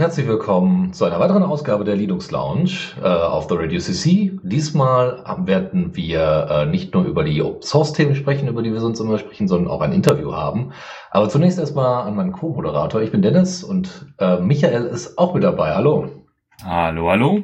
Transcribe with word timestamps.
Herzlich 0.00 0.26
willkommen 0.26 0.94
zu 0.94 1.04
einer 1.04 1.20
weiteren 1.20 1.42
Ausgabe 1.42 1.84
der 1.84 1.94
Linux 1.94 2.30
Lounge 2.30 2.70
äh, 3.02 3.06
auf 3.06 3.48
der 3.48 3.58
Radio 3.58 3.78
CC. 3.78 4.40
Diesmal 4.42 5.22
werden 5.44 5.94
wir 5.94 6.48
äh, 6.50 6.64
nicht 6.64 6.94
nur 6.94 7.04
über 7.04 7.22
die 7.22 7.42
Open 7.42 7.60
Source 7.60 7.92
Themen 7.92 8.14
sprechen, 8.14 8.48
über 8.48 8.62
die 8.62 8.72
wir 8.72 8.80
sonst 8.80 8.98
immer 8.98 9.18
sprechen, 9.18 9.46
sondern 9.46 9.70
auch 9.70 9.82
ein 9.82 9.92
Interview 9.92 10.32
haben. 10.32 10.72
Aber 11.10 11.28
zunächst 11.28 11.58
erstmal 11.58 12.08
an 12.08 12.16
meinen 12.16 12.32
Co-Moderator. 12.32 13.02
Ich 13.02 13.12
bin 13.12 13.20
Dennis 13.20 13.62
und 13.62 14.06
äh, 14.18 14.38
Michael 14.40 14.86
ist 14.86 15.18
auch 15.18 15.34
mit 15.34 15.44
dabei. 15.44 15.74
Hallo. 15.74 16.08
Hallo, 16.64 17.10
hallo. 17.10 17.42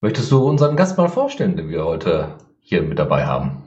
Möchtest 0.00 0.32
du 0.32 0.48
unseren 0.48 0.76
Gast 0.76 0.96
mal 0.96 1.08
vorstellen, 1.08 1.58
den 1.58 1.68
wir 1.68 1.84
heute 1.84 2.38
hier 2.60 2.80
mit 2.82 2.98
dabei 2.98 3.26
haben? 3.26 3.65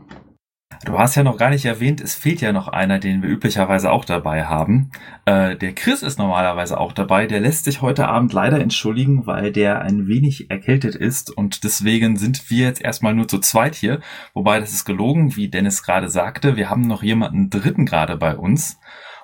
Du 0.86 0.98
hast 0.98 1.16
ja 1.16 1.24
noch 1.24 1.36
gar 1.36 1.50
nicht 1.50 1.66
erwähnt, 1.66 2.00
es 2.00 2.16
fehlt 2.16 2.40
ja 2.40 2.54
noch 2.54 2.70
einer, 2.70 3.00
den 3.00 3.22
wir 3.22 3.30
üblicherweise 3.30 3.92
auch 3.92 4.06
dabei 4.06 4.46
haben. 4.46 4.92
Äh, 5.26 5.58
der 5.58 5.76
Chris 5.76 6.02
ist 6.04 6.18
normalerweise 6.18 6.80
auch 6.80 6.94
dabei. 6.94 7.28
Der 7.28 7.42
lässt 7.42 7.66
sich 7.66 7.82
heute 7.82 8.08
Abend 8.08 8.32
leider 8.32 8.62
entschuldigen, 8.62 9.28
weil 9.28 9.52
der 9.52 9.82
ein 9.82 10.08
wenig 10.08 10.50
erkältet 10.50 10.96
ist 10.96 11.36
und 11.36 11.66
deswegen 11.66 12.16
sind 12.16 12.50
wir 12.50 12.66
jetzt 12.66 12.82
erstmal 12.82 13.14
nur 13.14 13.28
zu 13.28 13.40
zweit 13.40 13.76
hier. 13.76 14.00
Wobei 14.34 14.62
das 14.62 14.72
ist 14.72 14.86
gelogen, 14.86 15.36
wie 15.36 15.50
Dennis 15.50 15.84
gerade 15.84 16.08
sagte. 16.08 16.56
Wir 16.56 16.70
haben 16.70 16.84
noch 16.84 17.04
jemanden 17.04 17.50
dritten 17.50 17.86
gerade 17.86 18.16
bei 18.16 18.38
uns. 18.38 18.80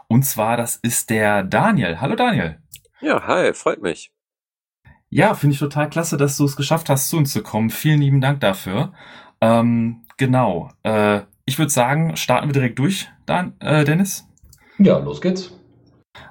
Und 0.07 0.23
zwar, 0.23 0.57
das 0.57 0.75
ist 0.75 1.09
der 1.09 1.41
Daniel. 1.43 2.01
Hallo 2.01 2.15
Daniel. 2.15 2.59
Ja, 2.99 3.25
hi, 3.27 3.53
freut 3.53 3.81
mich. 3.81 4.11
Ja, 5.09 5.33
finde 5.35 5.53
ich 5.53 5.59
total 5.59 5.89
klasse, 5.89 6.17
dass 6.17 6.35
du 6.35 6.43
es 6.43 6.57
geschafft 6.57 6.89
hast, 6.89 7.07
zu 7.07 7.17
uns 7.17 7.31
zu 7.31 7.41
kommen. 7.41 7.69
Vielen 7.69 8.01
lieben 8.01 8.19
Dank 8.19 8.41
dafür. 8.41 8.91
Ähm, 9.39 10.03
genau. 10.17 10.69
Äh, 10.83 11.21
ich 11.45 11.59
würde 11.59 11.71
sagen, 11.71 12.15
starten 12.17 12.47
wir 12.47 12.53
direkt 12.53 12.79
durch, 12.79 13.09
Dan 13.25 13.53
äh, 13.59 13.83
Dennis. 13.83 14.27
Ja, 14.77 14.97
los 14.97 15.21
geht's. 15.21 15.51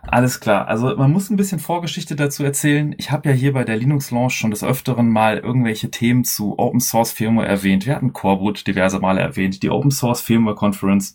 Alles 0.03 0.41
klar. 0.41 0.69
Also 0.69 0.97
man 0.97 1.13
muss 1.13 1.31
ein 1.31 1.37
bisschen 1.37 1.59
Vorgeschichte 1.59 2.17
dazu 2.17 2.45
erzählen. 2.45 2.95
Ich 2.99 3.11
habe 3.11 3.29
ja 3.29 3.35
hier 3.35 3.53
bei 3.53 3.65
der 3.65 3.77
Linux 3.77 4.11
Launch 4.11 4.35
schon 4.35 4.51
des 4.51 4.65
Öfteren 4.65 5.09
mal 5.11 5.39
irgendwelche 5.39 5.91
Themen 5.91 6.25
zu 6.25 6.59
Open 6.59 6.81
Source 6.81 7.13
Firmware 7.13 7.47
erwähnt. 7.47 7.87
Wir 7.87 7.95
hatten 7.95 8.13
Coreboot 8.13 8.67
diverse 8.67 8.99
Male 8.99 9.21
erwähnt, 9.21 9.63
die 9.63 9.71
Open 9.71 9.91
Source 9.91 10.21
Firmware 10.21 10.57
Conference. 10.57 11.15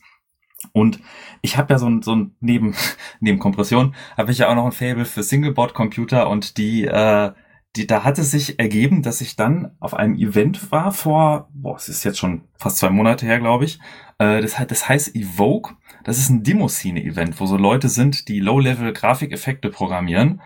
Und 0.72 1.00
ich 1.42 1.58
habe 1.58 1.74
ja 1.74 1.80
so 1.80 1.88
ein, 1.88 2.02
so 2.02 2.16
ein 2.16 2.36
neben, 2.40 2.76
neben 3.20 3.40
Kompression, 3.40 3.96
habe 4.18 4.32
ich 4.32 4.40
ja 4.40 4.50
auch 4.50 4.56
noch 4.56 4.66
ein 4.66 4.72
Fable 4.72 5.06
für 5.06 5.24
Singleboard-Computer 5.24 6.30
und 6.30 6.58
die 6.58 6.86
äh, 6.86 7.32
die, 7.76 7.86
da 7.86 8.04
hat 8.04 8.18
es 8.18 8.32
sich 8.32 8.60
ergeben, 8.60 9.04
dass 9.04 9.22
ich 9.22 9.36
dann 9.36 9.76
auf 9.80 9.94
einem 9.94 10.16
Event 10.16 10.72
war 10.72 10.92
vor, 10.92 11.50
boah, 11.54 11.76
es 11.76 11.88
ist 11.88 12.04
jetzt 12.04 12.18
schon 12.18 12.42
fast 12.58 12.78
zwei 12.78 12.90
Monate 12.90 13.26
her, 13.26 13.40
glaube 13.40 13.66
ich. 13.66 13.80
Äh, 14.18 14.42
das, 14.42 14.56
das 14.68 14.90
heißt 14.90 15.16
Evoke. 15.16 15.76
Das 16.04 16.18
ist 16.18 16.30
ein 16.30 16.44
Demo-Szene-Event, 16.44 17.40
wo 17.40 17.46
so 17.46 17.58
Leute 17.58 17.90
sind, 17.90 18.28
die 18.28 18.40
Low-Level-Grafikeffekte 18.40 19.70
programmieren. 19.70 20.42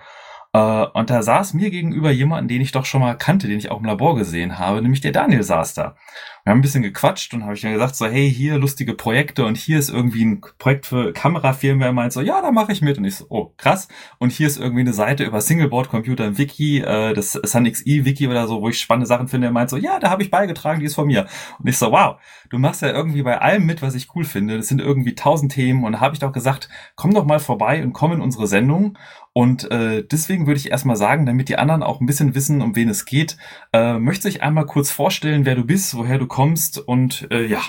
Äh, 0.54 0.86
und 0.94 1.10
da 1.10 1.24
saß 1.24 1.56
mir 1.56 1.72
gegenüber 1.72 2.12
jemanden, 2.12 2.48
den 2.48 2.62
ich 2.62 2.72
doch 2.72 2.86
schon 2.86 3.02
mal 3.02 3.16
kannte, 3.16 3.48
den 3.48 3.58
ich 3.58 3.72
auch 3.72 3.80
im 3.80 3.86
Labor 3.86 4.16
gesehen 4.16 4.60
habe, 4.60 4.82
nämlich 4.82 5.02
der 5.02 5.12
Daniel 5.12 5.44
saß 5.44 5.74
da. 5.74 5.96
Wir 6.44 6.52
haben 6.52 6.60
ein 6.60 6.62
bisschen 6.62 6.84
gequatscht 6.84 7.34
und 7.34 7.44
habe 7.44 7.54
ich 7.54 7.62
dann 7.62 7.72
gesagt 7.72 7.96
so, 7.96 8.06
hey, 8.06 8.30
hier 8.30 8.58
lustige 8.58 8.96
Projekte 8.96 9.46
und 9.46 9.56
hier 9.56 9.80
ist 9.80 9.90
irgendwie 9.90 10.26
ein 10.26 10.42
Projekt 10.58 10.86
für 10.86 11.14
Kamerafirmen. 11.14 11.82
Er 11.82 11.94
meint 11.94 12.12
so, 12.12 12.20
ja, 12.20 12.42
da 12.42 12.52
mache 12.52 12.74
ich 12.74 12.82
mit. 12.82 12.98
Und 12.98 13.06
ich 13.06 13.16
so, 13.16 13.26
oh, 13.30 13.54
krass. 13.56 13.88
Und 14.20 14.34
hier 14.34 14.48
ist 14.48 14.60
irgendwie 14.60 14.82
eine 14.82 14.92
Seite 14.92 15.24
über 15.24 15.40
Singleboard-Computer 15.40 16.26
im 16.26 16.38
Wiki, 16.38 16.80
äh, 16.82 17.14
das 17.14 17.32
SunXE-Wiki 17.32 18.28
oder 18.28 18.46
so, 18.48 18.62
wo 18.62 18.68
ich 18.68 18.82
spannende 18.82 19.08
Sachen 19.08 19.30
finde. 19.30 19.48
Er 19.48 19.54
meint 19.54 19.70
so, 19.70 19.78
ja, 19.78 20.00
da 20.00 20.10
habe 20.10 20.22
ich 20.22 20.32
beigetragen, 20.32 20.82
die 20.82 20.88
ist 20.88 20.96
von 20.96 21.08
mir. 21.08 21.28
Und 21.60 21.70
ich 21.70 21.78
so, 21.78 21.94
wow, 21.94 22.18
du 22.50 22.60
machst 22.60 22.82
ja 22.82 22.90
irgendwie 22.90 23.24
bei 23.24 23.40
allem 23.40 23.66
mit, 23.66 23.82
was 23.82 23.96
ich 23.96 24.14
cool 24.14 24.26
finde. 24.26 24.58
Das 24.58 24.68
sind 24.68 24.82
irgendwie 24.82 25.16
tausend 25.16 25.54
Themen. 25.54 25.86
Und 25.86 25.94
da 25.94 26.00
habe 26.02 26.14
ich 26.14 26.20
doch 26.20 26.34
gesagt, 26.34 26.68
komm 26.96 27.14
doch 27.14 27.24
mal 27.24 27.40
vorbei 27.40 27.82
und 27.82 27.94
komm 27.94 28.12
in 28.12 28.22
unsere 28.22 28.48
Sendung. 28.48 28.98
Und 29.34 29.70
äh, 29.72 30.04
deswegen 30.04 30.46
würde 30.46 30.60
ich 30.60 30.70
erstmal 30.70 30.96
sagen, 30.96 31.26
damit 31.26 31.50
die 31.50 31.58
anderen 31.58 31.82
auch 31.82 32.00
ein 32.00 32.06
bisschen 32.06 32.36
wissen, 32.36 32.62
um 32.62 32.76
wen 32.76 32.88
es 32.88 33.06
geht, 33.06 33.38
äh, 33.74 33.98
möchte 33.98 34.30
ich 34.30 34.44
einmal 34.44 34.68
kurz 34.68 34.92
vorstellen, 34.92 35.46
wer 35.46 35.56
du 35.56 35.66
bist, 35.66 35.98
woher 35.98 36.20
du 36.20 36.28
kommst 36.28 36.78
und 36.80 37.28
äh, 37.32 37.46
ja. 37.46 37.62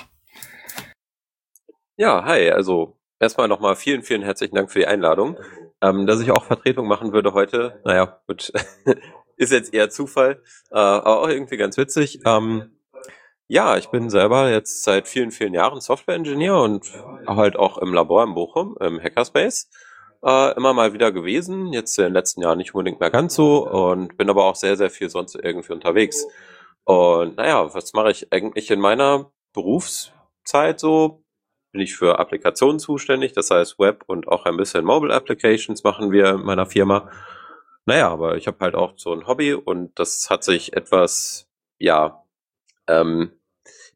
Ja, 1.97 2.23
hi, 2.25 2.51
also 2.51 2.97
erstmal 3.19 3.47
nochmal 3.47 3.75
vielen, 3.75 4.03
vielen 4.03 4.21
herzlichen 4.21 4.55
Dank 4.55 4.71
für 4.71 4.79
die 4.79 4.87
Einladung. 4.87 5.37
Ähm, 5.81 6.05
dass 6.05 6.21
ich 6.21 6.31
auch 6.31 6.45
Vertretung 6.45 6.87
machen 6.87 7.11
würde 7.13 7.33
heute, 7.33 7.81
naja, 7.83 8.19
gut, 8.27 8.51
ist 9.37 9.51
jetzt 9.51 9.73
eher 9.73 9.89
Zufall, 9.89 10.41
äh, 10.71 10.77
aber 10.77 11.21
auch 11.21 11.27
irgendwie 11.27 11.57
ganz 11.57 11.77
witzig. 11.77 12.21
Ähm, 12.25 12.77
ja, 13.47 13.77
ich 13.77 13.89
bin 13.89 14.09
selber 14.09 14.49
jetzt 14.49 14.83
seit 14.83 15.07
vielen, 15.07 15.31
vielen 15.31 15.53
Jahren 15.53 15.81
Software-Ingenieur 15.81 16.61
und 16.61 16.91
halt 17.27 17.55
auch 17.55 17.77
im 17.77 17.93
Labor 17.93 18.23
in 18.23 18.33
Bochum, 18.33 18.75
im 18.79 18.99
Hackerspace 19.01 19.69
äh, 20.25 20.55
immer 20.55 20.73
mal 20.73 20.93
wieder 20.93 21.11
gewesen. 21.11 21.71
Jetzt 21.71 21.97
in 21.99 22.05
den 22.05 22.13
letzten 22.13 22.41
Jahren 22.41 22.57
nicht 22.57 22.73
unbedingt 22.73 22.99
mehr 22.99 23.11
ganz 23.11 23.35
so 23.35 23.69
und 23.69 24.17
bin 24.17 24.29
aber 24.29 24.45
auch 24.45 24.55
sehr, 24.55 24.75
sehr 24.75 24.89
viel 24.89 25.09
sonst 25.09 25.35
irgendwie 25.35 25.73
unterwegs. 25.73 26.25
Und 26.83 27.37
naja, 27.37 27.73
was 27.73 27.93
mache 27.93 28.11
ich 28.11 28.31
eigentlich 28.33 28.71
in 28.71 28.79
meiner 28.79 29.31
Berufszeit 29.53 30.79
so? 30.79 31.23
Bin 31.71 31.81
ich 31.81 31.95
für 31.95 32.19
Applikationen 32.19 32.79
zuständig, 32.79 33.33
das 33.33 33.51
heißt 33.51 33.79
Web 33.79 34.03
und 34.07 34.27
auch 34.27 34.45
ein 34.45 34.57
bisschen 34.57 34.85
Mobile 34.85 35.13
Applications 35.13 35.83
machen 35.83 36.11
wir 36.11 36.31
in 36.31 36.43
meiner 36.43 36.65
Firma. 36.65 37.09
Naja, 37.85 38.09
aber 38.09 38.37
ich 38.37 38.47
habe 38.47 38.57
halt 38.61 38.75
auch 38.75 38.93
so 38.97 39.13
ein 39.13 39.27
Hobby 39.27 39.53
und 39.53 39.99
das 39.99 40.29
hat 40.29 40.43
sich 40.43 40.73
etwas, 40.73 41.47
ja, 41.77 42.23
ähm, 42.87 43.31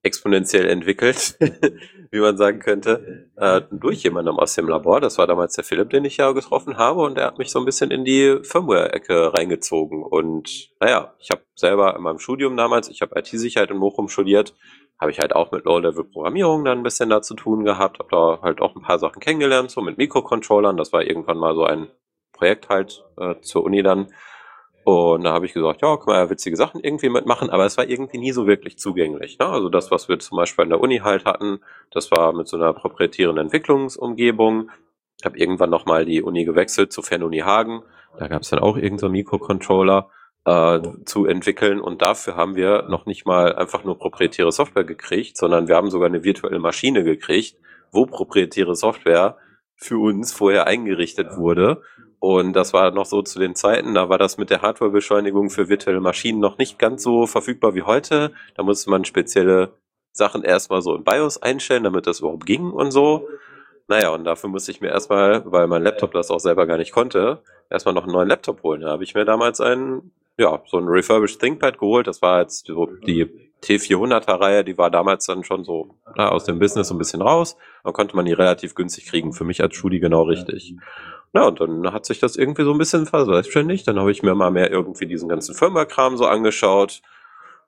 exponentiell 0.02 0.68
entwickelt, 0.70 1.38
wie 2.12 2.20
man 2.20 2.38
sagen 2.38 2.60
könnte, 2.60 3.30
äh, 3.36 3.62
durch 3.72 4.04
jemanden 4.04 4.38
aus 4.38 4.56
dem 4.56 4.68
Labor. 4.68 5.02
Das 5.02 5.18
war 5.18 5.28
damals 5.28 5.54
der 5.54 5.64
Philipp, 5.64 5.90
den 5.90 6.06
ich 6.06 6.18
ja 6.18 6.32
getroffen 6.32 6.78
habe 6.78 7.02
und 7.02 7.18
der 7.18 7.26
hat 7.26 7.38
mich 7.38 7.52
so 7.52 7.60
ein 7.60 7.66
bisschen 7.66 7.92
in 7.92 8.06
die 8.06 8.40
Firmware-Ecke 8.42 9.34
reingezogen. 9.34 10.04
Und 10.04 10.70
naja, 10.80 11.14
ich 11.20 11.32
habe 11.32 11.42
selber 11.56 11.96
in 11.96 12.02
meinem 12.02 12.20
Studium 12.20 12.56
damals, 12.56 12.90
ich 12.90 13.02
habe 13.02 13.20
IT-Sicherheit 13.20 13.72
in 13.72 13.80
Bochum 13.80 14.08
studiert, 14.08 14.56
habe 15.00 15.12
ich 15.12 15.20
halt 15.20 15.36
auch 15.36 15.52
mit 15.52 15.66
Low-Level-Programmierung 15.66 16.66
dann 16.66 16.80
ein 16.80 16.84
bisschen 16.84 17.10
da 17.10 17.22
zu 17.22 17.36
tun 17.36 17.64
gehabt, 17.64 18.00
habe 18.00 18.10
da 18.12 18.40
halt 18.42 18.62
auch 18.62 18.76
ein 18.76 18.82
paar 18.82 19.00
Sachen 19.00 19.20
kennengelernt, 19.20 19.72
so 19.72 19.82
mit 19.82 19.98
Mikrocontrollern. 19.98 20.78
Das 20.78 20.94
war 20.94 21.04
irgendwann 21.04 21.38
mal 21.38 21.56
so 21.56 21.64
ein 21.66 21.88
Projekt 22.34 22.70
halt 22.70 23.04
äh, 23.18 23.36
zur 23.42 23.64
Uni 23.64 23.84
dann. 23.84 24.14
Und 24.90 25.24
da 25.24 25.34
habe 25.34 25.46
ich 25.46 25.54
gesagt, 25.54 25.84
ja, 25.84 25.98
kann 25.98 26.08
man 26.08 26.16
ja 26.16 26.30
witzige 26.32 26.58
Sachen 26.58 26.82
irgendwie 26.82 27.10
mitmachen, 27.10 27.52
aber 27.52 27.64
es 27.64 27.78
war 27.78 27.88
irgendwie 27.88 28.18
nie 28.18 28.32
so 28.32 28.48
wirklich 28.48 28.80
zugänglich. 28.80 29.38
Ne? 29.38 29.46
Also 29.46 29.70
das, 29.70 29.92
was 29.92 30.10
wir 30.10 30.18
zum 30.18 30.38
Beispiel 30.38 30.64
an 30.64 30.70
der 30.70 30.82
Uni 30.82 30.98
halt 30.98 31.26
hatten, 31.26 31.60
das 31.92 32.10
war 32.10 32.34
mit 32.34 32.48
so 32.48 32.58
einer 32.58 32.74
proprietären 32.74 33.38
Entwicklungsumgebung. 33.38 34.72
Ich 35.20 35.26
habe 35.26 35.38
irgendwann 35.38 35.70
nochmal 35.70 36.06
die 36.06 36.24
Uni 36.24 36.44
gewechselt 36.44 36.92
zu 36.92 37.04
Fernuni 37.04 37.40
Hagen. 37.40 37.84
Da 38.18 38.28
gab 38.28 38.42
es 38.42 38.50
dann 38.50 38.58
auch 38.58 38.78
irgendeinen 38.78 38.98
so 38.98 39.10
Mikrocontroller 39.10 40.10
äh, 40.46 40.80
zu 41.06 41.28
entwickeln 41.28 41.82
und 41.82 42.02
dafür 42.02 42.36
haben 42.36 42.56
wir 42.56 42.88
noch 42.90 43.06
nicht 43.06 43.28
mal 43.28 43.56
einfach 43.56 43.84
nur 43.84 44.00
proprietäre 44.00 44.52
Software 44.52 44.86
gekriegt, 44.86 45.38
sondern 45.38 45.68
wir 45.68 45.76
haben 45.76 45.92
sogar 45.92 46.08
eine 46.08 46.24
virtuelle 46.24 46.58
Maschine 46.58 47.04
gekriegt, 47.04 47.58
wo 47.92 48.08
proprietäre 48.08 48.74
Software 48.74 49.38
für 49.76 50.00
uns 50.00 50.34
vorher 50.34 50.66
eingerichtet 50.66 51.38
wurde 51.38 51.84
und 52.20 52.54
das 52.54 52.74
war 52.74 52.92
noch 52.92 53.06
so 53.06 53.22
zu 53.22 53.40
den 53.40 53.56
Zeiten, 53.56 53.94
da 53.94 54.10
war 54.10 54.18
das 54.18 54.38
mit 54.38 54.50
der 54.50 54.62
Hardwarebeschleunigung 54.62 55.50
für 55.50 55.70
virtuelle 55.70 56.02
Maschinen 56.02 56.40
noch 56.40 56.58
nicht 56.58 56.78
ganz 56.78 57.04
so 57.04 57.26
verfügbar 57.26 57.76
wie 57.76 57.84
heute. 57.84 58.34
Da 58.56 58.64
musste 58.64 58.90
man 58.90 59.06
spezielle 59.06 59.74
Sachen 60.12 60.44
erstmal 60.44 60.82
so 60.82 60.96
im 60.96 61.04
BIOS 61.04 61.42
einstellen, 61.42 61.84
damit 61.84 62.08
das 62.08 62.20
überhaupt 62.20 62.46
ging 62.46 62.72
und 62.72 62.92
so. 62.92 63.28
Naja, 63.88 64.10
und 64.10 64.26
dafür 64.26 64.50
musste 64.50 64.72
ich 64.72 64.82
mir 64.82 64.90
erstmal, 64.90 65.44
weil 65.52 65.68
mein 65.68 65.82
Laptop 65.82 66.12
das 66.12 66.30
auch 66.30 66.40
selber 66.40 66.68
gar 66.68 66.78
nicht 66.78 66.92
konnte, 66.92 67.42
erstmal 67.70 67.96
noch 67.96 68.04
einen 68.04 68.12
neuen 68.12 68.28
Laptop 68.28 68.64
holen. 68.64 68.82
Da 68.82 68.90
habe 68.90 69.04
ich 69.04 69.16
mir 69.16 69.26
damals 69.26 69.62
einen, 69.62 70.12
ja, 70.38 70.62
so 70.68 70.78
ein 70.78 70.88
refurbished 70.88 71.40
ThinkPad 71.40 71.80
geholt. 71.80 72.06
Das 72.06 72.22
war 72.22 72.42
jetzt 72.42 72.68
so 72.68 72.86
die 72.86 73.28
T400er 73.64 74.40
Reihe, 74.40 74.64
die 74.64 74.78
war 74.78 74.92
damals 74.92 75.26
dann 75.26 75.44
schon 75.44 75.64
so 75.64 75.96
na, 76.16 76.30
aus 76.30 76.46
dem 76.46 76.60
Business 76.60 76.90
so 76.90 76.96
ein 76.96 76.98
bisschen 76.98 77.22
raus. 77.22 77.58
Dann 77.84 77.94
konnte 77.94 78.16
man 78.16 78.26
die 78.26 78.34
relativ 78.34 78.76
günstig 78.76 79.08
kriegen. 79.08 79.34
Für 79.34 79.44
mich 79.44 79.62
als 79.62 79.76
Schudi 79.76 80.00
genau 80.00 80.24
richtig. 80.24 80.76
Ja, 81.34 81.48
und 81.48 81.60
dann 81.60 81.94
hat 81.94 82.06
sich 82.06 82.20
das 82.20 82.36
irgendwie 82.36 82.64
so 82.64 82.72
ein 82.72 82.78
bisschen 82.78 83.06
verselbstständigt. 83.06 83.88
Dann 83.88 84.00
habe 84.00 84.12
ich 84.12 84.24
mir 84.24 84.34
mal 84.36 84.52
mehr 84.52 84.72
irgendwie 84.72 85.06
diesen 85.06 85.30
ganzen 85.30 85.54
Firmware-Kram 85.54 86.18
so 86.18 86.26
angeschaut. 86.26 87.02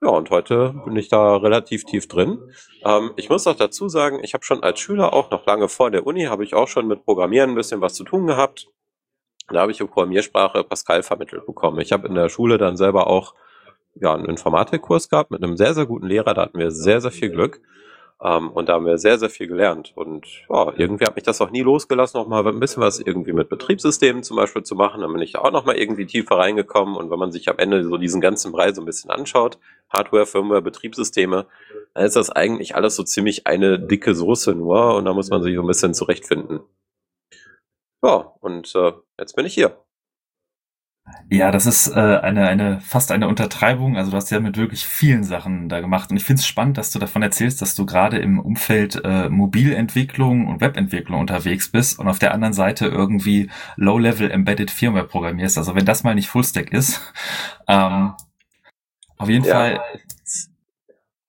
Ja, 0.02 0.08
und 0.08 0.30
heute 0.30 0.74
bin 0.84 0.96
ich 0.96 1.08
da 1.08 1.36
relativ 1.36 1.84
tief 1.84 2.08
drin. 2.08 2.38
Ähm, 2.84 3.12
ich 3.16 3.28
muss 3.28 3.46
auch 3.46 3.54
dazu 3.54 3.88
sagen, 3.88 4.18
ich 4.24 4.34
habe 4.34 4.44
schon 4.44 4.64
als 4.64 4.80
Schüler 4.80 5.12
auch 5.12 5.30
noch 5.30 5.46
lange 5.46 5.68
vor 5.68 5.92
der 5.92 6.04
Uni, 6.04 6.24
habe 6.24 6.42
ich 6.42 6.54
auch 6.54 6.66
schon 6.66 6.88
mit 6.88 7.04
Programmieren 7.04 7.50
ein 7.50 7.56
bisschen 7.56 7.80
was 7.80 7.94
zu 7.94 8.02
tun 8.02 8.26
gehabt. 8.26 8.68
Da 9.48 9.60
habe 9.60 9.70
ich 9.70 9.80
in 9.80 9.86
Programmiersprache 9.86 10.64
Pascal 10.64 11.04
vermittelt 11.04 11.46
bekommen. 11.46 11.78
Ich 11.80 11.92
habe 11.92 12.08
in 12.08 12.16
der 12.16 12.28
Schule 12.28 12.58
dann 12.58 12.76
selber 12.76 13.06
auch 13.06 13.34
ja, 13.94 14.14
einen 14.14 14.24
Informatikkurs 14.24 15.08
gehabt 15.08 15.30
mit 15.30 15.42
einem 15.42 15.56
sehr, 15.56 15.74
sehr 15.74 15.86
guten 15.86 16.06
Lehrer. 16.06 16.34
Da 16.34 16.42
hatten 16.42 16.58
wir 16.58 16.72
sehr, 16.72 17.00
sehr 17.00 17.12
viel 17.12 17.30
Glück. 17.30 17.60
Ähm, 18.20 18.50
und 18.50 18.68
da 18.68 18.74
haben 18.74 18.86
wir 18.86 18.98
sehr, 18.98 19.18
sehr 19.18 19.30
viel 19.30 19.46
gelernt. 19.46 19.92
Und 19.94 20.26
ja, 20.48 20.72
irgendwie 20.76 21.04
hat 21.04 21.14
mich 21.14 21.24
das 21.24 21.40
auch 21.40 21.50
nie 21.50 21.62
losgelassen, 21.62 22.20
noch 22.20 22.28
mal 22.28 22.46
ein 22.46 22.60
bisschen 22.60 22.82
was 22.82 23.00
irgendwie 23.00 23.32
mit 23.32 23.48
Betriebssystemen 23.48 24.22
zum 24.22 24.36
Beispiel 24.36 24.62
zu 24.62 24.74
machen. 24.74 25.00
Dann 25.00 25.12
bin 25.12 25.22
ich 25.22 25.32
da 25.32 25.40
auch 25.40 25.52
noch 25.52 25.64
mal 25.64 25.76
irgendwie 25.76 26.06
tiefer 26.06 26.36
reingekommen. 26.36 26.96
Und 26.96 27.10
wenn 27.10 27.18
man 27.18 27.32
sich 27.32 27.48
am 27.48 27.58
Ende 27.58 27.84
so 27.84 27.96
diesen 27.96 28.20
ganzen 28.20 28.52
Brei 28.52 28.72
so 28.72 28.82
ein 28.82 28.86
bisschen 28.86 29.10
anschaut, 29.10 29.58
Hardware, 29.88 30.26
Firmware, 30.26 30.62
Betriebssysteme, 30.62 31.46
dann 31.94 32.04
ist 32.04 32.16
das 32.16 32.30
eigentlich 32.30 32.74
alles 32.76 32.96
so 32.96 33.02
ziemlich 33.02 33.46
eine 33.46 33.78
dicke 33.78 34.14
Soße 34.14 34.54
nur. 34.54 34.94
Und 34.94 35.04
da 35.04 35.14
muss 35.14 35.30
man 35.30 35.42
sich 35.42 35.54
so 35.54 35.60
ein 35.62 35.66
bisschen 35.66 35.94
zurechtfinden. 35.94 36.60
Ja, 38.04 38.34
und 38.40 38.74
äh, 38.74 38.92
jetzt 39.18 39.36
bin 39.36 39.46
ich 39.46 39.54
hier. 39.54 39.81
Ja, 41.30 41.50
das 41.50 41.66
ist 41.66 41.88
äh, 41.88 41.92
eine, 41.98 42.46
eine 42.46 42.80
fast 42.80 43.10
eine 43.10 43.26
Untertreibung. 43.26 43.96
Also 43.96 44.10
du 44.10 44.16
hast 44.16 44.30
ja 44.30 44.38
mit 44.38 44.56
wirklich 44.56 44.86
vielen 44.86 45.24
Sachen 45.24 45.68
da 45.68 45.80
gemacht. 45.80 46.10
Und 46.10 46.16
ich 46.16 46.24
finde 46.24 46.40
es 46.40 46.46
spannend, 46.46 46.78
dass 46.78 46.90
du 46.90 46.98
davon 46.98 47.22
erzählst, 47.22 47.60
dass 47.62 47.74
du 47.74 47.86
gerade 47.86 48.18
im 48.18 48.38
Umfeld 48.38 49.00
äh, 49.02 49.28
Mobilentwicklung 49.28 50.46
und 50.46 50.60
Webentwicklung 50.60 51.20
unterwegs 51.20 51.70
bist 51.70 51.98
und 51.98 52.08
auf 52.08 52.18
der 52.18 52.34
anderen 52.34 52.52
Seite 52.52 52.86
irgendwie 52.86 53.50
Low-Level 53.76 54.30
Embedded 54.30 54.70
Firmware 54.70 55.06
programmierst. 55.06 55.58
Also 55.58 55.74
wenn 55.74 55.86
das 55.86 56.04
mal 56.04 56.14
nicht 56.14 56.28
Fullstack 56.28 56.72
ist, 56.72 57.00
ähm, 57.66 58.12
auf 59.16 59.28
jeden 59.28 59.44
ja. 59.44 59.54
Fall. 59.54 59.80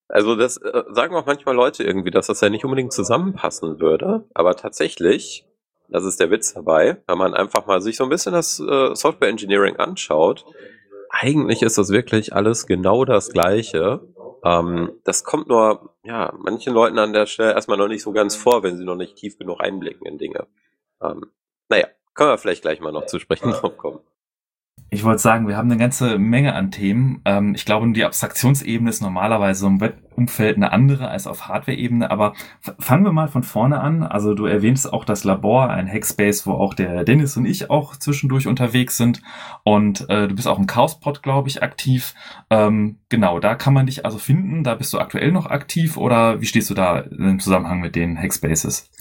Also 0.10 0.36
das 0.36 0.58
äh, 0.58 0.84
sagen 0.92 1.16
auch 1.16 1.25
manchmal 1.25 1.56
Leute 1.56 1.84
irgendwie, 1.84 2.12
dass 2.12 2.28
das 2.28 2.42
ja 2.42 2.50
nicht 2.50 2.66
unbedingt 2.66 2.94
zusammenpassen 2.94 3.80
würde. 3.80 4.28
Aber 4.34 4.56
tatsächlich 4.56 5.46
das 5.89 6.06
ist 6.06 6.19
der 6.19 6.31
Witz 6.31 6.53
dabei, 6.53 6.97
wenn 7.07 7.18
man 7.18 7.33
einfach 7.33 7.65
mal 7.65 7.81
sich 7.81 7.97
so 7.97 8.03
ein 8.03 8.09
bisschen 8.09 8.33
das 8.33 8.59
äh, 8.59 8.95
Software 8.95 9.30
Engineering 9.30 9.75
anschaut. 9.77 10.45
Eigentlich 11.09 11.62
ist 11.62 11.77
das 11.77 11.89
wirklich 11.89 12.33
alles 12.33 12.65
genau 12.65 13.06
das 13.06 13.30
Gleiche. 13.30 14.01
Ähm, 14.44 14.91
das 15.03 15.24
kommt 15.24 15.47
nur, 15.47 15.95
ja, 16.03 16.33
manchen 16.38 16.74
Leuten 16.74 17.00
an 17.00 17.13
der 17.13 17.27
Stelle 17.27 17.53
erstmal 17.53 17.77
noch 17.77 17.88
nicht 17.88 18.03
so 18.03 18.12
ganz 18.12 18.35
vor, 18.35 18.63
wenn 18.63 18.77
sie 18.77 18.83
noch 18.85 18.95
nicht 18.95 19.15
tief 19.15 19.38
genug 19.38 19.62
einblicken 19.62 20.06
in 20.07 20.18
Dinge. 20.18 20.47
Ähm, 21.01 21.31
naja, 21.69 21.88
können 22.13 22.31
wir 22.31 22.38
vielleicht 22.38 22.63
gleich 22.63 22.79
mal 22.79 22.91
noch 22.91 23.06
zu 23.06 23.19
sprechen 23.19 23.51
drauf 23.51 23.77
kommen. 23.77 24.00
Ich 24.94 25.04
wollte 25.04 25.24
sagen, 25.24 25.48
wir 25.48 25.58
haben 25.58 25.72
eine 25.72 25.80
ganze 25.80 26.20
Menge 26.20 26.54
an 26.54 26.70
Themen. 26.70 27.20
Ähm, 27.25 27.56
ich 27.56 27.66
glaube, 27.66 27.92
die 27.94 28.06
Abstraktionsebene 28.06 28.92
ist 28.92 29.02
normalerweise 29.02 29.66
im 29.66 29.81
Webumfeld 29.81 30.56
eine 30.56 30.72
andere 30.72 31.08
als 31.08 31.25
auf 31.25 31.48
Hardware-Ebene. 31.48 32.12
Aber 32.12 32.34
fangen 32.78 33.04
wir 33.04 33.12
mal 33.12 33.28
von 33.28 33.42
vorne 33.42 33.80
an. 33.80 34.04
Also 34.04 34.36
du 34.36 34.46
erwähnst 34.46 34.94
auch 34.94 35.04
das 35.04 35.24
Labor, 35.24 35.72
ein 35.72 35.92
Hackspace, 35.92 36.46
wo 36.46 36.52
auch 36.52 36.75
der 36.75 37.06
Dennis 37.06 37.36
und 37.38 37.46
ich 37.46 37.72
auch 37.72 37.96
zwischendurch 37.98 38.46
unterwegs 38.46 38.96
sind. 38.96 39.24
Und 39.64 40.08
äh, 40.12 40.28
du 40.28 40.36
bist 40.36 40.48
auch 40.48 40.60
im 40.60 40.68
Chaospod, 40.68 41.24
glaube 41.24 41.50
ich, 41.50 41.64
aktiv. 41.64 42.14
Ähm, 42.52 43.00
genau, 43.10 43.40
da 43.40 43.56
kann 43.56 43.74
man 43.74 43.88
dich 43.88 44.06
also 44.06 44.20
finden. 44.20 44.64
Da 44.64 44.75
bist 44.75 44.94
du 44.94 45.00
aktuell 45.00 45.31
noch 45.31 45.48
aktiv 45.48 45.98
oder 45.98 46.40
wie 46.40 46.46
stehst 46.46 46.70
du 46.70 46.75
da 46.75 47.00
im 47.00 47.40
Zusammenhang 47.40 47.80
mit 47.80 47.96
den 47.96 48.16
Hackspaces? 48.16 48.92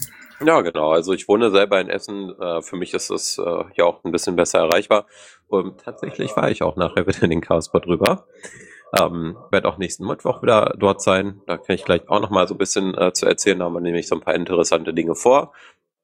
Ja, 0.45 0.61
genau. 0.61 0.91
Also 0.91 1.13
ich 1.13 1.27
wohne 1.27 1.51
selber 1.51 1.79
in 1.79 1.89
Essen. 1.89 2.33
Äh, 2.39 2.61
für 2.61 2.75
mich 2.75 2.93
ist 2.93 3.09
es 3.09 3.37
äh, 3.37 3.63
ja 3.75 3.85
auch 3.85 4.03
ein 4.03 4.11
bisschen 4.11 4.35
besser 4.35 4.59
erreichbar. 4.59 5.05
Und 5.47 5.81
tatsächlich 5.81 6.35
war 6.35 6.49
ich 6.49 6.63
auch 6.63 6.75
nachher 6.75 7.07
wieder 7.07 7.23
in 7.23 7.29
den 7.29 7.41
Chaospot 7.41 7.85
drüber. 7.85 8.25
Ähm, 8.99 9.37
werde 9.51 9.67
auch 9.69 9.77
nächsten 9.77 10.05
Mittwoch 10.05 10.41
wieder 10.41 10.75
dort 10.77 11.01
sein. 11.01 11.41
Da 11.47 11.57
kann 11.57 11.75
ich 11.75 11.85
gleich 11.85 12.07
auch 12.09 12.19
noch 12.19 12.29
mal 12.29 12.47
so 12.47 12.55
ein 12.55 12.59
bisschen 12.59 12.95
äh, 12.95 13.13
zu 13.13 13.25
erzählen. 13.25 13.59
Da 13.59 13.65
haben 13.65 13.73
wir 13.73 13.81
nämlich 13.81 14.07
so 14.07 14.15
ein 14.15 14.21
paar 14.21 14.35
interessante 14.35 14.93
Dinge 14.93 15.15
vor. 15.15 15.53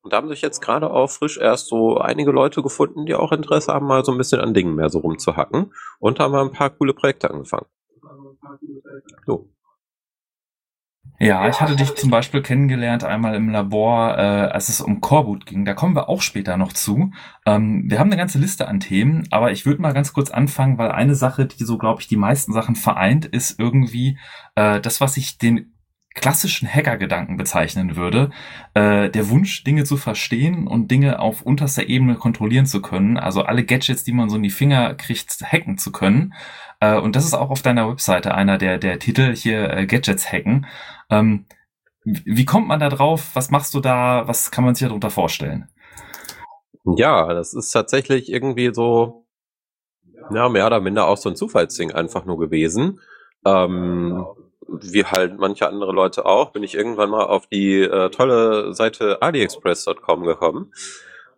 Und 0.02 0.14
da 0.14 0.18
haben 0.18 0.30
sich 0.30 0.42
jetzt 0.42 0.62
gerade 0.62 0.90
auch 0.90 1.10
frisch 1.10 1.38
erst 1.38 1.68
so 1.68 1.98
einige 1.98 2.32
Leute 2.32 2.64
gefunden, 2.64 3.06
die 3.06 3.16
auch 3.16 3.32
Interesse 3.32 3.74
haben, 3.74 3.86
mal 3.86 4.06
so 4.06 4.14
ein 4.14 4.18
bisschen 4.18 4.40
an 4.40 4.54
Dingen 4.54 4.76
mehr 4.76 4.90
so 4.90 5.00
rumzuhacken. 5.00 5.74
Und 6.00 6.20
da 6.20 6.24
haben 6.24 6.32
wir 6.32 6.42
ein 6.42 6.52
paar 6.52 6.70
coole 6.70 6.94
Projekte 6.94 7.30
angefangen. 7.30 7.66
So. 9.26 9.50
Ja, 11.22 11.50
ich 11.50 11.60
hatte 11.60 11.76
dich 11.76 11.96
zum 11.96 12.10
Beispiel 12.10 12.42
kennengelernt 12.42 13.04
einmal 13.04 13.36
im 13.36 13.50
Labor, 13.50 14.18
äh, 14.18 14.22
als 14.22 14.70
es 14.70 14.80
um 14.80 15.02
Coreboot 15.02 15.46
ging. 15.46 15.66
Da 15.66 15.74
kommen 15.74 15.94
wir 15.94 16.08
auch 16.08 16.22
später 16.22 16.56
noch 16.56 16.72
zu. 16.72 17.12
Ähm, 17.46 17.84
wir 17.90 18.00
haben 18.00 18.08
eine 18.10 18.16
ganze 18.16 18.40
Liste 18.40 18.70
an 18.70 18.80
Themen, 18.80 19.28
aber 19.30 19.52
ich 19.52 19.66
würde 19.66 19.82
mal 19.82 19.94
ganz 19.94 20.14
kurz 20.14 20.32
anfangen, 20.32 20.78
weil 20.78 20.92
eine 20.92 21.16
Sache, 21.16 21.46
die 21.46 21.66
so, 21.66 21.78
glaube 21.78 22.02
ich, 22.02 22.08
die 22.08 22.16
meisten 22.16 22.54
Sachen 22.54 22.76
vereint, 22.76 23.26
ist 23.26 23.60
irgendwie 23.60 24.18
äh, 24.56 24.80
das, 24.80 25.02
was 25.02 25.18
ich 25.18 25.38
den 25.38 25.74
klassischen 26.16 26.68
Hacker-Gedanken 26.68 27.38
bezeichnen 27.38 27.96
würde. 27.96 28.32
Äh, 28.74 29.10
der 29.10 29.30
Wunsch, 29.30 29.64
Dinge 29.64 29.84
zu 29.84 29.98
verstehen 29.98 30.68
und 30.68 30.90
Dinge 30.90 31.20
auf 31.20 31.42
unterster 31.42 31.88
Ebene 31.88 32.16
kontrollieren 32.16 32.66
zu 32.66 32.82
können. 32.82 33.18
Also 33.18 33.44
alle 33.44 33.66
Gadgets, 33.66 34.04
die 34.04 34.14
man 34.14 34.30
so 34.30 34.38
in 34.38 34.44
die 34.44 34.50
Finger 34.50 34.94
kriegt, 34.96 35.42
hacken 35.44 35.78
zu 35.78 35.92
können. 35.92 36.34
Äh, 36.80 36.98
und 36.98 37.16
das 37.16 37.26
ist 37.26 37.34
auch 37.34 37.50
auf 37.50 37.62
deiner 37.62 37.90
Webseite 37.90 38.34
einer 38.34 38.58
der, 38.58 38.78
der 38.78 39.00
Titel 39.00 39.36
hier, 39.36 39.70
äh, 39.72 39.86
Gadgets 39.86 40.32
hacken. 40.32 40.66
Ähm, 41.10 41.46
wie 42.04 42.46
kommt 42.46 42.68
man 42.68 42.80
da 42.80 42.90
drauf? 42.90 43.32
Was 43.34 43.52
machst 43.52 43.74
du 43.74 43.80
da? 43.80 44.28
Was 44.28 44.52
kann 44.52 44.64
man 44.64 44.76
sich 44.76 44.88
darunter 44.88 45.10
vorstellen? 45.10 45.70
Ja, 46.86 47.34
das 47.34 47.54
ist 47.54 47.72
tatsächlich 47.72 48.32
irgendwie 48.32 48.74
so, 48.74 49.26
ja, 50.32 50.50
mehr 50.50 50.66
oder 50.66 50.80
minder 50.80 51.08
auch 51.08 51.18
so 51.18 51.30
ein 51.30 51.36
Zufallsding 51.36 51.92
einfach 51.92 52.26
nur 52.26 52.40
gewesen. 52.40 53.00
Ähm, 53.46 54.26
wie 54.68 55.04
halt 55.04 55.38
manche 55.40 55.68
andere 55.68 55.92
Leute 55.92 56.26
auch, 56.26 56.52
bin 56.52 56.64
ich 56.64 56.76
irgendwann 56.76 57.10
mal 57.10 57.26
auf 57.26 57.48
die 57.48 57.82
äh, 57.82 58.10
tolle 58.10 58.74
Seite 58.74 59.22
aliexpress.com 59.22 60.24
gekommen. 60.24 60.72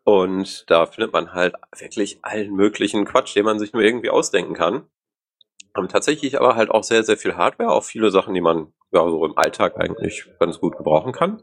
Und 0.04 0.70
da 0.70 0.86
findet 0.86 1.14
man 1.14 1.34
halt 1.34 1.56
wirklich 1.78 2.20
allen 2.24 2.54
möglichen 2.54 3.06
Quatsch, 3.06 3.36
den 3.36 3.46
man 3.46 3.60
sich 3.60 3.74
nur 3.74 3.84
irgendwie 3.84 4.10
ausdenken 4.10 4.54
kann. 4.54 4.84
Ähm, 5.78 5.88
tatsächlich 5.88 6.40
aber 6.40 6.56
halt 6.56 6.70
auch 6.72 6.84
sehr, 6.84 7.04
sehr 7.04 7.18
viel 7.18 7.36
Hardware, 7.36 7.72
auch 7.72 7.84
viele 7.84 8.12
Sachen, 8.12 8.34
die 8.34 8.42
man 8.42 8.74
ja 8.92 9.08
so 9.08 9.26
im 9.26 9.38
Alltag 9.38 9.78
eigentlich 9.78 10.26
ganz 10.40 10.60
gut 10.60 10.78
gebrauchen 10.78 11.14
kann. 11.14 11.42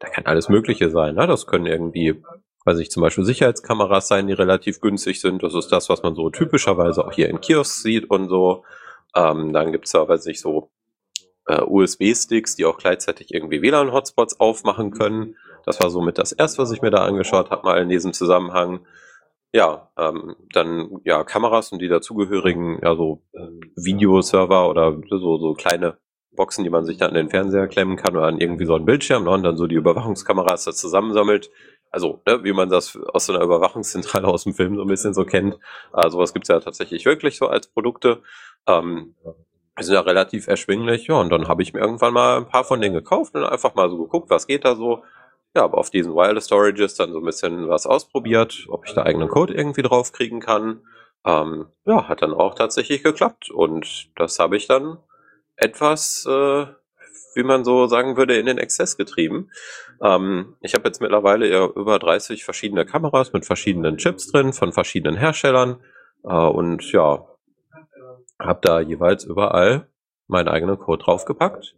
Da 0.00 0.08
kann 0.08 0.26
alles 0.26 0.48
Mögliche 0.48 0.90
sein. 0.90 1.14
Ne? 1.14 1.26
Das 1.26 1.46
können 1.46 1.66
irgendwie, 1.66 2.22
weiß 2.64 2.78
ich, 2.78 2.90
zum 2.90 3.02
Beispiel 3.02 3.24
Sicherheitskameras 3.24 4.08
sein, 4.08 4.26
die 4.26 4.32
relativ 4.32 4.80
günstig 4.80 5.20
sind. 5.20 5.42
Das 5.42 5.54
ist 5.54 5.68
das, 5.68 5.88
was 5.88 6.02
man 6.02 6.14
so 6.14 6.30
typischerweise 6.30 7.04
auch 7.04 7.12
hier 7.12 7.28
in 7.28 7.40
Kiosks 7.40 7.82
sieht 7.82 8.10
und 8.10 8.28
so. 8.28 8.64
Ähm, 9.14 9.52
dann 9.52 9.72
gibt's 9.72 9.92
da, 9.92 10.08
weiß 10.08 10.26
ich, 10.26 10.40
so 10.40 10.70
äh, 11.46 11.62
USB-Sticks, 11.62 12.56
die 12.56 12.64
auch 12.64 12.78
gleichzeitig 12.78 13.32
irgendwie 13.32 13.62
WLAN-Hotspots 13.62 14.38
aufmachen 14.38 14.90
können. 14.90 15.36
Das 15.64 15.80
war 15.80 15.90
somit 15.90 16.18
das 16.18 16.32
erste, 16.32 16.62
was 16.62 16.70
ich 16.72 16.82
mir 16.82 16.90
da 16.90 17.04
angeschaut 17.04 17.50
habe, 17.50 17.64
mal 17.64 17.80
in 17.80 17.88
diesem 17.88 18.12
Zusammenhang. 18.12 18.80
Ja, 19.52 19.90
ähm, 19.98 20.36
dann 20.52 21.00
ja 21.04 21.24
Kameras 21.24 21.72
und 21.72 21.80
die 21.80 21.88
dazugehörigen 21.88 22.80
ja 22.82 22.94
so 22.94 23.22
äh, 23.32 23.48
Videoserver 23.76 24.68
oder 24.68 25.00
so 25.08 25.38
so 25.38 25.54
kleine 25.54 25.96
Boxen, 26.38 26.64
die 26.64 26.70
man 26.70 26.84
sich 26.84 26.96
dann 26.96 27.10
an 27.10 27.16
den 27.16 27.30
Fernseher 27.30 27.66
klemmen 27.66 27.96
kann 27.96 28.16
oder 28.16 28.26
an 28.26 28.40
irgendwie 28.40 28.66
so 28.66 28.74
einen 28.74 28.84
Bildschirm 28.86 29.24
ne, 29.24 29.30
und 29.30 29.42
dann 29.42 29.56
so 29.56 29.66
die 29.66 29.74
Überwachungskameras 29.74 30.64
da 30.64 30.72
zusammensammelt. 30.72 31.50
Also, 31.90 32.22
ne, 32.26 32.44
wie 32.44 32.52
man 32.52 32.68
das 32.68 32.96
aus 32.96 33.26
so 33.26 33.32
einer 33.32 33.42
Überwachungszentrale 33.42 34.26
aus 34.26 34.44
dem 34.44 34.54
Film 34.54 34.76
so 34.76 34.82
ein 34.82 34.88
bisschen 34.88 35.14
so 35.14 35.24
kennt. 35.24 35.58
Äh, 35.94 36.10
sowas 36.10 36.32
gibt's 36.32 36.48
ja 36.48 36.60
tatsächlich 36.60 37.04
wirklich 37.06 37.36
so 37.38 37.48
als 37.48 37.66
Produkte. 37.66 38.22
Ähm, 38.66 39.14
sind 39.80 39.94
ja 39.94 40.00
relativ 40.00 40.48
erschwinglich. 40.48 41.06
Ja, 41.06 41.16
und 41.20 41.30
dann 41.30 41.48
habe 41.48 41.62
ich 41.62 41.72
mir 41.72 41.80
irgendwann 41.80 42.12
mal 42.12 42.38
ein 42.38 42.48
paar 42.48 42.64
von 42.64 42.80
denen 42.80 42.94
gekauft 42.94 43.34
und 43.34 43.44
einfach 43.44 43.74
mal 43.74 43.88
so 43.90 43.98
geguckt, 43.98 44.30
was 44.30 44.46
geht 44.46 44.64
da 44.64 44.74
so 44.74 45.02
ja, 45.58 45.64
aber 45.64 45.78
auf 45.78 45.90
diesen 45.90 46.14
Wireless 46.14 46.46
Storages 46.46 46.94
dann 46.94 47.10
so 47.12 47.18
ein 47.18 47.24
bisschen 47.24 47.68
was 47.68 47.84
ausprobiert, 47.84 48.66
ob 48.68 48.86
ich 48.86 48.94
da 48.94 49.02
eigenen 49.02 49.28
Code 49.28 49.54
irgendwie 49.54 49.82
drauf 49.82 50.12
kriegen 50.12 50.38
kann. 50.38 50.82
Ähm, 51.26 51.66
ja, 51.84 52.08
hat 52.08 52.22
dann 52.22 52.32
auch 52.32 52.54
tatsächlich 52.54 53.02
geklappt. 53.02 53.50
Und 53.50 54.08
das 54.14 54.38
habe 54.38 54.56
ich 54.56 54.68
dann 54.68 54.98
etwas, 55.56 56.24
äh, 56.26 56.66
wie 57.34 57.42
man 57.42 57.64
so 57.64 57.88
sagen 57.88 58.16
würde, 58.16 58.36
in 58.38 58.46
den 58.46 58.58
Exzess 58.58 58.96
getrieben. 58.96 59.50
Ähm, 60.00 60.54
ich 60.60 60.74
habe 60.74 60.84
jetzt 60.88 61.00
mittlerweile 61.00 61.48
über 61.74 61.98
30 61.98 62.44
verschiedene 62.44 62.86
Kameras 62.86 63.32
mit 63.32 63.44
verschiedenen 63.44 63.96
Chips 63.96 64.30
drin, 64.30 64.52
von 64.52 64.72
verschiedenen 64.72 65.16
Herstellern. 65.16 65.80
Äh, 66.22 66.28
und 66.28 66.92
ja, 66.92 67.26
habe 68.38 68.60
da 68.62 68.78
jeweils 68.78 69.24
überall 69.24 69.88
meinen 70.28 70.48
eigenen 70.48 70.78
Code 70.78 71.02
draufgepackt. 71.02 71.74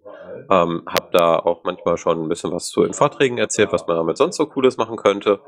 Ähm, 0.51 0.83
habe 0.87 1.09
da 1.13 1.37
auch 1.37 1.65
manchmal 1.65 1.97
schon 1.97 2.23
ein 2.23 2.29
bisschen 2.29 2.53
was 2.53 2.69
zu 2.69 2.83
in 2.83 2.93
Vorträgen 2.93 3.39
erzählt, 3.39 3.73
was 3.73 3.87
man 3.87 3.97
damit 3.97 4.17
sonst 4.17 4.37
so 4.37 4.47
Cooles 4.47 4.77
machen 4.77 4.97
könnte. 4.97 5.41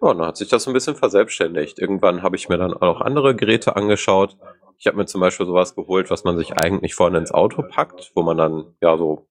Ja, 0.00 0.10
und 0.10 0.18
dann 0.18 0.28
hat 0.28 0.36
sich 0.36 0.48
das 0.48 0.66
ein 0.66 0.74
bisschen 0.74 0.96
verselbstständigt. 0.96 1.78
Irgendwann 1.78 2.22
habe 2.22 2.36
ich 2.36 2.48
mir 2.48 2.58
dann 2.58 2.74
auch 2.74 3.00
andere 3.00 3.34
Geräte 3.34 3.76
angeschaut. 3.76 4.36
Ich 4.78 4.86
habe 4.86 4.98
mir 4.98 5.06
zum 5.06 5.20
Beispiel 5.20 5.46
sowas 5.46 5.74
geholt, 5.74 6.10
was 6.10 6.24
man 6.24 6.36
sich 6.36 6.58
eigentlich 6.58 6.94
vorne 6.94 7.18
ins 7.18 7.32
Auto 7.32 7.62
packt, 7.62 8.12
wo 8.14 8.22
man 8.22 8.36
dann 8.36 8.74
ja 8.82 8.96
so 8.98 9.26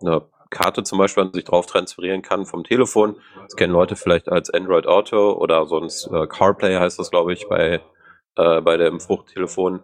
eine 0.00 0.22
Karte 0.50 0.82
zum 0.82 0.98
Beispiel 0.98 1.24
an 1.24 1.32
sich 1.32 1.44
drauf 1.44 1.66
transferieren 1.66 2.22
kann 2.22 2.46
vom 2.46 2.64
Telefon. 2.64 3.16
Das 3.42 3.56
kennen 3.56 3.72
Leute 3.72 3.96
vielleicht 3.96 4.28
als 4.28 4.50
Android 4.50 4.86
Auto 4.86 5.32
oder 5.32 5.66
sonst 5.66 6.10
äh, 6.12 6.26
CarPlay 6.26 6.76
heißt 6.76 6.98
das, 6.98 7.10
glaube 7.10 7.32
ich, 7.32 7.48
bei, 7.48 7.80
äh, 8.36 8.60
bei 8.60 8.76
dem 8.76 9.00
Fruchttelefon. 9.00 9.80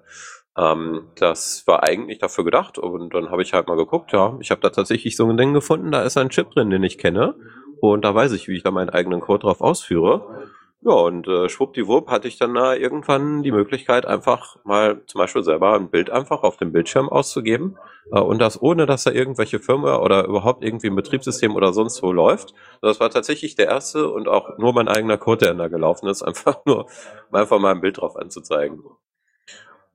Ähm, 0.56 1.08
das 1.16 1.66
war 1.66 1.82
eigentlich 1.82 2.18
dafür 2.18 2.44
gedacht 2.44 2.78
und 2.78 3.14
dann 3.14 3.30
habe 3.30 3.42
ich 3.42 3.52
halt 3.52 3.66
mal 3.66 3.76
geguckt, 3.76 4.12
ja, 4.12 4.36
ich 4.40 4.50
habe 4.50 4.60
da 4.60 4.70
tatsächlich 4.70 5.16
so 5.16 5.28
ein 5.28 5.36
Ding 5.36 5.52
gefunden, 5.52 5.90
da 5.90 6.02
ist 6.02 6.16
ein 6.16 6.30
Chip 6.30 6.50
drin, 6.52 6.70
den 6.70 6.84
ich 6.84 6.98
kenne 6.98 7.34
und 7.80 8.04
da 8.04 8.14
weiß 8.14 8.32
ich, 8.32 8.48
wie 8.48 8.56
ich 8.56 8.62
da 8.62 8.70
meinen 8.70 8.90
eigenen 8.90 9.20
Code 9.20 9.40
drauf 9.40 9.60
ausführe. 9.60 10.50
Ja, 10.86 10.92
und 10.92 11.26
äh, 11.26 11.48
schwuppdiwupp 11.48 12.10
hatte 12.10 12.28
ich 12.28 12.36
dann 12.36 12.52
da 12.52 12.74
irgendwann 12.74 13.42
die 13.42 13.52
Möglichkeit, 13.52 14.04
einfach 14.04 14.56
mal 14.64 15.00
zum 15.06 15.18
Beispiel 15.18 15.42
selber 15.42 15.74
ein 15.74 15.88
Bild 15.88 16.10
einfach 16.10 16.42
auf 16.42 16.58
dem 16.58 16.72
Bildschirm 16.72 17.08
auszugeben. 17.08 17.78
Äh, 18.12 18.20
und 18.20 18.38
das 18.38 18.60
ohne, 18.60 18.84
dass 18.84 19.04
da 19.04 19.10
irgendwelche 19.10 19.60
Firma 19.60 19.96
oder 19.96 20.26
überhaupt 20.26 20.62
irgendwie 20.62 20.88
ein 20.88 20.96
Betriebssystem 20.96 21.56
oder 21.56 21.72
sonst 21.72 22.02
wo 22.02 22.12
läuft. 22.12 22.52
Das 22.82 23.00
war 23.00 23.08
tatsächlich 23.08 23.54
der 23.54 23.68
erste 23.68 24.10
und 24.10 24.28
auch 24.28 24.58
nur 24.58 24.74
mein 24.74 24.88
eigener 24.88 25.16
Code, 25.16 25.46
der 25.46 25.54
da 25.54 25.68
gelaufen 25.68 26.06
ist, 26.06 26.22
einfach 26.26 26.66
nur 26.66 26.84
um 27.30 27.34
einfach 27.34 27.58
mal 27.58 27.74
ein 27.74 27.80
Bild 27.80 27.96
drauf 27.98 28.16
anzuzeigen. 28.16 28.82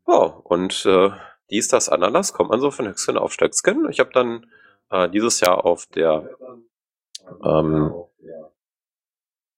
Ja, 0.09 0.41
und 0.43 0.85
äh, 0.85 1.11
dies, 1.51 1.67
das, 1.67 1.89
Ananas 1.89 2.33
kommt 2.33 2.49
man 2.49 2.59
so 2.59 2.71
von 2.71 2.87
Höchstgen 2.87 3.17
auf 3.17 3.31
Stöcksken. 3.31 3.89
Ich 3.89 3.99
habe 3.99 4.11
dann 4.13 4.47
äh, 4.89 5.09
dieses 5.09 5.39
Jahr 5.39 5.65
auf 5.65 5.85
der 5.87 6.29
ähm, 7.43 7.93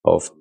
auf 0.03 0.33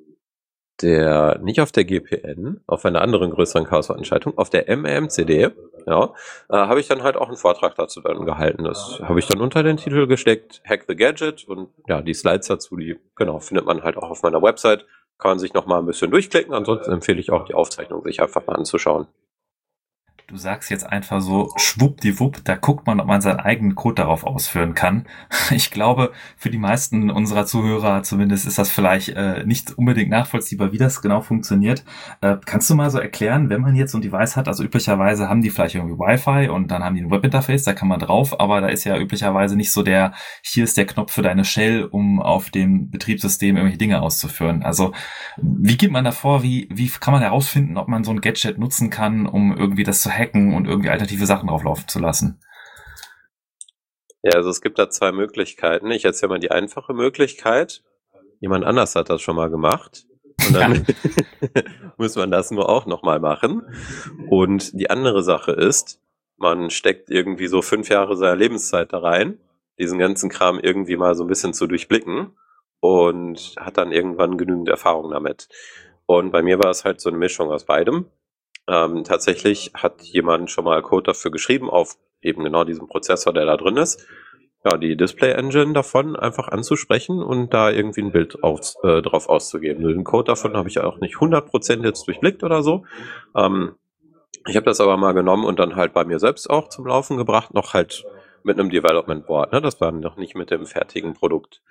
der, 0.83 1.39
nicht 1.43 1.61
auf 1.61 1.73
der 1.73 1.85
GPN, 1.85 2.63
auf 2.67 2.85
einer 2.85 3.03
anderen 3.03 3.31
größeren 3.31 3.67
Chaos-Veranstaltung, 3.67 4.39
auf 4.39 4.49
der 4.49 4.69
MMCD, 4.75 5.51
ja, 5.87 6.15
äh, 6.49 6.57
habe 6.57 6.81
ich 6.81 6.89
dann 6.89 7.03
halt 7.03 7.17
auch 7.17 7.29
einen 7.29 7.37
Vortrag 7.37 7.75
dazu 7.75 8.01
dann 8.01 8.25
gehalten. 8.25 8.65
Das 8.65 9.01
habe 9.03 9.19
ich 9.19 9.27
dann 9.27 9.41
unter 9.41 9.63
den 9.63 9.77
Titel 9.77 10.07
gesteckt, 10.07 10.63
Hack 10.65 10.85
the 10.89 10.97
Gadget 10.97 11.47
und 11.47 11.69
ja, 11.87 12.01
die 12.01 12.15
Slides 12.15 12.49
dazu, 12.49 12.77
die, 12.77 12.99
genau, 13.15 13.41
findet 13.41 13.67
man 13.67 13.83
halt 13.83 13.97
auch 13.97 14.11
auf 14.11 14.23
meiner 14.23 14.43
Website. 14.43 14.87
Kann 15.19 15.33
man 15.33 15.39
sich 15.39 15.53
noch 15.53 15.67
mal 15.67 15.79
ein 15.79 15.87
bisschen 15.87 16.11
durchklicken. 16.11 16.55
Ansonsten 16.55 16.93
empfehle 16.93 17.21
ich 17.21 17.31
auch 17.31 17.45
die 17.45 17.53
Aufzeichnung 17.53 18.03
sich 18.05 18.23
einfach 18.23 18.47
mal 18.47 18.57
anzuschauen. 18.57 19.07
Du 20.31 20.37
sagst 20.37 20.71
jetzt 20.71 20.87
einfach 20.87 21.21
so 21.21 21.53
schwuppdiwupp, 21.57 22.45
da 22.45 22.55
guckt 22.55 22.87
man, 22.87 23.01
ob 23.01 23.09
man 23.09 23.21
seinen 23.21 23.41
eigenen 23.41 23.75
Code 23.75 23.97
darauf 23.97 24.23
ausführen 24.25 24.75
kann. 24.75 25.07
Ich 25.51 25.73
glaube, 25.73 26.13
für 26.37 26.49
die 26.49 26.59
meisten 26.59 27.11
unserer 27.11 27.45
Zuhörer 27.45 28.05
zumindest 28.05 28.47
ist 28.47 28.57
das 28.57 28.71
vielleicht 28.71 29.09
äh, 29.09 29.45
nicht 29.45 29.77
unbedingt 29.77 30.11
nachvollziehbar, 30.11 30.71
wie 30.71 30.79
das 30.79 31.03
genau 31.03 31.23
funktioniert. 31.23 31.85
Äh, 32.21 32.37
kannst 32.45 32.71
du 32.71 32.77
mal 32.77 32.89
so 32.91 33.01
erklären, 33.01 33.51
wenn 33.51 33.61
man 33.61 33.75
jetzt 33.75 33.91
so 33.91 33.99
ein 33.99 34.03
Device 34.03 34.37
hat, 34.37 34.47
also 34.47 34.63
üblicherweise 34.63 35.29
haben 35.29 35.43
die 35.43 35.51
vielleicht 35.51 35.75
irgendwie 35.75 35.99
Wi-Fi 35.99 36.49
und 36.51 36.71
dann 36.71 36.85
haben 36.85 36.95
die 36.95 37.03
ein 37.03 37.11
Webinterface, 37.11 37.65
da 37.65 37.73
kann 37.73 37.89
man 37.89 37.99
drauf, 37.99 38.39
aber 38.39 38.61
da 38.61 38.69
ist 38.69 38.85
ja 38.85 38.97
üblicherweise 38.97 39.57
nicht 39.57 39.73
so 39.73 39.83
der, 39.83 40.13
hier 40.43 40.63
ist 40.63 40.77
der 40.77 40.87
Knopf 40.87 41.13
für 41.13 41.23
deine 41.23 41.45
Shell, 41.45 41.85
um 41.85 42.23
auf 42.23 42.51
dem 42.51 42.91
Betriebssystem 42.91 43.57
irgendwelche 43.57 43.79
Dinge 43.79 44.01
auszuführen. 44.01 44.63
Also 44.63 44.93
wie 45.37 45.77
geht 45.77 45.91
man 45.91 46.05
da 46.05 46.13
vor, 46.13 46.45
wie, 46.45 46.69
wie 46.71 46.89
kann 46.89 47.13
man 47.13 47.23
herausfinden, 47.23 47.77
ob 47.77 47.89
man 47.89 48.05
so 48.05 48.13
ein 48.13 48.21
Gadget 48.21 48.59
nutzen 48.59 48.91
kann, 48.91 49.27
um 49.27 49.57
irgendwie 49.57 49.83
das 49.83 50.01
zu 50.01 50.11
hacken 50.21 50.55
und 50.55 50.67
irgendwie 50.67 50.91
alternative 50.91 51.27
Sachen 51.27 51.49
drauflaufen 51.49 51.89
zu 51.89 51.99
lassen? 51.99 52.41
Ja, 54.23 54.33
also 54.33 54.51
es 54.51 54.61
gibt 54.61 54.79
da 54.79 54.91
zwei 54.91 55.13
Möglichkeiten. 55.13 55.91
Ich 55.91 56.05
erzähle 56.05 56.31
mal 56.31 56.39
die 56.39 56.51
einfache 56.51 56.93
Möglichkeit. 56.93 57.83
Jemand 58.41 58.65
anders 58.65 58.95
hat 58.95 59.09
das 59.11 59.23
schon 59.23 59.37
mal 59.37 59.51
gemacht. 59.51 60.07
Und 60.47 60.55
dann 60.55 60.75
ja. 60.75 61.63
muss 61.97 62.17
man 62.17 62.31
das 62.31 62.51
nur 62.51 62.69
auch 62.69 62.87
nochmal 62.87 63.21
machen. 63.21 63.63
Und 64.29 64.79
die 64.79 64.91
andere 64.91 65.23
Sache 65.23 65.53
ist, 65.53 66.01
man 66.37 66.71
steckt 66.71 67.11
irgendwie 67.11 67.47
so 67.47 67.63
fünf 67.63 67.89
Jahre 67.89 68.17
seiner 68.17 68.37
Lebenszeit 68.37 68.93
da 68.93 68.99
rein, 68.99 69.39
diesen 69.79 69.99
ganzen 69.99 70.31
Kram 70.31 70.59
irgendwie 70.59 70.97
mal 70.97 71.15
so 71.15 71.25
ein 71.25 71.29
bisschen 71.29 71.55
zu 71.55 71.67
durchblicken 71.67 72.37
und 72.81 73.55
hat 73.59 73.77
dann 73.77 73.93
irgendwann 73.93 74.39
genügend 74.39 74.69
Erfahrung 74.69 75.11
damit. 75.11 75.49
Und 76.07 76.31
bei 76.31 76.43
mir 76.43 76.59
war 76.59 76.71
es 76.71 76.85
halt 76.85 77.01
so 77.01 77.11
eine 77.11 77.19
Mischung 77.19 77.51
aus 77.51 77.65
beidem. 77.65 78.07
Ähm, 78.71 79.03
tatsächlich 79.03 79.73
hat 79.75 80.01
jemand 80.03 80.51
schon 80.51 80.65
mal 80.65 80.81
Code 80.81 81.03
dafür 81.03 81.33
geschrieben, 81.33 81.69
auf 81.69 81.97
eben 82.23 82.45
genau 82.45 82.63
diesem 82.63 82.87
Prozessor, 82.87 83.33
der 83.33 83.45
da 83.45 83.57
drin 83.57 83.77
ist. 83.77 84.07
Ja, 84.65 84.77
die 84.77 84.97
Display 84.97 85.33
Engine 85.33 85.73
davon 85.73 86.15
einfach 86.15 86.49
anzusprechen 86.49 87.21
und 87.21 87.53
da 87.53 87.71
irgendwie 87.71 88.03
ein 88.03 88.13
Bild 88.13 88.45
auf, 88.45 88.75
äh, 88.85 89.03
drauf 89.03 89.29
auszugeben. 89.29 89.87
Den 89.87 90.05
Code 90.05 90.27
davon 90.27 90.57
habe 90.57 90.69
ich 90.69 90.79
auch 90.79 90.99
nicht 90.99 91.17
100% 91.17 91.83
jetzt 91.83 92.07
durchblickt 92.07 92.45
oder 92.45 92.63
so. 92.63 92.85
Ähm, 93.35 93.75
ich 94.47 94.57
habe 94.57 94.67
das 94.67 94.81
aber 94.81 94.97
mal 94.97 95.13
genommen 95.13 95.45
und 95.45 95.59
dann 95.59 95.75
halt 95.75 95.93
bei 95.93 96.05
mir 96.05 96.19
selbst 96.19 96.49
auch 96.49 96.69
zum 96.69 96.87
Laufen 96.87 97.17
gebracht, 97.17 97.53
noch 97.55 97.75
halt 97.75 98.05
mit 98.45 98.61
einem 98.61 98.71
Development 98.71 99.27
Board. 99.27 99.53
Ne? 99.53 99.61
Das 99.61 99.81
war 99.81 99.91
noch 99.93 100.17
nicht 100.17 100.37
mit 100.37 100.51
dem 100.51 100.67
fertigen 100.67 101.15
Produkt. 101.15 101.63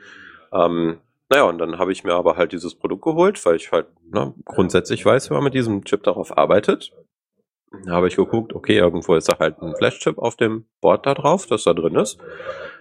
Ähm, 0.52 1.00
naja, 1.30 1.44
und 1.44 1.60
dann 1.60 1.78
habe 1.78 1.92
ich 1.92 2.04
mir 2.04 2.14
aber 2.14 2.38
halt 2.38 2.52
dieses 2.52 2.76
Produkt 2.76 3.04
geholt, 3.04 3.44
weil 3.46 3.56
ich 3.56 3.72
halt 3.72 3.88
ne, 4.12 4.34
grundsätzlich 4.46 5.06
weiß, 5.06 5.30
wie 5.30 5.36
man 5.36 5.44
mit 5.44 5.54
diesem 5.54 5.84
Chip 5.86 6.04
darauf 6.04 6.38
arbeitet. 6.38 6.92
Da 7.86 7.92
habe 7.92 8.08
ich 8.08 8.16
geguckt, 8.16 8.54
okay, 8.54 8.78
irgendwo 8.78 9.14
ist 9.14 9.30
da 9.30 9.38
halt 9.38 9.62
ein 9.62 9.76
Flash-Chip 9.76 10.18
auf 10.18 10.36
dem 10.36 10.66
Board 10.82 11.06
da 11.06 11.14
drauf, 11.14 11.46
das 11.46 11.66
da 11.66 11.74
drin 11.74 11.96
ist. 11.96 12.18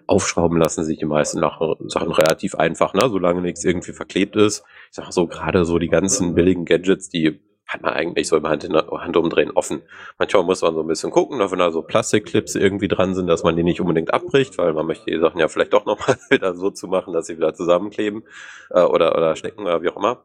Aufschrauben 0.06 0.58
lassen 0.58 0.84
sich 0.84 0.98
die 0.98 1.04
meisten 1.04 1.40
Sachen 1.40 2.12
relativ 2.12 2.54
einfach, 2.54 2.94
ne? 2.94 3.10
solange 3.10 3.42
nichts 3.42 3.64
irgendwie 3.64 3.92
verklebt 3.92 4.34
ist. 4.36 4.64
Ich 4.90 4.96
sag 4.96 5.12
so, 5.12 5.26
gerade 5.26 5.66
so 5.66 5.78
die 5.78 5.88
ganzen 5.88 6.34
billigen 6.34 6.64
Gadgets, 6.64 7.10
die 7.10 7.38
hat 7.68 7.82
man 7.82 7.92
eigentlich 7.92 8.26
so 8.26 8.36
im 8.36 8.48
Hand 8.48 8.66
Handumdrehen 8.66 9.50
offen. 9.50 9.82
Manchmal 10.18 10.42
muss 10.42 10.62
man 10.62 10.74
so 10.74 10.80
ein 10.80 10.86
bisschen 10.86 11.10
gucken, 11.10 11.38
wenn 11.38 11.58
da 11.58 11.70
so 11.70 11.82
Plastikclips 11.82 12.54
irgendwie 12.54 12.88
dran 12.88 13.14
sind, 13.14 13.26
dass 13.26 13.44
man 13.44 13.56
die 13.56 13.62
nicht 13.62 13.80
unbedingt 13.80 14.12
abbricht, 14.12 14.56
weil 14.56 14.72
man 14.72 14.86
möchte 14.86 15.10
die 15.10 15.18
Sachen 15.18 15.38
ja 15.38 15.48
vielleicht 15.48 15.74
doch 15.74 15.84
nochmal 15.84 16.18
wieder 16.30 16.54
so 16.54 16.70
zu 16.70 16.88
machen, 16.88 17.12
dass 17.12 17.26
sie 17.26 17.36
wieder 17.36 17.52
zusammenkleben 17.54 18.24
äh, 18.70 18.80
oder, 18.80 19.14
oder 19.14 19.36
stecken 19.36 19.62
oder 19.62 19.82
wie 19.82 19.90
auch 19.90 19.96
immer. 19.96 20.24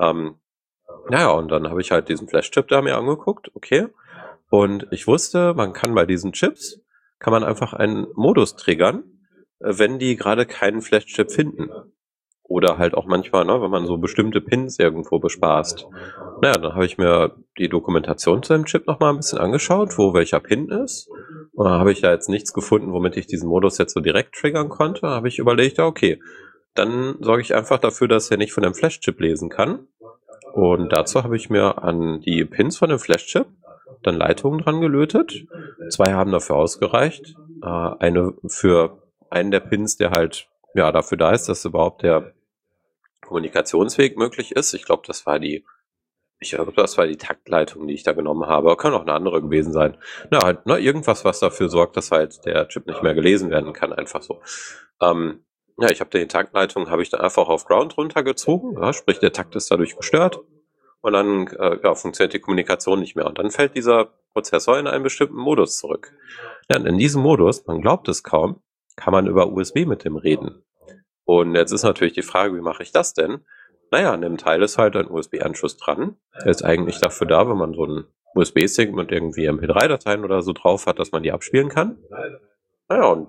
Ähm, 0.00 0.36
naja, 1.10 1.30
und 1.32 1.48
dann 1.48 1.68
habe 1.68 1.80
ich 1.80 1.90
halt 1.90 2.08
diesen 2.08 2.28
Flash-Chip 2.28 2.68
da 2.68 2.80
mir 2.80 2.96
angeguckt, 2.96 3.50
okay. 3.54 3.88
Und 4.48 4.86
ich 4.92 5.06
wusste, 5.06 5.54
man 5.54 5.72
kann 5.72 5.94
bei 5.94 6.06
diesen 6.06 6.32
Chips, 6.32 6.80
kann 7.18 7.32
man 7.32 7.42
einfach 7.42 7.72
einen 7.72 8.06
Modus 8.14 8.54
triggern, 8.54 9.02
äh, 9.58 9.72
wenn 9.78 9.98
die 9.98 10.14
gerade 10.14 10.46
keinen 10.46 10.80
Flash-Chip 10.80 11.32
finden. 11.32 11.70
Oder 12.48 12.78
halt 12.78 12.94
auch 12.94 13.06
manchmal, 13.06 13.44
ne, 13.44 13.60
wenn 13.60 13.70
man 13.70 13.86
so 13.86 13.98
bestimmte 13.98 14.40
Pins 14.40 14.78
irgendwo 14.78 15.18
bespaßt. 15.18 15.86
Naja, 16.40 16.54
dann 16.54 16.74
habe 16.74 16.86
ich 16.86 16.96
mir 16.96 17.36
die 17.58 17.68
Dokumentation 17.68 18.42
zu 18.42 18.54
dem 18.54 18.64
Chip 18.64 18.86
nochmal 18.86 19.12
ein 19.12 19.18
bisschen 19.18 19.38
angeschaut, 19.38 19.98
wo 19.98 20.14
welcher 20.14 20.40
Pin 20.40 20.68
ist. 20.70 21.10
Und 21.52 21.66
dann 21.66 21.78
habe 21.78 21.92
ich 21.92 22.00
da 22.00 22.10
jetzt 22.10 22.28
nichts 22.28 22.54
gefunden, 22.54 22.92
womit 22.92 23.16
ich 23.16 23.26
diesen 23.26 23.48
Modus 23.48 23.76
jetzt 23.78 23.92
so 23.92 24.00
direkt 24.00 24.34
triggern 24.34 24.70
konnte. 24.70 25.02
Da 25.02 25.10
habe 25.10 25.28
ich 25.28 25.38
überlegt, 25.38 25.76
ja, 25.76 25.84
okay, 25.84 26.20
dann 26.74 27.16
sorge 27.20 27.42
ich 27.42 27.54
einfach 27.54 27.78
dafür, 27.78 28.08
dass 28.08 28.30
er 28.30 28.38
nicht 28.38 28.52
von 28.52 28.62
dem 28.62 28.74
Flash-Chip 28.74 29.20
lesen 29.20 29.50
kann. 29.50 29.86
Und 30.54 30.90
dazu 30.90 31.22
habe 31.24 31.36
ich 31.36 31.50
mir 31.50 31.82
an 31.84 32.20
die 32.20 32.44
Pins 32.44 32.78
von 32.78 32.88
dem 32.88 32.98
Flash-Chip 32.98 33.46
dann 34.02 34.16
Leitungen 34.16 34.60
dran 34.60 34.80
gelötet. 34.80 35.46
Zwei 35.90 36.12
haben 36.12 36.32
dafür 36.32 36.56
ausgereicht. 36.56 37.34
Äh, 37.62 37.66
eine 37.66 38.34
für 38.46 39.02
einen 39.30 39.50
der 39.50 39.60
Pins, 39.60 39.96
der 39.96 40.10
halt 40.10 40.48
ja 40.74 40.92
dafür 40.92 41.18
da 41.18 41.32
ist, 41.32 41.48
dass 41.48 41.64
überhaupt 41.64 42.02
der 42.02 42.32
Kommunikationsweg 43.28 44.16
möglich 44.16 44.52
ist. 44.52 44.74
Ich 44.74 44.84
glaube, 44.84 45.02
das 45.06 45.26
war 45.26 45.38
die, 45.38 45.64
ich 46.40 46.50
glaube, 46.50 46.72
das 46.72 46.96
war 46.96 47.06
die 47.06 47.16
Taktleitung, 47.16 47.86
die 47.86 47.94
ich 47.94 48.02
da 48.02 48.12
genommen 48.12 48.46
habe. 48.46 48.76
Kann 48.76 48.94
auch 48.94 49.02
eine 49.02 49.12
andere 49.12 49.42
gewesen 49.42 49.72
sein. 49.72 49.96
Na, 50.30 50.40
halt, 50.42 50.66
ne, 50.66 50.78
irgendwas, 50.78 51.24
was 51.24 51.40
dafür 51.40 51.68
sorgt, 51.68 51.96
dass 51.96 52.10
halt 52.10 52.44
der 52.44 52.68
Chip 52.68 52.86
nicht 52.86 53.02
mehr 53.02 53.14
gelesen 53.14 53.50
werden 53.50 53.72
kann, 53.72 53.92
einfach 53.92 54.22
so. 54.22 54.40
Ähm, 55.00 55.44
ja, 55.78 55.90
ich 55.90 56.00
habe 56.00 56.10
die 56.10 56.26
Taktleitung, 56.26 56.90
habe 56.90 57.02
ich 57.02 57.10
dann 57.10 57.20
einfach 57.20 57.48
auf 57.48 57.64
Ground 57.66 57.96
runtergezogen, 57.96 58.80
ja, 58.80 58.92
sprich 58.92 59.20
der 59.20 59.32
Takt 59.32 59.54
ist 59.54 59.70
dadurch 59.70 59.96
gestört 59.96 60.40
und 61.00 61.12
dann 61.12 61.46
äh, 61.46 61.78
ja, 61.82 61.94
funktioniert 61.94 62.32
die 62.32 62.40
Kommunikation 62.40 63.00
nicht 63.00 63.14
mehr. 63.14 63.26
Und 63.26 63.38
dann 63.38 63.50
fällt 63.50 63.76
dieser 63.76 64.06
Prozessor 64.32 64.78
in 64.78 64.86
einen 64.86 65.04
bestimmten 65.04 65.36
Modus 65.36 65.78
zurück. 65.78 66.12
Ja, 66.68 66.78
und 66.78 66.86
in 66.86 66.98
diesem 66.98 67.22
Modus, 67.22 67.66
man 67.66 67.80
glaubt 67.80 68.08
es 68.08 68.22
kaum, 68.22 68.60
kann 68.96 69.12
man 69.12 69.26
über 69.26 69.52
USB 69.52 69.86
mit 69.86 70.04
dem 70.04 70.16
reden. 70.16 70.64
Und 71.28 71.54
jetzt 71.54 71.72
ist 71.72 71.82
natürlich 71.82 72.14
die 72.14 72.22
Frage, 72.22 72.56
wie 72.56 72.62
mache 72.62 72.82
ich 72.82 72.90
das 72.90 73.12
denn? 73.12 73.44
Naja, 73.90 74.14
an 74.14 74.22
dem 74.22 74.38
Teil 74.38 74.62
ist 74.62 74.78
halt 74.78 74.96
ein 74.96 75.10
USB-Anschluss 75.10 75.76
dran. 75.76 76.16
Der 76.42 76.46
ist 76.46 76.64
eigentlich 76.64 77.00
dafür 77.00 77.26
da, 77.26 77.46
wenn 77.46 77.58
man 77.58 77.74
so 77.74 77.84
einen 77.84 78.06
USB-Stick 78.34 78.94
mit 78.94 79.12
irgendwie 79.12 79.46
MP3-Dateien 79.46 80.24
oder 80.24 80.40
so 80.40 80.54
drauf 80.54 80.86
hat, 80.86 80.98
dass 80.98 81.12
man 81.12 81.22
die 81.22 81.30
abspielen 81.30 81.68
kann. 81.68 81.98
Naja, 82.88 83.04
und 83.08 83.28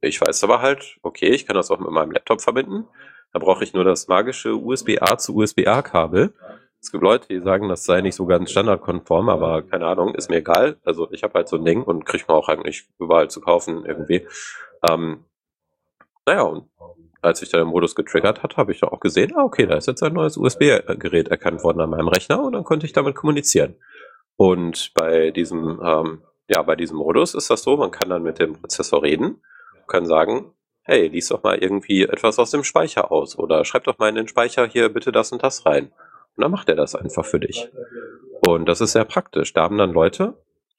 ich 0.00 0.20
weiß 0.20 0.42
aber 0.42 0.62
halt, 0.62 0.98
okay, 1.02 1.28
ich 1.28 1.46
kann 1.46 1.54
das 1.54 1.70
auch 1.70 1.78
mit 1.78 1.92
meinem 1.92 2.10
Laptop 2.10 2.40
verbinden. 2.40 2.88
Da 3.32 3.38
brauche 3.38 3.62
ich 3.62 3.72
nur 3.72 3.84
das 3.84 4.08
magische 4.08 4.56
USB-A 4.56 5.16
zu 5.16 5.36
USB-A-Kabel. 5.36 6.34
Es 6.80 6.90
gibt 6.90 7.04
Leute, 7.04 7.28
die 7.28 7.38
sagen, 7.38 7.68
das 7.68 7.84
sei 7.84 8.00
nicht 8.00 8.16
so 8.16 8.26
ganz 8.26 8.50
standardkonform, 8.50 9.28
aber 9.28 9.62
keine 9.62 9.86
Ahnung, 9.86 10.16
ist 10.16 10.28
mir 10.28 10.38
egal. 10.38 10.78
Also 10.82 11.08
ich 11.12 11.22
habe 11.22 11.34
halt 11.34 11.48
so 11.48 11.54
ein 11.54 11.64
Ding 11.64 11.84
und 11.84 12.04
kriege 12.04 12.24
man 12.26 12.36
auch 12.36 12.48
eigentlich 12.48 12.88
überall 12.98 13.30
zu 13.30 13.40
kaufen 13.40 13.84
irgendwie. 13.86 14.26
Ähm, 14.90 15.24
naja, 16.26 16.42
und 16.42 16.68
als 17.20 17.42
ich 17.42 17.50
dann 17.50 17.62
den 17.62 17.68
Modus 17.68 17.94
getriggert 17.94 18.42
hat, 18.42 18.56
habe 18.56 18.72
ich 18.72 18.80
dann 18.80 18.90
auch 18.90 19.00
gesehen, 19.00 19.32
ah, 19.36 19.42
okay, 19.42 19.66
da 19.66 19.76
ist 19.76 19.86
jetzt 19.86 20.02
ein 20.02 20.12
neues 20.12 20.36
USB-Gerät 20.36 21.28
erkannt 21.28 21.64
worden 21.64 21.80
an 21.80 21.90
meinem 21.90 22.08
Rechner 22.08 22.42
und 22.42 22.52
dann 22.52 22.64
konnte 22.64 22.86
ich 22.86 22.92
damit 22.92 23.14
kommunizieren. 23.14 23.76
Und 24.36 24.92
bei 24.94 25.30
diesem, 25.30 25.80
ähm, 25.82 26.22
ja, 26.48 26.62
bei 26.62 26.76
diesem 26.76 26.98
Modus 26.98 27.34
ist 27.34 27.50
das 27.50 27.62
so, 27.62 27.76
man 27.76 27.90
kann 27.90 28.08
dann 28.08 28.22
mit 28.22 28.38
dem 28.38 28.54
Prozessor 28.54 29.02
reden, 29.02 29.42
kann 29.88 30.06
sagen, 30.06 30.52
hey, 30.82 31.08
lies 31.08 31.28
doch 31.28 31.42
mal 31.42 31.58
irgendwie 31.58 32.04
etwas 32.04 32.38
aus 32.38 32.50
dem 32.50 32.64
Speicher 32.64 33.10
aus 33.10 33.38
oder 33.38 33.64
schreib 33.64 33.84
doch 33.84 33.98
mal 33.98 34.08
in 34.08 34.14
den 34.14 34.28
Speicher 34.28 34.66
hier 34.66 34.88
bitte 34.88 35.12
das 35.12 35.32
und 35.32 35.42
das 35.42 35.66
rein. 35.66 35.86
Und 36.36 36.42
dann 36.42 36.50
macht 36.50 36.68
er 36.68 36.76
das 36.76 36.94
einfach 36.94 37.24
für 37.24 37.40
dich. 37.40 37.68
Und 38.46 38.66
das 38.66 38.80
ist 38.80 38.92
sehr 38.92 39.04
praktisch. 39.04 39.52
Da 39.52 39.64
haben 39.64 39.76
dann 39.76 39.92
Leute 39.92 40.34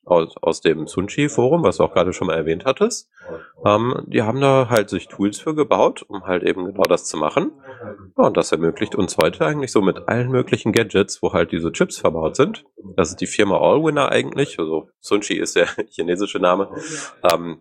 aus, 0.10 0.36
aus 0.42 0.62
dem 0.62 0.88
Sunchi-Forum, 0.88 1.64
was 1.64 1.78
du 1.78 1.84
auch 1.84 1.94
gerade 1.94 2.14
schon 2.14 2.28
mal 2.28 2.36
erwähnt 2.36 2.66
hattest. 2.66 3.10
Ähm, 3.66 4.04
die 4.08 4.22
haben 4.22 4.42
da 4.42 4.70
halt 4.70 4.90
sich 4.90 5.08
Tools 5.08 5.40
für 5.40 5.56
gebaut, 5.56 6.04
um 6.08 6.26
halt 6.26 6.44
eben 6.44 6.66
genau 6.66 6.84
das 6.84 7.06
zu 7.06 7.18
machen. 7.18 7.52
Ja, 8.18 8.26
und 8.26 8.38
das 8.38 8.52
ermöglicht 8.52 8.96
uns 8.96 9.18
heute 9.18 9.46
eigentlich 9.46 9.72
so 9.72 9.82
mit 9.82 10.08
allen 10.08 10.30
möglichen 10.30 10.72
Gadgets, 10.72 11.22
wo 11.22 11.34
halt 11.34 11.52
diese 11.52 11.72
Chips 11.72 11.98
verbaut 11.98 12.36
sind. 12.36 12.66
Das 12.96 13.10
ist 13.10 13.22
die 13.22 13.28
Firma 13.28 13.58
Allwinner 13.58 14.12
eigentlich, 14.12 14.60
also 14.60 14.90
Sunchi 15.00 15.36
ist 15.36 15.56
der 15.56 15.68
chinesische 15.90 16.40
Name. 16.40 16.70
Ähm, 17.32 17.60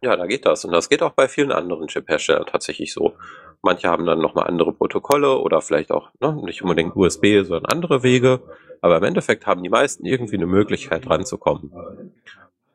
ja, 0.00 0.16
da 0.16 0.26
geht 0.26 0.46
das. 0.46 0.64
Und 0.64 0.72
das 0.72 0.88
geht 0.88 1.02
auch 1.02 1.12
bei 1.12 1.28
vielen 1.28 1.52
anderen 1.52 1.88
Chip-Herstellern 1.88 2.46
tatsächlich 2.46 2.92
so. 2.92 3.14
Manche 3.62 3.88
haben 3.88 4.06
dann 4.06 4.20
nochmal 4.20 4.46
andere 4.46 4.72
Protokolle 4.72 5.38
oder 5.38 5.60
vielleicht 5.60 5.90
auch 5.90 6.10
ne, 6.20 6.40
nicht 6.44 6.62
unbedingt 6.62 6.94
USB, 6.96 7.42
sondern 7.42 7.66
andere 7.66 8.02
Wege. 8.02 8.40
Aber 8.80 8.96
im 8.98 9.04
Endeffekt 9.04 9.46
haben 9.46 9.62
die 9.62 9.68
meisten 9.68 10.04
irgendwie 10.06 10.36
eine 10.36 10.46
Möglichkeit 10.46 11.08
ranzukommen. 11.08 11.72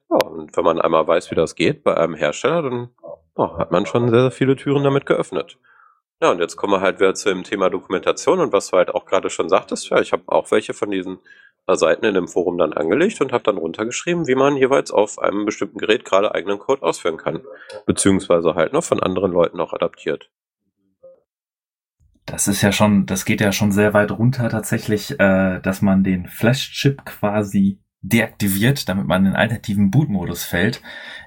Ja, 0.10 0.28
und 0.28 0.56
wenn 0.56 0.64
man 0.64 0.82
einmal 0.82 1.08
weiß, 1.08 1.32
wie 1.32 1.36
das 1.36 1.56
geht 1.56 1.84
bei 1.84 1.96
einem 1.96 2.16
Hersteller, 2.16 2.62
dann 2.64 2.90
oh, 3.36 3.58
hat 3.58 3.72
man 3.72 3.86
schon 3.86 4.10
sehr, 4.10 4.22
sehr 4.22 4.32
viele 4.32 4.56
Türen 4.56 4.84
damit 4.84 5.06
geöffnet. 5.06 5.58
Ja, 6.22 6.32
und 6.32 6.40
jetzt 6.40 6.56
kommen 6.56 6.74
wir 6.74 6.82
halt 6.82 7.00
wieder 7.00 7.14
zu 7.16 7.30
dem 7.30 7.44
Thema 7.44 7.70
Dokumentation 7.70 8.40
und 8.40 8.54
was 8.54 8.70
du 8.70 8.78
halt 8.78 8.94
auch 8.94 9.06
gerade 9.06 9.30
schon 9.30 9.50
sagtest, 9.50 9.90
ja, 9.90 10.00
ich 10.00 10.14
habe 10.14 10.24
auch 10.28 10.52
welche 10.52 10.74
von 10.74 10.92
diesen 10.92 11.20
äh, 11.68 11.76
Seiten 11.76 12.06
in 12.06 12.14
dem 12.14 12.28
Forum 12.28 12.58
dann 12.58 12.74
angelegt 12.74 13.20
und 13.22 13.32
habe 13.32 13.44
dann 13.44 13.58
runtergeschrieben, 13.58 14.28
wie 14.28 14.36
man 14.36 14.56
jeweils 14.56 14.92
auf 14.92 15.20
einem 15.20 15.46
bestimmten 15.46 15.80
Gerät 15.80 16.06
gerade 16.06 16.34
eigenen 16.34 16.60
Code 16.60 16.84
ausführen 16.84 17.18
kann. 17.18 17.44
Beziehungsweise 17.86 18.56
halt 18.56 18.74
noch 18.74 18.84
von 18.84 19.02
anderen 19.02 19.32
Leuten 19.32 19.60
auch 19.60 19.74
adaptiert. 19.74 20.30
Das 22.26 22.48
ist 22.48 22.62
ja 22.62 22.72
schon, 22.72 23.06
das 23.06 23.26
geht 23.26 23.42
ja 23.42 23.52
schon 23.52 23.72
sehr 23.72 23.94
weit 23.94 24.12
runter 24.12 24.50
tatsächlich, 24.50 25.20
äh, 25.20 25.60
dass 25.60 25.82
man 25.82 26.04
den 26.04 26.28
Flash-Chip 26.28 27.06
quasi 27.06 27.80
deaktiviert, 28.02 28.88
damit 28.90 29.08
man 29.08 29.26
in 29.26 29.32
den 29.32 29.36
alternativen 29.36 29.90
Bootmodus 29.90 30.44
fällt. 30.44 30.82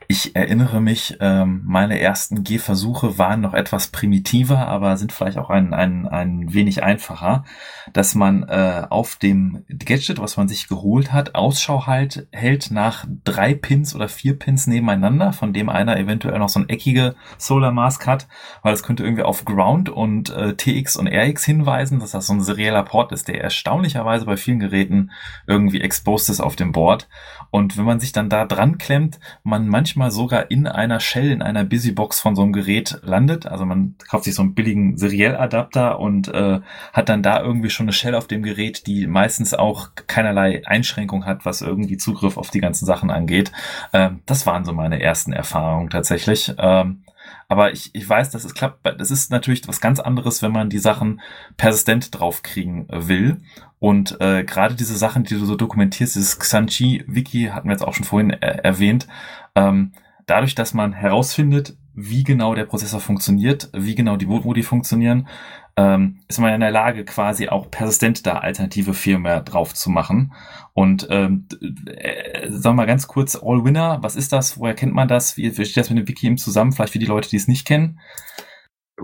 Ich 0.09 0.37
erinnere 0.37 0.81
mich, 0.81 1.17
ähm, 1.21 1.63
meine 1.65 1.99
ersten 1.99 2.45
Gehversuche 2.45 3.19
waren 3.19 3.41
noch 3.41 3.55
etwas 3.55 3.89
primitiver, 3.89 4.69
aber 4.69 4.97
sind 4.97 5.13
vielleicht 5.13 5.37
auch 5.37 5.51
ein, 5.51 5.75
ein, 5.75 6.07
ein 6.07 6.55
wenig 6.55 6.85
einfacher, 6.85 7.45
dass 7.93 8.15
man 8.15 8.45
äh, 8.45 8.87
auf 8.89 9.17
dem 9.17 9.65
Gadget, 9.69 10.21
was 10.21 10.37
man 10.37 10.47
sich 10.47 10.69
geholt 10.69 11.13
hat, 11.13 11.35
Ausschau 11.35 11.87
halt, 11.87 12.29
hält 12.31 12.71
nach 12.71 13.05
drei 13.25 13.55
Pins 13.55 13.97
oder 13.97 14.09
vier 14.09 14.39
Pins 14.39 14.69
nebeneinander, 14.69 15.33
von 15.33 15.53
dem 15.53 15.69
einer 15.69 15.97
eventuell 15.97 16.39
noch 16.39 16.51
so 16.51 16.61
ein 16.61 16.69
eckige 16.69 17.17
Solar 17.37 17.73
Mask 17.73 18.07
hat, 18.07 18.29
weil 18.63 18.75
es 18.75 18.85
könnte 18.85 19.03
irgendwie 19.03 19.25
auf 19.25 19.45
Ground 19.45 19.89
und 19.89 20.31
äh, 20.31 20.55
TX 20.55 20.97
und 20.97 21.09
RX 21.09 21.45
hinweisen, 21.45 21.99
dass 21.99 22.13
das 22.13 22.29
so 22.29 22.33
ein 22.33 22.43
serieller 22.43 22.85
Port 22.85 23.11
ist, 23.11 23.27
der 23.27 23.41
erstaunlicherweise 23.43 24.25
bei 24.25 24.37
vielen 24.37 24.61
Geräten 24.61 25.11
irgendwie 25.49 25.81
exposed 25.81 26.31
ist 26.31 26.41
auf 26.41 26.55
dem 26.55 26.71
Board. 26.71 27.09
Und 27.51 27.77
wenn 27.77 27.85
man 27.85 28.01
sich 28.01 28.13
dann 28.13 28.29
da 28.29 28.45
dran 28.45 28.79
klemmt, 28.79 29.19
man 29.43 29.69
manchmal 29.69 30.11
sogar 30.11 30.51
in 30.51 30.67
einer 30.67 31.01
Shell, 31.01 31.31
in 31.31 31.43
einer 31.43 31.65
Busybox 31.65 32.21
von 32.21 32.37
so 32.37 32.43
einem 32.43 32.53
Gerät 32.53 32.99
landet. 33.03 33.47
Also 33.47 33.65
man 33.65 33.95
kauft 34.09 34.25
sich 34.25 34.35
so 34.35 34.43
einen 34.43 34.55
billigen 34.55 34.97
Serial-Adapter 34.97 35.99
und 35.99 36.29
äh, 36.29 36.61
hat 36.93 37.09
dann 37.09 37.23
da 37.23 37.43
irgendwie 37.43 37.71
schon 37.71 37.85
eine 37.85 37.93
Shell 37.93 38.15
auf 38.15 38.27
dem 38.27 38.43
Gerät, 38.43 38.87
die 38.87 39.07
meistens 39.07 39.55
auch 39.55 39.91
keinerlei 40.07 40.67
Einschränkung 40.67 41.25
hat, 41.25 41.45
was 41.45 41.63
irgendwie 41.63 41.97
Zugriff 41.97 42.37
auf 42.37 42.51
die 42.51 42.61
ganzen 42.61 42.87
Sachen 42.87 43.11
angeht. 43.11 43.53
Ähm, 43.93 44.21
das 44.27 44.47
waren 44.47 44.65
so 44.65 44.73
meine 44.73 45.01
ersten 45.01 45.33
Erfahrungen 45.33 45.91
tatsächlich. 45.91 46.53
Ähm, 46.59 47.03
aber 47.49 47.73
ich, 47.73 47.95
ich 47.95 48.09
weiß, 48.09 48.31
dass 48.31 48.45
es 48.45 48.55
klappt. 48.55 48.85
Das 48.99 49.11
ist 49.11 49.31
natürlich 49.31 49.67
was 49.69 49.81
ganz 49.81 50.01
anderes, 50.01 50.43
wenn 50.43 50.53
man 50.53 50.69
die 50.69 50.79
Sachen 50.79 51.21
persistent 51.57 52.19
draufkriegen 52.19 52.87
will. 52.91 53.41
Und 53.79 54.21
äh, 54.21 54.43
gerade 54.45 54.75
diese 54.75 54.97
Sachen, 54.97 55.25
die 55.25 55.35
du 55.35 55.45
so 55.45 55.55
dokumentierst, 55.55 56.17
dieses 56.17 56.39
Xanchi-Wiki, 56.39 57.51
hatten 57.53 57.69
wir 57.69 57.73
jetzt 57.73 57.85
auch 57.85 57.95
schon 57.95 58.05
vorhin 58.05 58.31
äh, 58.31 58.59
erwähnt, 58.63 59.07
ähm, 59.55 59.93
dadurch, 60.27 60.55
dass 60.55 60.75
man 60.75 60.93
herausfindet, 60.93 61.77
wie 61.95 62.25
genau 62.25 62.55
der 62.55 62.67
Prozessor 62.67 63.01
funktioniert, 63.01 63.71
wie 63.73 63.95
genau 63.95 64.17
die 64.17 64.27
Bootmodi 64.27 64.63
funktionieren, 64.63 65.29
ähm, 65.77 66.21
ist 66.29 66.39
man 66.39 66.55
in 66.55 66.61
der 66.61 66.71
Lage, 66.71 67.05
quasi 67.05 67.49
auch 67.49 67.71
persistent 67.71 68.27
da 68.27 68.39
alternative 68.39 68.95
Firmware 68.95 69.43
drauf 69.43 69.75
zu 69.75 69.91
machen. 69.91 70.33
Und 70.73 71.07
ähm, 71.11 71.47
äh, 71.87 72.49
sagen 72.51 72.77
wir 72.77 72.83
mal 72.83 72.87
ganz 72.87 73.07
kurz, 73.09 73.37
All-Winner, 73.37 73.99
was 74.03 74.17
ist 74.17 74.33
das? 74.33 74.59
Woher 74.59 74.75
kennt 74.75 74.95
man 74.95 75.09
das? 75.09 75.37
Wie, 75.37 75.57
wie 75.57 75.65
steht 75.65 75.83
das 75.83 75.91
mit 75.91 75.99
dem 75.99 76.09
Wiki 76.09 76.27
im 76.27 76.39
zusammen? 76.39 76.73
Vielleicht 76.73 76.93
für 76.93 76.99
die 76.99 77.07
Leute, 77.07 77.29
die 77.29 77.37
es 77.37 77.49
nicht 77.49 77.67
kennen. 77.67 78.01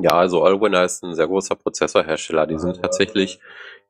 Ja, 0.00 0.12
also 0.12 0.43
Allwinner 0.43 0.85
ist 0.85 1.05
ein 1.05 1.14
sehr 1.14 1.26
großer 1.26 1.55
Prozessorhersteller. 1.55 2.47
Die 2.47 2.59
sind 2.59 2.81
tatsächlich 2.81 3.41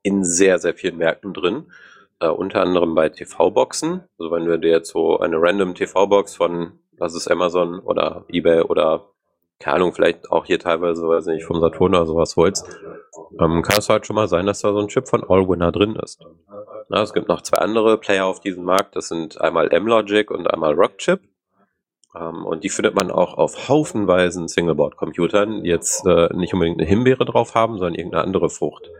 in 0.02 0.24
sehr, 0.24 0.58
sehr 0.58 0.74
vielen 0.74 0.96
Märkten 0.96 1.32
drin. 1.32 1.70
Äh, 2.18 2.28
unter 2.28 2.62
anderem 2.62 2.94
bei 2.94 3.08
TV-Boxen. 3.08 4.02
Also 4.18 4.32
wenn 4.32 4.44
du 4.44 4.58
dir 4.58 4.70
jetzt 4.70 4.90
so 4.90 5.20
eine 5.20 5.40
random 5.40 5.74
TV-Box 5.74 6.34
von, 6.34 6.80
was 6.98 7.14
ist 7.14 7.28
Amazon 7.28 7.78
oder 7.78 8.24
eBay 8.28 8.62
oder 8.62 9.11
keine 9.62 9.76
Ahnung, 9.76 9.92
vielleicht 9.94 10.30
auch 10.30 10.44
hier 10.44 10.58
teilweise, 10.58 11.06
weiß 11.06 11.26
nicht, 11.26 11.44
vom 11.44 11.60
Saturn 11.60 11.94
oder 11.94 12.06
sowas 12.06 12.36
holst, 12.36 12.66
ähm, 13.40 13.62
kann 13.62 13.78
es 13.78 13.88
halt 13.88 14.06
schon 14.06 14.16
mal 14.16 14.28
sein, 14.28 14.46
dass 14.46 14.60
da 14.60 14.72
so 14.72 14.80
ein 14.80 14.88
Chip 14.88 15.08
von 15.08 15.22
Allwinner 15.22 15.70
drin 15.70 15.96
ist. 15.96 16.20
Na, 16.88 17.02
es 17.02 17.12
gibt 17.12 17.28
noch 17.28 17.42
zwei 17.42 17.58
andere 17.58 17.96
Player 17.96 18.26
auf 18.26 18.40
diesem 18.40 18.64
Markt. 18.64 18.96
Das 18.96 19.08
sind 19.08 19.40
einmal 19.40 19.72
M-Logic 19.72 20.30
und 20.30 20.52
einmal 20.52 20.74
Rockchip. 20.74 21.20
Ähm, 22.14 22.44
und 22.44 22.64
die 22.64 22.68
findet 22.68 22.94
man 22.94 23.10
auch 23.10 23.38
auf 23.38 23.68
haufenweisen 23.68 24.48
Singleboard-Computern, 24.48 25.62
die 25.62 25.70
jetzt 25.70 26.04
äh, 26.06 26.28
nicht 26.34 26.52
unbedingt 26.52 26.80
eine 26.80 26.88
Himbeere 26.88 27.24
drauf 27.24 27.54
haben, 27.54 27.78
sondern 27.78 27.94
irgendeine 27.94 28.24
andere 28.24 28.50
Frucht. 28.50 28.90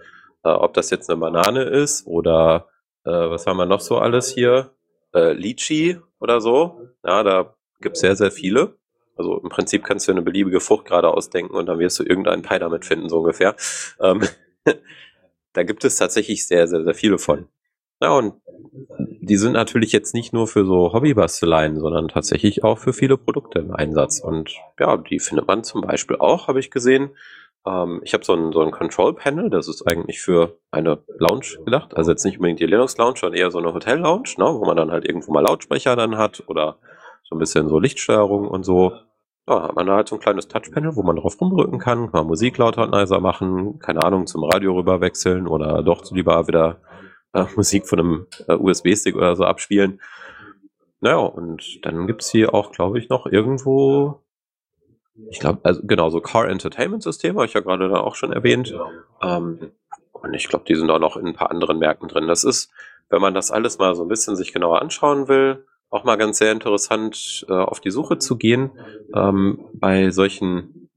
Äh, 0.44 0.51
ob 0.51 0.75
das 0.75 0.90
jetzt 0.90 1.11
eine 1.11 1.20
Banane 1.20 1.64
ist 1.64 2.07
oder 2.07 2.68
äh, 3.05 3.11
was 3.11 3.46
haben 3.46 3.57
wir 3.57 3.66
noch 3.66 3.81
so 3.81 3.98
alles 3.98 4.29
hier? 4.31 4.70
Äh, 5.12 5.33
Lychee 5.33 6.01
oder 6.20 6.40
so. 6.40 6.88
Ja, 7.05 7.22
da 7.22 7.55
gibt 7.81 7.96
es 7.96 8.01
sehr, 8.01 8.16
sehr 8.16 8.31
viele. 8.31 8.77
Also 9.16 9.38
im 9.38 9.48
Prinzip 9.48 9.85
kannst 9.85 10.09
du 10.09 10.12
eine 10.12 10.22
beliebige 10.22 10.61
Frucht 10.61 10.87
gerade 10.87 11.09
ausdenken 11.09 11.55
und 11.55 11.66
dann 11.66 11.79
wirst 11.79 11.98
du 11.98 12.05
irgendeinen 12.05 12.42
Pie 12.42 12.59
damit 12.59 12.85
finden, 12.85 13.09
so 13.09 13.18
ungefähr. 13.18 13.57
Ähm, 14.01 14.22
da 15.53 15.62
gibt 15.62 15.85
es 15.85 15.96
tatsächlich 15.96 16.46
sehr, 16.46 16.66
sehr, 16.66 16.85
sehr 16.85 16.94
viele 16.94 17.18
von. 17.18 17.48
Ja, 18.01 18.11
und 18.11 18.35
die 19.20 19.37
sind 19.37 19.53
natürlich 19.53 19.92
jetzt 19.92 20.12
nicht 20.12 20.33
nur 20.33 20.48
für 20.48 20.64
so 20.64 20.92
Hobbybasteleien, 20.92 21.79
sondern 21.79 22.09
tatsächlich 22.09 22.64
auch 22.64 22.79
für 22.79 22.92
viele 22.92 23.16
Produkte 23.16 23.61
im 23.61 23.72
Einsatz. 23.72 24.18
Und 24.18 24.51
ja, 24.81 24.96
die 24.96 25.20
findet 25.20 25.46
man 25.46 25.62
zum 25.62 25.83
Beispiel 25.83 26.16
auch, 26.16 26.48
habe 26.48 26.59
ich 26.59 26.72
gesehen, 26.72 27.11
ähm, 27.64 28.01
ich 28.03 28.14
habe 28.14 28.25
so 28.25 28.35
ein, 28.35 28.53
so 28.53 28.61
ein 28.61 28.72
Control-Panel, 28.72 29.51
das 29.51 29.68
ist 29.68 29.87
eigentlich 29.87 30.20
für 30.20 30.59
eine 30.70 31.05
Lounge 31.18 31.62
gedacht. 31.64 31.96
Also 31.96 32.11
jetzt 32.11 32.25
nicht 32.25 32.38
unbedingt 32.38 32.61
die 32.61 32.66
Linux-Lounge, 32.66 33.18
sondern 33.20 33.38
eher 33.38 33.51
so 33.51 33.59
eine 33.59 33.72
Hotel-Lounge, 33.72 34.35
ne, 34.38 34.46
wo 34.46 34.64
man 34.64 34.77
dann 34.77 34.90
halt 34.90 35.07
irgendwo 35.07 35.33
mal 35.33 35.42
Lautsprecher 35.42 35.94
dann 35.94 36.16
hat 36.16 36.42
oder 36.48 36.79
so 37.33 37.37
ein 37.37 37.38
bisschen 37.38 37.68
so 37.68 37.79
Lichtsteuerung 37.79 38.47
und 38.47 38.64
so. 38.64 38.92
Ja, 39.49 39.62
hat 39.62 39.75
man 39.75 39.87
da 39.87 39.97
halt 39.97 40.09
so 40.09 40.16
ein 40.16 40.21
kleines 40.21 40.49
Touchpanel, 40.49 40.95
wo 40.97 41.03
man 41.03 41.16
drauf 41.16 41.40
rumdrücken 41.40 41.79
kann, 41.79 42.11
man 42.12 42.27
Musik 42.27 42.59
lauter 42.59 42.83
und 42.83 42.92
leiser 42.92 43.21
machen, 43.21 43.79
keine 43.79 44.05
Ahnung, 44.05 44.27
zum 44.27 44.45
Radio 44.45 44.75
rüber 44.75 45.01
wechseln 45.01 45.49
oder 45.49 45.83
doch 45.83 46.09
lieber 46.12 46.47
wieder 46.47 46.81
äh, 47.33 47.45
Musik 47.57 47.88
von 47.88 47.99
einem 47.99 48.27
äh, 48.47 48.55
USB-Stick 48.55 49.16
oder 49.16 49.35
so 49.35 49.45
abspielen. 49.45 50.01
Naja, 51.01 51.16
und 51.16 51.85
dann 51.85 52.07
gibt's 52.07 52.31
hier 52.31 52.55
auch, 52.55 52.71
glaube 52.71 52.99
ich, 52.99 53.09
noch 53.09 53.27
irgendwo 53.27 54.21
ich 55.29 55.40
glaube, 55.40 55.61
also 55.62 55.83
genau, 55.85 56.09
so 56.09 56.21
Car 56.21 56.49
Entertainment 56.49 57.03
System 57.03 57.37
habe 57.37 57.45
ich 57.45 57.53
ja 57.53 57.61
gerade 57.61 57.88
da 57.88 58.01
auch 58.01 58.14
schon 58.14 58.33
erwähnt. 58.33 58.75
Ähm, 59.23 59.73
und 60.12 60.35
ich 60.35 60.49
glaube, 60.49 60.64
die 60.66 60.75
sind 60.75 60.90
auch 60.90 60.99
noch 60.99 61.16
in 61.16 61.27
ein 61.27 61.35
paar 61.35 61.51
anderen 61.51 61.79
Märkten 61.79 62.09
drin. 62.09 62.29
Das 62.29 62.45
ist, 62.45 62.71
wenn 63.11 63.21
man 63.21 63.35
das 63.35 63.51
alles 63.51 63.79
mal 63.79 63.95
so 63.95 64.03
ein 64.03 64.09
bisschen 64.09 64.37
sich 64.37 64.53
genauer 64.53 64.81
anschauen 64.81 65.29
will, 65.29 65.66
auch 65.92 66.05
mal 66.05 66.16
ganz 66.16 66.38
sehr 66.38 66.50
interessant, 66.50 67.44
äh, 67.48 67.52
auf 67.52 67.81
die 67.81 67.90
Suche 67.90 68.18
zu 68.18 68.37
gehen 68.37 68.70
ähm, 69.14 69.61
bei 69.74 70.11
solchen, 70.11 70.88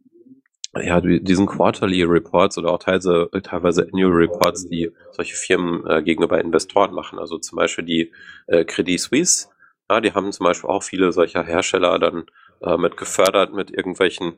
ja, 0.73 1.01
diesen 1.01 1.45
Quarterly 1.45 2.03
Reports 2.03 2.57
oder 2.57 2.71
auch 2.71 2.79
teilweise, 2.79 3.29
teilweise 3.43 3.87
Annual 3.91 4.13
Reports, 4.13 4.67
die 4.67 4.91
solche 5.11 5.35
Firmen 5.35 5.85
äh, 5.85 6.01
gegenüber 6.01 6.39
Investoren 6.39 6.93
machen. 6.93 7.19
Also 7.19 7.37
zum 7.37 7.57
Beispiel 7.57 7.83
die 7.83 8.13
äh, 8.47 8.63
Credit 8.63 8.99
Suisse, 8.99 9.49
ja, 9.89 9.99
die 9.99 10.13
haben 10.13 10.31
zum 10.31 10.45
Beispiel 10.45 10.69
auch 10.69 10.83
viele 10.83 11.11
solcher 11.11 11.43
Hersteller 11.43 11.99
dann 11.99 12.25
äh, 12.61 12.77
mit 12.77 12.95
gefördert 12.95 13.53
mit 13.53 13.71
irgendwelchen 13.71 14.33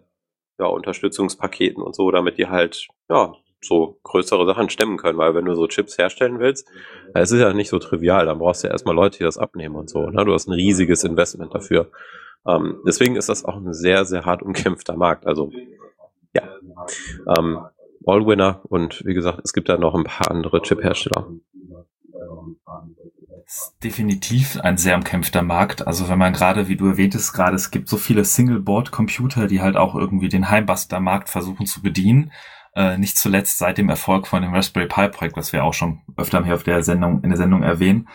ja, 0.60 0.66
Unterstützungspaketen 0.66 1.84
und 1.84 1.96
so, 1.96 2.10
damit 2.10 2.40
die 2.40 2.48
halt 2.48 2.88
ja 3.10 3.34
so 3.62 3.98
größere 4.04 4.46
Sachen 4.46 4.70
stemmen 4.70 4.98
können, 4.98 5.18
weil 5.18 5.34
wenn 5.36 5.46
du 5.46 5.56
so 5.56 5.68
Chips 5.68 5.98
herstellen 5.98 6.40
willst, 6.40 6.68
es 7.14 7.32
ist 7.32 7.40
ja 7.40 7.54
nicht 7.54 7.70
so 7.70 7.80
trivial, 7.80 8.26
dann 8.26 8.40
brauchst 8.40 8.64
du 8.64 8.68
ja 8.68 8.74
erstmal 8.74 8.96
Leute, 8.96 9.18
die 9.18 9.24
das 9.24 9.38
abnehmen 9.38 9.76
und 9.76 9.90
so. 9.90 10.10
Ne? 10.10 10.24
Du 10.26 10.34
hast 10.34 10.48
ein 10.48 10.54
riesiges 10.54 11.04
Investment 11.04 11.54
dafür. 11.54 11.92
Ähm, 12.46 12.80
deswegen 12.86 13.16
ist 13.16 13.30
das 13.30 13.46
auch 13.46 13.56
ein 13.56 13.74
sehr, 13.74 14.06
sehr 14.06 14.26
hart 14.26 14.42
umkämpfter 14.44 14.96
Markt. 14.96 15.26
Also 15.26 15.52
ja, 16.34 16.44
ähm, 17.38 17.60
All-Winner 18.06 18.62
und 18.64 19.04
wie 19.06 19.14
gesagt, 19.14 19.42
es 19.44 19.54
gibt 19.54 19.70
da 19.70 19.78
noch 19.78 19.96
ein 19.96 20.04
paar 20.04 20.32
andere 20.32 20.62
Chip-Hersteller 20.62 21.28
definitiv 23.84 24.60
ein 24.60 24.78
sehr 24.78 24.96
umkämpfter 24.96 25.42
Markt. 25.42 25.88
Also 25.88 26.10
wenn 26.10 26.20
man 26.20 26.34
gerade, 26.34 26.68
wie 26.68 26.76
du 26.76 26.88
erwähntest, 26.88 27.34
gerade 27.34 27.56
es 27.56 27.72
gibt 27.72 27.88
so 27.88 27.98
viele 27.98 28.26
Single-Board-Computer, 28.26 29.48
die 29.48 29.62
halt 29.62 29.78
auch 29.78 29.96
irgendwie 29.96 30.28
den 30.28 30.50
Heimbuster-Markt 30.50 31.30
versuchen 31.30 31.66
zu 31.66 31.82
bedienen. 31.82 32.32
Äh, 32.78 32.98
nicht 32.98 33.18
zuletzt 33.18 33.58
seit 33.58 33.78
dem 33.78 33.90
Erfolg 33.90 34.28
von 34.28 34.44
dem 34.44 34.54
Raspberry 34.54 34.88
Pi 34.88 35.10
Projekt, 35.10 35.36
was 35.36 35.52
wir 35.52 35.64
auch 35.64 35.74
schon 35.74 36.02
öfter 36.16 36.46
hier 36.46 36.54
auf 36.54 36.64
der 36.64 36.84
Sendung, 36.84 37.24
in 37.24 37.30
der 37.30 37.38
Sendung 37.38 37.64
erwähnen. 37.64 38.08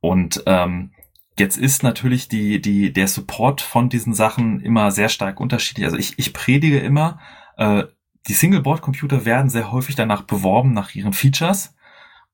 Und 0.00 0.42
ähm, 0.46 0.90
Jetzt 1.38 1.58
ist 1.58 1.82
natürlich 1.82 2.28
die, 2.28 2.62
die, 2.62 2.92
der 2.92 3.08
Support 3.08 3.60
von 3.60 3.90
diesen 3.90 4.14
Sachen 4.14 4.60
immer 4.60 4.90
sehr 4.90 5.10
stark 5.10 5.38
unterschiedlich. 5.38 5.84
Also 5.84 5.98
ich, 5.98 6.18
ich 6.18 6.32
predige 6.32 6.78
immer, 6.78 7.18
äh, 7.58 7.84
die 8.26 8.32
Single-Board-Computer 8.32 9.24
werden 9.24 9.50
sehr 9.50 9.70
häufig 9.70 9.96
danach 9.96 10.22
beworben, 10.22 10.72
nach 10.72 10.94
ihren 10.94 11.12
Features. 11.12 11.74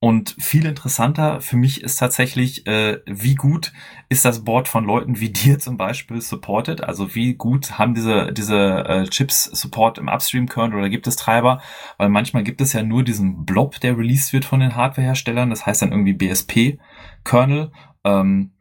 Und 0.05 0.35
viel 0.41 0.67
interessanter 0.67 1.41
für 1.41 1.57
mich 1.57 1.85
ist 1.85 1.95
tatsächlich, 1.95 2.67
äh, 2.67 2.99
wie 3.07 3.37
gut 3.37 3.73
ist 4.09 4.25
das 4.25 4.43
Board 4.43 4.67
von 4.67 4.85
Leuten 4.85 5.21
wie 5.21 5.31
dir 5.31 5.61
zum 5.61 5.77
Beispiel 5.77 6.21
supported? 6.21 6.83
Also 6.83 7.15
wie 7.15 7.35
gut 7.35 7.79
haben 7.79 7.95
diese, 7.95 8.33
diese 8.33 8.85
äh, 8.85 9.05
Chips 9.05 9.45
Support 9.45 9.99
im 9.99 10.09
Upstream-Kernel 10.09 10.77
oder 10.77 10.89
gibt 10.89 11.07
es 11.07 11.15
Treiber? 11.15 11.63
Weil 11.99 12.09
manchmal 12.09 12.43
gibt 12.43 12.61
es 12.61 12.73
ja 12.73 12.83
nur 12.83 13.05
diesen 13.05 13.45
Blob, 13.45 13.79
der 13.79 13.97
released 13.97 14.33
wird 14.33 14.45
von 14.45 14.59
den 14.59 14.75
Hardware-Herstellern. 14.75 15.51
Das 15.51 15.67
heißt 15.67 15.83
dann 15.83 15.93
irgendwie 15.93 16.15
BSP-Kernel. 16.15 17.71
Ähm, 18.03 18.55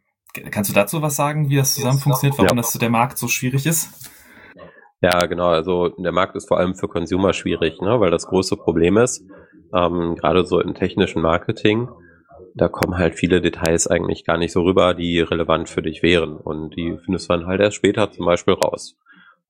kannst 0.52 0.70
du 0.70 0.76
dazu 0.76 1.02
was 1.02 1.16
sagen, 1.16 1.50
wie 1.50 1.56
das 1.56 1.74
zusammen 1.74 1.98
funktioniert, 1.98 2.38
warum 2.38 2.56
ja. 2.56 2.62
das 2.62 2.74
der 2.74 2.92
Markt 2.92 3.18
so 3.18 3.28
schwierig 3.28 3.66
ist? 3.66 4.12
Ja, 5.02 5.18
genau. 5.26 5.48
Also 5.48 5.90
der 5.90 6.12
Markt 6.12 6.36
ist 6.36 6.48
vor 6.48 6.60
allem 6.60 6.76
für 6.76 6.88
Consumer 6.88 7.34
schwierig, 7.34 7.82
ne? 7.82 8.00
weil 8.00 8.12
das 8.12 8.28
große 8.28 8.58
Problem 8.58 8.98
ist, 8.98 9.24
ähm, 9.74 10.16
gerade 10.16 10.46
so 10.46 10.60
im 10.60 10.74
technischen 10.74 11.22
Marketing, 11.22 11.90
da 12.56 12.68
kommen 12.68 12.98
halt 12.98 13.16
viele 13.16 13.42
Details 13.42 13.88
eigentlich 13.88 14.26
gar 14.26 14.38
nicht 14.38 14.52
so 14.52 14.64
rüber, 14.64 14.94
die 14.94 15.20
relevant 15.20 15.70
für 15.70 15.82
dich 15.82 16.04
wären. 16.04 16.38
Und 16.38 16.76
die 16.76 16.98
findest 17.04 17.30
du 17.30 17.34
dann 17.34 17.48
halt 17.48 17.62
erst 17.62 17.78
später 17.78 18.12
zum 18.12 18.26
Beispiel 18.26 18.54
raus. 18.54 18.98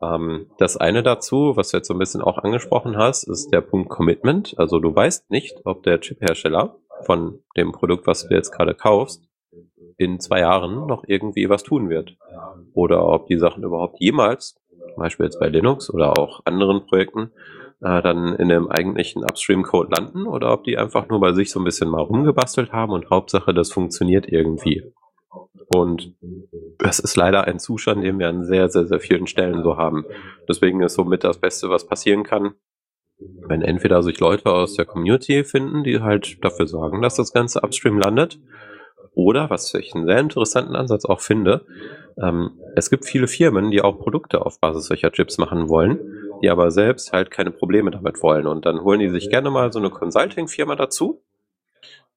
Ähm, 0.02 0.48
das 0.58 0.78
eine 0.78 1.04
dazu, 1.04 1.54
was 1.56 1.72
du 1.72 1.78
jetzt 1.78 1.88
so 1.88 1.94
ein 1.94 2.00
bisschen 2.00 2.22
auch 2.22 2.38
angesprochen 2.38 2.98
hast, 2.98 3.24
ist 3.24 3.52
der 3.52 3.62
Punkt 3.62 3.90
Commitment. 3.90 4.56
Also 4.58 4.80
du 4.80 4.94
weißt 4.96 5.32
nicht, 5.32 5.62
ob 5.66 5.84
der 5.84 6.00
Chiphersteller 6.00 6.76
von 7.06 7.40
dem 7.58 7.72
Produkt, 7.72 8.08
was 8.08 8.28
du 8.28 8.34
jetzt 8.34 8.52
gerade 8.52 8.76
kaufst, 8.76 9.28
in 9.98 10.20
zwei 10.20 10.40
Jahren 10.40 10.88
noch 10.88 11.04
irgendwie 11.08 11.50
was 11.50 11.64
tun 11.64 11.90
wird. 11.90 12.18
Oder 12.74 13.06
ob 13.06 13.28
die 13.28 13.38
Sachen 13.38 13.64
überhaupt 13.64 14.00
jemals, 14.00 14.56
zum 14.70 14.98
Beispiel 14.98 15.26
jetzt 15.26 15.40
bei 15.40 15.48
Linux 15.48 15.94
oder 15.94 16.18
auch 16.18 16.42
anderen 16.46 16.86
Projekten, 16.86 17.32
äh, 17.82 18.02
dann 18.02 18.36
in 18.36 18.50
dem 18.50 18.70
eigentlichen 18.70 19.24
Upstream-Code 19.24 19.90
landen 19.96 20.28
oder 20.28 20.54
ob 20.54 20.64
die 20.64 20.78
einfach 20.78 21.10
nur 21.10 21.20
bei 21.20 21.34
sich 21.34 21.52
so 21.52 21.60
ein 21.60 21.66
bisschen 21.66 21.90
mal 21.90 22.02
rumgebastelt 22.02 22.72
haben 22.72 22.92
und 22.92 23.10
Hauptsache, 23.10 23.54
das 23.54 23.72
funktioniert 23.72 24.28
irgendwie. 24.28 24.84
Und 25.74 26.16
das 26.80 27.00
ist 27.00 27.16
leider 27.16 27.46
ein 27.46 27.60
Zustand, 27.60 28.04
den 28.04 28.20
wir 28.20 28.28
an 28.28 28.44
sehr, 28.44 28.70
sehr, 28.70 28.86
sehr 28.86 29.00
vielen 29.00 29.28
Stellen 29.28 29.64
so 29.64 29.78
haben. 29.78 30.06
Deswegen 30.48 30.82
ist 30.82 30.96
somit 30.96 31.24
das 31.24 31.40
Beste, 31.40 31.70
was 31.70 31.88
passieren 31.88 32.24
kann, 32.24 32.56
wenn 33.48 33.62
entweder 33.62 34.04
sich 34.04 34.20
Leute 34.20 34.52
aus 34.52 34.76
der 34.76 34.86
Community 34.86 35.44
finden, 35.44 35.84
die 35.84 36.02
halt 36.02 36.44
dafür 36.44 36.68
sorgen, 36.68 37.02
dass 37.02 37.16
das 37.16 37.32
Ganze 37.32 37.62
upstream 37.62 37.98
landet, 37.98 38.40
oder, 39.14 39.50
was 39.50 39.74
ich 39.74 39.94
einen 39.94 40.06
sehr 40.06 40.20
interessanten 40.20 40.76
Ansatz 40.76 41.06
auch 41.06 41.20
finde, 41.20 41.66
ähm, 42.22 42.52
es 42.76 42.90
gibt 42.90 43.06
viele 43.06 43.28
Firmen, 43.28 43.72
die 43.72 43.82
auch 43.82 44.00
Produkte 44.00 44.46
auf 44.46 44.60
Basis 44.60 44.86
solcher 44.86 45.12
Chips 45.12 45.38
machen 45.38 45.68
wollen, 45.68 46.00
die 46.42 46.50
aber 46.50 46.72
selbst 46.72 47.14
halt 47.14 47.32
keine 47.32 47.52
Probleme 47.52 47.92
damit 47.92 48.22
wollen. 48.22 48.48
Und 48.48 48.66
dann 48.66 48.82
holen 48.82 49.00
die 49.00 49.10
sich 49.10 49.30
gerne 49.30 49.50
mal 49.50 49.72
so 49.72 49.80
eine 49.80 49.90
Consulting-Firma 49.90 50.76
dazu. 50.76 51.24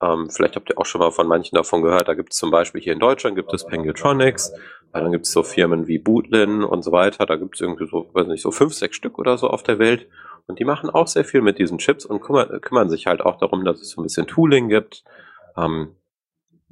Ähm, 0.02 0.28
vielleicht 0.30 0.56
habt 0.56 0.70
ihr 0.70 0.78
auch 0.78 0.86
schon 0.86 1.00
mal 1.00 1.10
von 1.10 1.26
manchen 1.26 1.54
davon 1.54 1.82
gehört. 1.82 2.08
Da 2.08 2.14
gibt 2.14 2.32
es 2.32 2.38
zum 2.38 2.50
Beispiel 2.50 2.80
hier 2.80 2.92
in 2.92 2.98
Deutschland 2.98 3.36
gibt 3.36 3.52
es 3.52 3.64
Pengutronics, 3.64 4.52
dann 4.92 5.12
gibt 5.12 5.26
es 5.26 5.32
so 5.32 5.42
Firmen 5.42 5.86
wie 5.86 5.98
Bootlin 5.98 6.62
und 6.62 6.82
so 6.82 6.92
weiter. 6.92 7.26
Da 7.26 7.36
gibt 7.36 7.54
es 7.54 7.60
irgendwie 7.60 7.86
so, 7.86 8.10
weiß 8.12 8.26
nicht, 8.26 8.42
so 8.42 8.50
fünf, 8.50 8.74
sechs 8.74 8.96
Stück 8.96 9.18
oder 9.18 9.38
so 9.38 9.48
auf 9.48 9.62
der 9.62 9.78
Welt. 9.78 10.08
Und 10.46 10.58
die 10.58 10.64
machen 10.64 10.90
auch 10.90 11.06
sehr 11.06 11.24
viel 11.24 11.40
mit 11.40 11.58
diesen 11.58 11.78
Chips 11.78 12.04
und 12.04 12.20
kümmern, 12.20 12.60
kümmern 12.60 12.90
sich 12.90 13.06
halt 13.06 13.22
auch 13.22 13.38
darum, 13.38 13.64
dass 13.64 13.80
es 13.80 13.90
so 13.90 14.00
ein 14.00 14.04
bisschen 14.04 14.26
Tooling 14.26 14.68
gibt. 14.68 15.04
Ähm, 15.56 15.96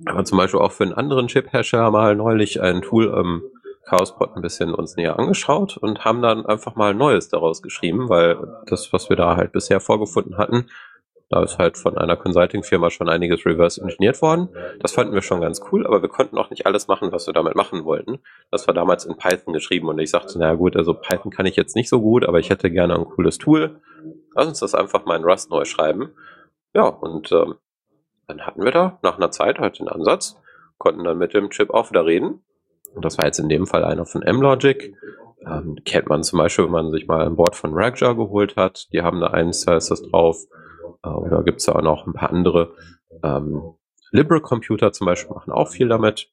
aber 0.05 0.25
zum 0.25 0.38
Beispiel 0.38 0.61
auch 0.61 0.73
für 0.73 0.85
einen 0.85 0.93
anderen 0.93 1.29
Chip-Hersteller 1.29 1.91
mal 1.91 2.17
neulich 2.17 2.61
ein 2.61 2.83
Tool 2.83 3.15
ähm, 3.17 3.43
Chaospot 3.85 4.37
ein 4.37 4.42
bisschen 4.42 4.75
uns 4.75 4.97
näher 4.97 5.18
angeschaut 5.18 5.77
und 5.77 6.05
haben 6.05 6.23
dann 6.23 6.47
einfach 6.47 6.77
mal 6.77 6.95
Neues 6.95 7.29
daraus 7.29 7.62
geschrieben, 7.62 8.09
weil 8.09 8.38
das, 8.66 8.92
was 8.92 9.09
wir 9.09 9.16
da 9.16 9.37
halt 9.37 9.53
bisher 9.53 9.81
vorgefunden 9.81 10.38
hatten, 10.38 10.66
da 11.33 11.42
ist 11.42 11.59
halt 11.59 11.79
von 11.79 11.97
einer 11.97 12.16
Consulting-Firma 12.16 12.90
schon 12.90 13.09
einiges 13.09 13.47
reverse 13.47 13.81
engineert 13.81 14.21
worden. 14.21 14.51
Das 14.81 14.92
fanden 14.92 15.14
wir 15.14 15.23
schon 15.23 15.40
ganz 15.40 15.62
cool, 15.73 15.87
aber 15.87 16.03
wir 16.03 16.11
konnten 16.11 16.37
auch 16.37 16.51
nicht 16.51 16.66
alles 16.66 16.88
machen, 16.88 17.11
was 17.11 17.27
wir 17.27 17.33
damit 17.33 17.55
machen 17.55 17.87
wollten. 17.87 18.18
Das 18.51 18.66
war 18.66 18.75
damals 18.75 19.07
in 19.07 19.16
Python 19.16 19.55
geschrieben 19.55 19.88
und 19.88 19.99
ich 19.99 20.11
sagte, 20.11 20.38
naja 20.38 20.57
gut, 20.57 20.77
also 20.77 20.92
Python 20.92 21.33
kann 21.33 21.47
ich 21.47 21.57
jetzt 21.57 21.75
nicht 21.75 21.88
so 21.88 22.03
gut, 22.03 22.29
aber 22.29 22.38
ich 22.38 22.51
hätte 22.51 22.71
gerne 22.71 22.97
ein 22.97 23.07
cooles 23.07 23.38
Tool. 23.38 23.81
Lass 24.35 24.47
uns 24.47 24.61
das 24.61 24.75
einfach 24.75 25.07
mal 25.07 25.16
in 25.16 25.25
Rust 25.25 25.51
neu 25.51 25.64
schreiben. 25.64 26.11
Ja, 26.75 26.85
und 26.85 27.33
ähm, 27.33 27.55
dann 28.27 28.47
hatten 28.47 28.62
wir 28.62 28.71
da 28.71 28.99
nach 29.03 29.16
einer 29.16 29.31
Zeit 29.31 29.59
halt 29.59 29.79
den 29.79 29.88
Ansatz, 29.88 30.38
konnten 30.77 31.03
dann 31.03 31.16
mit 31.16 31.33
dem 31.33 31.49
Chip 31.49 31.71
auch 31.71 31.88
wieder 31.88 32.05
reden. 32.05 32.45
Und 32.94 33.05
das 33.05 33.18
war 33.18 33.26
jetzt 33.26 33.38
in 33.38 33.48
dem 33.48 33.66
Fall 33.66 33.85
einer 33.85 34.07
von 34.07 34.22
M-Logic. 34.22 34.94
Ähm, 35.46 35.78
kennt 35.85 36.09
man 36.09 36.22
zum 36.22 36.38
Beispiel, 36.38 36.66
wenn 36.66 36.72
man 36.72 36.90
sich 36.90 37.07
mal 37.07 37.26
ein 37.26 37.37
Board 37.37 37.57
von 37.57 37.72
Ragjar 37.74 38.14
geholt 38.14 38.57
hat. 38.57 38.92
Die 38.92 39.02
haben 39.02 39.20
da 39.20 39.28
ist 39.38 39.66
das 39.66 40.02
drauf. 40.02 40.37
Äh, 41.05 41.09
oder 41.09 41.42
gibt's 41.42 41.64
da 41.64 41.72
auch 41.72 41.83
noch 41.83 42.07
ein 42.07 42.12
paar 42.12 42.31
andere. 42.31 42.74
Ähm, 43.22 43.74
Liberal 44.11 44.40
Computer 44.40 44.92
zum 44.92 45.07
Beispiel 45.07 45.35
machen 45.35 45.52
auch 45.52 45.68
viel 45.68 45.88
damit. 45.88 46.28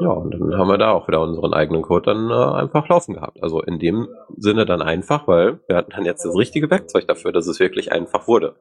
Ja, 0.00 0.10
und 0.10 0.32
dann 0.32 0.56
haben 0.56 0.68
wir 0.68 0.78
da 0.78 0.92
auch 0.92 1.08
wieder 1.08 1.20
unseren 1.20 1.54
eigenen 1.54 1.82
Code 1.82 2.12
dann 2.12 2.30
äh, 2.30 2.60
einfach 2.60 2.88
laufen 2.88 3.14
gehabt. 3.14 3.42
Also 3.42 3.60
in 3.60 3.78
dem 3.80 4.08
Sinne 4.36 4.64
dann 4.64 4.80
einfach, 4.80 5.26
weil 5.26 5.60
wir 5.66 5.76
hatten 5.76 5.90
dann 5.90 6.04
jetzt 6.04 6.24
das 6.24 6.36
richtige 6.36 6.70
Werkzeug 6.70 7.08
dafür, 7.08 7.32
dass 7.32 7.48
es 7.48 7.58
wirklich 7.58 7.90
einfach 7.90 8.28
wurde. 8.28 8.56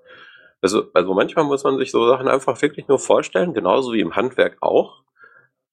Also, 0.61 0.85
also 0.93 1.13
manchmal 1.13 1.45
muss 1.45 1.63
man 1.63 1.77
sich 1.77 1.91
so 1.91 2.07
Sachen 2.07 2.27
einfach 2.27 2.59
wirklich 2.61 2.87
nur 2.87 2.97
vorstellen, 2.97 3.53
genauso 3.53 3.93
wie 3.93 3.99
im 3.99 4.15
Handwerk 4.15 4.57
auch. 4.61 5.03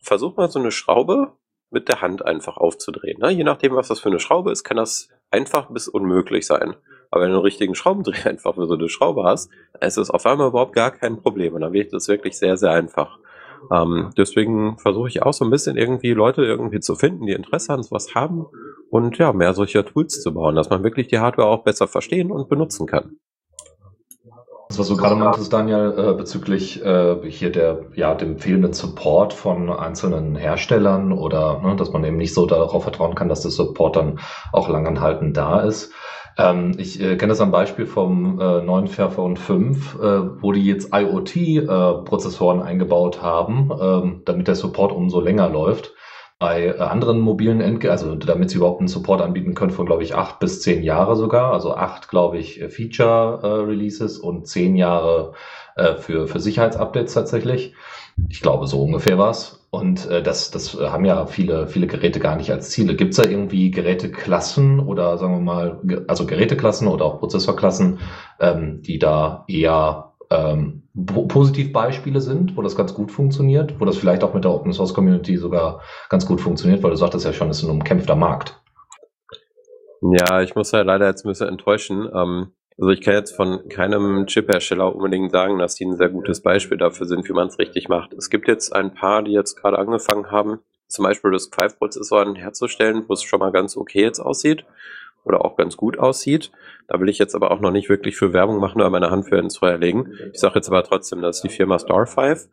Versuch 0.01 0.37
mal 0.37 0.51
so 0.51 0.59
eine 0.59 0.71
Schraube 0.71 1.33
mit 1.71 1.89
der 1.89 2.01
Hand 2.01 2.25
einfach 2.25 2.57
aufzudrehen. 2.57 3.19
Ne? 3.21 3.31
Je 3.31 3.45
nachdem, 3.45 3.75
was 3.75 3.89
das 3.89 4.01
für 4.01 4.09
eine 4.09 4.21
Schraube 4.21 4.51
ist, 4.51 4.65
kann 4.65 4.77
das 4.77 5.09
einfach 5.31 5.71
bis 5.71 5.89
unmöglich 5.89 6.47
sein. 6.47 6.77
Aber 7.11 7.23
wenn 7.23 7.31
du 7.31 7.37
einen 7.37 7.45
richtigen 7.45 7.75
Schraubendreher 7.75 8.27
einfach 8.31 8.55
für 8.55 8.67
so 8.67 8.75
eine 8.75 8.89
Schraube 8.89 9.25
hast, 9.25 9.51
ist 9.81 9.99
es 9.99 10.11
auf 10.11 10.27
einmal 10.27 10.49
überhaupt 10.49 10.75
gar 10.75 10.91
kein 10.91 11.21
Problem. 11.21 11.55
Und 11.55 11.63
dann 11.63 11.73
wird 11.73 11.93
es 11.93 12.09
wirklich 12.09 12.39
sehr, 12.39 12.57
sehr 12.57 12.73
einfach. 12.73 13.19
Ähm, 13.73 14.11
deswegen 14.17 14.79
versuche 14.79 15.09
ich 15.09 15.23
auch 15.23 15.33
so 15.33 15.45
ein 15.45 15.51
bisschen 15.51 15.77
irgendwie 15.77 16.13
Leute 16.13 16.45
irgendwie 16.45 16.81
zu 16.81 16.95
finden, 16.95 17.27
die 17.27 17.33
Interesse 17.33 17.73
an 17.73 17.83
sowas 17.83 18.15
haben 18.15 18.47
und 18.91 19.19
ja, 19.19 19.33
mehr 19.33 19.53
solcher 19.53 19.85
Tools 19.85 20.23
zu 20.23 20.33
bauen, 20.33 20.55
dass 20.55 20.71
man 20.71 20.85
wirklich 20.85 21.09
die 21.09 21.19
Hardware 21.19 21.49
auch 21.49 21.65
besser 21.65 21.89
verstehen 21.89 22.31
und 22.31 22.49
benutzen 22.49 22.87
kann. 22.87 23.19
Was 24.77 24.89
du 24.89 24.97
gerade 24.97 25.17
meintest, 25.17 25.53
Daniel, 25.53 25.95
äh, 25.97 26.13
bezüglich 26.13 26.85
äh, 26.85 27.17
hier 27.31 27.51
der, 27.51 27.87
ja, 27.95 28.15
dem 28.15 28.39
fehlenden 28.39 28.75
Support 28.75 29.33
von 29.33 29.71
einzelnen 29.71 30.37
Herstellern 30.37 31.13
oder 31.13 31.61
ne, 31.61 31.75
dass 31.75 31.93
man 31.93 32.05
eben 32.05 32.19
nicht 32.19 32.35
so 32.35 32.45
darauf 32.45 32.83
vertrauen 32.83 33.15
kann, 33.15 33.31
dass 33.31 33.41
der 33.41 33.51
Support 33.51 33.97
dann 33.97 34.21
auch 34.53 34.69
langanhaltend 34.69 35.37
da 35.37 35.61
ist. 35.61 35.93
Ähm, 36.37 36.75
ich 36.77 37.01
äh, 37.01 37.17
kenne 37.17 37.31
das 37.31 37.41
am 37.41 37.51
Beispiel 37.51 37.87
vom 37.87 38.39
äh, 38.39 38.61
neuen 38.61 38.89
Fairphone 38.89 39.39
5, 39.39 39.95
äh, 39.95 40.43
wo 40.43 40.53
die 40.53 40.65
jetzt 40.65 40.91
IoT-Prozessoren 40.93 42.61
äh, 42.61 42.65
eingebaut 42.65 43.23
haben, 43.23 43.71
ähm, 43.81 44.23
damit 44.27 44.49
der 44.49 44.55
Support 44.55 44.93
umso 44.93 45.21
länger 45.21 45.49
läuft 45.49 45.95
bei 46.39 46.67
äh, 46.67 46.79
anderen 46.79 47.21
mobilen 47.21 47.61
Endgeräten, 47.61 47.91
also 47.91 48.15
damit 48.15 48.51
sie 48.51 48.59
überhaupt 48.59 48.81
einen 48.81 48.89
Support 48.89 49.21
anbieten 49.21 49.55
können 49.55 49.73
von, 49.73 49.87
glaube 49.87 50.05
ich, 50.05 50.15
acht 50.15 50.39
bis 50.39 50.63
zehn 50.63 50.83
Jahre 50.83 51.17
sogar. 51.17 51.53
Also 51.53 51.75
acht, 51.75 52.09
glaube 52.09 52.39
ich, 52.39 52.63
Feature-Releases 52.69 54.19
äh, 54.19 54.23
und 54.23 54.47
zehn 54.47 54.77
Jahre 54.77 55.33
äh, 55.77 55.95
für, 55.95 56.29
für 56.29 56.41
Sicherheitsupdates 56.41 57.15
tatsächlich. 57.15 57.75
Ich 58.29 58.41
glaube, 58.41 58.67
so 58.67 58.83
ungefähr 58.83 59.19
war's. 59.19 59.67
Und 59.71 60.09
äh, 60.09 60.23
das, 60.23 60.51
das 60.51 60.75
haben 60.75 61.05
ja 61.05 61.27
viele, 61.27 61.67
viele 61.67 61.87
Geräte 61.87 62.21
gar 62.21 62.37
nicht 62.37 62.51
als 62.51 62.71
Ziele. 62.71 62.97
Gibt's 62.97 63.17
da 63.17 63.29
irgendwie 63.29 63.71
Geräteklassen 63.71 64.81
oder 64.81 65.19
sagen 65.19 65.35
wir 65.35 65.41
mal, 65.41 66.05
also 66.07 66.25
Geräteklassen 66.25 66.89
oder 66.89 67.05
auch 67.05 67.19
Prozessorklassen, 67.19 67.99
ähm, 68.41 68.81
die 68.83 68.99
da 68.99 69.45
eher 69.47 70.13
ähm, 70.31 70.85
Positivbeispiele 71.07 72.21
sind, 72.21 72.57
wo 72.57 72.63
das 72.63 72.77
ganz 72.77 72.95
gut 72.95 73.13
funktioniert, 73.13 73.81
wo 73.81 73.85
das 73.85 73.97
vielleicht 73.97 74.25
auch 74.25 74.35
mit 74.35 74.45
der 74.45 74.53
Open 74.53 74.73
Source 74.73 74.95
Community 74.95 75.37
sogar 75.37 75.81
ganz 76.09 76.27
gut 76.27 76.41
funktioniert, 76.41 76.83
weil 76.83 76.91
du 76.91 76.97
sagtest 76.97 77.25
ja 77.25 77.33
schon, 77.33 77.51
es 77.51 77.59
ist 77.59 77.65
ein 77.65 77.71
umkämpfter 77.71 78.17
Markt. 78.17 78.61
Ja, 80.01 80.43
ich 80.43 80.55
muss 80.55 80.73
ja 80.73 80.83
leider 80.83 81.07
jetzt 81.07 81.25
ein 81.25 81.29
bisschen 81.29 81.49
enttäuschen. 81.49 82.09
Ähm, 82.13 82.53
also 82.79 82.91
ich 82.91 83.01
kann 83.01 83.15
jetzt 83.15 83.35
von 83.35 83.69
keinem 83.69 84.27
Chip-Hersteller 84.27 84.95
unbedingt 84.95 85.33
sagen, 85.33 85.59
dass 85.59 85.75
die 85.75 85.85
ein 85.85 85.97
sehr 85.97 86.09
gutes 86.11 86.43
Beispiel 86.43 86.79
dafür 86.79 87.07
sind, 87.07 87.29
wie 87.29 87.33
man 87.33 87.49
es 87.49 87.59
richtig 87.59 87.89
macht. 87.89 88.13
Es 88.15 88.31
gibt 88.31 88.47
jetzt 88.47 88.73
ein 88.73 88.95
paar, 88.95 89.23
die 89.23 89.33
jetzt 89.33 89.57
gerade 89.57 89.79
angefangen 89.79 90.31
haben, 90.31 90.61
zum 90.87 91.05
Beispiel 91.05 91.33
das 91.33 91.51
5-Prozessoren 91.51 92.37
herzustellen, 92.37 93.05
wo 93.09 93.15
es 93.15 93.23
schon 93.23 93.41
mal 93.41 93.51
ganz 93.51 93.77
okay 93.77 94.03
jetzt 94.03 94.21
aussieht 94.21 94.65
oder 95.25 95.45
auch 95.45 95.57
ganz 95.57 95.77
gut 95.77 95.99
aussieht. 95.99 96.53
Da 96.89 96.99
will 96.99 97.09
ich 97.09 97.19
jetzt 97.19 97.35
aber 97.35 97.51
auch 97.51 97.61
noch 97.61 97.71
nicht 97.71 97.89
wirklich 97.89 98.17
für 98.17 98.33
Werbung 98.33 98.59
machen 98.59 98.81
oder 98.81 98.91
meine 98.91 99.11
Hand 99.11 99.29
für 99.29 99.37
ins 99.37 99.59
Feuer 99.59 99.79
legen. 99.79 100.11
Ich 100.33 100.41
sage 100.41 100.57
jetzt 100.57 100.69
aber 100.69 100.83
trotzdem, 100.83 101.21
dass 101.21 101.43
die 101.43 101.51
Firma 101.51 101.77
Star5. 101.77 102.49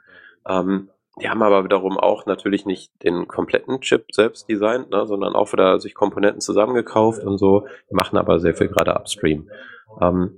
Ähm, 0.48 0.90
die 1.22 1.30
haben 1.30 1.42
aber 1.42 1.64
wiederum 1.64 1.98
auch 1.98 2.26
natürlich 2.26 2.66
nicht 2.66 2.92
den 3.04 3.28
kompletten 3.28 3.80
Chip 3.80 4.08
selbst 4.12 4.50
designt, 4.50 4.90
ne, 4.90 5.08
sondern 5.08 5.34
auch 5.34 5.54
wieder 5.54 5.80
sich 5.80 5.94
Komponenten 5.94 6.42
zusammengekauft 6.42 7.24
und 7.24 7.38
so. 7.38 7.66
Die 7.90 7.96
machen 7.96 8.18
aber 8.18 8.40
sehr 8.40 8.54
viel 8.54 8.68
gerade 8.68 8.94
upstream. 8.94 9.50
Ähm, 10.02 10.38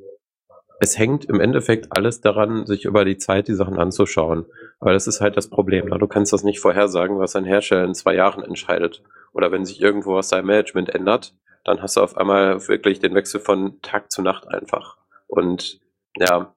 es 0.79 0.97
hängt 0.97 1.25
im 1.25 1.39
Endeffekt 1.39 1.87
alles 1.95 2.21
daran, 2.21 2.65
sich 2.65 2.85
über 2.85 3.03
die 3.03 3.17
Zeit 3.17 3.47
die 3.47 3.55
Sachen 3.55 3.79
anzuschauen. 3.79 4.45
Aber 4.79 4.93
das 4.93 5.07
ist 5.07 5.21
halt 5.21 5.35
das 5.37 5.49
Problem. 5.49 5.87
Ne? 5.87 5.97
Du 5.97 6.07
kannst 6.07 6.33
das 6.33 6.43
nicht 6.43 6.59
vorhersagen, 6.59 7.19
was 7.19 7.35
ein 7.35 7.45
Hersteller 7.45 7.85
in 7.85 7.95
zwei 7.95 8.13
Jahren 8.13 8.43
entscheidet. 8.43 9.03
Oder 9.33 9.51
wenn 9.51 9.65
sich 9.65 9.81
irgendwo 9.81 10.15
was 10.15 10.29
sein 10.29 10.45
Management 10.45 10.89
ändert, 10.89 11.33
dann 11.63 11.81
hast 11.81 11.97
du 11.97 12.01
auf 12.01 12.17
einmal 12.17 12.67
wirklich 12.67 12.99
den 12.99 13.15
Wechsel 13.15 13.39
von 13.39 13.81
Tag 13.81 14.11
zu 14.11 14.21
Nacht 14.21 14.47
einfach. 14.47 14.97
Und 15.27 15.81
ja, 16.15 16.55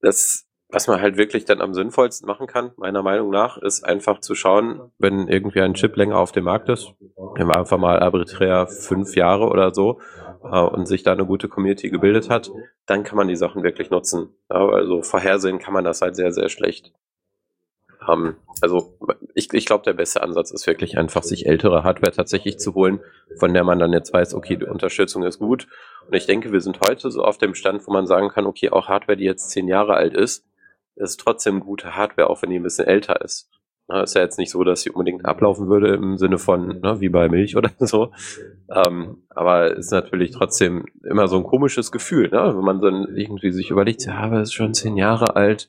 das, 0.00 0.46
was 0.68 0.86
man 0.86 1.00
halt 1.00 1.16
wirklich 1.16 1.44
dann 1.44 1.60
am 1.60 1.74
sinnvollsten 1.74 2.26
machen 2.26 2.46
kann, 2.46 2.72
meiner 2.76 3.02
Meinung 3.02 3.30
nach, 3.30 3.56
ist 3.58 3.82
einfach 3.82 4.20
zu 4.20 4.34
schauen, 4.34 4.92
wenn 4.98 5.26
irgendwie 5.28 5.60
ein 5.60 5.74
Chip 5.74 5.96
länger 5.96 6.18
auf 6.18 6.32
dem 6.32 6.44
Markt 6.44 6.68
ist, 6.68 6.92
nehmen 7.36 7.50
wir 7.50 7.56
einfach 7.56 7.78
mal 7.78 7.98
arbiträr 7.98 8.66
fünf 8.66 9.16
Jahre 9.16 9.48
oder 9.48 9.74
so, 9.74 10.00
äh, 10.50 10.60
und 10.60 10.86
sich 10.86 11.02
da 11.02 11.12
eine 11.12 11.26
gute 11.26 11.48
Community 11.48 11.90
gebildet 11.90 12.30
hat, 12.30 12.50
dann 12.86 13.04
kann 13.04 13.16
man 13.16 13.28
die 13.28 13.36
Sachen 13.36 13.62
wirklich 13.62 13.90
nutzen. 13.90 14.34
Ja, 14.50 14.68
also 14.68 15.02
vorhersehen 15.02 15.58
kann 15.58 15.74
man 15.74 15.84
das 15.84 16.02
halt 16.02 16.16
sehr, 16.16 16.32
sehr 16.32 16.48
schlecht. 16.48 16.92
Ähm, 18.08 18.36
also 18.60 18.98
ich, 19.34 19.52
ich 19.52 19.66
glaube, 19.66 19.84
der 19.84 19.92
beste 19.92 20.22
Ansatz 20.22 20.50
ist 20.50 20.66
wirklich 20.66 20.98
einfach, 20.98 21.22
sich 21.22 21.46
ältere 21.46 21.84
Hardware 21.84 22.12
tatsächlich 22.12 22.58
zu 22.58 22.74
holen, 22.74 23.00
von 23.38 23.52
der 23.52 23.64
man 23.64 23.78
dann 23.78 23.92
jetzt 23.92 24.12
weiß, 24.12 24.34
okay, 24.34 24.56
die 24.56 24.66
Unterstützung 24.66 25.22
ist 25.24 25.38
gut. 25.38 25.66
Und 26.06 26.14
ich 26.14 26.26
denke, 26.26 26.52
wir 26.52 26.60
sind 26.60 26.80
heute 26.86 27.10
so 27.10 27.22
auf 27.22 27.38
dem 27.38 27.54
Stand, 27.54 27.86
wo 27.86 27.92
man 27.92 28.06
sagen 28.06 28.28
kann, 28.28 28.46
okay, 28.46 28.70
auch 28.70 28.88
Hardware, 28.88 29.16
die 29.16 29.24
jetzt 29.24 29.50
zehn 29.50 29.68
Jahre 29.68 29.94
alt 29.94 30.14
ist, 30.14 30.46
ist 30.94 31.20
trotzdem 31.20 31.60
gute 31.60 31.96
Hardware, 31.96 32.30
auch 32.30 32.42
wenn 32.42 32.50
die 32.50 32.58
ein 32.58 32.62
bisschen 32.62 32.86
älter 32.86 33.20
ist. 33.20 33.50
Na, 33.88 34.02
ist 34.02 34.14
ja 34.16 34.22
jetzt 34.22 34.38
nicht 34.38 34.50
so, 34.50 34.64
dass 34.64 34.82
sie 34.82 34.90
unbedingt 34.90 35.24
ablaufen 35.24 35.68
würde 35.68 35.94
im 35.94 36.18
Sinne 36.18 36.38
von, 36.38 36.80
ne, 36.80 37.00
wie 37.00 37.08
bei 37.08 37.28
Milch 37.28 37.56
oder 37.56 37.70
so. 37.78 38.10
Ähm, 38.68 39.22
aber 39.30 39.76
ist 39.76 39.92
natürlich 39.92 40.32
trotzdem 40.32 40.86
immer 41.08 41.28
so 41.28 41.36
ein 41.36 41.44
komisches 41.44 41.92
Gefühl, 41.92 42.28
ne? 42.30 42.56
wenn 42.56 42.64
man 42.64 42.80
dann 42.80 43.16
irgendwie 43.16 43.52
sich 43.52 43.70
überlegt, 43.70 44.04
ja, 44.04 44.14
aber 44.14 44.40
ist 44.40 44.54
schon 44.54 44.74
zehn 44.74 44.96
Jahre 44.96 45.36
alt. 45.36 45.68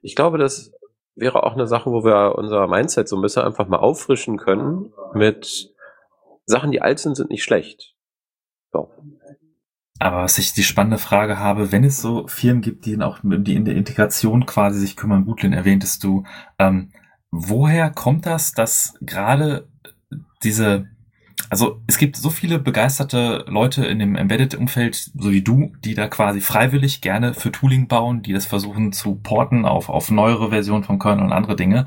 Ich 0.00 0.14
glaube, 0.14 0.38
das 0.38 0.72
wäre 1.14 1.42
auch 1.42 1.54
eine 1.54 1.66
Sache, 1.66 1.90
wo 1.90 2.04
wir 2.04 2.36
unser 2.38 2.66
Mindset 2.68 3.08
so 3.08 3.16
ein 3.16 3.22
bisschen 3.22 3.42
einfach 3.42 3.68
mal 3.68 3.78
auffrischen 3.78 4.38
können 4.38 4.92
mit 5.12 5.70
Sachen, 6.46 6.70
die 6.70 6.80
alt 6.80 7.00
sind, 7.00 7.16
sind 7.16 7.30
nicht 7.30 7.44
schlecht. 7.44 7.94
So. 8.72 8.90
Aber 9.98 10.22
was 10.22 10.38
ich 10.38 10.54
die 10.54 10.62
spannende 10.62 10.98
Frage 10.98 11.38
habe, 11.38 11.72
wenn 11.72 11.84
es 11.84 12.00
so 12.00 12.26
Firmen 12.28 12.62
gibt, 12.62 12.86
die 12.86 12.98
auch 13.02 13.18
die 13.22 13.54
in 13.54 13.64
der 13.64 13.74
Integration 13.74 14.46
quasi 14.46 14.78
sich 14.78 14.96
kümmern, 14.96 15.26
Gutlin 15.26 15.52
erwähntest 15.52 16.04
du, 16.04 16.24
ähm, 16.58 16.92
woher 17.30 17.90
kommt 17.90 18.26
das, 18.26 18.52
dass 18.52 18.94
gerade 19.00 19.68
diese, 20.42 20.86
also 21.50 21.80
es 21.86 21.98
gibt 21.98 22.16
so 22.16 22.30
viele 22.30 22.58
begeisterte 22.58 23.44
Leute 23.48 23.84
in 23.86 23.98
dem 23.98 24.16
Embedded-Umfeld, 24.16 25.10
so 25.16 25.30
wie 25.30 25.42
du, 25.42 25.72
die 25.84 25.94
da 25.94 26.08
quasi 26.08 26.40
freiwillig 26.40 27.00
gerne 27.00 27.34
für 27.34 27.52
Tooling 27.52 27.88
bauen, 27.88 28.22
die 28.22 28.32
das 28.32 28.46
versuchen 28.46 28.92
zu 28.92 29.16
porten 29.16 29.64
auf, 29.64 29.88
auf 29.88 30.10
neuere 30.10 30.50
Versionen 30.50 30.84
von 30.84 30.98
Kernel 30.98 31.24
und 31.24 31.32
andere 31.32 31.56
Dinge. 31.56 31.86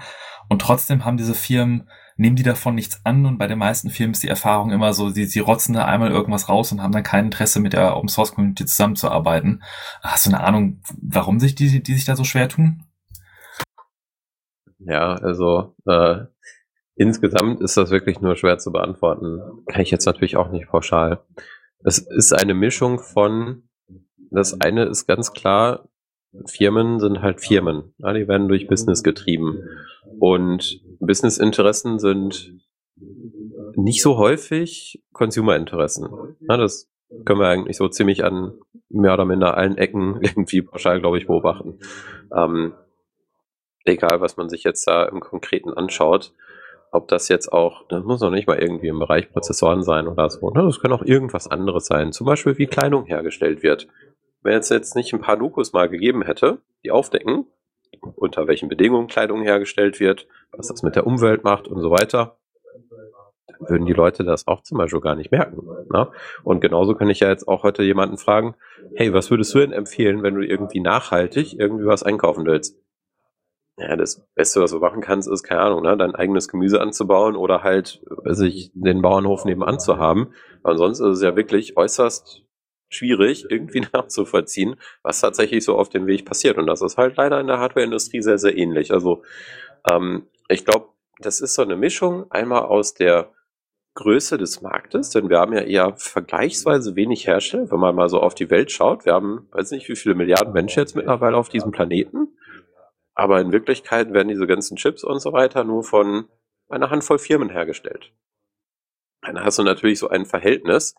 Und 0.49 0.61
trotzdem 0.61 1.05
haben 1.05 1.17
diese 1.17 1.33
Firmen, 1.33 1.87
nehmen 2.17 2.35
die 2.35 2.43
davon 2.43 2.75
nichts 2.75 3.05
an 3.05 3.25
und 3.25 3.37
bei 3.37 3.47
den 3.47 3.57
meisten 3.57 3.89
Firmen 3.89 4.13
ist 4.13 4.23
die 4.23 4.27
Erfahrung 4.27 4.71
immer 4.71 4.93
so, 4.93 5.09
sie, 5.09 5.25
sie 5.25 5.39
rotzen 5.39 5.73
da 5.73 5.85
einmal 5.85 6.11
irgendwas 6.11 6.49
raus 6.49 6.71
und 6.71 6.81
haben 6.81 6.91
dann 6.91 7.03
kein 7.03 7.25
Interesse 7.25 7.59
mit 7.59 7.73
der 7.73 7.95
Open 7.95 8.09
Source 8.09 8.33
Community 8.33 8.65
zusammenzuarbeiten. 8.65 9.63
Hast 10.03 10.25
du 10.25 10.31
eine 10.31 10.43
Ahnung, 10.43 10.81
warum 11.01 11.39
sich 11.39 11.55
die, 11.55 11.81
die 11.81 11.93
sich 11.93 12.05
da 12.05 12.15
so 12.15 12.25
schwer 12.25 12.49
tun? 12.49 12.83
Ja, 14.85 15.15
also 15.15 15.75
äh, 15.85 16.25
insgesamt 16.95 17.61
ist 17.61 17.77
das 17.77 17.91
wirklich 17.91 18.21
nur 18.21 18.35
schwer 18.35 18.57
zu 18.57 18.71
beantworten. 18.71 19.39
Kann 19.67 19.81
ich 19.81 19.91
jetzt 19.91 20.05
natürlich 20.05 20.37
auch 20.37 20.51
nicht 20.51 20.67
pauschal. 20.67 21.21
Es 21.83 21.99
ist 21.99 22.33
eine 22.33 22.53
Mischung 22.53 22.99
von, 22.99 23.63
das 24.31 24.59
eine 24.61 24.85
ist 24.85 25.07
ganz 25.07 25.33
klar, 25.33 25.89
Firmen 26.45 26.99
sind 26.99 27.21
halt 27.21 27.41
Firmen. 27.41 27.93
Ja, 27.97 28.13
die 28.13 28.27
werden 28.27 28.47
durch 28.47 28.67
Business 28.67 29.03
getrieben. 29.03 29.63
Und 30.19 30.81
Business-Interessen 30.99 31.99
sind 31.99 32.53
nicht 33.75 34.01
so 34.01 34.17
häufig 34.17 35.03
Consumer-Interessen. 35.13 36.09
Ja, 36.47 36.57
das 36.57 36.89
können 37.25 37.39
wir 37.39 37.47
eigentlich 37.47 37.77
so 37.77 37.87
ziemlich 37.89 38.23
an 38.23 38.53
mehr 38.89 39.13
oder 39.13 39.25
minder 39.25 39.57
allen 39.57 39.77
Ecken 39.77 40.19
irgendwie 40.21 40.61
pauschal, 40.61 40.99
glaube 41.01 41.17
ich, 41.17 41.27
beobachten. 41.27 41.79
Ähm, 42.35 42.73
egal 43.85 44.21
was 44.21 44.37
man 44.37 44.49
sich 44.49 44.63
jetzt 44.63 44.87
da 44.87 45.03
im 45.03 45.19
Konkreten 45.19 45.73
anschaut, 45.73 46.33
ob 46.91 47.07
das 47.07 47.29
jetzt 47.29 47.51
auch, 47.51 47.87
das 47.87 48.03
muss 48.03 48.21
noch 48.21 48.31
nicht 48.31 48.47
mal 48.47 48.59
irgendwie 48.59 48.87
im 48.87 48.99
Bereich 48.99 49.31
Prozessoren 49.31 49.83
sein 49.83 50.07
oder 50.07 50.29
so, 50.29 50.49
ne? 50.49 50.63
das 50.63 50.81
kann 50.81 50.91
auch 50.91 51.03
irgendwas 51.03 51.49
anderes 51.49 51.85
sein, 51.85 52.11
zum 52.11 52.25
Beispiel 52.25 52.57
wie 52.57 52.67
Kleidung 52.67 53.05
hergestellt 53.05 53.63
wird. 53.63 53.87
Wenn 54.43 54.57
es 54.57 54.69
jetzt 54.69 54.95
nicht 54.95 55.13
ein 55.13 55.21
paar 55.21 55.37
Dokus 55.37 55.71
mal 55.71 55.87
gegeben 55.87 56.23
hätte, 56.23 56.59
die 56.83 56.91
aufdecken, 56.91 57.45
unter 58.15 58.47
welchen 58.47 58.69
Bedingungen 58.69 59.07
Kleidung 59.07 59.43
hergestellt 59.43 59.99
wird, 59.99 60.27
was 60.51 60.67
das 60.67 60.83
mit 60.83 60.95
der 60.95 61.07
Umwelt 61.07 61.43
macht 61.43 61.67
und 61.67 61.81
so 61.81 61.91
weiter, 61.91 62.37
dann 63.47 63.69
würden 63.69 63.85
die 63.85 63.93
Leute 63.93 64.23
das 64.23 64.47
auch 64.47 64.63
zum 64.63 64.77
Beispiel 64.77 65.01
gar 65.01 65.15
nicht 65.15 65.31
merken. 65.31 65.61
Ne? 65.91 66.09
Und 66.43 66.61
genauso 66.61 66.95
kann 66.95 67.09
ich 67.09 67.19
ja 67.19 67.29
jetzt 67.29 67.47
auch 67.47 67.63
heute 67.63 67.83
jemanden 67.83 68.17
fragen, 68.17 68.55
hey, 68.95 69.13
was 69.13 69.29
würdest 69.29 69.53
du 69.53 69.59
denn 69.59 69.71
empfehlen, 69.71 70.23
wenn 70.23 70.35
du 70.35 70.41
irgendwie 70.41 70.79
nachhaltig 70.79 71.57
irgendwie 71.57 71.85
was 71.85 72.03
einkaufen 72.03 72.45
willst? 72.45 72.77
Ja, 73.81 73.95
das 73.95 74.27
Beste, 74.35 74.61
was 74.61 74.71
du 74.71 74.79
machen 74.79 75.01
kannst, 75.01 75.27
ist, 75.27 75.43
keine 75.43 75.61
Ahnung, 75.61 75.81
ne, 75.81 75.97
dein 75.97 76.13
eigenes 76.13 76.47
Gemüse 76.47 76.79
anzubauen 76.79 77.35
oder 77.35 77.63
halt, 77.63 78.03
weiß 78.05 78.43
den 78.73 79.01
Bauernhof 79.01 79.45
nebenan 79.45 79.79
zu 79.79 79.97
haben. 79.97 80.33
Ansonsten 80.63 81.09
ist 81.09 81.17
es 81.17 81.23
ja 81.23 81.35
wirklich 81.35 81.77
äußerst 81.77 82.43
schwierig, 82.89 83.45
irgendwie 83.49 83.81
nachzuvollziehen, 83.93 84.75
was 85.01 85.21
tatsächlich 85.21 85.63
so 85.63 85.77
auf 85.77 85.89
dem 85.89 86.05
Weg 86.05 86.25
passiert. 86.25 86.57
Und 86.57 86.67
das 86.67 86.81
ist 86.81 86.97
halt 86.97 87.17
leider 87.17 87.39
in 87.39 87.47
der 87.47 87.59
Hardwareindustrie 87.59 88.21
sehr, 88.21 88.37
sehr 88.37 88.55
ähnlich. 88.55 88.91
Also 88.91 89.23
ähm, 89.91 90.27
ich 90.47 90.65
glaube, 90.65 90.89
das 91.19 91.41
ist 91.41 91.55
so 91.55 91.61
eine 91.61 91.75
Mischung 91.75 92.29
einmal 92.29 92.63
aus 92.63 92.93
der 92.93 93.31
Größe 93.95 94.37
des 94.37 94.61
Marktes, 94.61 95.09
denn 95.09 95.29
wir 95.29 95.39
haben 95.39 95.53
ja 95.53 95.61
eher 95.61 95.93
vergleichsweise 95.97 96.95
wenig 96.95 97.27
Hersteller, 97.27 97.71
wenn 97.71 97.79
man 97.79 97.95
mal 97.95 98.09
so 98.09 98.21
auf 98.21 98.35
die 98.35 98.49
Welt 98.49 98.71
schaut. 98.71 99.05
Wir 99.05 99.13
haben, 99.13 99.47
weiß 99.51 99.71
nicht, 99.71 99.89
wie 99.89 99.95
viele 99.95 100.15
Milliarden 100.15 100.53
Menschen 100.53 100.79
jetzt 100.79 100.95
mittlerweile 100.95 101.35
auf 101.35 101.49
diesem 101.49 101.71
Planeten. 101.71 102.29
Aber 103.13 103.41
in 103.41 103.51
Wirklichkeit 103.51 104.13
werden 104.13 104.29
diese 104.29 104.47
ganzen 104.47 104.77
Chips 104.77 105.03
und 105.03 105.19
so 105.19 105.33
weiter 105.33 105.63
nur 105.63 105.83
von 105.83 106.25
einer 106.69 106.89
Handvoll 106.89 107.19
Firmen 107.19 107.49
hergestellt. 107.49 108.13
Dann 109.21 109.43
hast 109.43 109.59
du 109.59 109.63
natürlich 109.63 109.99
so 109.99 110.09
ein 110.09 110.25
Verhältnis, 110.25 110.95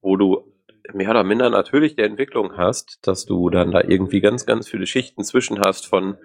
wo 0.00 0.16
du 0.16 0.52
mehr 0.92 1.10
oder 1.10 1.24
minder 1.24 1.50
natürlich 1.50 1.94
der 1.94 2.06
Entwicklung 2.06 2.56
hast, 2.56 2.98
dass 3.06 3.26
du 3.26 3.50
dann 3.50 3.70
da 3.70 3.82
irgendwie 3.82 4.20
ganz, 4.20 4.46
ganz 4.46 4.68
viele 4.68 4.86
Schichten 4.86 5.22
zwischen 5.22 5.60
hast 5.60 5.86
von 5.86 6.16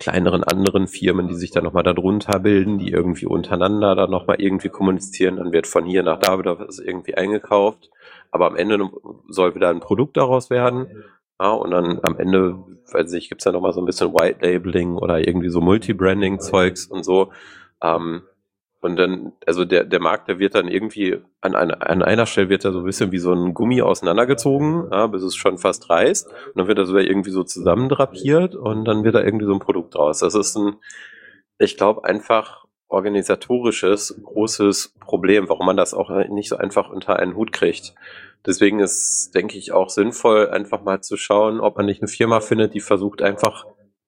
kleineren 0.00 0.44
anderen 0.44 0.86
Firmen, 0.86 1.28
die 1.28 1.34
sich 1.34 1.50
dann 1.50 1.64
nochmal 1.64 1.82
darunter 1.82 2.38
bilden, 2.38 2.78
die 2.78 2.90
irgendwie 2.90 3.26
untereinander 3.26 3.94
dann 3.94 4.10
nochmal 4.10 4.40
irgendwie 4.40 4.68
kommunizieren. 4.68 5.36
Dann 5.36 5.52
wird 5.52 5.66
von 5.66 5.84
hier 5.84 6.02
nach 6.02 6.18
da 6.18 6.38
wieder 6.38 6.58
was 6.58 6.78
irgendwie 6.78 7.16
eingekauft. 7.16 7.90
Aber 8.30 8.46
am 8.46 8.56
Ende 8.56 8.90
soll 9.28 9.54
wieder 9.54 9.70
ein 9.70 9.80
Produkt 9.80 10.16
daraus 10.16 10.50
werden. 10.50 11.04
Ja, 11.40 11.52
und 11.52 11.70
dann 11.70 12.00
am 12.02 12.18
Ende, 12.18 12.58
weiß 12.92 13.12
ich, 13.12 13.28
gibt's 13.28 13.44
ja 13.44 13.52
nochmal 13.52 13.72
so 13.72 13.80
ein 13.80 13.86
bisschen 13.86 14.12
White 14.12 14.44
Labeling 14.44 14.96
oder 14.96 15.26
irgendwie 15.26 15.50
so 15.50 15.60
Multi-Branding-Zeugs 15.60 16.86
und 16.86 17.04
so. 17.04 17.30
Ähm, 17.82 18.22
und 18.80 18.96
dann, 18.96 19.32
also 19.46 19.64
der, 19.64 19.84
der 19.84 20.00
Markt, 20.00 20.28
der 20.28 20.38
wird 20.38 20.54
dann 20.54 20.68
irgendwie 20.68 21.18
an, 21.40 21.56
einer 21.56 21.90
an 21.90 22.02
einer 22.02 22.26
Stelle 22.26 22.48
wird 22.48 22.64
er 22.64 22.72
so 22.72 22.78
ein 22.78 22.84
bisschen 22.84 23.10
wie 23.10 23.18
so 23.18 23.32
ein 23.32 23.52
Gummi 23.52 23.82
auseinandergezogen, 23.82 24.88
ja, 24.92 25.08
bis 25.08 25.22
es 25.22 25.34
schon 25.34 25.58
fast 25.58 25.90
reißt. 25.90 26.28
Und 26.28 26.56
dann 26.56 26.68
wird 26.68 26.78
er 26.78 26.86
sogar 26.86 27.02
irgendwie 27.02 27.30
so 27.30 27.42
zusammendrapiert 27.42 28.54
und 28.54 28.84
dann 28.84 29.02
wird 29.02 29.16
da 29.16 29.22
irgendwie 29.22 29.46
so 29.46 29.52
ein 29.52 29.58
Produkt 29.58 29.96
draus. 29.96 30.20
Das 30.20 30.34
ist 30.34 30.56
ein, 30.56 30.76
ich 31.58 31.76
glaube, 31.76 32.04
einfach 32.04 32.66
organisatorisches, 32.88 34.20
großes 34.22 34.94
Problem, 35.00 35.48
warum 35.48 35.66
man 35.66 35.76
das 35.76 35.92
auch 35.92 36.10
nicht 36.28 36.48
so 36.48 36.56
einfach 36.56 36.88
unter 36.88 37.18
einen 37.18 37.34
Hut 37.34 37.52
kriegt. 37.52 37.94
Deswegen 38.46 38.80
ist, 38.80 39.32
denke 39.34 39.58
ich, 39.58 39.72
auch 39.72 39.90
sinnvoll, 39.90 40.48
einfach 40.48 40.82
mal 40.82 41.00
zu 41.00 41.16
schauen, 41.16 41.60
ob 41.60 41.76
man 41.76 41.86
nicht 41.86 42.00
eine 42.00 42.08
Firma 42.08 42.40
findet, 42.40 42.74
die 42.74 42.80
versucht, 42.80 43.22
einfach 43.22 43.66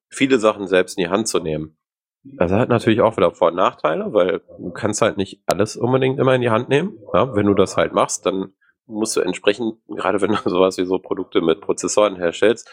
viele 0.09 0.39
Sachen 0.39 0.67
selbst 0.67 0.97
in 0.97 1.05
die 1.05 1.11
Hand 1.11 1.29
zu 1.29 1.41
nehmen. 1.41 1.77
Das 2.23 2.53
hat 2.53 2.69
natürlich 2.69 3.01
auch 3.01 3.17
wieder 3.17 3.33
Vor- 3.33 3.49
und 3.49 3.57
Nachteile, 3.57 4.13
weil 4.13 4.43
du 4.59 4.71
kannst 4.71 5.01
halt 5.01 5.17
nicht 5.17 5.43
alles 5.47 5.77
unbedingt 5.77 6.19
immer 6.19 6.35
in 6.35 6.43
die 6.43 6.51
Hand 6.51 6.69
nehmen. 6.69 6.99
Ja, 7.15 7.35
wenn 7.35 7.47
du 7.47 7.55
das 7.55 7.77
halt 7.77 7.95
machst, 7.95 8.27
dann 8.27 8.53
musst 8.87 9.17
du 9.17 9.21
entsprechend, 9.21 9.77
gerade 9.89 10.21
wenn 10.21 10.31
du 10.31 10.37
sowas 10.45 10.77
wie 10.79 10.85
so 10.85 10.99
Produkte 10.99 11.41
mit 11.41 11.61
Prozessoren 11.61 12.17
herstellst, 12.17 12.71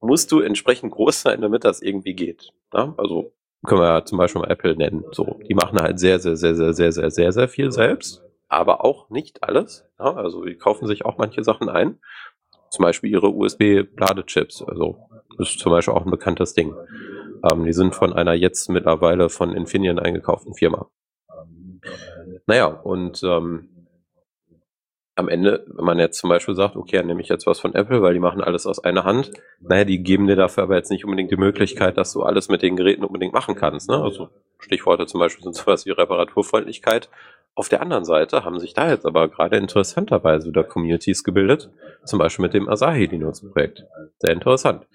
musst 0.00 0.30
du 0.32 0.40
entsprechend 0.40 0.92
groß 0.92 1.22
sein, 1.22 1.40
damit 1.40 1.64
das 1.64 1.80
irgendwie 1.80 2.14
geht. 2.14 2.52
Ja, 2.74 2.92
also 2.98 3.32
können 3.64 3.80
wir 3.80 3.88
ja 3.88 4.04
zum 4.04 4.18
Beispiel 4.18 4.42
mal 4.42 4.50
Apple 4.50 4.76
nennen. 4.76 5.04
So, 5.12 5.38
die 5.48 5.54
machen 5.54 5.78
halt 5.78 5.98
sehr, 5.98 6.18
sehr, 6.18 6.36
sehr, 6.36 6.54
sehr, 6.54 6.74
sehr, 6.74 6.92
sehr, 6.92 7.10
sehr, 7.10 7.32
sehr 7.32 7.48
viel 7.48 7.70
selbst 7.70 8.22
aber 8.52 8.84
auch 8.84 9.08
nicht 9.10 9.42
alles. 9.42 9.84
Ja, 9.98 10.14
also 10.14 10.44
die 10.44 10.56
kaufen 10.56 10.86
sich 10.86 11.04
auch 11.04 11.18
manche 11.18 11.42
Sachen 11.42 11.68
ein. 11.68 11.98
Zum 12.70 12.84
Beispiel 12.84 13.10
ihre 13.10 13.30
USB-Ladechips. 13.30 14.62
Also 14.62 15.08
ist 15.38 15.58
zum 15.58 15.72
Beispiel 15.72 15.94
auch 15.94 16.04
ein 16.04 16.10
bekanntes 16.10 16.54
Ding. 16.54 16.74
Ähm, 17.50 17.64
die 17.64 17.72
sind 17.72 17.94
von 17.94 18.12
einer 18.12 18.34
jetzt 18.34 18.68
mittlerweile 18.68 19.28
von 19.28 19.54
Infineon 19.54 19.98
eingekauften 19.98 20.54
Firma. 20.54 20.90
Naja, 22.46 22.66
und 22.66 23.22
ähm, 23.22 23.68
am 25.14 25.28
Ende, 25.28 25.64
wenn 25.68 25.84
man 25.84 25.98
jetzt 25.98 26.18
zum 26.18 26.30
Beispiel 26.30 26.54
sagt, 26.54 26.76
okay, 26.76 26.96
dann 26.96 27.06
nehme 27.06 27.20
ich 27.20 27.28
jetzt 27.28 27.46
was 27.46 27.60
von 27.60 27.74
Apple, 27.74 28.02
weil 28.02 28.14
die 28.14 28.20
machen 28.20 28.42
alles 28.42 28.66
aus 28.66 28.82
einer 28.82 29.04
Hand, 29.04 29.30
naja, 29.60 29.84
die 29.84 30.02
geben 30.02 30.26
dir 30.26 30.36
dafür 30.36 30.64
aber 30.64 30.76
jetzt 30.76 30.90
nicht 30.90 31.04
unbedingt 31.04 31.30
die 31.30 31.36
Möglichkeit, 31.36 31.98
dass 31.98 32.12
du 32.12 32.22
alles 32.22 32.48
mit 32.48 32.62
den 32.62 32.76
Geräten 32.76 33.04
unbedingt 33.04 33.34
machen 33.34 33.54
kannst. 33.54 33.90
Ne? 33.90 34.02
Also 34.02 34.28
Stichworte 34.58 35.06
zum 35.06 35.20
Beispiel 35.20 35.42
sind 35.44 35.54
sowas 35.54 35.84
wie 35.86 35.90
Reparaturfreundlichkeit. 35.90 37.10
Auf 37.54 37.68
der 37.68 37.82
anderen 37.82 38.06
Seite 38.06 38.44
haben 38.44 38.58
sich 38.58 38.72
da 38.72 38.88
jetzt 38.88 39.04
aber 39.04 39.28
gerade 39.28 39.58
interessanterweise 39.58 40.48
wieder 40.48 40.64
Communities 40.64 41.22
gebildet, 41.22 41.70
zum 42.04 42.18
Beispiel 42.18 42.44
mit 42.44 42.54
dem 42.54 42.66
Asahi 42.66 43.04
Linux 43.04 43.46
Projekt. 43.46 43.84
Sehr 44.20 44.32
interessant. 44.32 44.86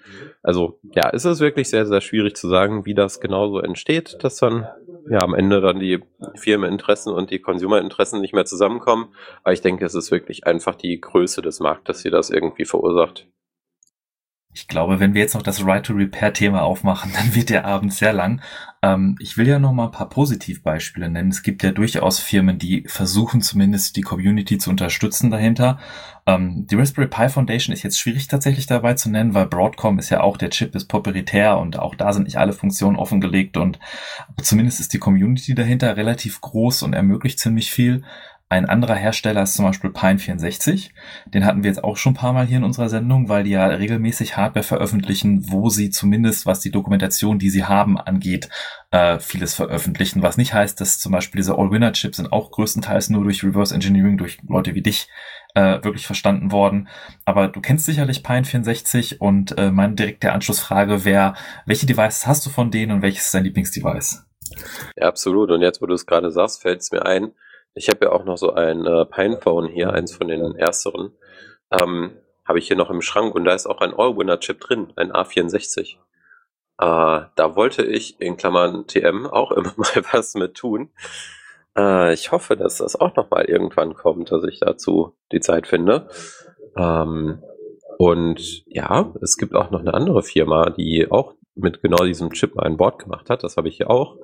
Also 0.42 0.80
ja, 0.92 1.08
ist 1.10 1.24
es 1.24 1.38
wirklich 1.38 1.70
sehr, 1.70 1.86
sehr 1.86 2.00
schwierig 2.00 2.34
zu 2.34 2.48
sagen, 2.48 2.84
wie 2.84 2.94
das 2.94 3.20
genauso 3.20 3.60
entsteht, 3.60 4.18
dass 4.24 4.38
dann 4.38 4.66
ja 5.08 5.20
am 5.22 5.34
Ende 5.34 5.60
dann 5.60 5.78
die 5.78 6.02
Firmeninteressen 6.34 7.12
und 7.12 7.30
die 7.30 7.38
Consumerinteressen 7.38 8.20
nicht 8.20 8.34
mehr 8.34 8.44
zusammenkommen. 8.44 9.14
Aber 9.44 9.52
ich 9.52 9.60
denke, 9.60 9.84
es 9.84 9.94
ist 9.94 10.10
wirklich 10.10 10.44
einfach 10.44 10.74
die 10.74 11.00
Größe 11.00 11.42
des 11.42 11.60
Marktes, 11.60 12.02
die 12.02 12.10
das 12.10 12.28
irgendwie 12.28 12.64
verursacht. 12.64 13.28
Ich 14.54 14.66
glaube, 14.66 14.98
wenn 14.98 15.14
wir 15.14 15.20
jetzt 15.20 15.34
noch 15.34 15.42
das 15.42 15.64
Right-to-Repair-Thema 15.64 16.62
aufmachen, 16.62 17.12
dann 17.16 17.34
wird 17.34 17.50
der 17.50 17.64
Abend 17.64 17.92
sehr 17.92 18.12
lang. 18.12 18.40
Ähm, 18.82 19.16
ich 19.20 19.36
will 19.36 19.46
ja 19.46 19.58
noch 19.58 19.72
mal 19.72 19.86
ein 19.86 19.90
paar 19.90 20.08
Positivbeispiele 20.08 21.10
nennen. 21.10 21.30
Es 21.30 21.42
gibt 21.42 21.62
ja 21.62 21.72
durchaus 21.72 22.18
Firmen, 22.18 22.58
die 22.58 22.84
versuchen 22.86 23.42
zumindest 23.42 23.96
die 23.96 24.02
Community 24.02 24.58
zu 24.58 24.70
unterstützen 24.70 25.30
dahinter. 25.30 25.78
Ähm, 26.26 26.66
die 26.66 26.76
Raspberry 26.76 27.08
Pi 27.08 27.28
Foundation 27.28 27.72
ist 27.72 27.82
jetzt 27.82 27.98
schwierig 27.98 28.28
tatsächlich 28.28 28.66
dabei 28.66 28.94
zu 28.94 29.10
nennen, 29.10 29.34
weil 29.34 29.46
Broadcom 29.46 29.98
ist 29.98 30.10
ja 30.10 30.20
auch, 30.20 30.36
der 30.36 30.50
Chip 30.50 30.74
ist 30.74 30.86
proprietär 30.86 31.58
und 31.58 31.78
auch 31.78 31.94
da 31.94 32.12
sind 32.12 32.24
nicht 32.24 32.38
alle 32.38 32.52
Funktionen 32.52 32.96
offengelegt 32.96 33.56
und 33.56 33.78
zumindest 34.42 34.80
ist 34.80 34.92
die 34.92 34.98
Community 34.98 35.54
dahinter 35.54 35.96
relativ 35.96 36.40
groß 36.40 36.82
und 36.82 36.94
ermöglicht 36.94 37.38
ziemlich 37.38 37.70
viel. 37.70 38.04
Ein 38.50 38.64
anderer 38.64 38.94
Hersteller 38.94 39.42
ist 39.42 39.54
zum 39.54 39.66
Beispiel 39.66 39.90
Pine64. 39.90 40.90
Den 41.26 41.44
hatten 41.44 41.62
wir 41.62 41.68
jetzt 41.68 41.84
auch 41.84 41.98
schon 41.98 42.12
ein 42.12 42.16
paar 42.16 42.32
Mal 42.32 42.46
hier 42.46 42.56
in 42.56 42.64
unserer 42.64 42.88
Sendung, 42.88 43.28
weil 43.28 43.44
die 43.44 43.50
ja 43.50 43.66
regelmäßig 43.66 44.38
Hardware 44.38 44.62
veröffentlichen, 44.62 45.50
wo 45.50 45.68
sie 45.68 45.90
zumindest, 45.90 46.46
was 46.46 46.60
die 46.60 46.70
Dokumentation, 46.70 47.38
die 47.38 47.50
sie 47.50 47.64
haben, 47.64 47.98
angeht, 47.98 48.48
äh, 48.90 49.18
vieles 49.18 49.54
veröffentlichen. 49.54 50.22
Was 50.22 50.38
nicht 50.38 50.54
heißt, 50.54 50.80
dass 50.80 50.98
zum 50.98 51.12
Beispiel 51.12 51.40
diese 51.40 51.58
All-Winner-Chips 51.58 52.16
sind 52.16 52.32
auch 52.32 52.50
größtenteils 52.50 53.10
nur 53.10 53.24
durch 53.24 53.44
Reverse 53.44 53.74
Engineering, 53.74 54.16
durch 54.16 54.38
Leute 54.48 54.74
wie 54.74 54.82
dich, 54.82 55.08
äh, 55.54 55.84
wirklich 55.84 56.06
verstanden 56.06 56.50
worden. 56.50 56.88
Aber 57.26 57.48
du 57.48 57.60
kennst 57.60 57.84
sicherlich 57.84 58.20
Pine64 58.20 59.18
und 59.18 59.58
äh, 59.58 59.70
meine 59.70 59.94
direkte 59.94 60.32
Anschlussfrage 60.32 61.04
wäre, 61.04 61.34
welche 61.66 61.84
Devices 61.84 62.26
hast 62.26 62.46
du 62.46 62.50
von 62.50 62.70
denen 62.70 62.92
und 62.92 63.02
welches 63.02 63.26
ist 63.26 63.34
dein 63.34 63.44
Lieblingsdevice? 63.44 64.24
Ja, 64.96 65.06
absolut. 65.06 65.50
Und 65.50 65.60
jetzt, 65.60 65.82
wo 65.82 65.86
du 65.86 65.94
es 65.94 66.06
gerade 66.06 66.30
sagst, 66.30 66.62
fällt 66.62 66.80
es 66.80 66.90
mir 66.92 67.04
ein, 67.04 67.32
ich 67.78 67.88
habe 67.88 68.06
ja 68.06 68.12
auch 68.12 68.24
noch 68.24 68.36
so 68.36 68.52
ein 68.52 68.84
äh, 68.84 69.06
Pinephone 69.06 69.68
hier, 69.68 69.92
eins 69.92 70.14
von 70.14 70.28
den 70.28 70.56
ersteren. 70.56 71.12
Ähm, 71.70 72.10
habe 72.44 72.58
ich 72.58 72.66
hier 72.66 72.76
noch 72.76 72.90
im 72.90 73.02
Schrank 73.02 73.34
und 73.34 73.44
da 73.44 73.54
ist 73.54 73.66
auch 73.66 73.80
ein 73.80 73.94
All-Winner-Chip 73.94 74.60
drin, 74.60 74.92
ein 74.96 75.12
A64. 75.12 75.94
Äh, 75.94 75.96
da 76.78 77.56
wollte 77.56 77.84
ich 77.84 78.20
in 78.20 78.36
Klammern 78.36 78.86
TM 78.86 79.26
auch 79.26 79.52
immer 79.56 79.74
mal 79.76 80.02
was 80.12 80.34
mit 80.34 80.54
tun. 80.54 80.90
Äh, 81.76 82.12
ich 82.12 82.32
hoffe, 82.32 82.56
dass 82.56 82.78
das 82.78 82.96
auch 82.96 83.14
noch 83.16 83.30
mal 83.30 83.44
irgendwann 83.44 83.94
kommt, 83.94 84.32
dass 84.32 84.44
ich 84.44 84.60
dazu 84.60 85.16
die 85.32 85.40
Zeit 85.40 85.66
finde. 85.66 86.08
Ähm, 86.76 87.42
und 87.98 88.64
ja, 88.66 89.12
es 89.22 89.36
gibt 89.36 89.54
auch 89.54 89.70
noch 89.70 89.80
eine 89.80 89.94
andere 89.94 90.22
Firma, 90.22 90.70
die 90.70 91.10
auch 91.10 91.34
mit 91.54 91.82
genau 91.82 92.04
diesem 92.04 92.30
Chip 92.30 92.58
ein 92.58 92.76
Board 92.76 93.00
gemacht 93.00 93.30
hat. 93.30 93.42
Das 93.42 93.56
habe 93.56 93.68
ich 93.68 93.76
hier 93.76 93.90
auch. 93.90 94.16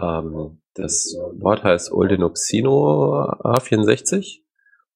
Ähm, 0.00 0.60
das 0.78 1.16
Wort 1.38 1.64
heißt 1.64 1.92
Oldenoxino 1.92 3.22
A64. 3.22 4.42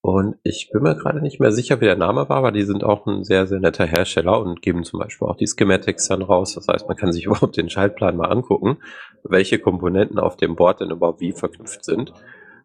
Und 0.04 0.34
ich 0.42 0.70
bin 0.72 0.82
mir 0.82 0.96
gerade 0.96 1.20
nicht 1.20 1.38
mehr 1.38 1.52
sicher, 1.52 1.80
wie 1.80 1.84
der 1.84 1.96
Name 1.96 2.28
war, 2.28 2.38
aber 2.38 2.50
die 2.50 2.64
sind 2.64 2.82
auch 2.82 3.06
ein 3.06 3.22
sehr, 3.22 3.46
sehr 3.46 3.60
netter 3.60 3.86
Hersteller 3.86 4.40
und 4.40 4.60
geben 4.60 4.82
zum 4.82 4.98
Beispiel 4.98 5.28
auch 5.28 5.36
die 5.36 5.46
Schematics 5.46 6.08
dann 6.08 6.22
raus. 6.22 6.54
Das 6.54 6.66
heißt, 6.66 6.88
man 6.88 6.96
kann 6.96 7.12
sich 7.12 7.26
überhaupt 7.26 7.56
den 7.56 7.70
Schaltplan 7.70 8.16
mal 8.16 8.28
angucken, 8.28 8.78
welche 9.22 9.60
Komponenten 9.60 10.18
auf 10.18 10.36
dem 10.36 10.56
Board 10.56 10.80
denn 10.80 10.90
überhaupt 10.90 11.20
wie 11.20 11.32
verknüpft 11.32 11.84
sind. 11.84 12.12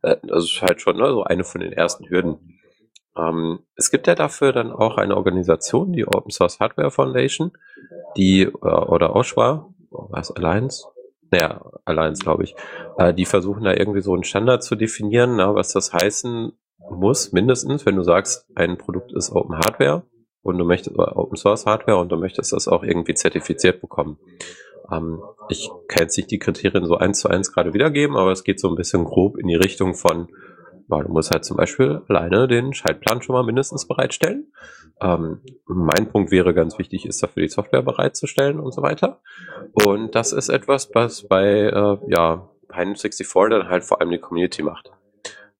Äh, 0.01 0.17
das 0.23 0.45
ist 0.45 0.61
halt 0.63 0.81
schon 0.81 0.97
ne, 0.97 1.11
so 1.11 1.23
eine 1.23 1.43
von 1.43 1.61
den 1.61 1.73
ersten 1.73 2.09
Hürden. 2.09 2.59
Ähm, 3.15 3.59
es 3.75 3.91
gibt 3.91 4.07
ja 4.07 4.15
dafür 4.15 4.51
dann 4.51 4.71
auch 4.71 4.97
eine 4.97 5.15
Organisation, 5.15 5.93
die 5.93 6.07
Open 6.07 6.31
Source 6.31 6.59
Hardware 6.59 6.89
Foundation, 6.89 7.51
die, 8.15 8.41
äh, 8.41 8.49
oder 8.49 9.15
OSHWA, 9.15 9.69
was 9.91 10.31
Alliance, 10.31 10.87
naja, 11.31 11.61
Alliance, 11.85 12.23
glaube 12.23 12.43
ich, 12.43 12.55
äh, 12.97 13.13
die 13.13 13.25
versuchen 13.25 13.63
da 13.63 13.73
irgendwie 13.73 14.01
so 14.01 14.13
einen 14.13 14.23
Standard 14.23 14.63
zu 14.63 14.75
definieren, 14.75 15.37
na, 15.37 15.55
was 15.55 15.73
das 15.73 15.93
heißen 15.93 16.51
muss, 16.89 17.31
mindestens, 17.31 17.85
wenn 17.85 17.95
du 17.95 18.03
sagst, 18.03 18.45
ein 18.55 18.77
Produkt 18.77 19.11
ist 19.13 19.31
Open 19.31 19.57
Hardware 19.57 20.03
und 20.41 20.57
du 20.57 20.65
möchtest 20.65 20.97
Open 20.97 21.35
Source 21.35 21.65
Hardware 21.65 21.99
und 21.99 22.11
du 22.11 22.17
möchtest 22.17 22.53
das 22.53 22.67
auch 22.67 22.83
irgendwie 22.83 23.13
zertifiziert 23.13 23.81
bekommen. 23.81 24.19
Ähm, 24.91 25.21
ich 25.49 25.69
kann 25.87 26.03
jetzt 26.03 26.17
nicht 26.17 26.31
die 26.31 26.39
Kriterien 26.39 26.85
so 26.85 26.95
eins 26.97 27.19
zu 27.19 27.29
eins 27.29 27.51
gerade 27.51 27.73
wiedergeben, 27.73 28.15
aber 28.15 28.31
es 28.31 28.43
geht 28.43 28.59
so 28.59 28.69
ein 28.69 28.75
bisschen 28.75 29.03
grob 29.03 29.37
in 29.37 29.47
die 29.47 29.55
Richtung 29.55 29.95
von, 29.95 30.29
ja, 30.89 31.01
du 31.01 31.11
musst 31.11 31.31
halt 31.31 31.45
zum 31.45 31.57
Beispiel 31.57 32.01
alleine 32.07 32.47
den 32.47 32.73
Schaltplan 32.73 33.21
schon 33.21 33.33
mal 33.33 33.43
mindestens 33.43 33.87
bereitstellen. 33.87 34.51
Ähm, 35.01 35.41
mein 35.65 36.09
Punkt 36.09 36.31
wäre 36.31 36.53
ganz 36.53 36.79
wichtig, 36.79 37.05
ist 37.05 37.21
dafür 37.21 37.43
die 37.43 37.49
Software 37.49 37.81
bereitzustellen 37.81 38.59
und 38.59 38.71
so 38.73 38.81
weiter. 38.81 39.21
Und 39.85 40.15
das 40.15 40.31
ist 40.31 40.49
etwas, 40.49 40.89
was 40.93 41.27
bei 41.27 41.45
äh, 41.45 41.97
ja, 42.07 42.49
Pine64 42.69 43.49
dann 43.49 43.69
halt 43.69 43.83
vor 43.83 44.01
allem 44.01 44.11
die 44.11 44.19
Community 44.19 44.63
macht. 44.63 44.91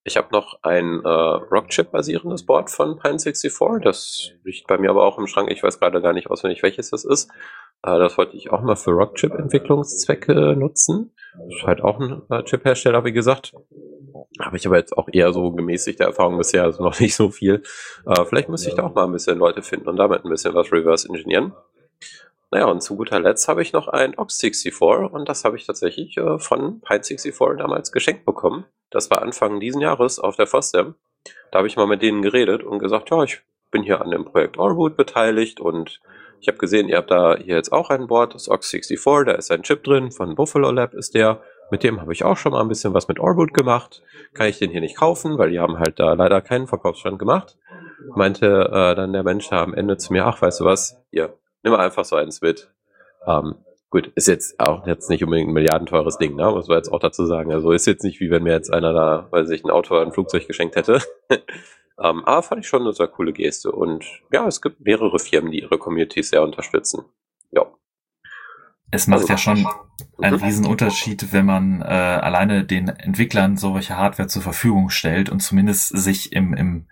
Ich 0.04 0.16
habe 0.16 0.28
noch 0.32 0.60
ein 0.62 1.04
äh, 1.04 1.08
Rockchip-basierendes 1.08 2.46
Board 2.46 2.70
von 2.70 2.98
Pine64. 2.98 3.80
Das 3.80 4.30
liegt 4.42 4.66
bei 4.66 4.78
mir 4.78 4.88
aber 4.90 5.04
auch 5.04 5.18
im 5.18 5.26
Schrank. 5.26 5.50
Ich 5.50 5.62
weiß 5.62 5.78
gerade 5.78 6.00
gar 6.00 6.14
nicht 6.14 6.30
auswendig, 6.30 6.62
welches 6.62 6.90
das 6.90 7.04
ist. 7.04 7.30
Äh, 7.82 7.98
das 7.98 8.16
wollte 8.16 8.36
ich 8.36 8.50
auch 8.50 8.62
mal 8.62 8.76
für 8.76 8.92
Rockchip-Entwicklungszwecke 8.92 10.56
nutzen. 10.56 11.14
Das 11.34 11.56
ist 11.56 11.66
halt 11.66 11.82
auch 11.82 12.00
ein 12.00 12.22
äh, 12.30 12.42
Chip-Hersteller, 12.42 13.04
wie 13.04 13.12
gesagt. 13.12 13.52
Habe 14.40 14.56
ich 14.56 14.66
aber 14.66 14.76
jetzt 14.76 14.96
auch 14.96 15.08
eher 15.10 15.32
so 15.32 15.50
gemäßigte 15.52 16.04
Erfahrung 16.04 16.38
bisher, 16.38 16.64
also 16.64 16.82
noch 16.82 16.98
nicht 17.00 17.14
so 17.14 17.30
viel. 17.30 17.62
Äh, 18.06 18.24
vielleicht 18.24 18.48
müsste 18.48 18.68
ich 18.68 18.74
da 18.74 18.84
auch 18.84 18.94
mal 18.94 19.04
ein 19.04 19.12
bisschen 19.12 19.38
Leute 19.38 19.62
finden 19.62 19.88
und 19.88 19.96
damit 19.96 20.24
ein 20.24 20.30
bisschen 20.30 20.54
was 20.54 20.72
reverse 20.72 21.08
engineeren. 21.08 21.52
Naja, 22.50 22.66
und 22.66 22.82
zu 22.82 22.96
guter 22.96 23.20
Letzt 23.20 23.46
habe 23.48 23.60
ich 23.60 23.72
noch 23.72 23.88
ein 23.88 24.14
Ox64 24.14 25.10
und 25.10 25.28
das 25.28 25.44
habe 25.44 25.56
ich 25.56 25.66
tatsächlich 25.66 26.16
äh, 26.16 26.38
von 26.38 26.80
Pine64 26.80 27.56
damals 27.56 27.92
geschenkt 27.92 28.24
bekommen. 28.24 28.64
Das 28.90 29.10
war 29.10 29.20
Anfang 29.20 29.60
diesen 29.60 29.82
Jahres 29.82 30.18
auf 30.18 30.36
der 30.36 30.46
FOSDEM. 30.46 30.94
Da 31.52 31.58
habe 31.58 31.68
ich 31.68 31.76
mal 31.76 31.86
mit 31.86 32.00
denen 32.00 32.22
geredet 32.22 32.62
und 32.62 32.78
gesagt, 32.78 33.10
ja, 33.10 33.22
ich 33.22 33.42
bin 33.70 33.82
hier 33.82 34.00
an 34.00 34.10
dem 34.10 34.24
Projekt 34.24 34.58
Allroot 34.58 34.96
beteiligt 34.96 35.60
und 35.60 36.00
ich 36.40 36.48
habe 36.48 36.58
gesehen, 36.58 36.88
ihr 36.88 36.96
habt 36.96 37.10
da 37.10 37.36
hier 37.36 37.56
jetzt 37.56 37.72
auch 37.72 37.90
ein 37.90 38.06
Board, 38.06 38.34
das 38.34 38.48
Ox64, 38.48 39.24
da 39.24 39.32
ist 39.32 39.50
ein 39.50 39.62
Chip 39.62 39.84
drin, 39.84 40.10
von 40.10 40.34
Buffalo 40.34 40.70
Lab 40.70 40.94
ist 40.94 41.14
der. 41.14 41.42
Mit 41.70 41.82
dem 41.82 42.00
habe 42.00 42.12
ich 42.12 42.24
auch 42.24 42.36
schon 42.36 42.52
mal 42.52 42.60
ein 42.60 42.68
bisschen 42.68 42.94
was 42.94 43.08
mit 43.08 43.20
Allroot 43.20 43.52
gemacht. 43.52 44.02
Kann 44.32 44.48
ich 44.48 44.58
den 44.58 44.70
hier 44.70 44.80
nicht 44.80 44.96
kaufen, 44.96 45.38
weil 45.38 45.50
die 45.50 45.60
haben 45.60 45.78
halt 45.78 46.00
da 46.00 46.14
leider 46.14 46.40
keinen 46.40 46.66
Verkaufsstand 46.66 47.18
gemacht. 47.18 47.58
Meinte 48.14 48.70
äh, 48.72 48.94
dann 48.94 49.12
der 49.12 49.22
Mensch 49.22 49.52
am 49.52 49.74
Ende 49.74 49.96
zu 49.96 50.12
mir, 50.12 50.26
ach, 50.26 50.40
weißt 50.40 50.60
du 50.60 50.64
was, 50.64 51.02
hier, 51.10 51.36
nimm 51.62 51.74
einfach 51.74 52.04
so 52.04 52.16
eins 52.16 52.40
mit. 52.40 52.70
Ähm, 53.26 53.56
gut, 53.90 54.10
ist 54.14 54.28
jetzt 54.28 54.58
auch 54.60 54.86
jetzt 54.86 55.10
nicht 55.10 55.22
unbedingt 55.24 55.50
ein 55.50 55.54
milliardenteures 55.54 56.16
Ding, 56.18 56.36
ne? 56.36 56.50
muss 56.50 56.68
man 56.68 56.78
jetzt 56.78 56.92
auch 56.92 57.00
dazu 57.00 57.26
sagen. 57.26 57.52
Also 57.52 57.72
ist 57.72 57.86
jetzt 57.86 58.04
nicht 58.04 58.20
wie 58.20 58.30
wenn 58.30 58.44
mir 58.44 58.52
jetzt 58.52 58.72
einer 58.72 58.92
da, 58.92 59.26
weil 59.30 59.46
sich 59.46 59.64
ein 59.64 59.70
Auto 59.70 59.94
oder 59.94 60.06
ein 60.06 60.12
Flugzeug 60.12 60.46
geschenkt 60.46 60.76
hätte. 60.76 61.02
ähm, 61.30 62.24
aber 62.24 62.42
fand 62.42 62.62
ich 62.62 62.68
schon 62.68 62.82
eine 62.82 62.92
sehr 62.92 63.08
coole 63.08 63.32
Geste. 63.32 63.72
Und 63.72 64.04
ja, 64.32 64.46
es 64.46 64.62
gibt 64.62 64.80
mehrere 64.80 65.18
Firmen, 65.18 65.50
die 65.50 65.60
ihre 65.60 65.78
Communities 65.78 66.30
sehr 66.30 66.42
unterstützen. 66.42 67.04
Ja. 67.50 67.66
Es 68.90 69.06
macht 69.06 69.20
also, 69.20 69.32
ja 69.32 69.38
schon 69.38 69.66
einen 70.20 70.36
mhm. 70.36 70.44
riesen 70.44 70.66
Unterschied, 70.66 71.32
wenn 71.32 71.46
man 71.46 71.82
äh, 71.82 71.84
alleine 71.84 72.64
den 72.64 72.88
Entwicklern 72.88 73.56
solche 73.56 73.96
Hardware 73.96 74.28
zur 74.28 74.42
Verfügung 74.42 74.90
stellt 74.90 75.28
und 75.28 75.40
zumindest 75.40 75.96
sich 75.96 76.32
im, 76.32 76.54
im 76.54 76.86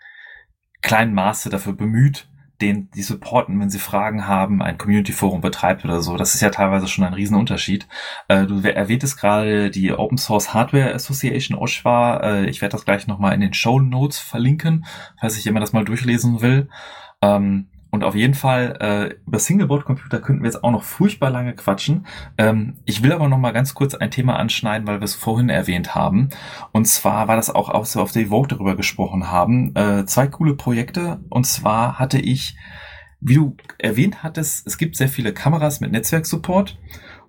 kleinen 0.82 1.14
Maße 1.14 1.48
dafür 1.50 1.72
bemüht, 1.72 2.28
den 2.60 2.90
die 2.90 3.02
supporten, 3.02 3.60
wenn 3.60 3.70
sie 3.70 3.78
Fragen 3.78 4.26
haben, 4.26 4.62
ein 4.62 4.78
Community-Forum 4.78 5.40
betreibt 5.40 5.84
oder 5.84 6.00
so. 6.00 6.16
Das 6.16 6.34
ist 6.34 6.40
ja 6.40 6.50
teilweise 6.50 6.88
schon 6.88 7.04
ein 7.04 7.12
Riesenunterschied. 7.12 7.86
Äh, 8.28 8.46
du 8.46 8.60
erwähntest 8.60 9.18
gerade 9.18 9.70
die 9.70 9.92
Open 9.92 10.16
Source 10.16 10.54
Hardware 10.54 10.94
Association 10.94 11.58
OSHWA. 11.58 12.20
Äh, 12.20 12.46
ich 12.46 12.62
werde 12.62 12.72
das 12.72 12.84
gleich 12.84 13.06
nochmal 13.06 13.34
in 13.34 13.40
den 13.40 13.52
Show 13.52 13.80
Notes 13.80 14.18
verlinken, 14.18 14.86
falls 15.20 15.36
ich 15.36 15.44
jemand 15.44 15.62
das 15.62 15.72
mal 15.72 15.84
durchlesen 15.84 16.40
will. 16.40 16.68
Ähm, 17.20 17.68
und 17.96 18.04
auf 18.04 18.14
jeden 18.14 18.34
Fall, 18.34 18.76
äh, 18.78 19.14
über 19.26 19.38
Singleboard-Computer 19.38 20.20
könnten 20.20 20.42
wir 20.42 20.48
jetzt 20.48 20.62
auch 20.62 20.70
noch 20.70 20.82
furchtbar 20.82 21.30
lange 21.30 21.54
quatschen. 21.54 22.06
Ähm, 22.36 22.74
ich 22.84 23.02
will 23.02 23.10
aber 23.10 23.26
noch 23.26 23.38
mal 23.38 23.52
ganz 23.52 23.72
kurz 23.72 23.94
ein 23.94 24.10
Thema 24.10 24.36
anschneiden, 24.36 24.86
weil 24.86 25.00
wir 25.00 25.06
es 25.06 25.14
vorhin 25.14 25.48
erwähnt 25.48 25.94
haben. 25.94 26.28
Und 26.72 26.86
zwar 26.86 27.26
war 27.26 27.36
das 27.36 27.48
auch, 27.48 27.70
als 27.70 27.94
wir 27.94 28.02
auf 28.02 28.12
der 28.12 28.26
Vogue 28.26 28.48
darüber 28.48 28.76
gesprochen 28.76 29.30
haben. 29.30 29.74
Äh, 29.74 30.04
zwei 30.04 30.26
coole 30.26 30.52
Projekte. 30.52 31.20
Und 31.30 31.46
zwar 31.46 31.98
hatte 31.98 32.18
ich 32.18 32.54
wie 33.20 33.34
du 33.34 33.56
erwähnt 33.78 34.22
hattest, 34.22 34.66
es 34.66 34.76
gibt 34.76 34.94
sehr 34.94 35.08
viele 35.08 35.32
Kameras 35.32 35.80
mit 35.80 35.90
Netzwerksupport 35.90 36.78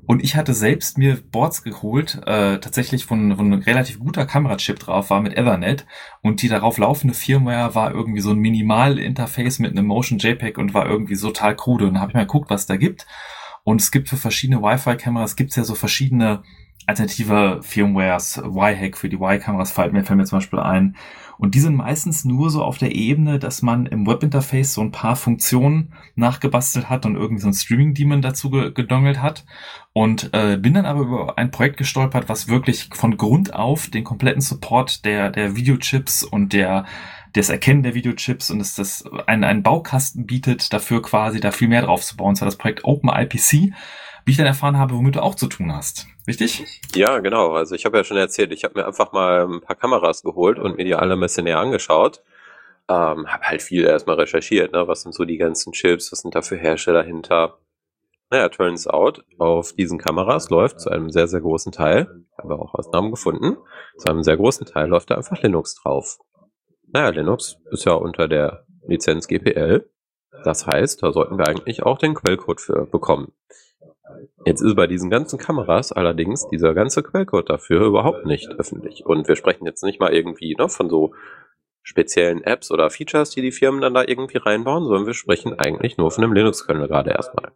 und 0.08 0.24
ich 0.24 0.38
hatte 0.38 0.54
selbst 0.54 0.98
mir 0.98 1.18
Boards 1.18 1.64
geholt, 1.64 2.22
äh, 2.26 2.60
tatsächlich 2.60 3.06
von, 3.06 3.36
von 3.36 3.52
ein 3.52 3.62
relativ 3.62 4.00
guter 4.00 4.26
Kamerachip 4.26 4.80
drauf 4.80 5.10
war 5.10 5.22
mit 5.22 5.34
Ethernet 5.34 5.86
und 6.22 6.42
die 6.42 6.48
darauf 6.48 6.78
laufende 6.78 7.14
Firmware 7.14 7.76
war 7.76 7.92
irgendwie 7.94 8.22
so 8.22 8.32
ein 8.32 8.40
Minimal-Interface 8.40 9.60
mit 9.60 9.72
einem 9.72 9.86
Motion 9.86 10.18
JPEG 10.18 10.58
und 10.58 10.74
war 10.74 10.88
irgendwie 10.88 11.18
total 11.18 11.58
krude. 11.58 11.88
Und 11.88 11.96
da 11.96 12.00
habe 12.00 12.12
ich 12.12 12.16
mal 12.16 12.22
geguckt, 12.22 12.50
was 12.50 12.66
da 12.66 12.78
gibt. 12.78 13.06
Und 13.66 13.82
es 13.82 13.92
gibt 13.92 14.08
für 14.08 14.16
verschiedene 14.16 14.62
Wi-Fi-Kameras 14.62 15.36
gibt 15.36 15.50
es 15.50 15.58
ja 15.58 15.66
so 15.66 15.76
verschiedene 15.76 16.42
alternative 16.86 17.60
Firmwares, 17.62 18.38
Y-Hack 18.38 18.98
für 18.98 19.10
die 19.10 19.18
Y-Kameras 19.18 19.74
fällt 19.74 19.92
mir, 19.92 20.06
fällt 20.06 20.18
mir 20.18 20.26
zum 20.26 20.38
Beispiel 20.38 20.60
ein. 20.60 20.96
Und 21.38 21.56
die 21.56 21.60
sind 21.60 21.76
meistens 21.76 22.26
nur 22.26 22.50
so 22.50 22.64
auf 22.64 22.78
der 22.78 22.96
Ebene, 22.96 23.40
dass 23.40 23.62
man 23.62 23.86
im 23.86 24.08
Webinterface 24.08 24.74
so 24.74 24.82
ein 24.82 24.92
paar 24.92 25.16
Funktionen 25.16 25.94
nachgebastelt 26.16 26.90
hat 26.90 27.06
und 27.06 27.16
irgendwie 27.16 27.42
so 27.42 27.48
ein 27.48 27.54
Streaming-Daemon 27.54 28.22
dazu 28.22 28.50
gedongelt 28.50 29.22
hat. 29.22 29.46
Und 29.94 30.32
äh, 30.34 30.58
bin 30.58 30.74
dann 30.74 30.86
aber 30.86 31.02
über 31.02 31.38
ein 31.38 31.52
Projekt 31.52 31.78
gestolpert, 31.78 32.30
was 32.30 32.48
wirklich 32.48 32.90
von 32.94 33.18
Grund 33.18 33.54
auf 33.54 33.90
den 33.90 34.04
kompletten 34.04 34.42
Support 34.42 35.06
der, 35.06 35.30
der 35.30 35.56
Videochips 35.56 36.24
und 36.24 36.54
der 36.54 36.86
das 37.34 37.50
Erkennen 37.50 37.84
der 37.84 37.94
Videochips 37.94 38.50
und 38.50 38.60
dass 38.60 38.76
das 38.76 39.06
einen, 39.28 39.44
einen 39.44 39.64
Baukasten 39.64 40.26
bietet, 40.26 40.74
dafür 40.74 41.02
quasi 41.02 41.40
da 41.40 41.52
viel 41.52 41.68
mehr 41.68 41.84
drauf 41.84 42.04
zu 42.04 42.18
bauen. 42.18 42.30
Und 42.30 42.36
zwar 42.36 42.48
das 42.48 42.58
Projekt 42.58 42.84
OpenIPC, 42.84 43.74
wie 44.28 44.32
ich 44.32 44.38
dann 44.38 44.46
erfahren 44.46 44.78
habe, 44.78 44.94
womit 44.94 45.16
du 45.16 45.24
auch 45.24 45.36
zu 45.36 45.48
tun 45.48 45.74
hast. 45.74 46.06
Richtig? 46.28 46.82
Ja, 46.94 47.20
genau. 47.20 47.54
Also 47.54 47.76
ich 47.76 47.86
habe 47.86 47.98
ja 47.98 48.04
schon 48.04 48.18
erzählt, 48.18 48.52
ich 48.52 48.66
habe 48.66 48.78
mir 48.78 48.86
einfach 48.86 49.14
mal 49.14 49.48
ein 49.48 49.62
paar 49.62 49.78
Kameras 49.78 50.22
geholt 50.22 50.60
und 50.60 50.76
mir 50.76 50.84
die 50.84 50.96
alle 50.96 51.14
ein 51.14 51.20
bisschen 51.22 51.46
näher 51.46 51.60
angeschaut. 51.60 52.22
Ähm, 52.90 53.26
habe 53.32 53.44
halt 53.44 53.62
viel 53.62 53.86
erstmal 53.86 54.18
recherchiert, 54.18 54.74
ne? 54.74 54.86
was 54.86 55.04
sind 55.04 55.16
so 55.16 55.24
die 55.24 55.38
ganzen 55.38 55.72
Chips, 55.72 56.12
was 56.12 56.20
sind 56.20 56.36
da 56.36 56.42
für 56.42 56.58
Hersteller 56.58 57.04
hinter. 57.04 57.60
Naja, 58.30 58.50
turns 58.50 58.86
out, 58.86 59.24
auf 59.38 59.72
diesen 59.72 59.98
Kameras 59.98 60.50
läuft 60.50 60.82
zu 60.82 60.90
einem 60.90 61.10
sehr, 61.10 61.30
sehr 61.30 61.40
großen 61.40 61.72
Teil, 61.72 62.26
habe 62.38 62.60
auch 62.60 62.76
Ausnahmen 62.76 63.12
gefunden, 63.12 63.56
zu 63.98 64.10
einem 64.10 64.24
sehr 64.24 64.36
großen 64.36 64.66
Teil 64.66 64.90
läuft 64.90 65.10
da 65.10 65.16
einfach 65.16 65.42
Linux 65.42 65.76
drauf. 65.76 66.20
Naja, 66.92 67.10
Linux 67.10 67.58
ist 67.72 67.86
ja 67.86 67.94
unter 67.94 68.28
der 68.28 68.66
Lizenz 68.86 69.30
GPL. 69.30 69.90
Das 70.44 70.68
heißt, 70.68 71.02
da 71.02 71.14
sollten 71.14 71.38
wir 71.38 71.48
eigentlich 71.48 71.84
auch 71.84 71.98
den 71.98 72.14
Quellcode 72.14 72.60
für 72.60 72.86
bekommen. 72.86 73.32
Jetzt 74.46 74.62
ist 74.62 74.76
bei 74.76 74.88
diesen 74.88 75.10
ganzen 75.10 75.40
Kameras 75.40 75.92
allerdings 75.92 76.48
dieser 76.48 76.74
ganze 76.74 77.04
Quellcode 77.04 77.50
dafür 77.50 77.86
überhaupt 77.86 78.26
nicht 78.26 78.50
öffentlich. 78.58 79.06
Und 79.06 79.28
wir 79.28 79.36
sprechen 79.36 79.66
jetzt 79.66 79.84
nicht 79.84 80.00
mal 80.00 80.14
irgendwie 80.14 80.56
ne, 80.56 80.70
von 80.70 80.90
so 80.90 81.14
speziellen 81.84 82.44
Apps 82.44 82.70
oder 82.72 82.90
Features, 82.90 83.30
die 83.30 83.42
die 83.42 83.52
Firmen 83.52 83.82
dann 83.82 83.94
da 83.94 84.04
irgendwie 84.04 84.38
reinbauen, 84.38 84.84
sondern 84.84 85.06
wir 85.06 85.14
sprechen 85.14 85.58
eigentlich 85.58 85.98
nur 85.98 86.12
von 86.12 86.24
einem 86.24 86.34
Linux-Kernel 86.34 86.88
gerade 86.88 87.12
erstmal. 87.12 87.52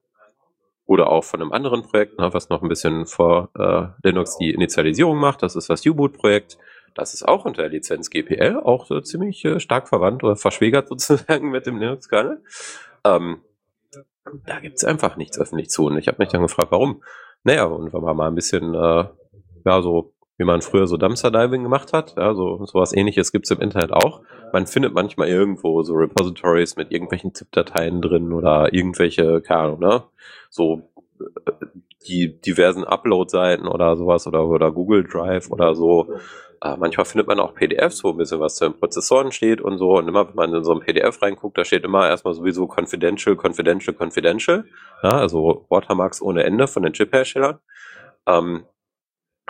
Oder 0.86 1.10
auch 1.10 1.24
von 1.24 1.42
einem 1.42 1.52
anderen 1.52 1.84
Projekt, 1.84 2.18
ne, 2.18 2.34
was 2.34 2.50
noch 2.50 2.62
ein 2.62 2.70
bisschen 2.70 3.06
vor 3.06 3.50
äh, 3.58 4.08
Linux 4.08 4.38
die 4.38 4.52
Initialisierung 4.52 5.18
macht. 5.18 5.44
Das 5.44 5.56
ist 5.56 5.70
das 5.70 5.86
U-Boot-Projekt. 5.86 6.58
Das 6.96 7.14
ist 7.14 7.28
auch 7.28 7.46
unter 7.46 7.64
der 7.64 7.72
Lizenz 7.72 8.10
GPL, 8.10 8.58
auch 8.64 8.86
so 8.86 9.00
ziemlich 9.02 9.44
äh, 9.46 9.60
stark 9.60 9.88
verwandt 9.88 10.24
oder 10.24 10.36
verschwägert 10.36 10.88
sozusagen 10.90 11.52
mit 11.52 11.66
dem 11.66 11.78
Linux-Kernel. 11.78 12.42
Ähm, 13.04 13.42
da 14.46 14.60
gibt's 14.60 14.84
einfach 14.84 15.18
nichts 15.18 15.40
öffentlich 15.40 15.70
zu. 15.70 15.86
Und 15.86 15.98
ich 15.98 16.08
habe 16.08 16.18
mich 16.20 16.30
dann 16.30 16.42
gefragt, 16.42 16.72
warum? 16.72 17.02
Naja, 17.44 17.66
und 17.66 17.94
wenn 17.94 18.02
man 18.02 18.16
mal 18.16 18.28
ein 18.28 18.36
bisschen, 18.36 18.74
äh, 18.74 19.06
ja, 19.66 19.82
so 19.82 20.14
wie 20.38 20.46
man 20.46 20.62
früher 20.62 20.88
so 20.88 20.98
Dumpster-Diving 20.98 21.64
gemacht 21.64 21.94
hat, 21.94 22.16
ja, 22.18 22.34
so 22.34 22.66
sowas 22.66 22.94
ähnliches 22.94 23.32
gibt's 23.32 23.52
im 23.52 23.62
Internet 23.62 23.92
auch. 23.92 24.22
Man 24.54 24.66
findet 24.66 24.94
manchmal 24.94 25.28
irgendwo 25.28 25.84
so 25.84 25.94
Repositories 25.94 26.76
mit 26.78 26.92
irgendwelchen 26.92 27.34
ZIP-Dateien 27.34 28.02
drin 28.02 28.34
oder 28.34 28.74
irgendwelche, 28.74 29.42
keine 29.42 29.60
Ahnung, 29.60 29.80
ne? 29.80 30.04
So 30.50 30.82
äh, 31.20 31.52
die 32.08 32.42
diversen 32.42 32.84
Upload-Seiten 32.84 33.68
oder 33.68 33.96
sowas 33.96 34.26
oder, 34.26 34.48
oder 34.48 34.72
Google 34.72 35.04
Drive 35.04 35.52
oder 35.52 35.76
so, 35.76 36.16
äh, 36.64 36.78
manchmal 36.78 37.06
findet 37.06 37.28
man 37.28 37.40
auch 37.40 37.56
PDFs, 37.56 38.04
wo 38.04 38.10
ein 38.10 38.18
bisschen 38.18 38.40
was 38.40 38.56
zu 38.56 38.66
den 38.66 38.80
Prozessoren 38.80 39.32
steht 39.32 39.62
und 39.62 39.80
so. 39.80 39.98
Und 39.98 40.08
immer, 40.08 40.28
wenn 40.28 40.36
man 40.36 40.54
in 40.54 40.64
so 40.64 40.74
ein 40.74 40.80
PDF 40.80 41.22
reinguckt, 41.22 41.58
da 41.58 41.66
steht 41.66 41.84
immer 41.84 42.08
erstmal 42.08 42.36
sowieso 42.36 42.68
confidential, 42.68 43.36
confidential, 43.36 43.96
confidential. 43.96 44.66
Ja, 45.02 45.10
also 45.10 45.66
Watermarks 45.70 46.22
ohne 46.22 46.44
Ende 46.44 46.68
von 46.68 46.84
den 46.84 46.94
Chip-Herstellern. 46.94 47.60
Ähm, 48.28 48.66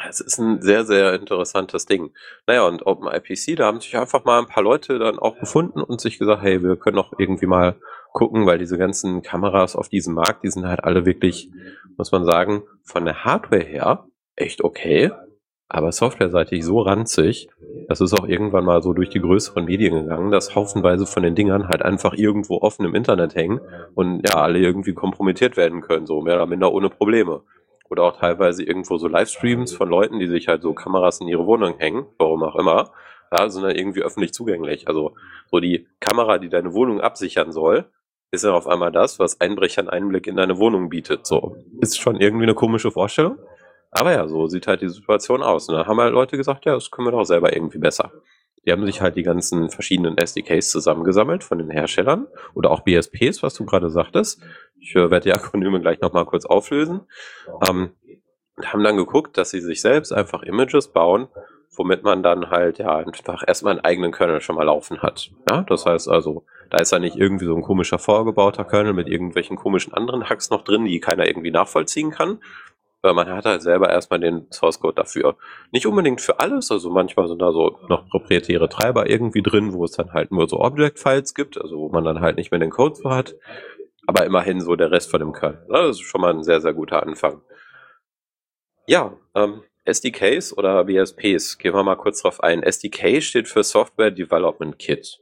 es 0.07 0.22
ist 0.22 0.39
ein 0.39 0.62
sehr, 0.62 0.86
sehr 0.86 1.14
interessantes 1.14 1.86
Ding. 1.86 2.12
Naja, 2.47 2.66
und 2.66 2.88
OpenIPC, 2.88 3.57
da 3.57 3.66
haben 3.66 3.82
sich 3.82 3.95
einfach 3.97 4.24
mal 4.24 4.39
ein 4.39 4.47
paar 4.47 4.64
Leute 4.64 4.97
dann 4.97 5.20
auch 5.20 5.38
gefunden 5.38 5.82
und 5.82 5.99
sich 5.99 6.18
gesagt, 6.18 6.41
hey, 6.41 6.64
wir 6.64 6.78
können 6.78 6.95
doch 6.95 7.12
irgendwie 7.18 7.45
mal 7.45 7.76
gucken, 8.14 8.45
weil 8.45 8.57
diese 8.57 8.78
ganzen 8.78 9.22
Kameras 9.22 9.76
auf 9.76 9.89
diesem 9.89 10.14
Markt, 10.14 10.43
die 10.43 10.49
sind 10.49 10.66
halt 10.66 10.86
alle 10.86 11.05
wirklich, 11.05 11.51
muss 11.97 12.12
man 12.14 12.24
sagen, 12.24 12.64
von 12.84 13.03
der 13.03 13.26
Hardware 13.26 13.64
her 13.64 14.07
echt 14.38 14.64
okay 14.64 15.12
aber 15.74 15.94
softwareseitig 15.94 16.66
so 16.66 16.82
ranzig, 16.82 17.48
das 17.88 18.02
ist 18.02 18.14
auch 18.14 18.28
irgendwann 18.28 18.66
mal 18.66 18.82
so 18.82 18.92
durch 18.92 19.10
die 19.10 19.22
größeren 19.22 19.64
Medien 19.64 19.96
gegangen, 19.96 20.30
dass 20.30 20.54
haufenweise 20.54 21.06
von 21.06 21.24
den 21.24 21.34
Dingern 21.34 21.70
halt 21.70 21.82
einfach 21.82 22.14
irgendwo 22.14 22.58
offen 22.58 22.86
im 22.86 22.94
Internet 22.94 23.36
hängen 23.36 23.62
und 23.96 24.28
ja, 24.28 24.42
alle 24.42 24.60
irgendwie 24.60 24.94
kompromittiert 24.94 25.56
werden 25.56 25.80
können, 25.82 26.06
so 26.06 26.22
mehr 26.22 26.36
oder 26.36 26.46
minder 26.46 26.74
ohne 26.74 26.90
Probleme. 26.90 27.44
Oder 27.90 28.04
auch 28.04 28.18
teilweise 28.18 28.64
irgendwo 28.64 28.98
so 28.98 29.08
Livestreams 29.08 29.74
von 29.74 29.90
Leuten, 29.90 30.20
die 30.20 30.28
sich 30.28 30.50
halt 30.50 30.62
so 30.62 30.74
Kameras 30.74 31.22
in 31.22 31.30
ihre 31.30 31.46
Wohnung 31.46 31.76
hängen, 31.78 32.06
warum 32.18 32.44
auch 32.44 32.56
immer, 32.56 32.92
ja, 33.32 33.50
sind 33.50 33.64
dann 33.64 33.76
irgendwie 33.76 34.02
öffentlich 34.02 34.34
zugänglich. 34.34 34.90
Also 34.90 35.14
so 35.50 35.62
die 35.62 35.88
Kamera, 36.02 36.38
die 36.38 36.50
deine 36.50 36.74
Wohnung 36.74 37.00
absichern 37.00 37.54
soll, 37.54 37.86
ist 38.32 38.44
dann 38.44 38.54
auf 38.54 38.68
einmal 38.68 38.92
das, 38.92 39.20
was 39.20 39.40
Einbrechern 39.40 39.90
Einblick 39.90 40.28
in 40.28 40.36
deine 40.36 40.58
Wohnung 40.58 40.90
bietet. 40.90 41.26
So 41.28 41.56
ist 41.80 41.98
schon 41.98 42.20
irgendwie 42.20 42.44
eine 42.44 42.56
komische 42.56 42.92
Vorstellung. 42.92 43.38
Aber 43.92 44.14
ja, 44.14 44.28
so 44.28 44.48
sieht 44.48 44.68
halt 44.68 44.82
die 44.82 44.89
Situation 44.89 45.44
aus. 45.44 45.68
Und 45.68 45.76
dann 45.76 45.86
haben 45.86 46.00
halt 46.00 46.14
Leute 46.14 46.38
gesagt, 46.38 46.66
ja, 46.66 46.74
das 46.74 46.92
können 46.92 47.08
wir 47.08 47.12
doch 47.12 47.26
selber 47.26 47.54
irgendwie 47.54 47.78
besser. 47.78 48.12
Die 48.66 48.72
haben 48.72 48.86
sich 48.86 49.02
halt 49.02 49.16
die 49.16 49.24
ganzen 49.24 49.70
verschiedenen 49.70 50.18
SDKs 50.18 50.70
zusammengesammelt 50.70 51.44
von 51.44 51.58
den 51.58 51.72
Herstellern 51.72 52.28
oder 52.54 52.70
auch 52.72 52.82
BSPs, 52.82 53.42
was 53.44 53.56
du 53.56 53.66
gerade 53.66 53.89
sagtest. 53.89 54.42
Ich 54.80 54.96
äh, 54.96 55.10
werde 55.10 55.22
die 55.22 55.34
Akronyme 55.34 55.82
gleich 55.82 56.00
nochmal 56.00 56.26
kurz 56.26 56.46
auflösen. 56.46 57.02
Ähm, 57.68 57.92
und 58.58 58.72
haben 58.72 58.84
dann 58.84 58.98
geguckt, 58.98 59.38
dass 59.38 59.50
sie 59.50 59.62
sich 59.62 59.82
selbst 59.82 60.12
einfach 60.12 60.44
Images 60.44 60.89
bauen, 60.89 61.28
womit 61.76 62.04
man 62.04 62.22
dann 62.22 62.50
halt 62.50 62.78
ja 62.78 62.98
einfach 62.98 63.44
erstmal 63.48 63.74
einen 63.74 63.86
eigenen 63.86 64.12
Kernel 64.12 64.42
schon 64.42 64.56
mal 64.56 64.66
laufen 64.66 65.02
hat. 65.02 65.32
Ja, 65.50 65.64
das 65.64 65.86
heißt 65.86 66.10
also, 66.10 66.46
da 66.70 66.78
ist 66.78 66.92
ja 66.92 67.00
nicht 67.00 67.16
irgendwie 67.16 67.46
so 67.46 67.56
ein 67.56 67.64
komischer 67.64 67.98
vorgebauter 67.98 68.66
Kernel 68.66 68.94
mit 68.94 69.08
irgendwelchen 69.08 69.58
komischen 69.58 69.94
anderen 69.94 70.30
Hacks 70.30 70.50
noch 70.50 70.64
drin, 70.64 70.86
die 70.86 71.00
keiner 71.00 71.26
irgendwie 71.26 71.52
nachvollziehen 71.52 72.12
kann, 72.12 72.39
weil 73.02 73.14
man 73.14 73.28
hat 73.30 73.45
halt 73.45 73.62
selber 73.62 73.89
erstmal 73.89 74.20
den 74.20 74.47
Source 74.52 74.80
Code 74.80 74.95
dafür. 74.95 75.36
Nicht 75.72 75.88
unbedingt 75.88 76.22
für 76.22 76.39
alles, 76.39 76.72
also 76.72 76.89
manchmal 76.89 77.28
sind 77.28 77.41
da 77.41 77.52
so 77.52 77.80
noch 77.89 78.08
proprietäre 78.10 78.70
Treiber 78.70 79.10
irgendwie 79.10 79.41
drin, 79.41 79.74
wo 79.74 79.84
es 79.86 79.91
dann 79.91 80.14
halt 80.14 80.32
nur 80.32 80.47
so 80.47 80.60
Object-Files 80.60 81.34
gibt, 81.34 81.60
also 81.60 81.78
wo 81.78 81.89
man 81.89 82.04
dann 82.04 82.22
halt 82.22 82.38
nicht 82.38 82.52
mehr 82.52 82.60
den 82.60 82.70
Code 82.70 82.95
so 82.95 83.10
hat. 83.10 83.36
Aber 84.08 84.26
immerhin 84.26 84.62
so 84.62 84.76
der 84.76 84.91
Rest 84.91 85.10
von 85.10 85.20
dem 85.20 85.34
Kernel. 85.34 85.66
Ne? 85.70 85.78
Das 85.88 85.97
ist 85.97 86.02
schon 86.02 86.22
mal 86.22 86.34
ein 86.34 86.43
sehr, 86.43 86.62
sehr 86.62 86.74
guter 86.74 87.04
Anfang. 87.04 87.41
Ja, 88.88 89.18
ähm, 89.36 89.64
SDKs 89.86 90.56
oder 90.58 90.84
BSPs, 90.84 91.58
gehen 91.58 91.74
wir 91.74 91.84
mal 91.84 91.95
kurz 91.95 92.22
drauf 92.22 92.43
ein. 92.43 92.62
SDK 92.62 93.22
steht 93.22 93.47
für 93.47 93.64
Software 93.64 94.12
Development 94.12 94.78
Kit. 94.78 95.20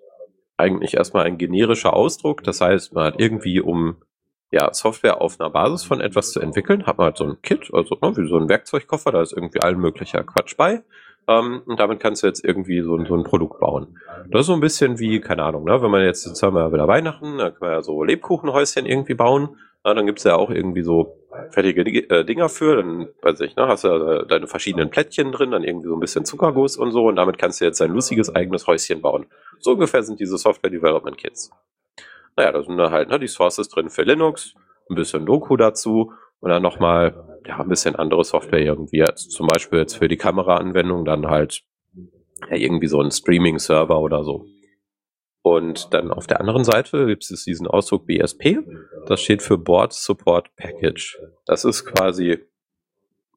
Eigentlich 0.57 0.95
erstmal 0.95 1.25
ein 1.25 1.37
generischer 1.37 1.93
Ausdruck, 1.93 2.43
das 2.43 2.59
heißt, 2.59 2.93
man 2.93 3.05
hat 3.05 3.19
irgendwie 3.19 3.61
um 3.61 4.01
ja, 4.51 4.73
Software 4.73 5.21
auf 5.21 5.39
einer 5.39 5.49
Basis 5.49 5.83
von 5.83 6.01
etwas 6.01 6.31
zu 6.31 6.39
entwickeln, 6.39 6.85
hat 6.85 6.97
man 6.97 7.05
halt 7.05 7.17
so 7.17 7.25
ein 7.25 7.41
Kit, 7.41 7.69
also 7.73 7.97
ne, 8.01 8.15
wie 8.17 8.27
so 8.27 8.37
ein 8.37 8.49
Werkzeugkoffer, 8.49 9.11
da 9.11 9.21
ist 9.21 9.33
irgendwie 9.33 9.61
allen 9.61 9.79
möglicher 9.79 10.23
Quatsch 10.23 10.57
bei. 10.57 10.83
Ähm, 11.27 11.61
und 11.65 11.79
damit 11.79 11.99
kannst 11.99 12.23
du 12.23 12.27
jetzt 12.27 12.43
irgendwie 12.43 12.81
so, 12.81 13.03
so 13.05 13.15
ein 13.15 13.23
Produkt 13.23 13.59
bauen. 13.59 13.99
Das 14.29 14.41
ist 14.41 14.47
so 14.47 14.53
ein 14.53 14.59
bisschen 14.59 14.97
wie, 14.97 15.19
keine 15.19 15.43
Ahnung, 15.43 15.65
ne, 15.65 15.81
wenn 15.81 15.91
man 15.91 16.03
jetzt, 16.03 16.25
jetzt 16.25 16.41
haben 16.41 16.55
wir 16.55 16.73
wieder 16.73 16.87
Weihnachten, 16.87 17.37
dann 17.37 17.53
kann 17.53 17.61
man 17.61 17.71
ja 17.71 17.81
so 17.81 18.03
Lebkuchenhäuschen 18.03 18.85
irgendwie 18.85 19.13
bauen. 19.13 19.57
Na, 19.83 19.93
dann 19.93 20.05
gibt's 20.05 20.25
ja 20.25 20.35
auch 20.35 20.49
irgendwie 20.49 20.81
so 20.81 21.15
fertige 21.51 21.83
äh, 21.83 22.25
Dinger 22.25 22.49
für, 22.49 22.77
dann 22.77 23.09
weiß 23.21 23.39
ich, 23.41 23.55
ne, 23.55 23.67
hast 23.67 23.83
du 23.83 23.87
ja 23.87 24.25
deine 24.25 24.47
verschiedenen 24.47 24.89
Plättchen 24.89 25.31
drin, 25.31 25.51
dann 25.51 25.63
irgendwie 25.63 25.87
so 25.87 25.93
ein 25.93 25.99
bisschen 25.99 26.25
Zuckerguss 26.25 26.75
und 26.75 26.91
so 26.91 27.05
und 27.05 27.15
damit 27.15 27.37
kannst 27.37 27.61
du 27.61 27.65
jetzt 27.65 27.81
ein 27.81 27.91
lustiges 27.91 28.33
eigenes 28.35 28.67
Häuschen 28.67 29.01
bauen. 29.01 29.27
So 29.59 29.71
ungefähr 29.71 30.03
sind 30.03 30.19
diese 30.19 30.37
Software 30.37 30.71
Development 30.71 31.17
Kits. 31.17 31.51
Naja, 32.39 32.53
da 32.53 32.63
sind 32.63 32.77
da 32.77 32.89
halt 32.89 33.09
ne, 33.09 33.19
die 33.19 33.27
Sources 33.27 33.67
drin 33.67 33.89
für 33.89 34.03
Linux, 34.03 34.53
ein 34.89 34.95
bisschen 34.95 35.25
Doku 35.25 35.57
dazu 35.57 36.13
und 36.39 36.49
dann 36.49 36.63
nochmal 36.63 37.41
ja, 37.45 37.59
ein 37.59 37.67
bisschen 37.67 37.97
andere 37.97 38.23
Software 38.23 38.61
irgendwie. 38.61 39.03
Also 39.03 39.27
zum 39.27 39.47
Beispiel 39.47 39.79
jetzt 39.79 39.97
für 39.97 40.07
die 40.07 40.15
Kameraanwendung 40.15 41.03
dann 41.03 41.27
halt 41.27 41.63
ja, 42.49 42.55
irgendwie 42.55 42.87
so 42.87 43.01
ein 43.01 43.11
Streaming-Server 43.11 43.99
oder 43.99 44.23
so. 44.23 44.45
Und 45.41 45.93
dann 45.93 46.13
auf 46.13 46.27
der 46.27 46.39
anderen 46.39 46.63
Seite 46.63 47.07
gibt 47.07 47.29
es 47.29 47.43
diesen 47.43 47.67
Ausdruck 47.67 48.07
BSP. 48.07 48.59
Das 49.05 49.19
steht 49.19 49.41
für 49.41 49.57
Board 49.57 49.91
Support 49.91 50.55
Package. 50.55 51.19
Das 51.45 51.65
ist 51.65 51.83
quasi 51.83 52.39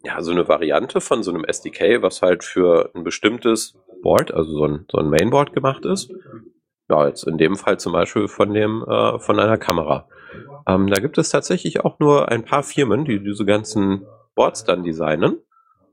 ja 0.04 0.22
so 0.22 0.30
eine 0.30 0.46
Variante 0.46 1.00
von 1.00 1.24
so 1.24 1.32
einem 1.32 1.44
SDK, 1.44 2.02
was 2.02 2.22
halt 2.22 2.44
für 2.44 2.92
ein 2.94 3.02
bestimmtes 3.02 3.76
Board, 4.00 4.32
also 4.32 4.52
so 4.52 4.64
ein, 4.64 4.86
so 4.88 4.98
ein 4.98 5.10
Mainboard 5.10 5.52
gemacht 5.52 5.84
ist 5.86 6.08
ja, 6.92 7.08
jetzt 7.08 7.26
in 7.26 7.38
dem 7.38 7.56
Fall 7.56 7.80
zum 7.80 7.92
Beispiel 7.92 8.28
von 8.28 8.52
dem, 8.52 8.84
äh, 8.86 9.18
von 9.18 9.40
einer 9.40 9.56
Kamera. 9.56 10.06
Ähm, 10.66 10.88
da 10.88 11.00
gibt 11.00 11.16
es 11.16 11.30
tatsächlich 11.30 11.84
auch 11.84 11.98
nur 11.98 12.28
ein 12.28 12.44
paar 12.44 12.62
Firmen, 12.62 13.04
die 13.04 13.18
diese 13.18 13.46
ganzen 13.46 14.06
Boards 14.34 14.64
dann 14.64 14.82
designen. 14.82 15.38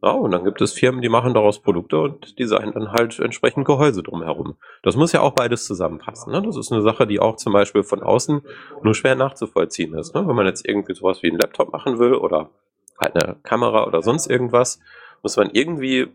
Ja, 0.02 0.12
und 0.12 0.32
dann 0.32 0.44
gibt 0.46 0.62
es 0.62 0.74
Firmen, 0.74 1.02
die 1.02 1.10
machen 1.10 1.34
daraus 1.34 1.60
Produkte 1.60 2.00
und 2.00 2.40
designen 2.40 2.74
dann 2.74 2.92
halt 2.92 3.20
entsprechend 3.20 3.66
Gehäuse 3.66 4.04
drumherum. 4.04 4.56
Das 4.82 4.96
muss 4.96 5.12
ja 5.12 5.22
auch 5.22 5.34
beides 5.34 5.66
zusammenpassen. 5.66 6.32
Ne? 6.32 6.42
Das 6.42 6.56
ist 6.56 6.72
eine 6.72 6.82
Sache, 6.82 7.06
die 7.08 7.20
auch 7.20 7.36
zum 7.36 7.52
Beispiel 7.52 7.84
von 7.84 8.02
außen 8.02 8.42
nur 8.82 8.96
schwer 8.96 9.16
nachzuvollziehen 9.16 9.94
ist. 9.96 10.16
Ne? 10.16 10.26
Wenn 10.26 10.36
man 10.36 10.46
jetzt 10.46 10.68
irgendwie 10.68 10.94
sowas 10.94 11.22
wie 11.22 11.30
einen 11.30 11.40
Laptop 11.40 11.74
machen 11.74 12.00
will 12.00 12.14
oder 12.14 12.50
halt 12.98 13.22
eine 13.22 13.36
Kamera 13.44 13.86
oder 13.88 14.02
sonst 14.02 14.28
irgendwas, 14.28 14.80
muss 15.22 15.36
man 15.36 15.50
irgendwie 15.52 16.08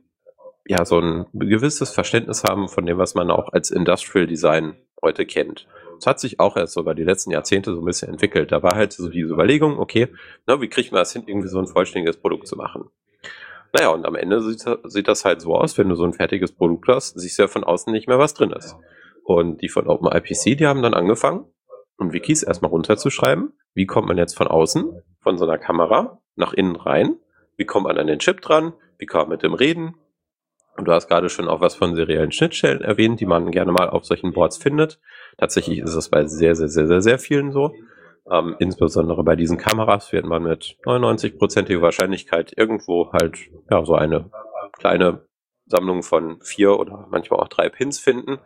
ja 0.66 0.84
so 0.84 0.98
ein 0.98 1.26
gewisses 1.32 1.90
Verständnis 1.90 2.44
haben 2.44 2.68
von 2.68 2.86
dem, 2.86 2.98
was 2.98 3.14
man 3.14 3.30
auch 3.30 3.52
als 3.52 3.70
Industrial 3.70 4.26
Design 4.26 4.76
heute 5.02 5.26
kennt. 5.26 5.66
Das 5.96 6.06
hat 6.06 6.20
sich 6.20 6.40
auch 6.40 6.56
erst 6.56 6.76
über 6.76 6.94
die 6.94 7.04
letzten 7.04 7.30
Jahrzehnte 7.30 7.74
so 7.74 7.80
ein 7.80 7.84
bisschen 7.84 8.10
entwickelt. 8.10 8.50
Da 8.52 8.62
war 8.62 8.74
halt 8.74 8.92
so 8.92 9.08
diese 9.08 9.32
Überlegung, 9.32 9.78
okay, 9.78 10.08
na, 10.46 10.60
wie 10.60 10.68
kriegt 10.68 10.92
man 10.92 11.00
das 11.00 11.12
hin, 11.12 11.24
irgendwie 11.26 11.48
so 11.48 11.58
ein 11.58 11.66
vollständiges 11.66 12.16
Produkt 12.16 12.48
zu 12.48 12.56
machen? 12.56 12.90
Naja, 13.72 13.88
und 13.88 14.06
am 14.06 14.14
Ende 14.14 14.40
sieht, 14.40 14.64
sieht 14.84 15.08
das 15.08 15.24
halt 15.24 15.40
so 15.40 15.54
aus, 15.54 15.76
wenn 15.78 15.88
du 15.88 15.96
so 15.96 16.04
ein 16.04 16.12
fertiges 16.12 16.52
Produkt 16.52 16.88
hast, 16.88 17.18
siehst 17.18 17.38
du 17.38 17.42
ja 17.42 17.48
von 17.48 17.64
außen 17.64 17.92
nicht 17.92 18.08
mehr, 18.08 18.18
was 18.18 18.34
drin 18.34 18.52
ist. 18.52 18.76
Und 19.24 19.62
die 19.62 19.68
von 19.68 19.88
OpenIPC, 19.88 20.56
die 20.56 20.66
haben 20.66 20.82
dann 20.82 20.94
angefangen, 20.94 21.46
um 21.98 22.12
Wikis 22.12 22.42
erstmal 22.42 22.70
runterzuschreiben. 22.70 23.52
Wie 23.74 23.86
kommt 23.86 24.06
man 24.06 24.18
jetzt 24.18 24.36
von 24.36 24.46
außen, 24.46 25.02
von 25.20 25.38
so 25.38 25.44
einer 25.44 25.58
Kamera, 25.58 26.20
nach 26.36 26.52
innen 26.52 26.76
rein? 26.76 27.16
Wie 27.56 27.64
kommt 27.64 27.86
man 27.86 27.98
an 27.98 28.06
den 28.06 28.18
Chip 28.18 28.40
dran? 28.40 28.74
Wie 28.98 29.06
kann 29.06 29.22
man 29.22 29.30
mit 29.30 29.42
dem 29.42 29.54
reden? 29.54 29.96
Und 30.76 30.86
du 30.86 30.92
hast 30.92 31.08
gerade 31.08 31.28
schon 31.28 31.48
auch 31.48 31.60
was 31.60 31.74
von 31.74 31.94
seriellen 31.94 32.32
Schnittstellen 32.32 32.80
erwähnt, 32.80 33.20
die 33.20 33.26
man 33.26 33.50
gerne 33.50 33.72
mal 33.72 33.88
auf 33.88 34.04
solchen 34.04 34.32
Boards 34.32 34.56
findet. 34.56 34.98
Tatsächlich 35.38 35.78
ist 35.78 35.94
es 35.94 36.08
bei 36.08 36.26
sehr, 36.26 36.56
sehr, 36.56 36.68
sehr, 36.68 36.86
sehr, 36.86 37.00
sehr 37.00 37.18
vielen 37.18 37.52
so. 37.52 37.72
Ähm, 38.30 38.56
insbesondere 38.58 39.22
bei 39.22 39.36
diesen 39.36 39.58
Kameras 39.58 40.12
wird 40.12 40.24
man 40.24 40.42
mit 40.42 40.76
99%iger 40.84 41.82
Wahrscheinlichkeit 41.82 42.52
irgendwo 42.56 43.12
halt 43.12 43.38
ja, 43.70 43.84
so 43.84 43.94
eine 43.94 44.30
kleine 44.72 45.26
Sammlung 45.66 46.02
von 46.02 46.40
vier 46.40 46.78
oder 46.78 47.06
manchmal 47.10 47.40
auch 47.40 47.48
drei 47.48 47.68
Pins 47.68 47.98
finden, 47.98 48.38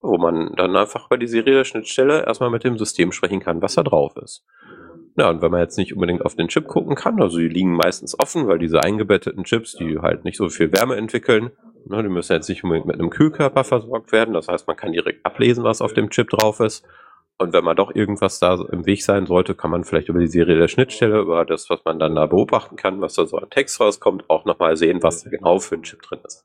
wo 0.00 0.16
man 0.18 0.54
dann 0.56 0.76
einfach 0.76 1.08
bei 1.08 1.16
die 1.16 1.26
serielle 1.26 1.64
Schnittstelle 1.64 2.24
erstmal 2.24 2.50
mit 2.50 2.64
dem 2.64 2.78
System 2.78 3.12
sprechen 3.12 3.40
kann, 3.40 3.62
was 3.62 3.74
da 3.74 3.82
drauf 3.82 4.16
ist. 4.16 4.44
Ja, 5.16 5.30
und 5.30 5.42
wenn 5.42 5.50
man 5.50 5.60
jetzt 5.60 5.78
nicht 5.78 5.94
unbedingt 5.94 6.24
auf 6.24 6.36
den 6.36 6.46
Chip 6.46 6.68
gucken 6.68 6.94
kann, 6.94 7.20
also 7.20 7.38
die 7.38 7.48
liegen 7.48 7.74
meistens 7.74 8.18
offen, 8.18 8.46
weil 8.46 8.58
diese 8.58 8.84
eingebetteten 8.84 9.42
Chips, 9.44 9.74
die 9.74 9.98
halt 9.98 10.24
nicht 10.24 10.36
so 10.36 10.48
viel 10.48 10.72
Wärme 10.72 10.94
entwickeln, 10.94 11.50
ne, 11.88 12.02
die 12.02 12.08
müssen 12.08 12.32
jetzt 12.32 12.48
nicht 12.48 12.64
unbedingt 12.64 12.86
mit 12.86 12.98
einem 12.98 13.10
Kühlkörper 13.10 13.64
versorgt 13.64 14.12
werden. 14.12 14.34
Das 14.34 14.48
heißt, 14.48 14.66
man 14.66 14.76
kann 14.76 14.92
direkt 14.92 15.24
ablesen, 15.24 15.64
was 15.64 15.80
auf 15.82 15.92
dem 15.92 16.10
Chip 16.10 16.30
drauf 16.30 16.60
ist. 16.60 16.86
Und 17.38 17.52
wenn 17.52 17.64
man 17.64 17.76
doch 17.76 17.94
irgendwas 17.94 18.40
da 18.40 18.60
im 18.72 18.84
Weg 18.84 19.04
sein 19.04 19.26
sollte, 19.26 19.54
kann 19.54 19.70
man 19.70 19.84
vielleicht 19.84 20.08
über 20.08 20.18
die 20.18 20.26
Serie 20.26 20.58
der 20.58 20.66
Schnittstelle, 20.66 21.20
über 21.20 21.44
das, 21.44 21.70
was 21.70 21.84
man 21.84 22.00
dann 22.00 22.16
da 22.16 22.26
beobachten 22.26 22.74
kann, 22.74 23.00
was 23.00 23.14
da 23.14 23.26
so 23.26 23.36
an 23.36 23.48
Text 23.48 23.80
rauskommt, 23.80 24.28
auch 24.28 24.44
nochmal 24.44 24.76
sehen, 24.76 25.02
was 25.04 25.22
da 25.22 25.30
genau 25.30 25.60
für 25.60 25.76
ein 25.76 25.84
Chip 25.84 26.02
drin 26.02 26.18
ist. 26.26 26.44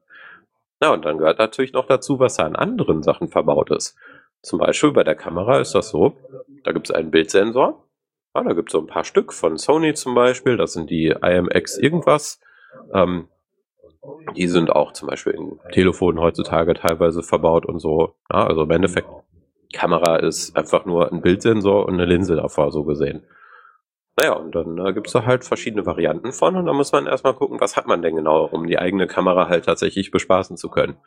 Na, 0.80 0.94
und 0.94 1.04
dann 1.04 1.18
gehört 1.18 1.40
natürlich 1.40 1.74
noch 1.74 1.88
dazu, 1.88 2.20
was 2.20 2.36
da 2.36 2.46
an 2.46 2.56
anderen 2.56 3.02
Sachen 3.02 3.30
verbaut 3.30 3.72
ist. 3.72 3.98
Zum 4.44 4.60
Beispiel 4.60 4.92
bei 4.92 5.04
der 5.04 5.16
Kamera 5.16 5.60
ist 5.60 5.74
das 5.74 5.90
so, 5.90 6.18
da 6.64 6.74
gibt 6.74 6.90
es 6.90 6.96
einen 6.96 7.10
Bildsensor. 7.10 7.88
Ja, 8.36 8.44
da 8.44 8.54
gibt 8.54 8.70
es 8.70 8.74
so 8.74 8.80
ein 8.80 8.88
paar 8.88 9.04
Stück 9.04 9.34
von 9.34 9.58
Sony 9.58 9.94
zum 9.94 10.14
Beispiel, 10.14 10.58
das 10.58 10.74
sind 10.74 10.90
die 10.90 11.08
IMX 11.08 11.78
irgendwas. 11.78 12.40
Ähm, 12.94 13.30
die 14.36 14.48
sind 14.48 14.72
auch 14.72 14.94
zum 14.94 15.08
Beispiel 15.08 15.34
in 15.34 15.60
Telefonen 15.72 16.20
heutzutage 16.20 16.74
teilweise 16.74 17.24
verbaut 17.24 17.66
und 17.66 17.80
so. 17.80 18.16
Ja, 18.32 18.46
also 18.48 18.64
im 18.64 18.72
Endeffekt 18.72 19.08
Kamera 19.74 20.18
ist 20.18 20.56
einfach 20.56 20.86
nur 20.86 21.12
ein 21.12 21.22
Bildsensor 21.22 21.86
und 21.86 21.96
eine 21.96 22.06
Linse 22.06 22.36
davor, 22.36 22.72
so 22.72 22.84
gesehen. 22.84 23.24
Naja, 24.16 24.34
und 24.34 24.54
dann 24.54 24.78
äh, 24.78 24.94
gibt 24.94 25.08
es 25.08 25.14
da 25.14 25.26
halt 25.26 25.44
verschiedene 25.44 25.86
Varianten 25.86 26.32
von 26.32 26.56
und 26.56 26.68
da 26.68 26.74
muss 26.74 26.92
man 26.92 27.08
erstmal 27.08 27.34
gucken, 27.34 27.60
was 27.60 27.76
hat 27.76 27.88
man 27.88 28.02
denn 28.04 28.16
genau, 28.16 28.46
um 28.46 28.68
die 28.68 28.78
eigene 28.78 29.08
Kamera 29.08 29.48
halt 29.48 29.66
tatsächlich 29.66 30.12
bespaßen 30.12 30.56
zu 30.56 30.70
können. 30.70 30.98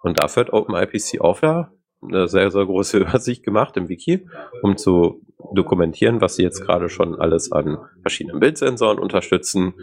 Und 0.00 0.20
dafür 0.20 0.44
hat 0.44 0.52
OpenIPC 0.52 1.20
auch 1.20 1.40
da 1.40 1.70
eine 2.08 2.28
sehr, 2.28 2.50
sehr 2.50 2.64
große 2.64 2.98
Übersicht 3.00 3.44
gemacht 3.44 3.76
im 3.76 3.88
Wiki, 3.88 4.26
um 4.62 4.76
zu 4.76 5.22
dokumentieren, 5.52 6.20
was 6.20 6.36
sie 6.36 6.42
jetzt 6.42 6.60
gerade 6.60 6.88
schon 6.88 7.14
alles 7.14 7.52
an 7.52 7.78
verschiedenen 8.00 8.40
Bildsensoren 8.40 8.98
unterstützen. 8.98 9.74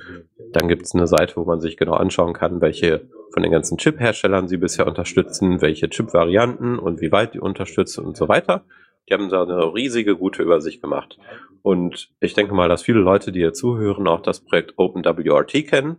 Dann 0.52 0.68
gibt 0.68 0.84
es 0.84 0.94
eine 0.94 1.08
Seite, 1.08 1.36
wo 1.38 1.46
man 1.46 1.62
sich 1.62 1.78
genau 1.78 1.94
anschauen 1.94 2.34
kann, 2.34 2.62
welche 2.62 3.08
von 3.32 3.44
den 3.44 3.52
ganzen 3.52 3.78
Chip-Herstellern 3.78 4.48
sie 4.48 4.58
bisher 4.58 4.88
unterstützen, 4.88 5.62
welche 5.62 5.90
Chip-Varianten 5.90 6.78
und 6.78 7.02
wie 7.02 7.12
weit 7.12 7.34
die 7.34 7.40
unterstützen 7.40 8.06
und 8.06 8.18
so 8.18 8.28
weiter. 8.28 8.66
Die 9.10 9.14
haben 9.14 9.30
da 9.30 9.44
eine 9.44 9.74
riesige, 9.74 10.16
gute 10.16 10.44
Übersicht 10.44 10.82
gemacht. 10.82 11.18
Und 11.62 12.12
ich 12.20 12.34
denke 12.34 12.54
mal, 12.54 12.70
dass 12.70 12.84
viele 12.84 13.00
Leute, 13.00 13.32
die 13.32 13.40
hier 13.40 13.54
zuhören, 13.54 14.08
auch 14.08 14.22
das 14.22 14.42
Projekt 14.42 14.74
OpenWRT 14.78 15.68
kennen. 15.68 15.98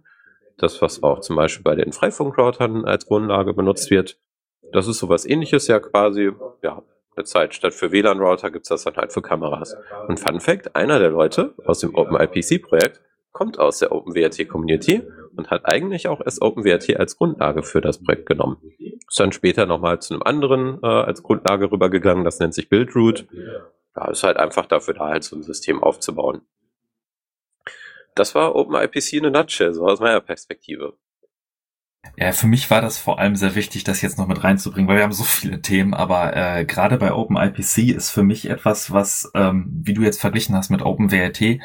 Das, 0.56 0.80
was 0.80 1.02
auch 1.02 1.20
zum 1.20 1.36
Beispiel 1.36 1.64
bei 1.64 1.74
den 1.74 1.92
Freifunkroutern 1.92 2.84
als 2.84 3.06
Grundlage 3.06 3.54
benutzt 3.54 3.90
wird. 3.90 4.18
Das 4.72 4.86
ist 4.86 4.98
sowas 4.98 5.26
ähnliches 5.26 5.66
ja 5.68 5.80
quasi, 5.80 6.32
ja, 6.62 6.82
eine 7.16 7.24
Zeit. 7.24 7.54
Statt 7.54 7.74
für 7.74 7.92
WLAN-Router 7.92 8.50
gibt's 8.50 8.68
das 8.68 8.84
dann 8.84 8.96
halt 8.96 9.12
für 9.12 9.22
Kameras. 9.22 9.76
Und 10.08 10.18
Fun 10.18 10.40
Fact, 10.40 10.74
einer 10.74 10.98
der 10.98 11.10
Leute 11.10 11.54
aus 11.64 11.80
dem 11.80 11.94
OpenIPC-Projekt 11.94 13.00
kommt 13.32 13.58
aus 13.58 13.80
der 13.80 13.92
OpenWRT-Community 13.92 15.02
und 15.36 15.50
hat 15.50 15.66
eigentlich 15.66 16.08
auch 16.08 16.20
erst 16.24 16.40
OpenWRT 16.40 16.96
als 16.96 17.16
Grundlage 17.16 17.62
für 17.62 17.80
das 17.80 18.02
Projekt 18.02 18.26
genommen. 18.26 18.58
Ist 18.78 19.18
dann 19.18 19.32
später 19.32 19.66
nochmal 19.66 20.00
zu 20.00 20.14
einem 20.14 20.22
anderen 20.22 20.78
äh, 20.82 20.86
als 20.86 21.22
Grundlage 21.22 21.70
rübergegangen, 21.70 22.24
das 22.24 22.38
nennt 22.38 22.54
sich 22.54 22.68
Buildroot. 22.68 23.26
Ja, 23.96 24.10
ist 24.10 24.22
halt 24.22 24.36
einfach 24.36 24.66
dafür 24.66 24.94
da, 24.94 25.08
halt 25.08 25.24
so 25.24 25.36
ein 25.36 25.42
System 25.42 25.82
aufzubauen. 25.82 26.42
Das 28.14 28.34
war 28.36 28.54
OpenIPC 28.54 29.14
in 29.14 29.26
a 29.26 29.30
nutshell, 29.30 29.74
so 29.74 29.84
aus 29.84 30.00
meiner 30.00 30.20
Perspektive. 30.20 30.94
Ja, 32.16 32.32
für 32.32 32.46
mich 32.46 32.70
war 32.70 32.80
das 32.80 32.98
vor 32.98 33.18
allem 33.18 33.34
sehr 33.34 33.54
wichtig, 33.54 33.82
das 33.82 34.00
jetzt 34.00 34.18
noch 34.18 34.28
mit 34.28 34.44
reinzubringen, 34.44 34.88
weil 34.88 34.98
wir 34.98 35.02
haben 35.02 35.12
so 35.12 35.24
viele 35.24 35.60
Themen, 35.62 35.94
aber 35.94 36.36
äh, 36.36 36.64
gerade 36.64 36.96
bei 36.96 37.12
OpenIPC 37.12 37.90
ist 37.94 38.10
für 38.10 38.22
mich 38.22 38.48
etwas, 38.48 38.92
was, 38.92 39.30
ähm, 39.34 39.66
wie 39.82 39.94
du 39.94 40.02
jetzt 40.02 40.20
verglichen 40.20 40.54
hast 40.54 40.70
mit 40.70 40.82
OpenWRT, 40.82 41.60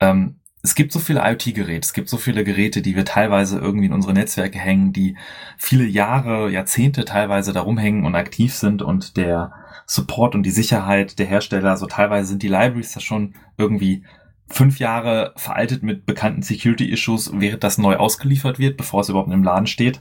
ähm, 0.00 0.40
es 0.62 0.74
gibt 0.74 0.92
so 0.92 0.98
viele 0.98 1.20
IoT-Geräte, 1.20 1.86
es 1.86 1.94
gibt 1.94 2.08
so 2.08 2.18
viele 2.18 2.44
Geräte, 2.44 2.82
die 2.82 2.94
wir 2.94 3.04
teilweise 3.04 3.58
irgendwie 3.58 3.86
in 3.86 3.92
unsere 3.92 4.12
Netzwerke 4.12 4.58
hängen, 4.58 4.92
die 4.92 5.16
viele 5.56 5.84
Jahre, 5.84 6.50
Jahrzehnte 6.50 7.04
teilweise 7.04 7.52
darum 7.52 7.78
hängen 7.78 8.04
und 8.04 8.14
aktiv 8.14 8.54
sind 8.54 8.82
und 8.82 9.16
der 9.16 9.52
Support 9.86 10.34
und 10.34 10.44
die 10.44 10.50
Sicherheit 10.50 11.18
der 11.18 11.26
Hersteller, 11.26 11.76
so 11.76 11.86
teilweise 11.86 12.28
sind 12.28 12.42
die 12.42 12.48
Libraries 12.48 12.92
da 12.92 13.00
schon 13.00 13.34
irgendwie 13.56 14.04
fünf 14.50 14.78
Jahre 14.78 15.32
veraltet 15.36 15.82
mit 15.82 16.06
bekannten 16.06 16.42
Security-Issues, 16.42 17.32
während 17.34 17.64
das 17.64 17.78
neu 17.78 17.96
ausgeliefert 17.96 18.58
wird, 18.58 18.76
bevor 18.76 19.00
es 19.00 19.08
überhaupt 19.08 19.32
im 19.32 19.44
Laden 19.44 19.66
steht. 19.66 20.00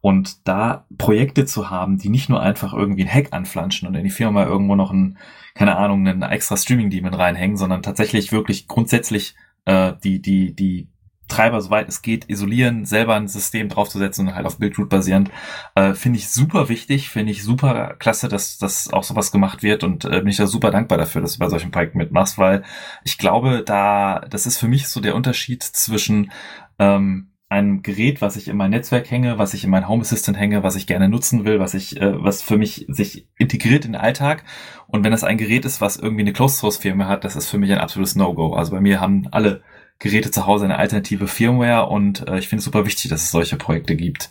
Und 0.00 0.48
da 0.48 0.86
Projekte 0.96 1.44
zu 1.44 1.68
haben, 1.68 1.98
die 1.98 2.08
nicht 2.08 2.30
nur 2.30 2.40
einfach 2.40 2.72
irgendwie 2.72 3.04
ein 3.04 3.12
Hack 3.12 3.28
anflanschen 3.32 3.86
und 3.86 3.94
in 3.94 4.04
die 4.04 4.10
Firma 4.10 4.46
irgendwo 4.46 4.74
noch 4.74 4.90
ein, 4.90 5.18
keine 5.54 5.76
Ahnung, 5.76 6.06
einen 6.08 6.22
extra 6.22 6.56
Streaming-Daemon 6.56 7.12
reinhängen, 7.12 7.58
sondern 7.58 7.82
tatsächlich 7.82 8.32
wirklich 8.32 8.66
grundsätzlich 8.66 9.34
äh, 9.66 9.92
die, 10.02 10.22
die, 10.22 10.54
die 10.54 10.88
Treiber, 11.30 11.60
soweit 11.62 11.88
es 11.88 12.02
geht, 12.02 12.28
isolieren, 12.28 12.84
selber 12.84 13.14
ein 13.14 13.28
System 13.28 13.68
draufzusetzen 13.70 14.28
und 14.28 14.34
halt 14.34 14.46
auf 14.46 14.58
Buildroot 14.58 14.90
basierend, 14.90 15.30
äh, 15.74 15.94
finde 15.94 16.18
ich 16.18 16.28
super 16.28 16.68
wichtig, 16.68 17.08
finde 17.08 17.32
ich 17.32 17.42
super 17.42 17.94
klasse, 17.98 18.28
dass 18.28 18.58
dass 18.58 18.92
auch 18.92 19.04
sowas 19.04 19.32
gemacht 19.32 19.62
wird 19.62 19.82
und 19.84 20.04
äh, 20.04 20.20
bin 20.20 20.28
ich 20.28 20.36
da 20.36 20.46
super 20.46 20.70
dankbar 20.70 20.98
dafür, 20.98 21.22
dass 21.22 21.34
du 21.34 21.38
bei 21.38 21.48
solchen 21.48 21.70
Projekten 21.70 21.98
mitmachst, 21.98 22.36
weil 22.36 22.62
ich 23.04 23.16
glaube, 23.16 23.62
da, 23.64 24.20
das 24.28 24.46
ist 24.46 24.58
für 24.58 24.68
mich 24.68 24.88
so 24.88 25.00
der 25.00 25.14
Unterschied 25.14 25.62
zwischen 25.62 26.30
ähm, 26.78 27.30
einem 27.50 27.82
Gerät, 27.82 28.22
was 28.22 28.36
ich 28.36 28.46
in 28.46 28.56
mein 28.56 28.70
Netzwerk 28.70 29.10
hänge, 29.10 29.36
was 29.36 29.54
ich 29.54 29.64
in 29.64 29.70
mein 29.70 29.88
Home 29.88 30.02
Assistant 30.02 30.38
hänge, 30.38 30.62
was 30.62 30.76
ich 30.76 30.86
gerne 30.86 31.08
nutzen 31.08 31.44
will, 31.44 31.58
was 31.58 31.74
ich, 31.74 32.00
äh, 32.00 32.22
was 32.22 32.42
für 32.42 32.56
mich 32.56 32.86
sich 32.88 33.28
integriert 33.38 33.84
in 33.84 33.92
den 33.92 34.00
Alltag. 34.00 34.44
Und 34.86 35.02
wenn 35.02 35.10
das 35.10 35.24
ein 35.24 35.36
Gerät 35.36 35.64
ist, 35.64 35.80
was 35.80 35.96
irgendwie 35.96 36.22
eine 36.22 36.32
Closed 36.32 36.58
Source 36.58 36.76
Firma 36.76 37.08
hat, 37.08 37.24
das 37.24 37.34
ist 37.34 37.48
für 37.48 37.58
mich 37.58 37.72
ein 37.72 37.78
absolutes 37.78 38.14
No-Go. 38.14 38.54
Also 38.54 38.70
bei 38.70 38.80
mir 38.80 39.00
haben 39.00 39.26
alle 39.32 39.62
Geräte 40.00 40.30
zu 40.30 40.46
Hause 40.46 40.64
eine 40.64 40.78
alternative 40.78 41.28
Firmware 41.28 41.88
und 41.88 42.26
äh, 42.28 42.38
ich 42.38 42.48
finde 42.48 42.60
es 42.60 42.64
super 42.64 42.84
wichtig, 42.86 43.10
dass 43.10 43.22
es 43.22 43.30
solche 43.30 43.56
Projekte 43.56 43.94
gibt. 43.94 44.30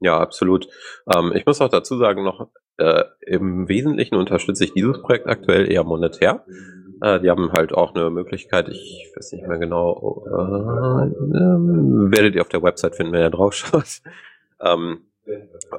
Ja, 0.00 0.18
absolut. 0.18 0.68
Ähm, 1.14 1.32
ich 1.34 1.46
muss 1.46 1.60
auch 1.60 1.70
dazu 1.70 1.96
sagen, 1.96 2.22
noch 2.22 2.50
äh, 2.76 3.04
im 3.26 3.68
Wesentlichen 3.68 4.16
unterstütze 4.16 4.64
ich 4.64 4.74
dieses 4.74 5.00
Projekt 5.00 5.26
aktuell 5.26 5.70
eher 5.70 5.84
monetär. 5.84 6.44
Äh, 7.00 7.20
die 7.20 7.30
haben 7.30 7.52
halt 7.52 7.72
auch 7.72 7.94
eine 7.94 8.10
Möglichkeit, 8.10 8.68
ich 8.68 9.12
weiß 9.14 9.32
nicht 9.32 9.46
mehr 9.46 9.58
genau, 9.58 10.24
äh, 10.26 11.06
äh, 11.06 12.10
werdet 12.10 12.34
ihr 12.34 12.42
auf 12.42 12.48
der 12.48 12.62
Website 12.62 12.96
finden, 12.96 13.12
wenn 13.12 13.22
ihr 13.22 13.30
drauf 13.30 13.54
schaut. 13.54 13.84
Ähm, 14.58 15.02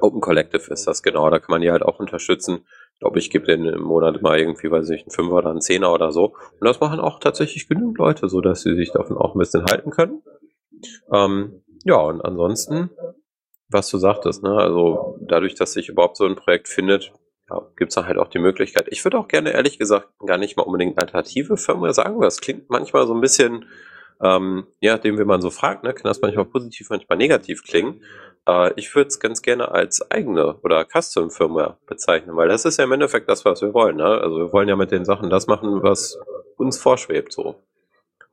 Open 0.00 0.20
Collective 0.20 0.72
ist 0.72 0.86
das 0.86 1.02
genau, 1.02 1.28
da 1.30 1.40
kann 1.40 1.50
man 1.50 1.62
die 1.62 1.72
halt 1.72 1.82
auch 1.82 1.98
unterstützen. 1.98 2.60
Ich 2.98 3.00
glaube, 3.00 3.20
ich 3.20 3.30
gebe 3.30 3.46
denen 3.46 3.72
im 3.72 3.82
Monat 3.82 4.22
mal 4.22 4.40
irgendwie, 4.40 4.72
weiß 4.72 4.90
ich, 4.90 5.02
einen 5.02 5.12
Fünfer 5.12 5.34
oder 5.34 5.50
einen 5.50 5.60
Zehner 5.60 5.92
oder 5.92 6.10
so. 6.10 6.34
Und 6.34 6.66
das 6.66 6.80
machen 6.80 6.98
auch 6.98 7.20
tatsächlich 7.20 7.68
genügend 7.68 7.96
Leute, 7.96 8.28
so 8.28 8.40
dass 8.40 8.62
sie 8.62 8.74
sich 8.74 8.90
davon 8.90 9.16
auch 9.16 9.36
ein 9.36 9.38
bisschen 9.38 9.64
halten 9.66 9.90
können. 9.90 10.20
Ähm, 11.12 11.62
ja, 11.84 11.94
und 11.94 12.20
ansonsten, 12.22 12.90
was 13.68 13.88
du 13.88 13.98
sagtest, 13.98 14.42
ne, 14.42 14.50
also 14.50 15.16
dadurch, 15.20 15.54
dass 15.54 15.74
sich 15.74 15.88
überhaupt 15.88 16.16
so 16.16 16.24
ein 16.24 16.34
Projekt 16.34 16.66
findet, 16.66 17.12
ja, 17.48 17.62
gibt 17.76 17.90
es 17.90 17.94
dann 17.94 18.08
halt 18.08 18.18
auch 18.18 18.26
die 18.26 18.40
Möglichkeit. 18.40 18.88
Ich 18.90 19.04
würde 19.04 19.16
auch 19.16 19.28
gerne, 19.28 19.52
ehrlich 19.52 19.78
gesagt, 19.78 20.08
gar 20.26 20.36
nicht 20.36 20.56
mal 20.56 20.64
unbedingt 20.64 20.98
alternative 20.98 21.56
Firmware 21.56 21.94
sagen, 21.94 22.16
weil 22.16 22.26
das 22.26 22.40
klingt 22.40 22.68
manchmal 22.68 23.06
so 23.06 23.14
ein 23.14 23.20
bisschen, 23.20 23.66
ähm, 24.20 24.66
je 24.80 24.90
nachdem, 24.90 25.20
wie 25.20 25.24
man 25.24 25.40
so 25.40 25.50
fragt, 25.50 25.84
ne, 25.84 25.94
kann 25.94 26.10
das 26.10 26.20
manchmal 26.20 26.46
positiv, 26.46 26.90
manchmal 26.90 27.16
negativ 27.16 27.62
klingen. 27.62 28.02
Äh, 28.48 28.72
ich 28.76 28.94
würde 28.94 29.08
es 29.08 29.20
ganz 29.20 29.42
gerne 29.42 29.70
als 29.70 30.10
eigene 30.10 30.54
oder 30.62 30.84
Custom-Firmware 30.84 31.76
bezeichnen, 31.86 32.34
weil 32.36 32.48
das 32.48 32.64
ist 32.64 32.78
ja 32.78 32.84
im 32.84 32.92
Endeffekt 32.92 33.28
das, 33.28 33.44
was 33.44 33.62
wir 33.62 33.74
wollen. 33.74 33.96
Ne? 33.96 34.06
Also 34.06 34.38
wir 34.38 34.52
wollen 34.52 34.68
ja 34.68 34.76
mit 34.76 34.90
den 34.90 35.04
Sachen 35.04 35.30
das 35.30 35.46
machen, 35.46 35.82
was 35.82 36.18
uns 36.56 36.78
vorschwebt 36.78 37.32
so. 37.32 37.56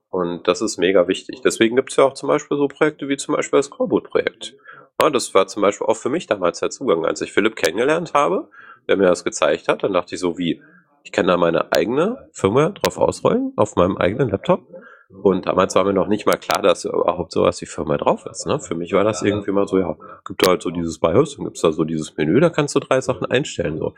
Und 0.09 0.47
das 0.47 0.61
ist 0.61 0.77
mega 0.77 1.09
wichtig. 1.09 1.41
Deswegen 1.43 1.75
gibt 1.75 1.91
es 1.91 1.97
ja 1.97 2.05
auch 2.05 2.13
zum 2.13 2.27
Beispiel 2.27 2.57
so 2.57 2.69
Projekte 2.69 3.09
wie 3.09 3.17
zum 3.17 3.35
Beispiel 3.35 3.59
das 3.59 3.69
Coreboot-Projekt. 3.69 4.55
Ja, 5.01 5.09
das 5.09 5.33
war 5.33 5.47
zum 5.47 5.61
Beispiel 5.61 5.87
auch 5.87 5.97
für 5.97 6.09
mich 6.09 6.25
damals 6.25 6.61
der 6.61 6.69
Zugang. 6.69 7.05
Als 7.05 7.19
ich 7.19 7.33
Philipp 7.33 7.57
kennengelernt 7.57 8.13
habe, 8.13 8.49
der 8.87 8.95
mir 8.95 9.07
das 9.07 9.25
gezeigt 9.25 9.67
hat, 9.67 9.83
dann 9.83 9.91
dachte 9.91 10.15
ich 10.15 10.21
so 10.21 10.37
wie, 10.37 10.61
ich 11.03 11.11
kann 11.11 11.27
da 11.27 11.35
meine 11.35 11.73
eigene 11.73 12.29
Firma 12.31 12.69
drauf 12.69 12.97
ausrollen, 12.97 13.51
auf 13.57 13.75
meinem 13.75 13.97
eigenen 13.97 14.29
Laptop. 14.29 14.65
Und 15.21 15.45
damals 15.45 15.75
war 15.75 15.83
mir 15.83 15.93
noch 15.93 16.07
nicht 16.07 16.25
mal 16.25 16.37
klar, 16.37 16.61
dass 16.61 16.85
überhaupt 16.85 17.31
sowas 17.31 17.61
wie 17.61 17.65
Firma 17.65 17.97
drauf 17.97 18.25
ist. 18.25 18.45
Ne? 18.45 18.59
Für 18.59 18.75
mich 18.75 18.93
war 18.93 19.03
das 19.03 19.21
irgendwie 19.21 19.51
mal 19.51 19.67
so, 19.67 19.79
ja, 19.79 19.95
gibt 20.25 20.45
da 20.45 20.51
halt 20.51 20.61
so 20.61 20.69
dieses 20.69 20.99
BIOS, 20.99 21.35
dann 21.35 21.45
gibt's 21.45 21.61
da 21.61 21.71
so 21.71 21.83
dieses 21.83 22.15
Menü, 22.17 22.39
da 22.39 22.49
kannst 22.49 22.75
du 22.75 22.79
drei 22.79 23.01
Sachen 23.01 23.25
einstellen. 23.25 23.77
So. 23.77 23.93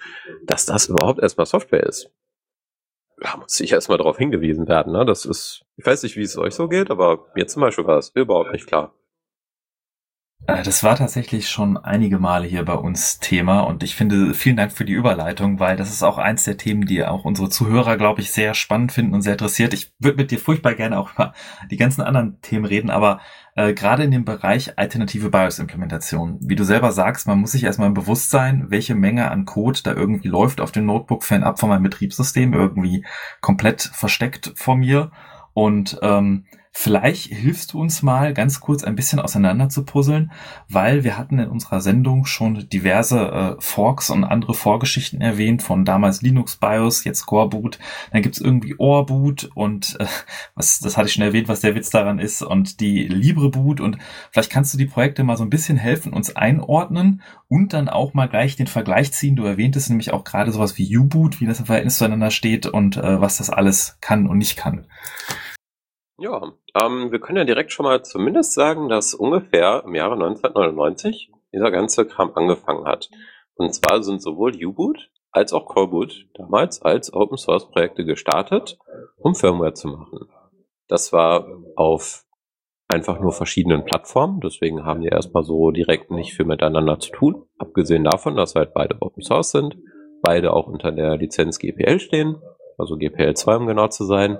Dass 0.45 0.65
das 0.65 0.87
überhaupt 0.87 1.19
erstmal 1.19 1.45
Software 1.45 1.83
ist, 1.83 2.11
da 3.19 3.37
muss 3.37 3.59
ich 3.59 3.71
erstmal 3.71 3.97
darauf 3.97 4.17
hingewiesen 4.17 4.67
werden. 4.67 4.93
Ne? 4.93 5.05
Das 5.05 5.25
ist, 5.25 5.65
ich 5.75 5.85
weiß 5.85 6.03
nicht, 6.03 6.15
wie 6.17 6.21
es 6.21 6.37
euch 6.37 6.53
so 6.53 6.67
geht, 6.67 6.91
aber 6.91 7.25
mir 7.35 7.47
zum 7.47 7.61
Beispiel 7.61 7.85
war 7.85 7.95
das 7.95 8.09
überhaupt 8.09 8.51
nicht 8.51 8.67
klar. 8.67 8.93
Äh, 10.45 10.63
das 10.63 10.83
war 10.83 10.95
tatsächlich 10.95 11.49
schon 11.49 11.77
einige 11.77 12.19
Male 12.19 12.47
hier 12.47 12.63
bei 12.63 12.73
uns 12.73 13.19
Thema 13.19 13.61
und 13.61 13.83
ich 13.83 13.95
finde, 13.95 14.33
vielen 14.33 14.57
Dank 14.57 14.71
für 14.71 14.85
die 14.85 14.93
Überleitung, 14.93 15.59
weil 15.59 15.75
das 15.75 15.89
ist 15.89 16.03
auch 16.03 16.17
eins 16.17 16.43
der 16.43 16.57
Themen, 16.57 16.85
die 16.85 17.03
auch 17.03 17.25
unsere 17.25 17.49
Zuhörer, 17.49 17.97
glaube 17.97 18.21
ich, 18.21 18.31
sehr 18.31 18.53
spannend 18.53 18.91
finden 18.91 19.13
und 19.13 19.21
sehr 19.21 19.33
interessiert. 19.33 19.73
Ich 19.73 19.93
würde 19.99 20.17
mit 20.17 20.31
dir 20.31 20.39
furchtbar 20.39 20.75
gerne 20.75 20.99
auch 20.99 21.13
über 21.13 21.33
die 21.71 21.77
ganzen 21.77 22.01
anderen 22.01 22.39
Themen 22.41 22.65
reden, 22.65 22.89
aber 22.89 23.19
äh, 23.55 23.73
gerade 23.73 24.03
in 24.03 24.11
dem 24.11 24.23
Bereich 24.23 24.77
alternative 24.77 25.29
BIOS-Implementation, 25.29 26.37
wie 26.41 26.55
du 26.55 26.63
selber 26.63 26.91
sagst, 26.91 27.27
man 27.27 27.39
muss 27.39 27.51
sich 27.51 27.63
erstmal 27.63 27.89
bewusst 27.89 28.29
sein, 28.29 28.67
welche 28.69 28.95
Menge 28.95 29.31
an 29.31 29.45
Code 29.45 29.79
da 29.83 29.93
irgendwie 29.93 30.29
läuft 30.29 30.61
auf 30.61 30.71
dem 30.71 30.85
Notebook 30.85 31.23
fernab 31.23 31.59
von 31.59 31.69
meinem 31.69 31.83
Betriebssystem, 31.83 32.53
irgendwie 32.53 33.05
komplett 33.41 33.81
versteckt 33.81 34.53
vor 34.55 34.77
mir 34.77 35.11
und 35.53 35.97
ähm, 36.03 36.45
Vielleicht 36.79 37.33
hilfst 37.33 37.73
du 37.73 37.81
uns 37.81 38.03
mal 38.03 38.35
ganz 38.35 38.59
kurz 38.59 38.83
ein 38.83 38.95
bisschen 38.95 39.19
auseinander 39.19 39.67
zu 39.67 39.83
puzzeln, 39.83 40.31
weil 40.69 41.03
wir 41.03 41.17
hatten 41.17 41.39
in 41.39 41.49
unserer 41.49 41.81
Sendung 41.81 42.27
schon 42.27 42.69
diverse 42.69 43.19
äh, 43.19 43.55
Forks 43.57 44.11
und 44.11 44.23
andere 44.23 44.53
Vorgeschichten 44.53 45.19
erwähnt, 45.19 45.63
von 45.63 45.85
damals 45.85 46.21
Linux 46.21 46.57
BIOS, 46.57 47.03
jetzt 47.03 47.25
Coreboot, 47.25 47.79
dann 48.11 48.21
gibt's 48.21 48.39
irgendwie 48.39 48.75
Orboot 48.77 49.49
und 49.55 49.97
äh, 49.99 50.05
was, 50.53 50.79
das 50.79 50.97
hatte 50.97 51.07
ich 51.07 51.13
schon 51.13 51.23
erwähnt, 51.23 51.47
was 51.47 51.61
der 51.61 51.73
Witz 51.73 51.89
daran 51.89 52.19
ist, 52.19 52.43
und 52.43 52.79
die 52.79 53.07
LibreBoot 53.07 53.81
und 53.81 53.97
vielleicht 54.29 54.51
kannst 54.51 54.71
du 54.71 54.77
die 54.77 54.85
Projekte 54.85 55.23
mal 55.23 55.35
so 55.35 55.43
ein 55.43 55.49
bisschen 55.49 55.77
helfen, 55.77 56.13
uns 56.13 56.35
einordnen 56.35 57.23
und 57.47 57.73
dann 57.73 57.89
auch 57.89 58.13
mal 58.13 58.29
gleich 58.29 58.55
den 58.55 58.67
Vergleich 58.67 59.11
ziehen. 59.13 59.35
Du 59.35 59.45
erwähntest 59.45 59.89
nämlich 59.89 60.13
auch 60.13 60.23
gerade 60.23 60.51
sowas 60.51 60.77
wie 60.77 60.95
U-Boot, 60.95 61.41
wie 61.41 61.47
das 61.47 61.59
im 61.59 61.65
Verhältnis 61.65 61.97
zueinander 61.97 62.29
steht 62.29 62.67
und 62.67 62.97
äh, 62.97 63.19
was 63.19 63.37
das 63.37 63.49
alles 63.49 63.97
kann 63.99 64.27
und 64.27 64.37
nicht 64.37 64.57
kann. 64.57 64.85
Ja, 66.19 66.53
ähm, 66.81 67.11
wir 67.11 67.19
können 67.19 67.37
ja 67.37 67.43
direkt 67.43 67.71
schon 67.71 67.85
mal 67.85 68.03
zumindest 68.03 68.53
sagen, 68.53 68.89
dass 68.89 69.13
ungefähr 69.13 69.83
im 69.85 69.93
Jahre 69.93 70.13
1999 70.13 71.31
dieser 71.53 71.69
ganze 71.69 72.07
Kram 72.07 72.31
angefangen 72.33 72.85
hat. 72.85 73.09
Und 73.55 73.73
zwar 73.73 74.01
sind 74.03 74.21
sowohl 74.21 74.53
U-Boot 74.63 75.09
als 75.31 75.53
auch 75.53 75.65
Coreboot 75.65 76.25
damals 76.33 76.81
als 76.81 77.13
Open 77.13 77.37
Source 77.37 77.69
Projekte 77.69 78.05
gestartet, 78.05 78.79
um 79.17 79.35
Firmware 79.35 79.73
zu 79.73 79.89
machen. 79.89 80.27
Das 80.87 81.13
war 81.13 81.47
auf 81.75 82.23
einfach 82.87 83.19
nur 83.19 83.33
verschiedenen 83.33 83.83
Plattformen, 83.83 84.39
deswegen 84.39 84.85
haben 84.85 85.01
die 85.01 85.09
erstmal 85.09 85.43
so 85.43 85.71
direkt 85.71 86.09
nicht 86.09 86.33
viel 86.33 86.45
miteinander 86.45 86.99
zu 86.99 87.11
tun. 87.11 87.43
Abgesehen 87.59 88.05
davon, 88.05 88.35
dass 88.35 88.55
halt 88.55 88.73
beide 88.73 88.95
Open 89.01 89.21
Source 89.21 89.51
sind, 89.51 89.77
beide 90.23 90.53
auch 90.53 90.67
unter 90.67 90.91
der 90.91 91.17
Lizenz 91.17 91.59
GPL 91.59 91.99
stehen, 91.99 92.41
also 92.77 92.95
GPL 92.97 93.35
2 93.35 93.57
um 93.57 93.67
genau 93.67 93.87
zu 93.87 94.05
sein. 94.05 94.39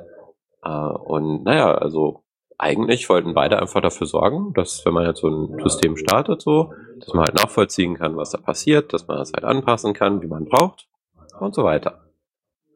Äh, 0.68 0.70
und 0.70 1.44
naja, 1.44 1.74
also 1.74 2.24
eigentlich 2.58 3.08
wollten 3.10 3.34
beide 3.34 3.60
einfach 3.60 3.82
dafür 3.82 4.08
sorgen, 4.08 4.54
dass 4.54 4.84
wenn 4.86 4.94
man 4.94 5.06
jetzt 5.06 5.22
so 5.22 5.28
ein 5.28 5.60
System 5.64 5.96
startet, 5.96 6.42
so, 6.42 6.74
dass 7.00 7.14
man 7.14 7.26
halt 7.26 7.36
nachvollziehen 7.36 7.96
kann, 7.96 8.18
was 8.18 8.32
da 8.32 8.40
passiert, 8.40 8.94
dass 8.94 9.08
man 9.08 9.18
das 9.18 9.32
halt 9.34 9.44
anpassen 9.44 9.94
kann, 9.94 10.22
wie 10.22 10.28
man 10.28 10.46
braucht 10.46 10.88
und 11.40 11.54
so 11.54 11.64
weiter. 11.64 12.04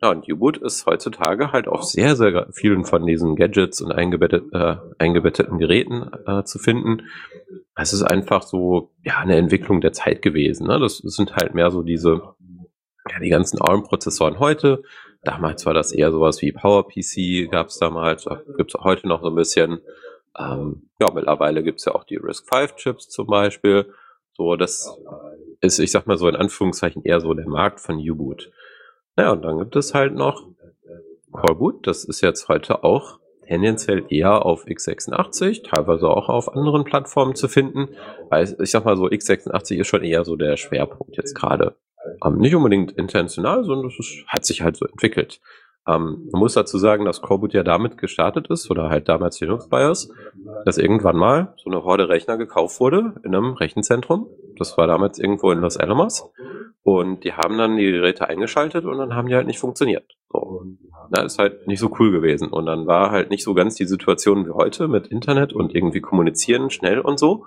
Ja, 0.03 0.09
und 0.09 0.27
U-Boot 0.27 0.57
ist 0.57 0.85
heutzutage 0.87 1.51
halt 1.51 1.67
auf 1.67 1.83
sehr, 1.83 2.15
sehr 2.15 2.47
vielen 2.51 2.85
von 2.85 3.05
diesen 3.05 3.35
Gadgets 3.35 3.81
und 3.81 3.91
eingebettet, 3.91 4.51
äh, 4.51 4.77
eingebetteten 4.97 5.59
Geräten 5.59 6.09
äh, 6.25 6.43
zu 6.43 6.57
finden. 6.57 7.03
Es 7.75 7.93
ist 7.93 8.01
einfach 8.01 8.41
so, 8.41 8.91
ja, 9.03 9.17
eine 9.17 9.35
Entwicklung 9.35 9.79
der 9.79 9.93
Zeit 9.93 10.23
gewesen. 10.23 10.67
Ne? 10.67 10.79
Das 10.79 10.97
sind 10.97 11.35
halt 11.35 11.53
mehr 11.53 11.69
so 11.69 11.83
diese, 11.83 12.21
ja, 13.09 13.19
die 13.19 13.29
ganzen 13.29 13.61
ARM-Prozessoren 13.61 14.39
heute, 14.39 14.81
Damals 15.23 15.65
war 15.65 15.73
das 15.73 15.91
eher 15.91 16.11
sowas 16.11 16.41
wie 16.41 16.51
PowerPC, 16.51 17.51
gab 17.51 17.67
es 17.67 17.77
damals, 17.77 18.27
gibt 18.57 18.73
es 18.73 18.83
heute 18.83 19.07
noch 19.07 19.21
so 19.21 19.27
ein 19.27 19.35
bisschen. 19.35 19.81
Ähm, 20.37 20.89
ja, 20.99 21.11
mittlerweile 21.13 21.63
gibt 21.63 21.79
es 21.79 21.85
ja 21.85 21.93
auch 21.93 22.03
die 22.03 22.17
RISC-V-Chips 22.17 23.09
zum 23.09 23.27
Beispiel. 23.27 23.93
So, 24.33 24.55
das 24.55 24.97
ist, 25.59 25.79
ich 25.79 25.91
sag 25.91 26.07
mal 26.07 26.17
so 26.17 26.27
in 26.27 26.35
Anführungszeichen, 26.35 27.03
eher 27.03 27.19
so 27.19 27.33
der 27.33 27.47
Markt 27.47 27.79
von 27.79 27.97
U-Boot. 27.97 28.51
Naja, 29.15 29.31
und 29.31 29.43
dann 29.43 29.59
gibt 29.59 29.75
es 29.75 29.93
halt 29.93 30.15
noch 30.15 30.47
Coreboot, 31.31 31.85
das 31.87 32.03
ist 32.03 32.21
jetzt 32.21 32.47
heute 32.47 32.83
auch 32.83 33.19
tendenziell 33.47 34.05
eher 34.09 34.45
auf 34.45 34.65
x86, 34.65 35.63
teilweise 35.63 36.07
auch 36.07 36.29
auf 36.29 36.55
anderen 36.55 36.83
Plattformen 36.83 37.35
zu 37.35 37.47
finden. 37.47 37.89
Weil 38.29 38.55
ich 38.61 38.71
sag 38.71 38.85
mal 38.85 38.95
so, 38.95 39.05
x86 39.05 39.75
ist 39.77 39.87
schon 39.87 40.03
eher 40.03 40.23
so 40.23 40.35
der 40.35 40.57
Schwerpunkt 40.57 41.17
jetzt 41.17 41.35
gerade. 41.35 41.75
Ähm, 42.23 42.37
nicht 42.37 42.55
unbedingt 42.55 42.91
intentional, 42.93 43.63
sondern 43.63 43.87
es 43.87 44.23
hat 44.27 44.45
sich 44.45 44.61
halt 44.61 44.75
so 44.75 44.85
entwickelt. 44.85 45.39
Ähm, 45.87 46.29
man 46.31 46.39
muss 46.39 46.53
dazu 46.53 46.77
sagen, 46.77 47.05
dass 47.05 47.21
Coreboot 47.21 47.53
ja 47.53 47.63
damit 47.63 47.97
gestartet 47.97 48.47
ist, 48.49 48.69
oder 48.69 48.89
halt 48.89 49.09
damals 49.09 49.39
Linux 49.39 49.67
BIOS, 49.67 50.11
dass 50.65 50.77
irgendwann 50.77 51.17
mal 51.17 51.53
so 51.57 51.71
eine 51.71 51.83
Horde 51.83 52.07
Rechner 52.07 52.37
gekauft 52.37 52.79
wurde 52.79 53.15
in 53.23 53.33
einem 53.33 53.53
Rechenzentrum. 53.53 54.27
Das 54.57 54.77
war 54.77 54.87
damals 54.87 55.17
irgendwo 55.17 55.51
in 55.51 55.59
Los 55.59 55.77
Alamos. 55.77 56.29
Und 56.83 57.23
die 57.23 57.33
haben 57.33 57.57
dann 57.57 57.77
die 57.77 57.91
Geräte 57.91 58.27
eingeschaltet 58.27 58.85
und 58.85 58.97
dann 58.97 59.15
haben 59.15 59.27
die 59.27 59.35
halt 59.35 59.47
nicht 59.47 59.59
funktioniert. 59.59 60.05
So. 60.31 60.63
Na, 61.09 61.23
ist 61.23 61.37
halt 61.37 61.67
nicht 61.67 61.79
so 61.79 61.91
cool 61.99 62.11
gewesen. 62.11 62.47
Und 62.49 62.65
dann 62.65 62.87
war 62.87 63.11
halt 63.11 63.29
nicht 63.29 63.43
so 63.43 63.53
ganz 63.53 63.75
die 63.75 63.85
Situation 63.85 64.45
wie 64.45 64.51
heute 64.51 64.87
mit 64.87 65.07
Internet 65.07 65.53
und 65.53 65.75
irgendwie 65.75 66.01
kommunizieren 66.01 66.69
schnell 66.69 66.99
und 66.99 67.19
so, 67.19 67.45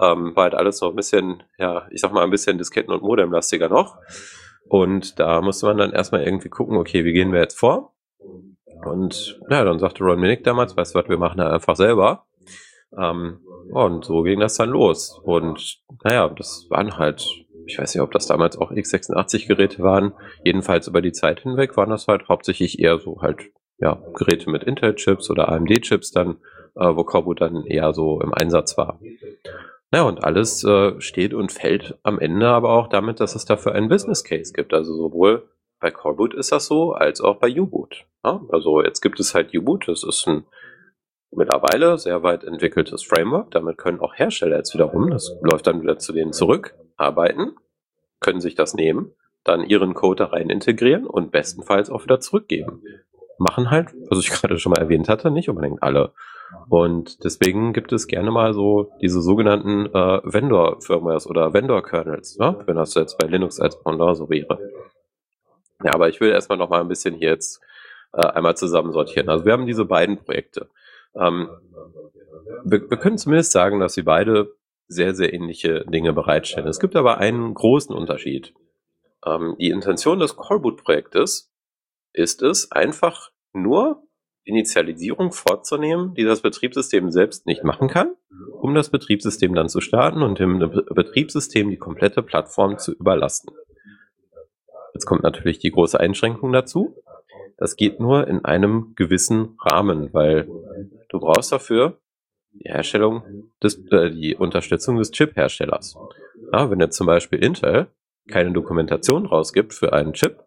ähm, 0.00 0.34
war 0.34 0.44
halt 0.44 0.54
alles 0.54 0.80
noch 0.80 0.90
ein 0.90 0.96
bisschen, 0.96 1.42
ja, 1.58 1.86
ich 1.90 2.00
sag 2.00 2.12
mal, 2.12 2.24
ein 2.24 2.30
bisschen 2.30 2.58
Disketten- 2.58 2.92
und 2.92 3.02
Modemlastiger 3.02 3.68
noch. 3.68 3.98
Und 4.68 5.18
da 5.18 5.40
musste 5.40 5.66
man 5.66 5.78
dann 5.78 5.92
erstmal 5.92 6.22
irgendwie 6.22 6.48
gucken, 6.48 6.76
okay, 6.76 7.04
wie 7.04 7.12
gehen 7.12 7.32
wir 7.32 7.40
jetzt 7.40 7.58
vor? 7.58 7.94
Und 8.84 9.40
ja, 9.50 9.64
dann 9.64 9.78
sagte 9.78 10.04
Ron 10.04 10.20
Minnick 10.20 10.44
damals, 10.44 10.76
weißt 10.76 10.94
du 10.94 10.98
was, 10.98 11.08
wir 11.08 11.18
machen 11.18 11.38
da 11.38 11.50
einfach 11.50 11.76
selber. 11.76 12.26
Ähm, 12.96 13.40
und 13.72 14.04
so 14.04 14.22
ging 14.22 14.40
das 14.40 14.56
dann 14.56 14.70
los. 14.70 15.20
Und 15.22 15.80
naja, 16.04 16.28
das 16.28 16.66
waren 16.70 16.96
halt, 16.96 17.26
ich 17.66 17.78
weiß 17.78 17.94
nicht, 17.94 18.02
ob 18.02 18.12
das 18.12 18.26
damals 18.26 18.58
auch 18.58 18.70
x86-Geräte 18.72 19.82
waren. 19.82 20.12
Jedenfalls 20.44 20.88
über 20.88 21.02
die 21.02 21.12
Zeit 21.12 21.40
hinweg 21.40 21.76
waren 21.76 21.90
das 21.90 22.08
halt 22.08 22.28
hauptsächlich 22.28 22.78
eher 22.78 22.98
so 22.98 23.20
halt, 23.20 23.50
ja, 23.78 24.02
Geräte 24.14 24.50
mit 24.50 24.64
Intel-Chips 24.64 25.30
oder 25.30 25.48
AMD-Chips 25.48 26.10
dann, 26.12 26.38
äh, 26.76 26.94
wo 26.94 27.04
Corbo 27.04 27.34
dann 27.34 27.64
eher 27.64 27.92
so 27.92 28.20
im 28.20 28.32
Einsatz 28.34 28.76
war. 28.76 29.00
Ja, 29.92 30.02
und 30.02 30.22
alles 30.22 30.62
äh, 30.64 31.00
steht 31.00 31.34
und 31.34 31.50
fällt 31.50 31.98
am 32.04 32.20
Ende 32.20 32.48
aber 32.48 32.70
auch 32.70 32.88
damit, 32.88 33.18
dass 33.18 33.34
es 33.34 33.44
dafür 33.44 33.74
einen 33.74 33.88
Business 33.88 34.22
Case 34.22 34.52
gibt. 34.52 34.72
Also 34.72 34.94
sowohl 34.94 35.48
bei 35.80 35.90
Coreboot 35.90 36.34
ist 36.34 36.52
das 36.52 36.66
so, 36.66 36.92
als 36.92 37.20
auch 37.20 37.38
bei 37.38 37.48
U-Boot. 37.58 38.06
Ja, 38.24 38.40
also 38.50 38.82
jetzt 38.82 39.00
gibt 39.00 39.18
es 39.18 39.34
halt 39.34 39.54
U-Boot, 39.54 39.88
das 39.88 40.04
ist 40.04 40.28
ein 40.28 40.44
mittlerweile 41.32 41.98
sehr 41.98 42.22
weit 42.22 42.44
entwickeltes 42.44 43.02
Framework. 43.02 43.50
Damit 43.50 43.78
können 43.78 44.00
auch 44.00 44.14
Hersteller 44.14 44.58
jetzt 44.58 44.74
wiederum, 44.74 45.10
das 45.10 45.34
läuft 45.42 45.66
dann 45.66 45.82
wieder 45.82 45.98
zu 45.98 46.12
denen 46.12 46.32
zurück, 46.32 46.74
arbeiten, 46.96 47.56
können 48.20 48.40
sich 48.40 48.54
das 48.54 48.74
nehmen, 48.74 49.12
dann 49.42 49.64
ihren 49.64 49.94
Code 49.94 50.24
da 50.24 50.30
rein 50.30 50.50
integrieren 50.50 51.06
und 51.06 51.32
bestenfalls 51.32 51.90
auch 51.90 52.04
wieder 52.04 52.20
zurückgeben. 52.20 52.82
Machen 53.38 53.70
halt, 53.70 53.88
was 54.08 54.20
ich 54.20 54.30
gerade 54.30 54.58
schon 54.58 54.70
mal 54.70 54.80
erwähnt 54.80 55.08
hatte, 55.08 55.30
nicht 55.30 55.48
unbedingt 55.48 55.82
alle. 55.82 56.12
Und 56.68 57.24
deswegen 57.24 57.72
gibt 57.72 57.92
es 57.92 58.06
gerne 58.06 58.30
mal 58.30 58.54
so 58.54 58.92
diese 59.00 59.20
sogenannten 59.20 59.86
äh, 59.86 60.20
Vendor-Firmwares 60.24 61.26
oder 61.26 61.52
Vendor-Kernels, 61.52 62.38
ne? 62.38 62.62
wenn 62.66 62.76
das 62.76 62.94
jetzt 62.94 63.18
bei 63.18 63.26
Linux 63.26 63.60
als 63.60 63.80
Pendant 63.82 64.16
so 64.16 64.30
wäre. 64.30 64.58
Ja, 65.82 65.94
aber 65.94 66.08
ich 66.08 66.20
will 66.20 66.30
erstmal 66.30 66.58
noch 66.58 66.68
mal 66.68 66.80
ein 66.80 66.88
bisschen 66.88 67.14
hier 67.14 67.30
jetzt 67.30 67.60
äh, 68.12 68.26
einmal 68.26 68.56
zusammensortieren. 68.56 69.28
Also 69.28 69.44
wir 69.44 69.52
haben 69.52 69.66
diese 69.66 69.84
beiden 69.84 70.18
Projekte. 70.18 70.68
Ähm, 71.14 71.48
wir, 72.64 72.90
wir 72.90 72.96
können 72.98 73.18
zumindest 73.18 73.52
sagen, 73.52 73.80
dass 73.80 73.94
sie 73.94 74.02
beide 74.02 74.52
sehr, 74.88 75.14
sehr 75.14 75.32
ähnliche 75.32 75.84
Dinge 75.86 76.12
bereitstellen. 76.12 76.68
Es 76.68 76.80
gibt 76.80 76.96
aber 76.96 77.18
einen 77.18 77.54
großen 77.54 77.94
Unterschied. 77.94 78.54
Ähm, 79.24 79.56
die 79.58 79.70
Intention 79.70 80.18
des 80.18 80.36
Coreboot-Projektes 80.36 81.52
ist 82.12 82.42
es, 82.42 82.72
einfach 82.72 83.30
nur 83.52 84.02
Initialisierung 84.44 85.32
vorzunehmen, 85.32 86.14
die 86.14 86.24
das 86.24 86.40
Betriebssystem 86.40 87.10
selbst 87.10 87.46
nicht 87.46 87.64
machen 87.64 87.88
kann, 87.88 88.14
um 88.52 88.74
das 88.74 88.90
Betriebssystem 88.90 89.54
dann 89.54 89.68
zu 89.68 89.80
starten 89.80 90.22
und 90.22 90.38
dem 90.38 90.58
Betriebssystem 90.58 91.70
die 91.70 91.76
komplette 91.76 92.22
Plattform 92.22 92.78
zu 92.78 92.92
überlasten. 92.92 93.54
Jetzt 94.94 95.06
kommt 95.06 95.22
natürlich 95.22 95.58
die 95.58 95.70
große 95.70 95.98
Einschränkung 95.98 96.52
dazu. 96.52 96.96
Das 97.56 97.76
geht 97.76 98.00
nur 98.00 98.26
in 98.26 98.44
einem 98.44 98.94
gewissen 98.96 99.56
Rahmen, 99.60 100.12
weil 100.12 100.48
du 101.10 101.20
brauchst 101.20 101.52
dafür 101.52 102.00
die 102.52 102.68
Herstellung 102.68 103.50
des, 103.62 103.78
äh, 103.90 104.10
die 104.10 104.34
Unterstützung 104.34 104.96
des 104.96 105.10
Chip-Herstellers. 105.12 105.96
Ja, 106.52 106.70
wenn 106.70 106.80
jetzt 106.80 106.96
zum 106.96 107.06
Beispiel 107.06 107.38
Intel 107.38 107.88
keine 108.28 108.52
Dokumentation 108.52 109.26
rausgibt 109.26 109.74
für 109.74 109.92
einen 109.92 110.14
Chip, 110.14 110.44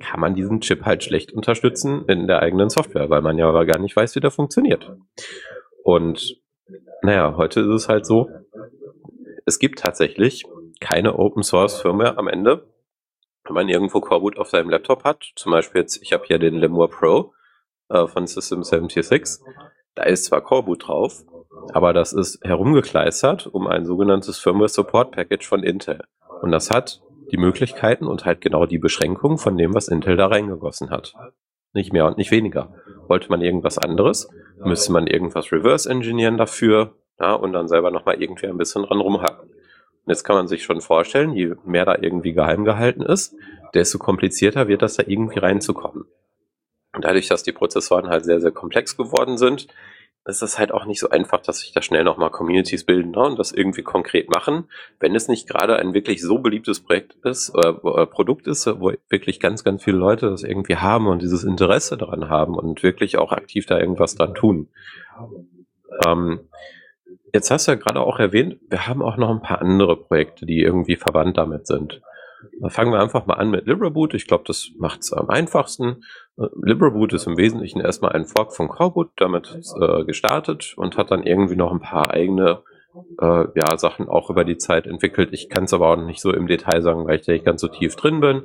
kann 0.00 0.20
man 0.20 0.34
diesen 0.34 0.60
Chip 0.60 0.84
halt 0.84 1.04
schlecht 1.04 1.32
unterstützen 1.32 2.04
in 2.06 2.26
der 2.26 2.40
eigenen 2.40 2.70
Software, 2.70 3.10
weil 3.10 3.22
man 3.22 3.38
ja 3.38 3.48
aber 3.48 3.66
gar 3.66 3.78
nicht 3.78 3.96
weiß, 3.96 4.14
wie 4.14 4.20
der 4.20 4.30
funktioniert. 4.30 4.92
Und 5.82 6.40
naja, 7.02 7.34
heute 7.36 7.60
ist 7.60 7.68
es 7.68 7.88
halt 7.88 8.06
so, 8.06 8.28
es 9.46 9.58
gibt 9.58 9.78
tatsächlich 9.78 10.44
keine 10.80 11.18
Open 11.18 11.42
Source 11.42 11.80
Firmware 11.80 12.18
am 12.18 12.28
Ende. 12.28 12.66
Wenn 13.44 13.54
man 13.54 13.68
irgendwo 13.68 14.00
Coreboot 14.00 14.38
auf 14.38 14.48
seinem 14.48 14.70
Laptop 14.70 15.04
hat, 15.04 15.32
zum 15.36 15.52
Beispiel 15.52 15.80
jetzt, 15.80 16.02
ich 16.02 16.12
habe 16.12 16.24
hier 16.26 16.38
den 16.38 16.54
Lemur 16.54 16.90
Pro 16.90 17.32
äh, 17.88 18.06
von 18.06 18.26
System 18.26 18.62
76, 18.62 19.42
da 19.94 20.02
ist 20.04 20.26
zwar 20.26 20.42
Coreboot 20.42 20.86
drauf, 20.86 21.24
aber 21.72 21.92
das 21.92 22.12
ist 22.12 22.44
herumgekleistert 22.44 23.46
um 23.46 23.66
ein 23.66 23.86
sogenanntes 23.86 24.38
Firmware 24.38 24.68
Support 24.68 25.12
Package 25.12 25.46
von 25.46 25.62
Intel. 25.62 26.04
Und 26.42 26.52
das 26.52 26.70
hat 26.70 27.00
die 27.30 27.36
Möglichkeiten 27.36 28.06
und 28.06 28.24
halt 28.24 28.40
genau 28.40 28.66
die 28.66 28.78
Beschränkungen 28.78 29.38
von 29.38 29.56
dem, 29.56 29.74
was 29.74 29.88
Intel 29.88 30.16
da 30.16 30.26
reingegossen 30.26 30.90
hat. 30.90 31.14
Nicht 31.72 31.92
mehr 31.92 32.06
und 32.06 32.18
nicht 32.18 32.30
weniger. 32.30 32.74
Wollte 33.06 33.28
man 33.30 33.42
irgendwas 33.42 33.78
anderes, 33.78 34.28
müsste 34.64 34.92
man 34.92 35.06
irgendwas 35.06 35.52
reverse 35.52 35.88
engineeren 35.88 36.36
dafür, 36.36 36.94
ja, 37.20 37.34
und 37.34 37.52
dann 37.52 37.68
selber 37.68 37.90
nochmal 37.90 38.20
irgendwie 38.22 38.46
ein 38.46 38.56
bisschen 38.56 38.84
dran 38.84 39.00
rumhacken. 39.00 39.48
Und 39.50 40.12
jetzt 40.12 40.24
kann 40.24 40.36
man 40.36 40.48
sich 40.48 40.62
schon 40.62 40.80
vorstellen, 40.80 41.34
je 41.34 41.54
mehr 41.64 41.84
da 41.84 41.96
irgendwie 42.00 42.32
geheim 42.32 42.64
gehalten 42.64 43.02
ist, 43.02 43.34
desto 43.74 43.98
komplizierter 43.98 44.68
wird 44.68 44.82
das 44.82 44.96
da 44.96 45.02
irgendwie 45.06 45.40
reinzukommen. 45.40 46.04
Und 46.94 47.04
dadurch, 47.04 47.28
dass 47.28 47.42
die 47.42 47.52
Prozessoren 47.52 48.08
halt 48.08 48.24
sehr, 48.24 48.40
sehr 48.40 48.50
komplex 48.50 48.96
geworden 48.96 49.36
sind, 49.36 49.68
ist 50.28 50.42
es 50.42 50.58
halt 50.58 50.72
auch 50.72 50.84
nicht 50.84 51.00
so 51.00 51.08
einfach, 51.08 51.40
dass 51.40 51.60
sich 51.60 51.72
da 51.72 51.80
schnell 51.80 52.04
nochmal 52.04 52.30
Communities 52.30 52.84
bilden 52.84 53.12
ne, 53.12 53.20
und 53.20 53.38
das 53.38 53.50
irgendwie 53.50 53.82
konkret 53.82 54.30
machen. 54.30 54.64
Wenn 55.00 55.14
es 55.14 55.26
nicht 55.26 55.48
gerade 55.48 55.76
ein 55.76 55.94
wirklich 55.94 56.22
so 56.22 56.38
beliebtes 56.38 56.80
Projekt 56.80 57.14
ist, 57.24 57.48
äh, 57.54 57.68
äh, 57.68 58.06
Produkt 58.06 58.46
ist, 58.46 58.66
wo 58.66 58.92
wirklich 59.08 59.40
ganz, 59.40 59.64
ganz 59.64 59.82
viele 59.82 59.96
Leute 59.96 60.28
das 60.28 60.44
irgendwie 60.44 60.76
haben 60.76 61.06
und 61.06 61.22
dieses 61.22 61.44
Interesse 61.44 61.96
daran 61.96 62.28
haben 62.28 62.54
und 62.54 62.82
wirklich 62.82 63.16
auch 63.16 63.32
aktiv 63.32 63.64
da 63.66 63.78
irgendwas 63.78 64.16
dran 64.16 64.34
tun. 64.34 64.68
Ähm, 66.06 66.40
jetzt 67.32 67.50
hast 67.50 67.66
du 67.66 67.72
ja 67.72 67.78
gerade 67.78 68.00
auch 68.00 68.18
erwähnt, 68.18 68.58
wir 68.68 68.86
haben 68.86 69.02
auch 69.02 69.16
noch 69.16 69.30
ein 69.30 69.42
paar 69.42 69.62
andere 69.62 69.96
Projekte, 69.96 70.44
die 70.44 70.60
irgendwie 70.60 70.96
verwandt 70.96 71.38
damit 71.38 71.66
sind. 71.66 72.02
Fangen 72.68 72.92
wir 72.92 73.00
einfach 73.00 73.26
mal 73.26 73.34
an 73.34 73.50
mit 73.50 73.66
LibreBoot. 73.66 74.14
Ich 74.14 74.26
glaube, 74.26 74.44
das 74.46 74.70
macht 74.78 75.00
es 75.00 75.12
am 75.12 75.28
einfachsten. 75.28 76.04
LibreBoot 76.36 77.12
ist 77.12 77.26
im 77.26 77.36
Wesentlichen 77.36 77.80
erstmal 77.80 78.12
ein 78.12 78.26
Fork 78.26 78.54
von 78.54 78.68
Coreboot, 78.68 79.10
damit 79.16 79.58
äh, 79.80 80.04
gestartet 80.04 80.74
und 80.76 80.96
hat 80.96 81.10
dann 81.10 81.24
irgendwie 81.24 81.56
noch 81.56 81.72
ein 81.72 81.80
paar 81.80 82.10
eigene 82.10 82.62
äh, 83.20 83.44
ja, 83.54 83.76
Sachen 83.76 84.08
auch 84.08 84.30
über 84.30 84.44
die 84.44 84.58
Zeit 84.58 84.86
entwickelt. 84.86 85.30
Ich 85.32 85.48
kann 85.48 85.64
es 85.64 85.72
aber 85.72 85.90
auch 85.90 85.96
nicht 85.96 86.20
so 86.20 86.32
im 86.32 86.46
Detail 86.46 86.82
sagen, 86.82 87.06
weil 87.06 87.16
ich 87.16 87.26
da 87.26 87.32
nicht 87.32 87.44
ganz 87.44 87.60
so 87.60 87.68
tief 87.68 87.96
drin 87.96 88.20
bin. 88.20 88.44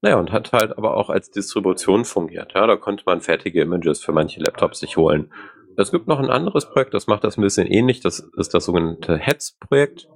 Naja, 0.00 0.16
und 0.16 0.30
hat 0.30 0.52
halt 0.52 0.78
aber 0.78 0.96
auch 0.96 1.10
als 1.10 1.30
Distribution 1.30 2.04
fungiert. 2.04 2.52
Ja, 2.54 2.66
da 2.66 2.76
konnte 2.76 3.02
man 3.06 3.20
fertige 3.20 3.62
Images 3.62 4.00
für 4.02 4.12
manche 4.12 4.40
Laptops 4.40 4.80
sich 4.80 4.96
holen. 4.96 5.32
Es 5.76 5.90
gibt 5.90 6.08
noch 6.08 6.18
ein 6.18 6.30
anderes 6.30 6.68
Projekt, 6.70 6.94
das 6.94 7.06
macht 7.06 7.24
das 7.24 7.36
ein 7.36 7.42
bisschen 7.42 7.66
ähnlich. 7.66 8.00
Das 8.00 8.18
ist 8.36 8.54
das 8.54 8.64
sogenannte 8.64 9.16
Heads-Projekt. 9.16 10.08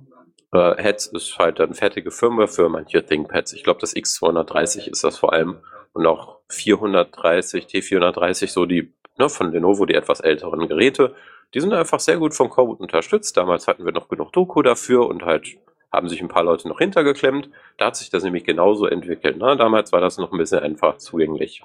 Äh, 0.52 0.82
Heads 0.82 1.06
ist 1.06 1.38
halt 1.38 1.58
dann 1.58 1.74
fertige 1.74 2.10
Firmware 2.10 2.48
für 2.48 2.68
manche 2.68 3.04
ThinkPads. 3.04 3.54
Ich 3.54 3.64
glaube, 3.64 3.80
das 3.80 3.96
X230 3.96 4.88
ist 4.88 5.02
das 5.02 5.18
vor 5.18 5.32
allem 5.32 5.58
und 5.94 6.06
auch 6.06 6.38
430, 6.48 7.66
T430, 7.66 8.48
so 8.48 8.66
die 8.66 8.92
ne, 9.18 9.28
von 9.28 9.52
Lenovo, 9.52 9.86
die 9.86 9.94
etwas 9.94 10.20
älteren 10.20 10.68
Geräte. 10.68 11.14
Die 11.54 11.60
sind 11.60 11.72
einfach 11.72 12.00
sehr 12.00 12.16
gut 12.16 12.34
von 12.34 12.48
Coreboot 12.48 12.80
unterstützt. 12.80 13.36
Damals 13.36 13.66
hatten 13.66 13.84
wir 13.84 13.92
noch 13.92 14.08
genug 14.08 14.32
Doku 14.32 14.62
dafür 14.62 15.06
und 15.06 15.24
halt 15.24 15.56
haben 15.90 16.08
sich 16.08 16.22
ein 16.22 16.28
paar 16.28 16.44
Leute 16.44 16.68
noch 16.68 16.78
hintergeklemmt. 16.78 17.50
Da 17.76 17.86
hat 17.86 17.96
sich 17.96 18.08
das 18.08 18.22
nämlich 18.22 18.44
genauso 18.44 18.86
entwickelt. 18.86 19.36
Ne? 19.36 19.56
Damals 19.56 19.92
war 19.92 20.00
das 20.00 20.16
noch 20.16 20.32
ein 20.32 20.38
bisschen 20.38 20.60
einfach 20.60 20.96
zugänglich. 20.96 21.62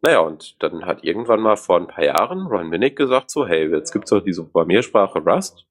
Naja, 0.00 0.20
und 0.20 0.60
dann 0.62 0.84
hat 0.86 1.04
irgendwann 1.04 1.40
mal 1.40 1.56
vor 1.56 1.76
ein 1.76 1.86
paar 1.86 2.04
Jahren 2.04 2.46
Ron 2.46 2.68
Minnick 2.68 2.96
gesagt 2.96 3.30
so, 3.30 3.46
hey, 3.46 3.68
jetzt 3.70 3.92
gibt's 3.92 4.10
doch 4.10 4.20
diese 4.20 4.44
Programmiersprache 4.44 5.20
Rust 5.20 5.67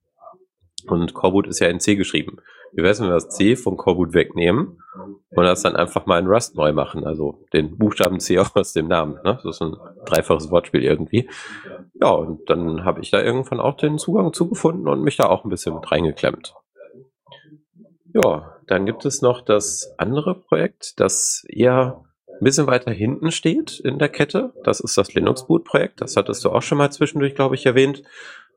und 0.91 1.13
Coreboot 1.13 1.47
ist 1.47 1.59
ja 1.59 1.67
in 1.67 1.79
C 1.79 1.95
geschrieben. 1.95 2.38
Wie 2.73 2.81
wäre 2.81 2.91
es, 2.91 2.99
wenn 2.99 3.07
wir 3.07 3.13
das 3.13 3.29
C 3.29 3.55
von 3.55 3.77
Coreboot 3.77 4.13
wegnehmen 4.13 4.81
und 5.29 5.43
das 5.43 5.61
dann 5.63 5.75
einfach 5.75 6.05
mal 6.05 6.19
in 6.19 6.27
Rust 6.27 6.55
neu 6.55 6.73
machen? 6.73 7.05
Also 7.05 7.45
den 7.53 7.77
Buchstaben 7.77 8.19
C 8.19 8.39
auch 8.39 8.55
aus 8.55 8.73
dem 8.73 8.88
Namen. 8.88 9.15
Ne? 9.23 9.39
Das 9.43 9.45
ist 9.45 9.61
ein 9.61 9.75
dreifaches 10.05 10.51
Wortspiel 10.51 10.83
irgendwie. 10.83 11.29
Ja, 11.99 12.09
und 12.09 12.49
dann 12.49 12.83
habe 12.83 13.01
ich 13.01 13.11
da 13.11 13.21
irgendwann 13.21 13.59
auch 13.59 13.77
den 13.77 13.97
Zugang 13.97 14.33
zugefunden 14.33 14.88
und 14.88 15.01
mich 15.01 15.17
da 15.17 15.27
auch 15.27 15.43
ein 15.43 15.49
bisschen 15.49 15.75
mit 15.75 15.91
reingeklemmt. 15.91 16.53
Ja, 18.13 18.57
dann 18.67 18.85
gibt 18.85 19.05
es 19.05 19.21
noch 19.21 19.41
das 19.41 19.93
andere 19.97 20.35
Projekt, 20.35 20.99
das 20.99 21.45
eher 21.47 22.03
ein 22.27 22.43
bisschen 22.43 22.67
weiter 22.67 22.91
hinten 22.91 23.31
steht 23.31 23.79
in 23.79 23.99
der 23.99 24.09
Kette. 24.09 24.53
Das 24.63 24.79
ist 24.79 24.97
das 24.97 25.13
Linux 25.13 25.47
Boot 25.47 25.65
Projekt. 25.65 26.01
Das 26.01 26.15
hattest 26.15 26.43
du 26.45 26.51
auch 26.51 26.61
schon 26.61 26.77
mal 26.77 26.91
zwischendurch, 26.91 27.35
glaube 27.35 27.55
ich, 27.55 27.65
erwähnt. 27.65 28.03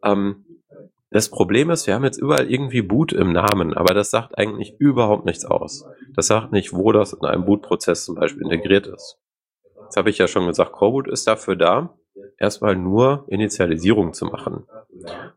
Ähm, 0.05 0.45
das 1.11 1.29
Problem 1.29 1.71
ist, 1.71 1.87
wir 1.87 1.95
haben 1.95 2.05
jetzt 2.05 2.21
überall 2.21 2.51
irgendwie 2.51 2.83
Boot 2.83 3.13
im 3.13 3.33
Namen, 3.33 3.75
aber 3.75 3.95
das 3.95 4.11
sagt 4.11 4.39
eigentlich 4.39 4.77
überhaupt 4.79 5.25
nichts 5.25 5.45
aus. 5.45 5.85
Das 6.15 6.29
sagt 6.29 6.53
nicht, 6.53 6.73
wo 6.73 6.93
das 6.93 7.13
in 7.13 7.25
einem 7.25 7.45
Boot-Prozess 7.45 8.05
zum 8.05 8.15
Beispiel 8.15 8.43
integriert 8.43 8.87
ist. 8.87 9.19
Das 9.87 9.97
habe 9.97 10.11
ich 10.11 10.19
ja 10.19 10.29
schon 10.29 10.47
gesagt, 10.47 10.73
Coreboot 10.73 11.09
ist 11.09 11.27
dafür 11.27 11.57
da, 11.57 11.97
erstmal 12.39 12.77
nur 12.77 13.25
Initialisierung 13.29 14.13
zu 14.13 14.27
machen. 14.27 14.67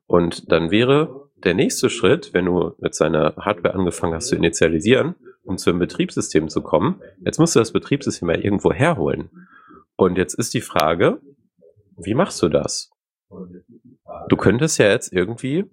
Und 0.05 0.51
dann 0.51 0.69
wäre 0.69 1.29
der 1.43 1.55
nächste 1.55 1.89
Schritt, 1.89 2.33
wenn 2.33 2.45
du 2.45 2.73
mit 2.77 2.93
seiner 2.93 3.35
Hardware 3.37 3.73
angefangen 3.73 4.13
hast 4.13 4.27
zu 4.27 4.35
initialisieren, 4.35 5.15
um 5.43 5.57
zu 5.57 5.71
einem 5.71 5.79
Betriebssystem 5.79 6.49
zu 6.49 6.61
kommen, 6.61 7.01
jetzt 7.25 7.39
musst 7.39 7.55
du 7.55 7.59
das 7.59 7.71
Betriebssystem 7.71 8.29
ja 8.29 8.37
irgendwo 8.37 8.71
herholen. 8.71 9.29
Und 9.95 10.17
jetzt 10.17 10.35
ist 10.35 10.53
die 10.53 10.61
Frage, 10.61 11.19
wie 11.97 12.13
machst 12.13 12.41
du 12.41 12.49
das? 12.49 12.91
Du 14.29 14.37
könntest 14.37 14.79
ja 14.79 14.87
jetzt 14.89 15.11
irgendwie 15.13 15.65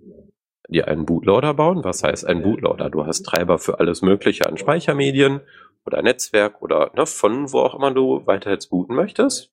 dir 0.69 0.89
einen 0.89 1.07
Bootloader 1.07 1.55
bauen. 1.55 1.85
Was 1.85 2.03
heißt 2.03 2.27
ein 2.27 2.43
Bootloader? 2.43 2.91
Du 2.91 3.07
hast 3.07 3.23
Treiber 3.23 3.59
für 3.59 3.81
alles 3.81 4.03
Mögliche 4.03 4.47
an 4.47 4.57
Speichermedien 4.57 5.41
oder 5.85 6.03
Netzwerk 6.03 6.63
oder 6.63 6.91
ne, 6.95 7.07
von 7.07 7.53
wo 7.53 7.61
auch 7.61 7.75
immer 7.75 7.93
du 7.93 8.27
weiter 8.27 8.51
jetzt 8.51 8.71
booten 8.71 8.95
möchtest. 8.95 9.51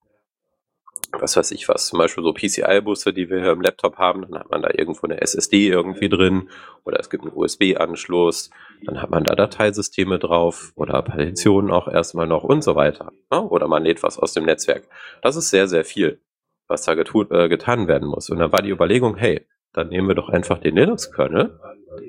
Was 1.14 1.38
weiß 1.38 1.52
ich 1.52 1.70
was, 1.70 1.88
zum 1.88 2.00
Beispiel 2.00 2.24
so 2.24 2.34
PCI-Busse, 2.34 3.14
die 3.14 3.30
wir 3.30 3.40
hier 3.40 3.52
im 3.52 3.62
Laptop 3.62 3.98
haben, 3.98 4.24
dann 4.24 4.40
hat 4.40 4.52
man 4.52 4.62
da 4.62 4.70
irgendwo 4.74 5.08
eine 5.08 5.22
SSD 5.22 5.70
irgendwie 5.70 6.10
drin 6.10 6.50
oder 6.84 7.00
es 7.00 7.10
gibt 7.10 7.24
einen 7.24 7.34
USB-Anschluss, 7.34 8.50
dann 8.84 9.02
hat 9.02 9.10
man 9.10 9.24
da 9.24 9.34
Dateisysteme 9.34 10.20
drauf 10.20 10.74
oder 10.76 11.02
Partitionen 11.02 11.72
auch 11.72 11.88
erstmal 11.88 12.28
noch 12.28 12.44
und 12.44 12.62
so 12.62 12.76
weiter. 12.76 13.14
Ne? 13.32 13.42
Oder 13.42 13.68
man 13.68 13.84
lädt 13.84 14.04
was 14.04 14.20
aus 14.20 14.34
dem 14.34 14.46
Netzwerk. 14.46 14.84
Das 15.22 15.38
ist 15.38 15.50
sehr, 15.50 15.68
sehr 15.68 15.86
viel 15.86 16.20
was 16.68 16.84
da 16.84 16.96
getun, 16.96 17.28
äh, 17.32 17.50
getan 17.50 17.88
werden 17.88 18.08
muss. 18.08 18.30
Und 18.30 18.40
dann 18.40 18.52
war 18.52 18.62
die 18.62 18.72
Überlegung, 18.72 19.16
hey, 19.16 19.46
dann 19.74 19.90
nehmen 19.90 20.08
wir 20.08 20.16
doch 20.16 20.30
einfach 20.30 20.58
den 20.60 20.76
Linux-Kernel, 20.76 21.60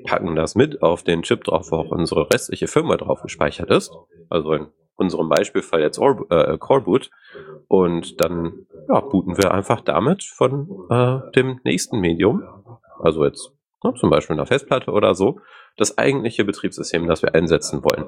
packen 0.05 0.35
das 0.35 0.55
mit 0.55 0.81
auf 0.81 1.03
den 1.03 1.23
Chip 1.23 1.43
drauf, 1.43 1.71
wo 1.71 1.77
auch 1.77 1.91
unsere 1.91 2.31
restliche 2.33 2.67
Firma 2.67 2.97
drauf 2.97 3.21
gespeichert 3.21 3.69
ist. 3.69 3.91
Also 4.29 4.53
in 4.53 4.67
unserem 4.95 5.29
Beispielfall 5.29 5.81
jetzt 5.81 5.99
Or 5.99 6.25
äh, 6.29 6.57
Coreboot. 6.57 7.09
Und 7.67 8.21
dann 8.23 8.65
ja, 8.87 8.99
booten 9.01 9.37
wir 9.37 9.53
einfach 9.53 9.81
damit 9.81 10.23
von 10.23 10.87
äh, 10.89 11.31
dem 11.31 11.59
nächsten 11.63 11.99
Medium, 11.99 12.43
also 12.99 13.25
jetzt 13.25 13.51
ne, 13.83 13.93
zum 13.93 14.09
Beispiel 14.09 14.35
einer 14.35 14.45
Festplatte 14.45 14.91
oder 14.91 15.15
so, 15.15 15.39
das 15.77 15.97
eigentliche 15.97 16.43
Betriebssystem, 16.43 17.07
das 17.07 17.21
wir 17.21 17.35
einsetzen 17.35 17.83
wollen. 17.83 18.05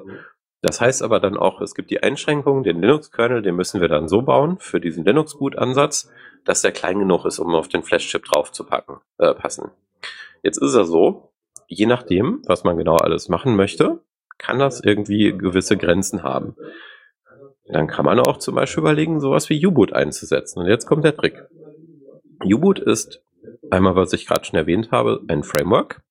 Das 0.60 0.80
heißt 0.80 1.02
aber 1.02 1.18
dann 1.18 1.36
auch, 1.36 1.60
es 1.60 1.74
gibt 1.74 1.90
die 1.90 2.02
Einschränkung, 2.02 2.62
den 2.62 2.80
Linux-Kernel, 2.80 3.42
den 3.42 3.56
müssen 3.56 3.80
wir 3.80 3.88
dann 3.88 4.06
so 4.06 4.22
bauen 4.22 4.58
für 4.58 4.80
diesen 4.80 5.04
Linux-Boot-Ansatz, 5.04 6.10
dass 6.44 6.62
der 6.62 6.72
klein 6.72 6.98
genug 6.98 7.24
ist, 7.24 7.38
um 7.38 7.54
auf 7.54 7.68
den 7.68 7.82
Flash-Chip 7.82 8.24
drauf 8.24 8.52
zu 8.52 8.64
packen, 8.64 9.00
äh, 9.18 9.34
passen. 9.34 9.70
Jetzt 10.42 10.58
ist 10.58 10.74
er 10.74 10.84
so, 10.84 11.32
je 11.66 11.86
nachdem, 11.86 12.42
was 12.46 12.64
man 12.64 12.76
genau 12.76 12.96
alles 12.96 13.28
machen 13.28 13.56
möchte, 13.56 14.00
kann 14.38 14.58
das 14.58 14.80
irgendwie 14.82 15.36
gewisse 15.36 15.76
Grenzen 15.76 16.22
haben. 16.22 16.56
Dann 17.66 17.86
kann 17.86 18.04
man 18.04 18.18
auch 18.18 18.38
zum 18.38 18.56
Beispiel 18.56 18.82
überlegen, 18.82 19.20
sowas 19.20 19.48
wie 19.48 19.64
U-Boot 19.64 19.92
einzusetzen. 19.92 20.60
Und 20.60 20.66
jetzt 20.66 20.86
kommt 20.86 21.04
der 21.04 21.16
Trick. 21.16 21.46
U-Boot 22.44 22.80
ist 22.80 23.22
einmal, 23.70 23.94
was 23.94 24.12
ich 24.12 24.26
gerade 24.26 24.44
schon 24.44 24.58
erwähnt 24.58 24.90
habe, 24.90 25.22
ein 25.28 25.42
Framework, 25.42 26.02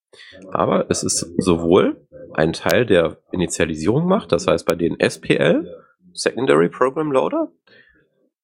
aber 0.50 0.86
es 0.90 1.04
ist 1.04 1.34
sowohl 1.38 2.08
einen 2.34 2.54
Teil 2.54 2.86
der 2.86 3.18
Initialisierung 3.32 4.08
macht, 4.08 4.32
das 4.32 4.48
heißt 4.48 4.66
bei 4.66 4.76
den 4.76 4.98
SPL, 5.00 5.84
Secondary 6.14 6.70
Program 6.70 7.12
Loader. 7.12 7.52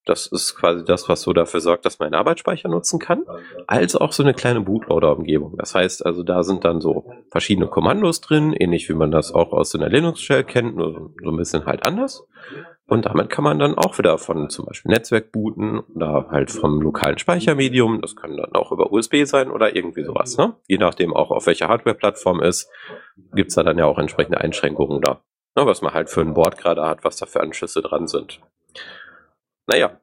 Das 0.08 0.28
ist 0.28 0.56
quasi 0.56 0.86
das, 0.86 1.10
was 1.10 1.22
so 1.22 1.34
dafür 1.34 1.60
sorgt, 1.60 1.86
dass 1.86 2.00
man 2.00 2.08
einen 2.08 2.16
Arbeitsspeicher 2.16 2.70
nutzen 2.70 3.00
kann, 3.00 3.26
als 3.68 3.96
auch 3.96 4.14
so 4.14 4.24
eine 4.24 4.34
kleine 4.34 4.62
Bootloader-Umgebung. 4.62 5.58
Das 5.58 5.76
heißt 5.76 6.06
also, 6.06 6.24
da 6.24 6.44
sind 6.44 6.64
dann 6.64 6.80
so 6.80 7.12
verschiedene 7.30 7.68
Kommandos 7.68 8.22
drin, 8.22 8.54
ähnlich 8.54 8.88
wie 8.90 8.94
man 8.94 9.12
das 9.12 9.34
auch 9.34 9.52
aus 9.52 9.72
so 9.72 9.78
einer 9.78 9.90
Linux-Shell 9.90 10.46
kennt, 10.46 10.78
nur 10.78 11.12
so 11.22 11.30
ein 11.30 11.38
bisschen 11.38 11.66
halt 11.66 11.86
anders. 11.86 12.26
Und 12.88 13.06
damit 13.06 13.30
kann 13.30 13.44
man 13.44 13.60
dann 13.60 13.78
auch 13.78 13.98
wieder 13.98 14.18
von 14.18 14.50
zum 14.50 14.66
Beispiel 14.66 14.92
Netzwerk 14.92 15.34
booten 15.34 15.80
oder 15.94 16.28
halt 16.32 16.52
vom 16.52 16.82
lokalen 16.82 17.18
Speichermedium. 17.18 18.00
Das 18.00 18.16
kann 18.16 18.38
dann 18.38 18.54
auch 18.54 18.72
über 18.72 18.94
USB 18.94 19.26
sein 19.26 19.52
oder 19.52 19.76
irgendwie 19.76 20.06
sowas. 20.06 20.38
Ne? 20.38 20.56
Je 20.68 20.78
nachdem 20.78 21.14
auch 21.14 21.32
auf 21.32 21.48
welcher 21.48 21.68
Hardware-Plattform 21.68 22.42
ist, 22.42 22.70
gibt's 23.34 23.56
da 23.56 23.64
dann 23.64 23.78
ja 23.78 23.86
auch 23.86 24.00
entsprechende 24.00 24.40
Einschränkungen 24.40 25.02
da. 25.02 25.22
Ne, 25.58 25.66
was 25.66 25.82
man 25.82 25.94
halt 25.94 26.10
für 26.10 26.22
ein 26.22 26.36
Board 26.36 26.58
gerade 26.58 26.86
hat, 26.86 27.04
was 27.04 27.18
da 27.18 27.26
für 27.26 27.42
Anschlüsse 27.42 27.82
dran 27.82 28.08
sind. 28.08 28.40
Naja. 29.68 30.00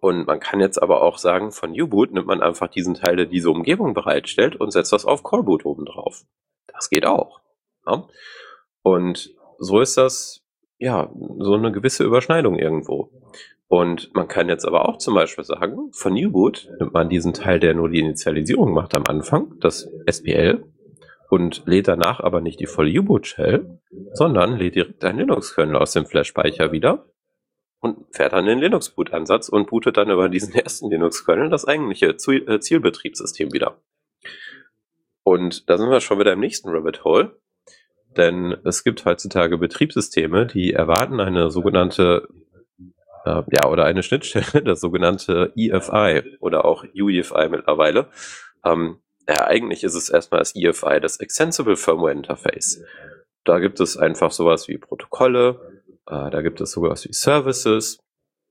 Und 0.00 0.26
man 0.26 0.38
kann 0.38 0.60
jetzt 0.60 0.80
aber 0.80 1.02
auch 1.02 1.18
sagen, 1.18 1.50
von 1.50 1.72
U-Boot 1.78 2.12
nimmt 2.12 2.28
man 2.28 2.42
einfach 2.42 2.68
diesen 2.68 2.94
Teil, 2.94 3.16
der 3.16 3.26
diese 3.26 3.50
Umgebung 3.50 3.92
bereitstellt 3.92 4.56
und 4.56 4.70
setzt 4.70 4.92
das 4.92 5.04
auf 5.04 5.24
Callboot 5.24 5.66
oben 5.66 5.84
drauf. 5.84 6.24
Das 6.68 6.88
geht 6.88 7.04
auch. 7.04 7.40
Ja? 7.86 8.06
Und 8.82 9.34
so 9.58 9.80
ist 9.80 9.96
das 9.96 10.40
ja, 10.80 11.12
so 11.38 11.54
eine 11.54 11.72
gewisse 11.72 12.04
Überschneidung 12.04 12.58
irgendwo. 12.58 13.10
Und 13.68 14.12
man 14.14 14.26
kann 14.26 14.48
jetzt 14.48 14.64
aber 14.64 14.88
auch 14.88 14.96
zum 14.96 15.14
Beispiel 15.14 15.44
sagen, 15.44 15.92
von 15.92 16.14
U-Boot 16.14 16.68
nimmt 16.80 16.92
man 16.92 17.08
diesen 17.08 17.34
Teil, 17.34 17.60
der 17.60 17.74
nur 17.74 17.88
die 17.88 18.00
Initialisierung 18.00 18.72
macht 18.72 18.96
am 18.96 19.04
Anfang, 19.06 19.58
das 19.60 19.88
SPL, 20.06 20.64
und 21.28 21.62
lädt 21.66 21.86
danach 21.86 22.18
aber 22.18 22.40
nicht 22.40 22.58
die 22.58 22.66
volle 22.66 22.98
U-Boot-Shell, 22.98 23.78
sondern 24.14 24.56
lädt 24.56 24.74
direkt 24.74 25.04
ein 25.04 25.18
Linux-Kernel 25.18 25.76
aus 25.76 25.92
dem 25.92 26.06
Flash-Speicher 26.06 26.72
wieder 26.72 27.06
und 27.80 28.06
fährt 28.14 28.32
dann 28.32 28.46
den 28.46 28.58
Linux-Boot-Ansatz 28.58 29.48
und 29.48 29.68
bootet 29.68 29.96
dann 29.96 30.10
über 30.10 30.28
diesen 30.28 30.54
ersten 30.54 30.90
Linux-Kernel 30.90 31.50
das 31.50 31.66
eigentliche 31.66 32.08
äh, 32.08 32.60
Zielbetriebssystem 32.60 33.52
wieder. 33.52 33.80
Und 35.22 35.68
da 35.68 35.78
sind 35.78 35.90
wir 35.90 36.00
schon 36.00 36.18
wieder 36.18 36.32
im 36.32 36.40
nächsten 36.40 36.70
Rabbit 36.70 37.04
Hole. 37.04 37.36
Denn 38.16 38.56
es 38.64 38.82
gibt 38.82 39.04
heutzutage 39.04 39.56
Betriebssysteme, 39.56 40.46
die 40.46 40.72
erwarten 40.72 41.20
eine 41.20 41.50
sogenannte, 41.50 42.28
äh, 43.24 43.42
ja, 43.52 43.68
oder 43.68 43.84
eine 43.84 44.02
Schnittstelle, 44.02 44.62
das 44.64 44.80
sogenannte 44.80 45.52
EFI 45.56 46.38
oder 46.40 46.64
auch 46.64 46.84
UEFI 46.84 47.48
mittlerweile. 47.48 48.08
Ähm, 48.64 48.98
ja, 49.28 49.46
eigentlich 49.46 49.84
ist 49.84 49.94
es 49.94 50.10
erstmal 50.10 50.40
das 50.40 50.56
EFI, 50.56 51.00
das 51.00 51.20
Extensible 51.20 51.76
Firmware 51.76 52.12
Interface. 52.12 52.82
Da 53.44 53.60
gibt 53.60 53.78
es 53.78 53.96
einfach 53.96 54.32
sowas 54.32 54.66
wie 54.66 54.76
Protokolle, 54.76 55.69
äh, 56.06 56.30
da 56.30 56.42
gibt 56.42 56.60
es 56.60 56.72
sowas 56.72 57.04
wie 57.04 57.12
Services, 57.12 57.98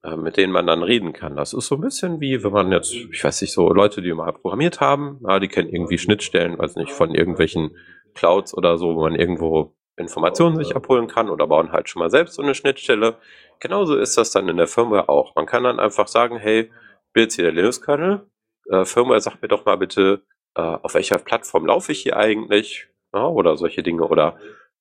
äh, 0.04 0.16
mit 0.16 0.38
denen 0.38 0.54
man 0.54 0.68
dann 0.68 0.84
reden 0.84 1.14
kann. 1.14 1.36
Das 1.36 1.54
ist 1.54 1.68
so 1.68 1.76
ein 1.76 1.82
bisschen 1.82 2.20
wie, 2.22 2.44
wenn 2.44 2.52
man 2.52 2.72
jetzt, 2.72 2.94
ich 2.94 3.24
weiß 3.24 3.42
nicht, 3.42 3.54
so 3.54 3.72
Leute, 3.74 4.02
die 4.02 4.14
mal 4.14 4.32
programmiert 4.34 4.80
haben, 4.80 5.20
ja, 5.28 5.40
die 5.40 5.48
kennen 5.48 5.70
irgendwie 5.70 5.98
Schnittstellen, 5.98 6.58
weiß 6.58 6.76
nicht, 6.76 6.92
von 6.92 7.14
irgendwelchen 7.14 7.76
Clouds 8.14 8.54
oder 8.54 8.78
so, 8.78 8.96
wo 8.96 9.02
man 9.02 9.16
irgendwo 9.16 9.76
Informationen 9.98 10.56
sich 10.56 10.76
abholen 10.76 11.08
kann 11.08 11.30
oder 11.30 11.46
bauen 11.48 11.72
halt 11.72 11.90
schon 11.90 12.00
mal 12.00 12.10
selbst 12.10 12.36
so 12.36 12.42
eine 12.42 12.56
Schnittstelle. 12.56 13.18
Genauso 13.60 13.98
ist 13.98 14.18
das 14.18 14.32
dann 14.32 14.48
in 14.48 14.58
der 14.58 14.68
Firmware 14.68 15.10
auch. 15.10 15.36
Man 15.36 15.46
kann 15.46 15.64
dann 15.64 15.80
einfach 15.80 16.08
sagen, 16.08 16.38
hey, 16.38 16.72
bin 17.14 17.30
hier 17.30 17.44
der 17.44 17.54
Linux-Kernel. 17.54 18.26
Äh, 18.70 18.86
Firmware 18.86 19.20
sagt 19.20 19.42
mir 19.42 19.50
doch 19.50 19.66
mal 19.66 19.78
bitte, 19.78 20.22
äh, 20.56 20.62
auf 20.62 20.94
welcher 20.94 21.18
Plattform 21.18 21.66
laufe 21.66 21.92
ich 21.92 22.02
hier 22.02 22.16
eigentlich? 22.16 22.88
Ja, 23.14 23.28
oder 23.28 23.58
solche 23.58 23.84
Dinge. 23.84 24.08
Oder 24.08 24.38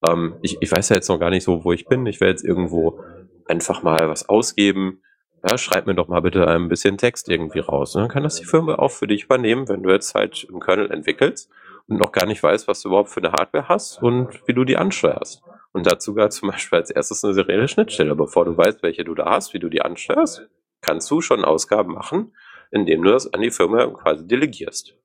ähm, 0.06 0.36
ich, 0.42 0.58
ich 0.60 0.70
weiß 0.70 0.88
ja 0.90 0.96
jetzt 0.96 1.08
noch 1.08 1.18
gar 1.18 1.30
nicht 1.30 1.44
so, 1.44 1.64
wo 1.64 1.72
ich 1.72 1.86
bin. 1.86 2.06
Ich 2.06 2.20
werde 2.20 2.32
jetzt 2.32 2.44
irgendwo 2.44 3.00
einfach 3.46 3.82
mal 3.82 4.08
was 4.08 4.28
ausgeben. 4.28 5.02
Ja, 5.48 5.56
schreib 5.56 5.86
mir 5.86 5.94
doch 5.94 6.08
mal 6.08 6.20
bitte 6.20 6.46
ein 6.48 6.68
bisschen 6.68 6.98
Text 6.98 7.28
irgendwie 7.28 7.60
raus. 7.60 7.94
Und 7.94 8.02
dann 8.02 8.10
kann 8.10 8.24
das 8.24 8.36
die 8.36 8.44
Firmware 8.44 8.80
auch 8.80 8.90
für 8.90 9.06
dich 9.06 9.24
übernehmen, 9.24 9.68
wenn 9.68 9.82
du 9.82 9.90
jetzt 9.90 10.14
halt 10.14 10.46
einen 10.50 10.60
Kernel 10.60 10.90
entwickelst 10.90 11.50
und 11.86 11.98
noch 11.98 12.12
gar 12.12 12.26
nicht 12.26 12.42
weißt, 12.42 12.68
was 12.68 12.82
du 12.82 12.88
überhaupt 12.88 13.10
für 13.10 13.20
eine 13.20 13.32
Hardware 13.32 13.68
hast 13.68 14.02
und 14.02 14.46
wie 14.46 14.52
du 14.52 14.64
die 14.64 14.76
ansteuerst. 14.76 15.42
Und 15.72 15.86
dazu 15.86 16.14
gehört 16.14 16.32
zum 16.32 16.50
Beispiel 16.50 16.78
als 16.78 16.90
erstes 16.90 17.24
eine 17.24 17.34
serielle 17.34 17.68
Schnittstelle. 17.68 18.14
Bevor 18.16 18.44
du 18.44 18.56
weißt, 18.56 18.82
welche 18.82 19.04
du 19.04 19.14
da 19.14 19.26
hast, 19.26 19.54
wie 19.54 19.58
du 19.58 19.68
die 19.68 19.82
ansteuerst, 19.82 20.48
kannst 20.80 21.10
du 21.10 21.20
schon 21.20 21.44
Ausgaben 21.44 21.92
machen, 21.92 22.34
indem 22.70 23.02
du 23.02 23.10
das 23.10 23.32
an 23.32 23.40
die 23.40 23.50
Firma 23.50 23.86
quasi 23.86 24.26
delegierst. 24.26 24.96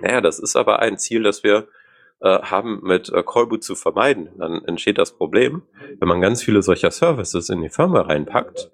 Naja, 0.00 0.20
das 0.20 0.38
ist 0.38 0.56
aber 0.56 0.80
ein 0.80 0.98
Ziel, 0.98 1.22
das 1.22 1.42
wir 1.42 1.68
äh, 2.22 2.40
haben, 2.42 2.80
mit 2.82 3.12
äh, 3.12 3.22
Callboot 3.22 3.62
zu 3.62 3.74
vermeiden. 3.74 4.30
Dann 4.38 4.64
entsteht 4.64 4.98
das 4.98 5.12
Problem, 5.12 5.62
wenn 5.98 6.08
man 6.08 6.20
ganz 6.20 6.42
viele 6.42 6.62
solcher 6.62 6.90
Services 6.90 7.48
in 7.48 7.62
die 7.62 7.68
Firma 7.68 8.02
reinpackt, 8.02 8.70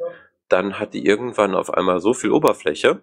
dann 0.49 0.79
hat 0.79 0.95
die 0.95 1.05
irgendwann 1.05 1.55
auf 1.55 1.73
einmal 1.73 2.01
so 2.01 2.15
viel 2.15 2.31
Oberfläche, 2.31 3.03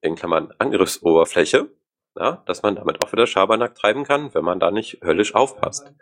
in 0.00 0.14
Klammern 0.14 0.52
Angriffsoberfläche, 0.58 1.68
ja, 2.16 2.42
dass 2.46 2.62
man 2.62 2.76
damit 2.76 3.04
auch 3.04 3.12
wieder 3.12 3.26
Schabernack 3.26 3.74
treiben 3.74 4.04
kann, 4.04 4.32
wenn 4.34 4.44
man 4.44 4.60
da 4.60 4.70
nicht 4.70 5.00
höllisch 5.02 5.34
aufpasst. 5.34 5.92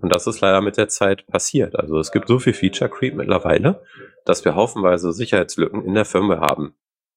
Und 0.00 0.12
das 0.12 0.26
ist 0.26 0.40
leider 0.40 0.60
mit 0.60 0.76
der 0.76 0.88
Zeit 0.88 1.26
passiert. 1.28 1.78
Also 1.78 1.98
es 1.98 2.10
gibt 2.10 2.28
so 2.28 2.38
viel 2.38 2.54
Feature 2.54 2.90
Creep 2.90 3.14
mittlerweile, 3.14 3.82
dass 4.24 4.44
wir 4.44 4.56
haufenweise 4.56 5.12
Sicherheitslücken 5.12 5.84
in 5.84 5.94
der 5.94 6.04
Firma 6.04 6.40
haben. 6.40 6.74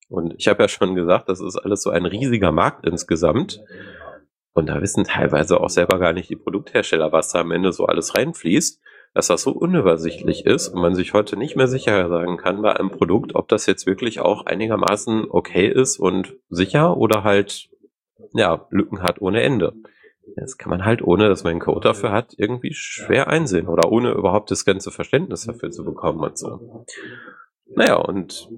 Und 0.08 0.36
ich 0.38 0.47
habe 0.47 0.62
ja 0.62 0.70
schon 0.70 0.93
gesagt, 0.93 1.30
das 1.30 1.41
ist 1.41 1.58
alles 1.58 1.82
so 1.82 1.89
ein 1.89 2.06
riesiger 2.06 2.51
Markt 2.51 2.86
insgesamt. 2.86 3.60
Und 4.56 4.68
da 4.68 4.82
wissen 4.82 5.03
teilweise 5.03 5.60
auch 5.60 5.70
selber 5.70 5.99
gar 5.99 6.14
nicht 6.14 6.30
die 6.30 6.38
Produkthersteller, 6.38 7.12
was 7.12 7.30
da 7.30 7.41
am 7.41 7.51
Ende 7.51 7.74
so 7.74 7.86
alles 7.88 8.16
reinfließt, 8.16 8.82
dass 9.14 9.28
das 9.28 9.41
so 9.41 9.51
unübersichtlich 9.51 10.45
ist 10.45 10.70
und 10.70 10.82
man 10.82 10.95
sich 10.95 11.14
heute 11.14 11.38
nicht 11.38 11.58
mehr 11.58 11.68
sicher 11.68 12.08
sagen 12.08 12.38
kann 12.38 12.62
bei 12.62 12.74
einem 12.74 12.89
Produkt, 12.89 13.36
ob 13.36 13.49
das 13.49 13.66
jetzt 13.66 13.86
wirklich 13.86 14.22
auch 14.22 14.45
einigermaßen 14.45 15.28
okay 15.30 15.68
ist 15.68 15.99
und 15.99 16.38
sicher 16.49 16.95
oder 16.95 17.26
halt 17.26 17.70
ja, 18.34 18.66
Lücken 18.70 19.03
hat 19.03 19.22
ohne 19.22 19.41
Ende. 19.41 19.74
Das 20.38 20.58
kann 20.58 20.70
man 20.70 20.86
halt, 20.86 21.01
ohne 21.01 21.28
dass 21.28 21.43
man 21.43 21.51
einen 21.51 21.60
Code 21.60 21.82
dafür 21.82 22.14
hat, 22.14 22.34
irgendwie 22.38 22.74
schwer 22.74 23.28
einsehen 23.28 23.68
oder 23.68 23.91
ohne 23.91 24.12
überhaupt 24.12 24.51
das 24.51 24.64
ganze 24.64 24.89
Verständnis 24.89 25.45
dafür 25.45 25.70
zu 25.70 25.84
bekommen 25.84 26.22
und 26.22 26.38
so. 26.38 26.86
Naja, 27.68 27.95
und 27.95 28.49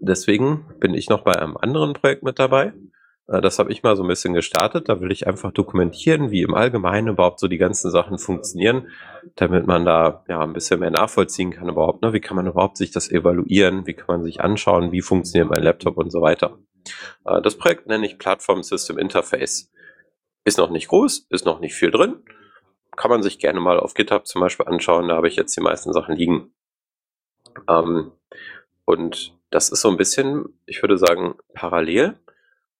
deswegen 0.00 0.64
bin 0.80 0.94
ich 0.94 1.10
noch 1.10 1.22
bei 1.22 1.32
einem 1.32 1.58
anderen 1.58 1.92
Projekt 1.92 2.22
mit 2.22 2.38
dabei. 2.38 2.72
Äh, 3.26 3.40
das 3.40 3.58
habe 3.58 3.72
ich 3.72 3.82
mal 3.82 3.96
so 3.96 4.02
ein 4.02 4.08
bisschen 4.08 4.34
gestartet. 4.34 4.88
Da 4.88 5.00
will 5.00 5.12
ich 5.12 5.26
einfach 5.26 5.52
dokumentieren, 5.52 6.30
wie 6.30 6.42
im 6.42 6.54
Allgemeinen 6.54 7.08
überhaupt 7.08 7.40
so 7.40 7.48
die 7.48 7.58
ganzen 7.58 7.90
Sachen 7.90 8.18
funktionieren, 8.18 8.88
damit 9.36 9.66
man 9.66 9.84
da 9.84 10.24
ja 10.28 10.40
ein 10.40 10.52
bisschen 10.52 10.80
mehr 10.80 10.90
nachvollziehen 10.90 11.50
kann 11.50 11.68
überhaupt. 11.68 12.02
Ne? 12.02 12.12
Wie 12.12 12.20
kann 12.20 12.36
man 12.36 12.46
überhaupt 12.46 12.76
sich 12.76 12.90
das 12.90 13.10
evaluieren? 13.10 13.86
Wie 13.86 13.94
kann 13.94 14.06
man 14.08 14.22
sich 14.22 14.40
anschauen? 14.40 14.92
Wie 14.92 15.02
funktioniert 15.02 15.50
mein 15.50 15.62
Laptop 15.62 15.96
und 15.96 16.10
so 16.10 16.20
weiter? 16.20 16.58
Äh, 17.24 17.42
das 17.42 17.56
Projekt 17.56 17.86
nenne 17.86 18.06
ich 18.06 18.18
Platform 18.18 18.62
System 18.62 18.98
Interface. 18.98 19.70
Ist 20.44 20.58
noch 20.58 20.70
nicht 20.70 20.88
groß, 20.88 21.26
ist 21.30 21.46
noch 21.46 21.60
nicht 21.60 21.74
viel 21.74 21.90
drin. 21.90 22.22
Kann 22.96 23.10
man 23.10 23.22
sich 23.22 23.38
gerne 23.38 23.60
mal 23.60 23.80
auf 23.80 23.94
GitHub 23.94 24.26
zum 24.26 24.40
Beispiel 24.40 24.66
anschauen. 24.66 25.08
Da 25.08 25.16
habe 25.16 25.26
ich 25.26 25.36
jetzt 25.36 25.56
die 25.56 25.62
meisten 25.62 25.92
Sachen 25.92 26.14
liegen. 26.14 26.52
Ähm, 27.68 28.12
und 28.84 29.34
das 29.50 29.70
ist 29.70 29.80
so 29.80 29.88
ein 29.88 29.96
bisschen, 29.96 30.60
ich 30.66 30.82
würde 30.82 30.98
sagen, 30.98 31.34
parallel 31.54 32.18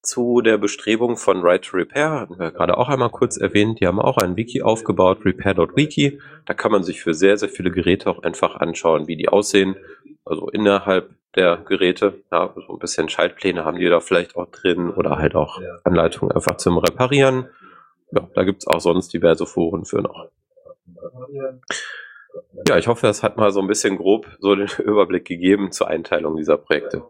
zu 0.05 0.41
der 0.41 0.57
Bestrebung 0.57 1.17
von 1.17 1.41
Right 1.41 1.63
to 1.63 1.77
Repair, 1.77 2.11
hatten 2.11 2.39
wir 2.39 2.51
gerade 2.51 2.77
auch 2.77 2.89
einmal 2.89 3.09
kurz 3.09 3.37
erwähnt, 3.37 3.79
die 3.79 3.87
haben 3.87 3.99
auch 3.99 4.17
ein 4.17 4.37
Wiki 4.37 4.61
aufgebaut, 4.61 5.25
repair.wiki. 5.25 6.19
Da 6.45 6.53
kann 6.53 6.71
man 6.71 6.83
sich 6.83 7.01
für 7.01 7.13
sehr, 7.13 7.37
sehr 7.37 7.49
viele 7.49 7.71
Geräte 7.71 8.09
auch 8.09 8.23
einfach 8.23 8.55
anschauen, 8.55 9.07
wie 9.07 9.15
die 9.15 9.29
aussehen. 9.29 9.75
Also 10.23 10.49
innerhalb 10.49 11.09
der 11.35 11.57
Geräte, 11.57 12.21
ja, 12.31 12.53
so 12.55 12.73
ein 12.73 12.79
bisschen 12.79 13.09
Schaltpläne 13.09 13.65
haben 13.65 13.77
die 13.77 13.89
da 13.89 13.99
vielleicht 13.99 14.35
auch 14.35 14.47
drin 14.47 14.89
oder 14.89 15.17
halt 15.17 15.35
auch 15.35 15.61
Anleitungen 15.83 16.33
einfach 16.33 16.57
zum 16.57 16.77
Reparieren. 16.77 17.49
Ja, 18.11 18.27
da 18.33 18.43
gibt's 18.43 18.67
auch 18.67 18.79
sonst 18.79 19.13
diverse 19.13 19.45
Foren 19.45 19.85
für 19.85 20.01
noch. 20.01 20.29
Ja, 22.67 22.77
ich 22.77 22.87
hoffe, 22.87 23.07
das 23.07 23.23
hat 23.23 23.37
mal 23.37 23.51
so 23.51 23.59
ein 23.59 23.67
bisschen 23.67 23.97
grob 23.97 24.27
so 24.39 24.55
den 24.55 24.67
Überblick 24.83 25.25
gegeben 25.25 25.71
zur 25.71 25.87
Einteilung 25.87 26.37
dieser 26.37 26.57
Projekte. 26.57 27.03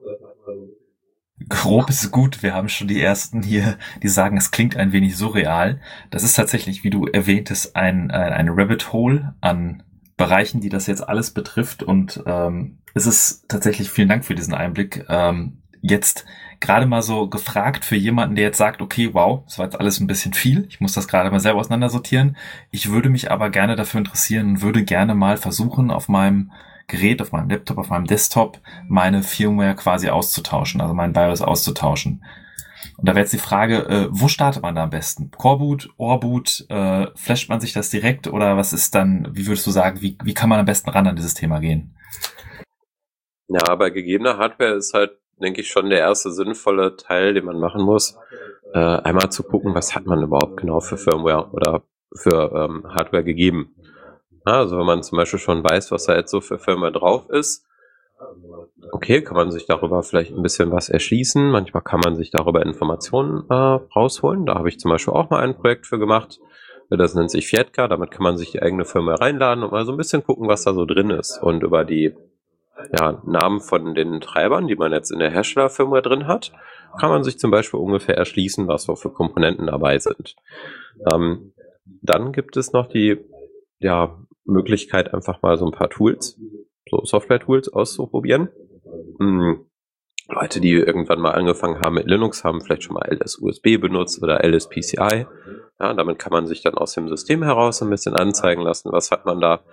Grob 1.49 1.89
ist 1.89 2.11
gut. 2.11 2.43
Wir 2.43 2.53
haben 2.53 2.69
schon 2.69 2.87
die 2.87 3.01
ersten 3.01 3.43
hier, 3.43 3.77
die 4.01 4.07
sagen, 4.07 4.37
es 4.37 4.51
klingt 4.51 4.77
ein 4.77 4.93
wenig 4.93 5.17
surreal. 5.17 5.81
Das 6.09 6.23
ist 6.23 6.35
tatsächlich, 6.35 6.83
wie 6.83 6.89
du 6.89 7.05
erwähntest, 7.07 7.75
ein, 7.75 8.09
ein, 8.09 8.49
Rabbit 8.49 8.93
Hole 8.93 9.35
an 9.41 9.83
Bereichen, 10.17 10.61
die 10.61 10.69
das 10.69 10.87
jetzt 10.87 11.07
alles 11.07 11.31
betrifft. 11.31 11.83
Und 11.83 12.23
ähm, 12.25 12.77
es 12.93 13.05
ist 13.05 13.49
tatsächlich, 13.49 13.89
vielen 13.89 14.07
Dank 14.07 14.23
für 14.23 14.35
diesen 14.35 14.53
Einblick. 14.53 15.05
Ähm, 15.09 15.61
jetzt 15.81 16.25
gerade 16.61 16.85
mal 16.85 17.01
so 17.01 17.27
gefragt 17.27 17.83
für 17.83 17.97
jemanden, 17.97 18.35
der 18.35 18.45
jetzt 18.45 18.57
sagt, 18.57 18.81
okay, 18.81 19.13
wow, 19.13 19.43
das 19.45 19.59
war 19.59 19.65
jetzt 19.65 19.79
alles 19.79 19.99
ein 19.99 20.07
bisschen 20.07 20.33
viel. 20.33 20.65
Ich 20.69 20.79
muss 20.79 20.93
das 20.93 21.07
gerade 21.07 21.29
mal 21.29 21.39
selber 21.41 21.59
auseinandersortieren. 21.59 22.37
Ich 22.71 22.91
würde 22.91 23.09
mich 23.09 23.29
aber 23.29 23.49
gerne 23.49 23.75
dafür 23.75 23.99
interessieren 23.99 24.47
und 24.47 24.61
würde 24.61 24.83
gerne 24.83 25.15
mal 25.15 25.35
versuchen, 25.35 25.91
auf 25.91 26.07
meinem 26.07 26.51
Gerät, 26.87 27.21
auf 27.21 27.31
meinem 27.31 27.49
Laptop, 27.49 27.77
auf 27.77 27.89
meinem 27.89 28.05
Desktop 28.05 28.59
meine 28.87 29.23
Firmware 29.23 29.75
quasi 29.75 30.09
auszutauschen, 30.09 30.81
also 30.81 30.93
mein 30.93 31.13
BIOS 31.13 31.41
auszutauschen. 31.41 32.23
Und 32.97 33.09
da 33.09 33.13
wäre 33.13 33.21
jetzt 33.21 33.33
die 33.33 33.39
Frage, 33.39 33.87
äh, 33.87 34.07
wo 34.09 34.27
startet 34.27 34.61
man 34.61 34.75
da 34.75 34.83
am 34.83 34.89
besten? 34.89 35.31
Coreboot, 35.31 35.89
Orboot, 35.97 36.65
äh, 36.69 37.07
flasht 37.15 37.49
man 37.49 37.59
sich 37.59 37.73
das 37.73 37.89
direkt 37.89 38.27
oder 38.27 38.55
was 38.55 38.71
ist 38.71 38.95
dann, 38.95 39.27
wie 39.33 39.47
würdest 39.47 39.67
du 39.67 39.71
sagen, 39.71 40.01
wie, 40.01 40.17
wie 40.23 40.33
kann 40.33 40.49
man 40.49 40.59
am 40.59 40.65
besten 40.65 40.89
ran 40.89 41.07
an 41.07 41.15
dieses 41.15 41.33
Thema 41.33 41.59
gehen? 41.59 41.95
Ja, 43.47 43.75
bei 43.75 43.89
gegebener 43.89 44.37
Hardware 44.37 44.75
ist 44.75 44.93
halt, 44.93 45.11
denke 45.41 45.61
ich, 45.61 45.69
schon 45.69 45.89
der 45.89 45.99
erste 45.99 46.31
sinnvolle 46.31 46.95
Teil, 46.95 47.33
den 47.33 47.45
man 47.45 47.59
machen 47.59 47.83
muss, 47.83 48.17
äh, 48.73 48.79
einmal 48.79 49.31
zu 49.31 49.43
gucken, 49.43 49.75
was 49.75 49.93
hat 49.93 50.05
man 50.05 50.23
überhaupt 50.23 50.57
genau 50.57 50.79
für 50.79 50.97
Firmware 50.97 51.49
oder 51.51 51.83
für 52.15 52.51
ähm, 52.55 52.85
Hardware 52.87 53.23
gegeben. 53.23 53.74
Also 54.45 54.77
wenn 54.77 54.85
man 54.85 55.03
zum 55.03 55.17
Beispiel 55.17 55.39
schon 55.39 55.63
weiß, 55.63 55.91
was 55.91 56.05
da 56.05 56.15
jetzt 56.15 56.31
so 56.31 56.39
für 56.39 56.59
Firmware 56.59 56.91
drauf 56.91 57.29
ist, 57.29 57.65
okay, 58.91 59.21
kann 59.21 59.35
man 59.35 59.51
sich 59.51 59.65
darüber 59.65 60.03
vielleicht 60.03 60.31
ein 60.31 60.43
bisschen 60.43 60.71
was 60.71 60.89
erschließen. 60.89 61.49
Manchmal 61.49 61.83
kann 61.83 61.99
man 62.03 62.15
sich 62.15 62.31
darüber 62.31 62.63
Informationen 62.63 63.43
äh, 63.49 63.53
rausholen. 63.53 64.45
Da 64.45 64.55
habe 64.55 64.69
ich 64.69 64.79
zum 64.79 64.91
Beispiel 64.91 65.13
auch 65.13 65.29
mal 65.29 65.41
ein 65.41 65.55
Projekt 65.55 65.87
für 65.87 65.99
gemacht. 65.99 66.39
Das 66.89 67.15
nennt 67.15 67.31
sich 67.31 67.47
Fietka. 67.47 67.87
Damit 67.87 68.11
kann 68.11 68.23
man 68.23 68.37
sich 68.37 68.51
die 68.51 68.61
eigene 68.61 68.85
Firma 68.85 69.15
reinladen 69.15 69.63
und 69.63 69.71
mal 69.71 69.85
so 69.85 69.91
ein 69.91 69.97
bisschen 69.97 70.23
gucken, 70.23 70.47
was 70.47 70.63
da 70.63 70.73
so 70.73 70.85
drin 70.85 71.09
ist. 71.09 71.41
Und 71.41 71.63
über 71.63 71.83
die 71.83 72.15
ja, 72.97 73.21
Namen 73.25 73.61
von 73.61 73.95
den 73.95 74.21
Treibern, 74.21 74.67
die 74.67 74.75
man 74.75 74.91
jetzt 74.91 75.11
in 75.11 75.19
der 75.19 75.31
Herstellerfirma 75.31 76.01
drin 76.01 76.27
hat, 76.27 76.53
kann 76.99 77.09
man 77.09 77.23
sich 77.23 77.39
zum 77.39 77.49
Beispiel 77.49 77.79
ungefähr 77.79 78.15
erschließen, 78.15 78.67
was 78.67 78.83
so 78.83 78.95
für 78.95 79.09
Komponenten 79.09 79.67
dabei 79.67 79.97
sind. 79.97 80.35
Ähm, 81.11 81.53
dann 82.01 82.31
gibt 82.31 82.57
es 82.57 82.71
noch 82.71 82.87
die 82.87 83.17
ja, 83.79 84.17
Möglichkeit, 84.45 85.13
einfach 85.13 85.41
mal 85.41 85.57
so 85.57 85.65
ein 85.65 85.71
paar 85.71 85.89
Tools, 85.89 86.39
so 86.89 87.03
Software-Tools 87.03 87.73
auszuprobieren. 87.73 88.49
Hm. 89.19 89.65
Leute, 90.27 90.59
die 90.59 90.71
irgendwann 90.71 91.19
mal 91.19 91.31
angefangen 91.31 91.81
haben 91.81 91.95
mit 91.95 92.07
Linux, 92.07 92.43
haben 92.43 92.61
vielleicht 92.61 92.83
schon 92.83 92.95
mal 92.95 93.07
LS-USB 93.07 93.79
benutzt 93.79 94.23
oder 94.23 94.43
LSPCI. 94.43 95.27
Ja, 95.79 95.93
damit 95.93 96.17
kann 96.17 96.31
man 96.31 96.47
sich 96.47 96.63
dann 96.63 96.73
aus 96.73 96.93
dem 96.93 97.09
System 97.09 97.43
heraus 97.43 97.81
ein 97.83 97.89
bisschen 97.91 98.15
anzeigen 98.15 98.63
lassen, 98.63 98.91
was 98.91 99.11
hat 99.11 99.25
man 99.25 99.39
da. 99.39 99.63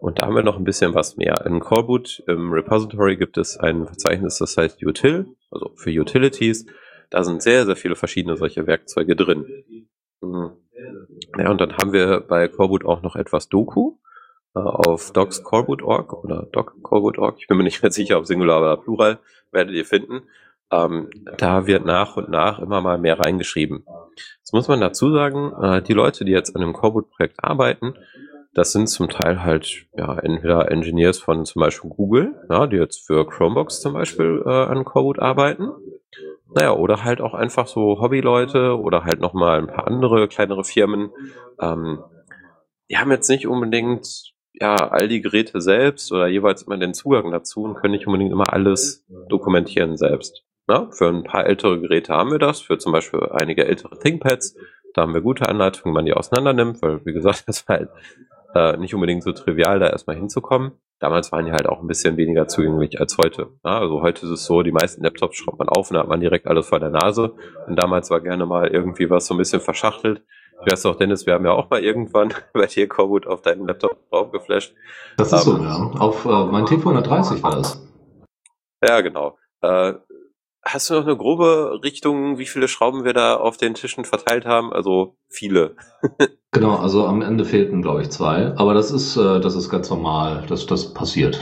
Und 0.00 0.20
da 0.20 0.26
haben 0.26 0.34
wir 0.34 0.42
noch 0.42 0.58
ein 0.58 0.64
bisschen 0.64 0.94
was 0.94 1.16
mehr. 1.16 1.46
In 1.46 1.60
Coreboot 1.60 2.24
im 2.26 2.52
Repository 2.52 3.16
gibt 3.16 3.38
es 3.38 3.56
ein 3.56 3.86
Verzeichnis, 3.86 4.38
das 4.38 4.56
heißt 4.56 4.82
Util, 4.84 5.26
also 5.50 5.70
für 5.76 5.90
Utilities. 5.90 6.66
Da 7.08 7.24
sind 7.24 7.42
sehr, 7.42 7.64
sehr 7.64 7.76
viele 7.76 7.94
verschiedene 7.94 8.36
solche 8.36 8.66
Werkzeuge 8.66 9.16
drin. 9.16 9.46
Hm. 10.20 10.50
Ja, 11.38 11.50
und 11.50 11.60
dann 11.60 11.76
haben 11.76 11.92
wir 11.92 12.20
bei 12.20 12.48
Coreboot 12.48 12.84
auch 12.84 13.02
noch 13.02 13.16
etwas 13.16 13.48
Doku 13.48 13.96
auf 14.54 15.12
docscoreboot.org 15.12 16.12
oder 16.12 16.48
doccoreboot.org. 16.52 17.36
Ich 17.38 17.46
bin 17.46 17.56
mir 17.56 17.64
nicht 17.64 17.82
mehr 17.82 17.92
sicher, 17.92 18.18
ob 18.18 18.26
Singular 18.26 18.60
oder 18.60 18.76
Plural, 18.76 19.18
werdet 19.50 19.74
ihr 19.74 19.84
finden. 19.84 20.22
Ähm, 20.70 21.10
da 21.36 21.66
wird 21.66 21.84
nach 21.84 22.16
und 22.16 22.30
nach 22.30 22.58
immer 22.58 22.80
mal 22.80 22.98
mehr 22.98 23.18
reingeschrieben. 23.18 23.84
Jetzt 24.38 24.52
muss 24.52 24.68
man 24.68 24.80
dazu 24.80 25.12
sagen, 25.12 25.52
äh, 25.60 25.82
die 25.82 25.92
Leute, 25.92 26.24
die 26.24 26.32
jetzt 26.32 26.54
an 26.54 26.62
dem 26.62 26.72
Coreboot-Projekt 26.72 27.44
arbeiten, 27.44 27.94
das 28.54 28.72
sind 28.72 28.88
zum 28.88 29.08
Teil 29.08 29.42
halt 29.42 29.86
ja 29.96 30.18
entweder 30.18 30.70
Engineers 30.70 31.18
von 31.18 31.44
zum 31.46 31.60
Beispiel 31.60 31.90
Google, 31.90 32.34
ja, 32.50 32.66
die 32.66 32.76
jetzt 32.76 33.06
für 33.06 33.26
Chromebox 33.26 33.80
zum 33.80 33.94
Beispiel 33.94 34.42
äh, 34.44 34.50
an 34.50 34.84
Coreboot 34.84 35.18
arbeiten. 35.18 35.70
Naja, 36.54 36.72
oder 36.74 37.02
halt 37.02 37.22
auch 37.22 37.32
einfach 37.32 37.66
so 37.66 38.00
Hobbyleute 38.00 38.78
oder 38.78 39.04
halt 39.04 39.20
nochmal 39.20 39.58
ein 39.58 39.68
paar 39.68 39.86
andere 39.86 40.28
kleinere 40.28 40.64
Firmen. 40.64 41.10
Ähm, 41.58 42.02
die 42.90 42.98
haben 42.98 43.10
jetzt 43.10 43.30
nicht 43.30 43.46
unbedingt 43.46 44.31
ja, 44.62 44.76
all 44.76 45.08
die 45.08 45.20
Geräte 45.20 45.60
selbst 45.60 46.12
oder 46.12 46.28
jeweils 46.28 46.62
immer 46.62 46.78
den 46.78 46.94
Zugang 46.94 47.32
dazu 47.32 47.64
und 47.64 47.74
können 47.74 47.90
nicht 47.90 48.06
unbedingt 48.06 48.30
immer 48.30 48.52
alles 48.52 49.04
dokumentieren 49.28 49.96
selbst. 49.96 50.44
Na, 50.68 50.88
für 50.92 51.08
ein 51.08 51.24
paar 51.24 51.46
ältere 51.46 51.80
Geräte 51.80 52.14
haben 52.14 52.30
wir 52.30 52.38
das, 52.38 52.60
für 52.60 52.78
zum 52.78 52.92
Beispiel 52.92 53.28
einige 53.32 53.66
ältere 53.66 53.98
ThinkPads. 53.98 54.56
Da 54.94 55.02
haben 55.02 55.14
wir 55.14 55.20
gute 55.20 55.48
Anleitungen, 55.48 55.92
wie 55.92 55.96
man 55.96 56.06
die 56.06 56.12
auseinander 56.12 56.52
nimmt, 56.52 56.80
weil, 56.80 57.04
wie 57.04 57.12
gesagt, 57.12 57.42
das 57.48 57.68
war 57.68 57.78
halt 57.78 57.90
äh, 58.54 58.76
nicht 58.76 58.94
unbedingt 58.94 59.24
so 59.24 59.32
trivial, 59.32 59.80
da 59.80 59.88
erstmal 59.88 60.14
hinzukommen. 60.14 60.70
Damals 61.00 61.32
waren 61.32 61.44
die 61.44 61.50
halt 61.50 61.68
auch 61.68 61.80
ein 61.80 61.88
bisschen 61.88 62.16
weniger 62.16 62.46
zugänglich 62.46 63.00
als 63.00 63.18
heute. 63.18 63.48
Ja, 63.64 63.80
also 63.80 64.00
heute 64.00 64.26
ist 64.26 64.30
es 64.30 64.44
so, 64.44 64.62
die 64.62 64.70
meisten 64.70 65.02
Laptops 65.02 65.38
schraubt 65.38 65.58
man 65.58 65.70
auf 65.70 65.90
und 65.90 65.94
da 65.94 66.02
hat 66.02 66.08
man 66.08 66.20
direkt 66.20 66.46
alles 66.46 66.68
vor 66.68 66.78
der 66.78 66.90
Nase. 66.90 67.34
Und 67.66 67.74
damals 67.74 68.10
war 68.10 68.20
gerne 68.20 68.46
mal 68.46 68.68
irgendwie 68.68 69.10
was 69.10 69.26
so 69.26 69.34
ein 69.34 69.38
bisschen 69.38 69.60
verschachtelt. 69.60 70.22
Ich 70.64 70.72
weiß 70.72 70.86
auch, 70.86 70.96
Dennis, 70.96 71.26
wir 71.26 71.34
haben 71.34 71.44
ja 71.44 71.52
auch 71.52 71.70
mal 71.70 71.82
irgendwann 71.82 72.32
bei 72.52 72.66
dir 72.66 72.88
Corwood 72.88 73.26
auf 73.26 73.42
deinen 73.42 73.66
Laptop 73.66 73.98
draufgeflasht. 74.10 74.74
Das 75.16 75.32
ist 75.32 75.46
um, 75.46 75.56
so, 75.56 75.56
ähm, 75.58 75.64
ja. 75.64 76.00
Auf 76.00 76.24
äh, 76.24 76.28
mein 76.28 76.64
T430 76.64 77.42
war 77.42 77.56
das. 77.56 77.86
Ja, 78.86 79.00
genau. 79.00 79.38
Äh, 79.60 79.94
hast 80.64 80.90
du 80.90 80.94
noch 80.94 81.02
eine 81.02 81.16
grobe 81.16 81.80
Richtung, 81.82 82.38
wie 82.38 82.46
viele 82.46 82.68
Schrauben 82.68 83.04
wir 83.04 83.12
da 83.12 83.36
auf 83.36 83.56
den 83.56 83.74
Tischen 83.74 84.04
verteilt 84.04 84.46
haben? 84.46 84.72
Also 84.72 85.16
viele. 85.28 85.76
genau, 86.52 86.76
also 86.76 87.06
am 87.06 87.22
Ende 87.22 87.44
fehlten, 87.44 87.82
glaube 87.82 88.02
ich, 88.02 88.10
zwei. 88.10 88.54
Aber 88.56 88.74
das 88.74 88.92
ist, 88.92 89.16
äh, 89.16 89.40
das 89.40 89.56
ist 89.56 89.68
ganz 89.68 89.90
normal, 89.90 90.44
dass 90.48 90.66
das 90.66 90.94
passiert. 90.94 91.40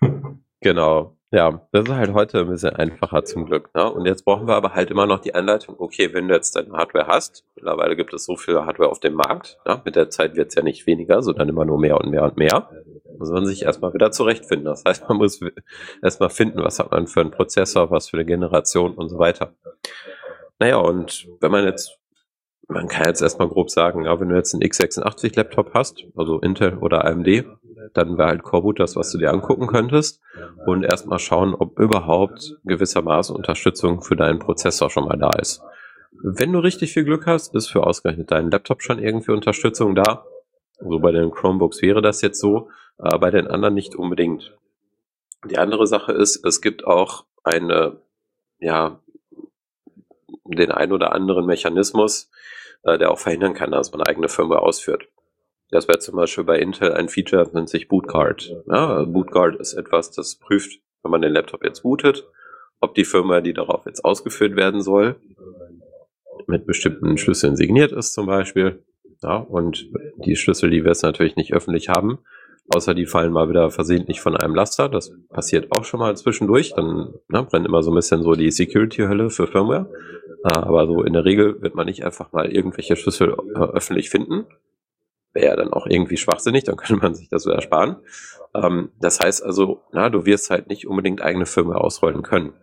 genau. 0.60 1.16
Ja, 1.32 1.64
das 1.70 1.84
ist 1.84 1.94
halt 1.94 2.12
heute 2.12 2.40
ein 2.40 2.48
bisschen 2.48 2.74
einfacher 2.74 3.24
zum 3.24 3.46
Glück. 3.46 3.72
Ne? 3.72 3.88
Und 3.88 4.04
jetzt 4.04 4.24
brauchen 4.24 4.48
wir 4.48 4.56
aber 4.56 4.74
halt 4.74 4.90
immer 4.90 5.06
noch 5.06 5.20
die 5.20 5.32
Anleitung, 5.32 5.76
okay, 5.78 6.12
wenn 6.12 6.26
du 6.26 6.34
jetzt 6.34 6.56
deine 6.56 6.72
Hardware 6.72 7.06
hast, 7.06 7.44
mittlerweile 7.54 7.94
gibt 7.94 8.12
es 8.12 8.24
so 8.24 8.34
viel 8.36 8.60
Hardware 8.60 8.90
auf 8.90 8.98
dem 8.98 9.14
Markt, 9.14 9.58
ne? 9.64 9.80
mit 9.84 9.94
der 9.94 10.10
Zeit 10.10 10.34
wird 10.34 10.48
es 10.48 10.56
ja 10.56 10.62
nicht 10.62 10.88
weniger, 10.88 11.22
sondern 11.22 11.48
immer 11.48 11.64
nur 11.64 11.78
mehr 11.78 12.00
und 12.00 12.10
mehr 12.10 12.24
und 12.24 12.36
mehr, 12.36 12.68
muss 13.16 13.30
man 13.30 13.46
sich 13.46 13.62
erstmal 13.62 13.94
wieder 13.94 14.10
zurechtfinden. 14.10 14.64
Das 14.64 14.82
heißt, 14.84 15.08
man 15.08 15.18
muss 15.18 15.40
erstmal 16.02 16.30
finden, 16.30 16.64
was 16.64 16.80
hat 16.80 16.90
man 16.90 17.06
für 17.06 17.20
einen 17.20 17.30
Prozessor, 17.30 17.92
was 17.92 18.08
für 18.08 18.16
eine 18.16 18.26
Generation 18.26 18.94
und 18.94 19.08
so 19.08 19.20
weiter. 19.20 19.54
Naja, 20.58 20.78
und 20.78 21.28
wenn 21.40 21.52
man 21.52 21.64
jetzt 21.64 21.99
man 22.70 22.88
kann 22.88 23.06
jetzt 23.06 23.20
erstmal 23.20 23.48
grob 23.48 23.70
sagen, 23.70 24.04
ja, 24.04 24.18
wenn 24.20 24.28
du 24.28 24.36
jetzt 24.36 24.54
einen 24.54 24.62
x86-Laptop 24.62 25.74
hast, 25.74 26.04
also 26.16 26.38
Intel 26.40 26.78
oder 26.78 27.04
AMD, 27.04 27.44
dann 27.94 28.16
wäre 28.16 28.28
halt 28.28 28.42
Coreboot 28.42 28.78
das, 28.78 28.96
was 28.96 29.10
du 29.10 29.18
dir 29.18 29.32
angucken 29.32 29.66
könntest 29.66 30.20
und 30.66 30.84
erstmal 30.84 31.18
schauen, 31.18 31.54
ob 31.54 31.78
überhaupt 31.78 32.58
gewissermaßen 32.64 33.34
Unterstützung 33.34 34.02
für 34.02 34.16
deinen 34.16 34.38
Prozessor 34.38 34.90
schon 34.90 35.06
mal 35.06 35.18
da 35.18 35.30
ist. 35.30 35.62
Wenn 36.22 36.52
du 36.52 36.58
richtig 36.58 36.92
viel 36.92 37.04
Glück 37.04 37.26
hast, 37.26 37.54
ist 37.54 37.68
für 37.68 37.86
ausgerechnet 37.86 38.30
deinen 38.30 38.50
Laptop 38.50 38.82
schon 38.82 38.98
irgendwie 38.98 39.32
Unterstützung 39.32 39.94
da. 39.94 40.24
So 40.78 40.84
also 40.84 40.98
bei 41.00 41.12
den 41.12 41.30
Chromebooks 41.30 41.82
wäre 41.82 42.02
das 42.02 42.22
jetzt 42.22 42.40
so, 42.40 42.68
äh, 42.98 43.18
bei 43.18 43.30
den 43.30 43.46
anderen 43.46 43.74
nicht 43.74 43.96
unbedingt. 43.96 44.56
Die 45.48 45.58
andere 45.58 45.86
Sache 45.86 46.12
ist, 46.12 46.44
es 46.44 46.60
gibt 46.60 46.86
auch 46.86 47.24
eine, 47.42 47.96
ja, 48.58 49.00
den 50.56 50.72
ein 50.72 50.92
oder 50.92 51.12
anderen 51.12 51.46
Mechanismus, 51.46 52.30
äh, 52.82 52.98
der 52.98 53.10
auch 53.10 53.18
verhindern 53.18 53.54
kann, 53.54 53.70
dass 53.70 53.92
man 53.92 54.02
eigene 54.02 54.28
Firmware 54.28 54.62
ausführt. 54.62 55.08
Das 55.70 55.86
wäre 55.86 55.98
zum 56.00 56.16
Beispiel 56.16 56.44
bei 56.44 56.58
Intel 56.58 56.92
ein 56.92 57.08
Feature, 57.08 57.48
nennt 57.52 57.68
sich 57.68 57.88
Bootguard. 57.88 58.56
Ja, 58.66 59.04
Bootguard 59.04 59.56
ist 59.56 59.74
etwas, 59.74 60.10
das 60.10 60.36
prüft, 60.36 60.80
wenn 61.02 61.12
man 61.12 61.22
den 61.22 61.32
Laptop 61.32 61.64
jetzt 61.64 61.82
bootet, 61.82 62.26
ob 62.80 62.94
die 62.94 63.04
Firma, 63.04 63.40
die 63.40 63.52
darauf 63.52 63.86
jetzt 63.86 64.04
ausgeführt 64.04 64.56
werden 64.56 64.82
soll, 64.82 65.16
mit 66.46 66.66
bestimmten 66.66 67.16
Schlüsseln 67.18 67.56
signiert 67.56 67.92
ist 67.92 68.12
zum 68.14 68.26
Beispiel. 68.26 68.82
Ja, 69.22 69.36
und 69.36 69.86
die 70.24 70.34
Schlüssel, 70.34 70.70
die 70.70 70.82
wir 70.82 70.90
jetzt 70.90 71.02
natürlich 71.02 71.36
nicht 71.36 71.52
öffentlich 71.52 71.88
haben, 71.88 72.18
außer 72.74 72.94
die 72.94 73.06
fallen 73.06 73.32
mal 73.32 73.48
wieder 73.48 73.70
versehentlich 73.70 74.20
von 74.20 74.36
einem 74.36 74.54
Laster. 74.54 74.88
Das 74.88 75.12
passiert 75.28 75.68
auch 75.72 75.84
schon 75.84 76.00
mal 76.00 76.16
zwischendurch. 76.16 76.72
Dann 76.74 77.14
ne, 77.28 77.42
brennt 77.44 77.66
immer 77.66 77.82
so 77.82 77.90
ein 77.90 77.96
bisschen 77.96 78.22
so 78.22 78.34
die 78.34 78.50
Security-Hölle 78.50 79.30
für 79.30 79.46
Firmware. 79.46 79.90
Aber 80.42 80.86
so 80.86 81.02
in 81.02 81.12
der 81.12 81.24
Regel 81.24 81.60
wird 81.60 81.74
man 81.74 81.86
nicht 81.86 82.04
einfach 82.04 82.32
mal 82.32 82.50
irgendwelche 82.50 82.96
Schlüssel 82.96 83.36
äh, 83.54 83.58
öffentlich 83.58 84.10
finden, 84.10 84.46
wäre 85.32 85.46
ja 85.46 85.56
dann 85.56 85.72
auch 85.72 85.86
irgendwie 85.86 86.16
schwachsinnig, 86.16 86.64
dann 86.64 86.76
könnte 86.78 87.02
man 87.02 87.14
sich 87.14 87.28
das 87.28 87.42
so 87.42 87.50
ersparen. 87.50 87.96
Ähm, 88.54 88.90
das 89.00 89.20
heißt 89.20 89.44
also, 89.44 89.82
na, 89.92 90.08
du 90.08 90.26
wirst 90.26 90.50
halt 90.50 90.68
nicht 90.68 90.86
unbedingt 90.86 91.22
eigene 91.22 91.46
Firma 91.46 91.76
ausrollen 91.76 92.22
können. 92.22 92.54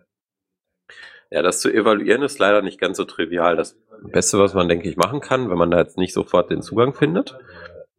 Ja, 1.30 1.42
das 1.42 1.60
zu 1.60 1.70
evaluieren 1.72 2.22
ist 2.22 2.38
leider 2.38 2.62
nicht 2.62 2.80
ganz 2.80 2.96
so 2.96 3.04
trivial. 3.04 3.54
Das 3.56 3.78
Beste, 4.02 4.38
was 4.38 4.54
man, 4.54 4.68
denke 4.68 4.88
ich, 4.88 4.96
machen 4.96 5.20
kann, 5.20 5.50
wenn 5.50 5.58
man 5.58 5.70
da 5.70 5.78
jetzt 5.78 5.98
nicht 5.98 6.14
sofort 6.14 6.50
den 6.50 6.62
Zugang 6.62 6.94
findet, 6.94 7.36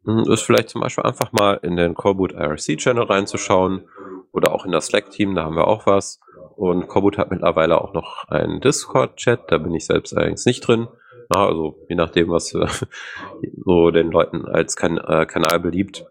hm, 0.04 0.24
ist 0.30 0.42
vielleicht 0.42 0.70
zum 0.70 0.80
Beispiel 0.80 1.04
einfach 1.04 1.30
mal 1.32 1.54
in 1.62 1.76
den 1.76 1.94
Coreboot 1.94 2.32
IRC 2.32 2.78
Channel 2.78 3.04
reinzuschauen 3.04 3.88
oder 4.32 4.52
auch 4.52 4.64
in 4.64 4.72
das 4.72 4.86
Slack-Team, 4.86 5.34
da 5.34 5.44
haben 5.44 5.56
wir 5.56 5.68
auch 5.68 5.86
was. 5.86 6.20
Und 6.60 6.88
Coreboot 6.88 7.16
hat 7.16 7.30
mittlerweile 7.30 7.80
auch 7.80 7.94
noch 7.94 8.28
einen 8.28 8.60
Discord-Chat, 8.60 9.50
da 9.50 9.56
bin 9.56 9.74
ich 9.74 9.86
selbst 9.86 10.14
allerdings 10.14 10.44
nicht 10.44 10.60
drin. 10.60 10.88
Na, 11.30 11.46
also 11.46 11.78
je 11.88 11.96
nachdem, 11.96 12.28
was 12.28 12.52
äh, 12.52 12.66
so 13.64 13.90
den 13.90 14.10
Leuten 14.10 14.44
als 14.44 14.76
kan 14.76 14.98
äh, 14.98 15.24
Kanal 15.24 15.58
beliebt, 15.58 16.04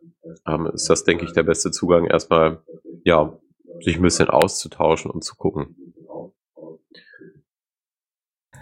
ähm, 0.47 0.66
ist 0.74 0.89
das, 0.89 1.04
denke 1.04 1.26
ich, 1.26 1.34
der 1.34 1.43
beste 1.43 1.70
Zugang, 1.70 2.08
erstmal 2.08 2.64
ja, 3.04 3.38
sich 3.82 3.97
ein 3.97 4.02
bisschen 4.02 4.32
auszutauschen 4.32 5.12
und 5.12 5.24
zu 5.24 5.36
gucken. 5.36 5.93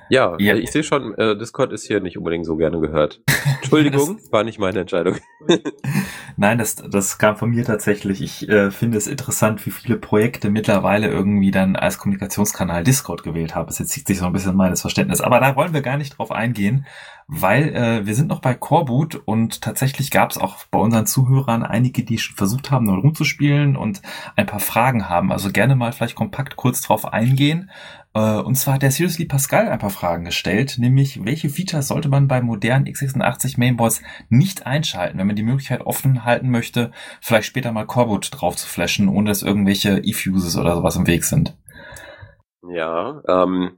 Ja, 0.09 0.35
ja. 0.39 0.55
ich 0.55 0.71
sehe 0.71 0.83
schon, 0.83 1.13
äh, 1.15 1.37
Discord 1.37 1.73
ist 1.73 1.85
hier 1.85 1.99
nicht 1.99 2.17
unbedingt 2.17 2.45
so 2.45 2.55
gerne 2.55 2.79
gehört. 2.79 3.21
Entschuldigung, 3.55 4.19
war 4.31 4.43
nicht 4.43 4.59
meine 4.59 4.79
Entscheidung. 4.79 5.17
Nein, 6.37 6.57
das, 6.57 6.75
das 6.75 7.17
kam 7.17 7.35
von 7.35 7.49
mir 7.49 7.65
tatsächlich. 7.65 8.21
Ich 8.21 8.47
äh, 8.47 8.71
finde 8.71 8.97
es 8.97 9.07
interessant, 9.07 9.65
wie 9.65 9.71
viele 9.71 9.97
Projekte 9.97 10.49
mittlerweile 10.49 11.07
irgendwie 11.07 11.51
dann 11.51 11.75
als 11.75 11.97
Kommunikationskanal 11.97 12.83
Discord 12.83 13.23
gewählt 13.23 13.55
haben. 13.55 13.69
Es 13.69 13.77
zieht 13.77 14.07
sich 14.07 14.19
so 14.19 14.25
ein 14.25 14.33
bisschen 14.33 14.55
meines 14.55 14.81
Verständnis. 14.81 15.21
Aber 15.21 15.39
da 15.39 15.55
wollen 15.55 15.73
wir 15.73 15.81
gar 15.81 15.97
nicht 15.97 16.17
drauf 16.17 16.31
eingehen, 16.31 16.85
weil 17.27 17.75
äh, 17.75 18.05
wir 18.05 18.15
sind 18.15 18.29
noch 18.29 18.39
bei 18.39 18.53
Coreboot 18.53 19.21
und 19.25 19.61
tatsächlich 19.61 20.11
gab 20.11 20.31
es 20.31 20.37
auch 20.37 20.63
bei 20.71 20.79
unseren 20.79 21.05
Zuhörern 21.05 21.63
einige, 21.63 22.03
die 22.03 22.17
schon 22.17 22.37
versucht 22.37 22.71
haben, 22.71 22.85
nur 22.85 22.99
rumzuspielen 22.99 23.75
und 23.75 24.01
ein 24.35 24.45
paar 24.45 24.61
Fragen 24.61 25.09
haben. 25.09 25.31
Also 25.31 25.51
gerne 25.51 25.75
mal 25.75 25.91
vielleicht 25.91 26.15
kompakt 26.15 26.55
kurz 26.55 26.81
drauf 26.81 27.05
eingehen. 27.11 27.69
Äh, 28.17 28.41
und 28.41 28.55
zwar 28.55 28.75
hat 28.75 28.81
der 28.81 28.89
Seriously 28.89 29.25
Pascal 29.25 29.67
ein 29.67 29.77
paar 29.77 29.91
Fragen 29.91 30.25
gestellt, 30.25 30.77
nämlich 30.79 31.23
welche 31.23 31.49
Features 31.49 31.87
sollte 31.87 32.09
man 32.09 32.27
bei 32.27 32.41
modernen 32.41 32.87
x86 32.87 33.59
Mainboards 33.59 34.01
nicht 34.29 34.65
einschalten, 34.65 35.19
wenn 35.19 35.27
man 35.27 35.35
die 35.35 35.43
Möglichkeit 35.43 35.81
offen 35.81 36.25
halten 36.25 36.49
möchte, 36.49 36.91
vielleicht 37.21 37.47
später 37.47 37.71
mal 37.71 37.85
Coreboot 37.85 38.29
drauf 38.31 38.55
zu 38.55 38.67
flashen, 38.67 39.07
ohne 39.07 39.29
dass 39.29 39.43
irgendwelche 39.43 39.99
E-Fuses 40.03 40.57
oder 40.57 40.75
sowas 40.75 40.95
im 40.95 41.05
Weg 41.05 41.25
sind? 41.25 41.55
Ja, 42.67 43.21
ähm, 43.27 43.77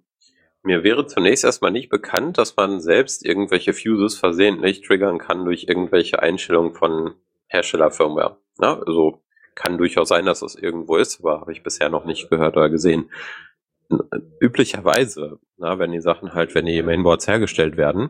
mir 0.64 0.84
wäre 0.84 1.06
zunächst 1.06 1.44
erstmal 1.44 1.72
nicht 1.72 1.90
bekannt, 1.90 2.38
dass 2.38 2.56
man 2.56 2.80
selbst 2.80 3.26
irgendwelche 3.26 3.74
Fuses 3.74 4.18
versehentlich 4.18 4.82
triggern 4.82 5.18
kann 5.18 5.44
durch 5.44 5.66
irgendwelche 5.68 6.22
Einstellungen 6.22 6.74
von 6.74 7.16
Herstellerfirmware. 7.48 8.38
Ja, 8.62 8.80
also 8.80 9.22
kann 9.56 9.78
durchaus 9.78 10.08
sein, 10.08 10.26
dass 10.26 10.40
das 10.40 10.56
irgendwo 10.56 10.96
ist, 10.96 11.20
aber 11.20 11.42
habe 11.42 11.52
ich 11.52 11.64
bisher 11.64 11.90
noch 11.90 12.06
nicht 12.06 12.30
gehört 12.30 12.56
oder 12.56 12.70
gesehen 12.70 13.10
üblicherweise, 14.40 15.40
na, 15.58 15.80
wenn 15.80 15.92
die 15.92 16.02
Sachen 16.02 16.34
halt, 16.34 16.56
wenn 16.56 16.66
die 16.66 16.82
Mainboards 16.82 17.28
hergestellt 17.28 17.78
werden, 17.78 18.10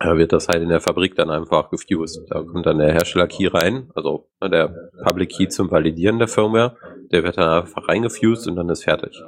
äh, 0.00 0.16
wird 0.16 0.32
das 0.32 0.48
halt 0.48 0.62
in 0.62 0.68
der 0.68 0.80
Fabrik 0.80 1.14
dann 1.14 1.30
einfach 1.30 1.70
gefused. 1.70 2.26
Da 2.30 2.42
kommt 2.42 2.66
dann 2.66 2.78
der 2.78 2.92
Hersteller-Key 2.92 3.48
rein, 3.48 3.90
also 3.94 4.28
ne, 4.40 4.50
der 4.50 4.90
Public 5.04 5.30
Key 5.30 5.48
zum 5.48 5.70
Validieren 5.70 6.18
der 6.18 6.28
Firmware, 6.28 6.76
der 7.12 7.22
wird 7.22 7.38
dann 7.38 7.62
einfach 7.62 7.88
reingefused 7.88 8.48
und 8.48 8.56
dann 8.56 8.68
ist 8.68 8.84
fertig. 8.84 9.20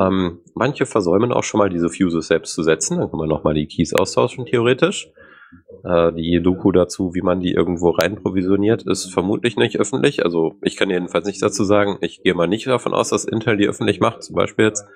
Ähm, 0.00 0.40
manche 0.54 0.86
versäumen 0.86 1.32
auch 1.32 1.44
schon 1.44 1.58
mal 1.58 1.68
diese 1.68 1.88
Fuses 1.88 2.26
selbst 2.26 2.54
zu 2.54 2.62
setzen, 2.62 2.98
dann 2.98 3.10
kann 3.10 3.18
man 3.18 3.28
nochmal 3.28 3.54
die 3.54 3.66
Keys 3.66 3.94
austauschen, 3.94 4.46
theoretisch. 4.46 5.10
Äh, 5.84 6.12
die 6.12 6.42
Doku 6.42 6.72
dazu, 6.72 7.14
wie 7.14 7.22
man 7.22 7.40
die 7.40 7.52
irgendwo 7.52 7.90
rein 7.90 8.16
provisioniert, 8.16 8.82
ist 8.82 9.12
vermutlich 9.12 9.56
nicht 9.56 9.78
öffentlich. 9.78 10.24
Also 10.24 10.54
ich 10.62 10.76
kann 10.76 10.90
jedenfalls 10.90 11.26
nichts 11.26 11.40
dazu 11.40 11.64
sagen. 11.64 11.98
Ich 12.00 12.22
gehe 12.22 12.34
mal 12.34 12.48
nicht 12.48 12.66
davon 12.66 12.94
aus, 12.94 13.10
dass 13.10 13.24
Intel 13.24 13.56
die 13.56 13.68
öffentlich 13.68 14.00
macht, 14.00 14.22
zum 14.22 14.36
Beispiel 14.36 14.66
jetzt. 14.66 14.86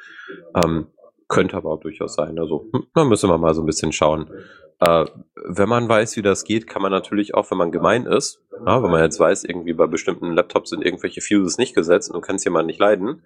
Ähm, 0.55 0.87
könnte 1.29 1.57
aber 1.57 1.71
auch 1.71 1.81
durchaus 1.81 2.15
sein. 2.15 2.39
Also 2.39 2.69
hm, 2.73 2.87
da 2.95 3.05
müssen 3.05 3.31
wir 3.31 3.39
mal 3.39 3.55
so 3.55 3.63
ein 3.63 3.67
bisschen 3.67 3.93
schauen. 3.93 4.31
Äh, 4.81 5.07
wenn 5.47 5.69
man 5.69 5.89
weiß, 5.89 6.17
wie 6.17 6.23
das 6.23 6.45
geht, 6.45 6.67
kann 6.67 6.83
man 6.83 6.93
natürlich 6.93 7.35
auch, 7.35 7.51
wenn 7.51 7.59
man 7.59 7.73
gemein 7.73 8.07
ist, 8.07 8.43
ja, 8.67 8.83
wenn 8.83 8.91
man 8.91 9.03
jetzt 9.03 9.21
weiß, 9.21 9.45
irgendwie 9.45 9.73
bei 9.73 9.87
bestimmten 9.87 10.33
Laptops 10.33 10.71
sind 10.71 10.85
irgendwelche 10.85 11.21
Fuses 11.21 11.59
nicht 11.59 11.75
gesetzt 11.75 12.11
und 12.11 12.17
du 12.17 12.21
kannst 12.21 12.45
jemand 12.45 12.67
nicht 12.67 12.81
leiden, 12.81 13.23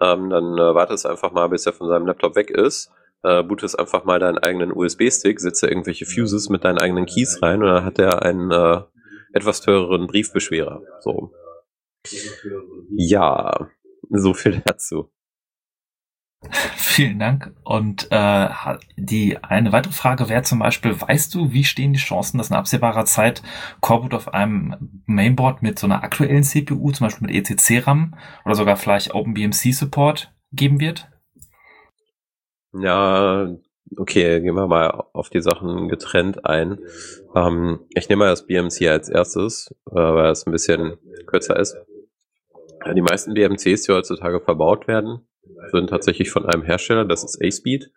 ähm, 0.00 0.30
dann 0.30 0.56
äh, 0.56 0.74
wartest 0.74 1.06
einfach 1.06 1.32
mal, 1.32 1.48
bis 1.48 1.66
er 1.66 1.72
von 1.72 1.88
seinem 1.88 2.06
Laptop 2.06 2.36
weg 2.36 2.50
ist 2.50 2.90
äh, 3.22 3.42
bootest 3.42 3.78
einfach 3.78 4.04
mal 4.04 4.18
deinen 4.18 4.38
eigenen 4.38 4.72
USB-Stick, 4.72 5.40
setzt 5.40 5.62
da 5.62 5.68
irgendwelche 5.68 6.06
Fuses 6.06 6.48
mit 6.48 6.64
deinen 6.64 6.78
eigenen 6.78 7.06
Keys 7.06 7.40
rein 7.42 7.62
und 7.62 7.68
dann 7.68 7.84
hat 7.84 7.98
er 7.98 8.22
einen 8.22 8.50
äh, 8.50 8.80
etwas 9.32 9.60
teureren 9.60 10.06
Briefbeschwerer. 10.06 10.82
So. 11.00 11.32
Ja, 12.96 13.68
so 14.10 14.34
viel 14.34 14.62
dazu. 14.64 15.10
Vielen 16.76 17.18
Dank. 17.18 17.54
Und 17.64 18.08
äh, 18.10 18.48
die 18.96 19.42
eine 19.42 19.72
weitere 19.72 19.92
Frage 19.92 20.28
wäre 20.28 20.42
zum 20.42 20.58
Beispiel, 20.58 21.00
weißt 21.00 21.34
du, 21.34 21.52
wie 21.52 21.64
stehen 21.64 21.92
die 21.92 21.98
Chancen, 21.98 22.38
dass 22.38 22.50
in 22.50 22.56
absehbarer 22.56 23.04
Zeit 23.04 23.42
Coreboot 23.80 24.14
auf 24.14 24.34
einem 24.34 25.02
Mainboard 25.06 25.62
mit 25.62 25.78
so 25.78 25.86
einer 25.86 26.02
aktuellen 26.02 26.42
CPU, 26.42 26.90
zum 26.90 27.06
Beispiel 27.06 27.28
mit 27.28 27.36
ECC-RAM 27.50 28.16
oder 28.44 28.54
sogar 28.54 28.76
vielleicht 28.76 29.14
OpenBMC-Support 29.14 30.34
geben 30.52 30.80
wird? 30.80 31.11
Ja, 32.72 33.54
okay, 33.96 34.40
gehen 34.40 34.54
wir 34.54 34.66
mal 34.66 35.04
auf 35.12 35.28
die 35.28 35.42
Sachen 35.42 35.88
getrennt 35.88 36.44
ein. 36.46 36.78
Ähm, 37.34 37.80
ich 37.94 38.08
nehme 38.08 38.24
mal 38.24 38.30
das 38.30 38.46
BMC 38.46 38.88
als 38.88 39.08
erstes, 39.08 39.74
äh, 39.90 39.94
weil 39.94 40.30
es 40.30 40.46
ein 40.46 40.52
bisschen 40.52 40.96
kürzer 41.26 41.58
ist. 41.58 41.76
Die 42.94 43.02
meisten 43.02 43.34
BMCs, 43.34 43.82
die 43.82 43.92
heutzutage 43.92 44.40
verbaut 44.40 44.88
werden, 44.88 45.26
sind 45.70 45.90
tatsächlich 45.90 46.30
von 46.30 46.46
einem 46.46 46.62
Hersteller, 46.62 47.04
das 47.04 47.24
ist 47.24 47.40
A-Speed. 47.42 47.90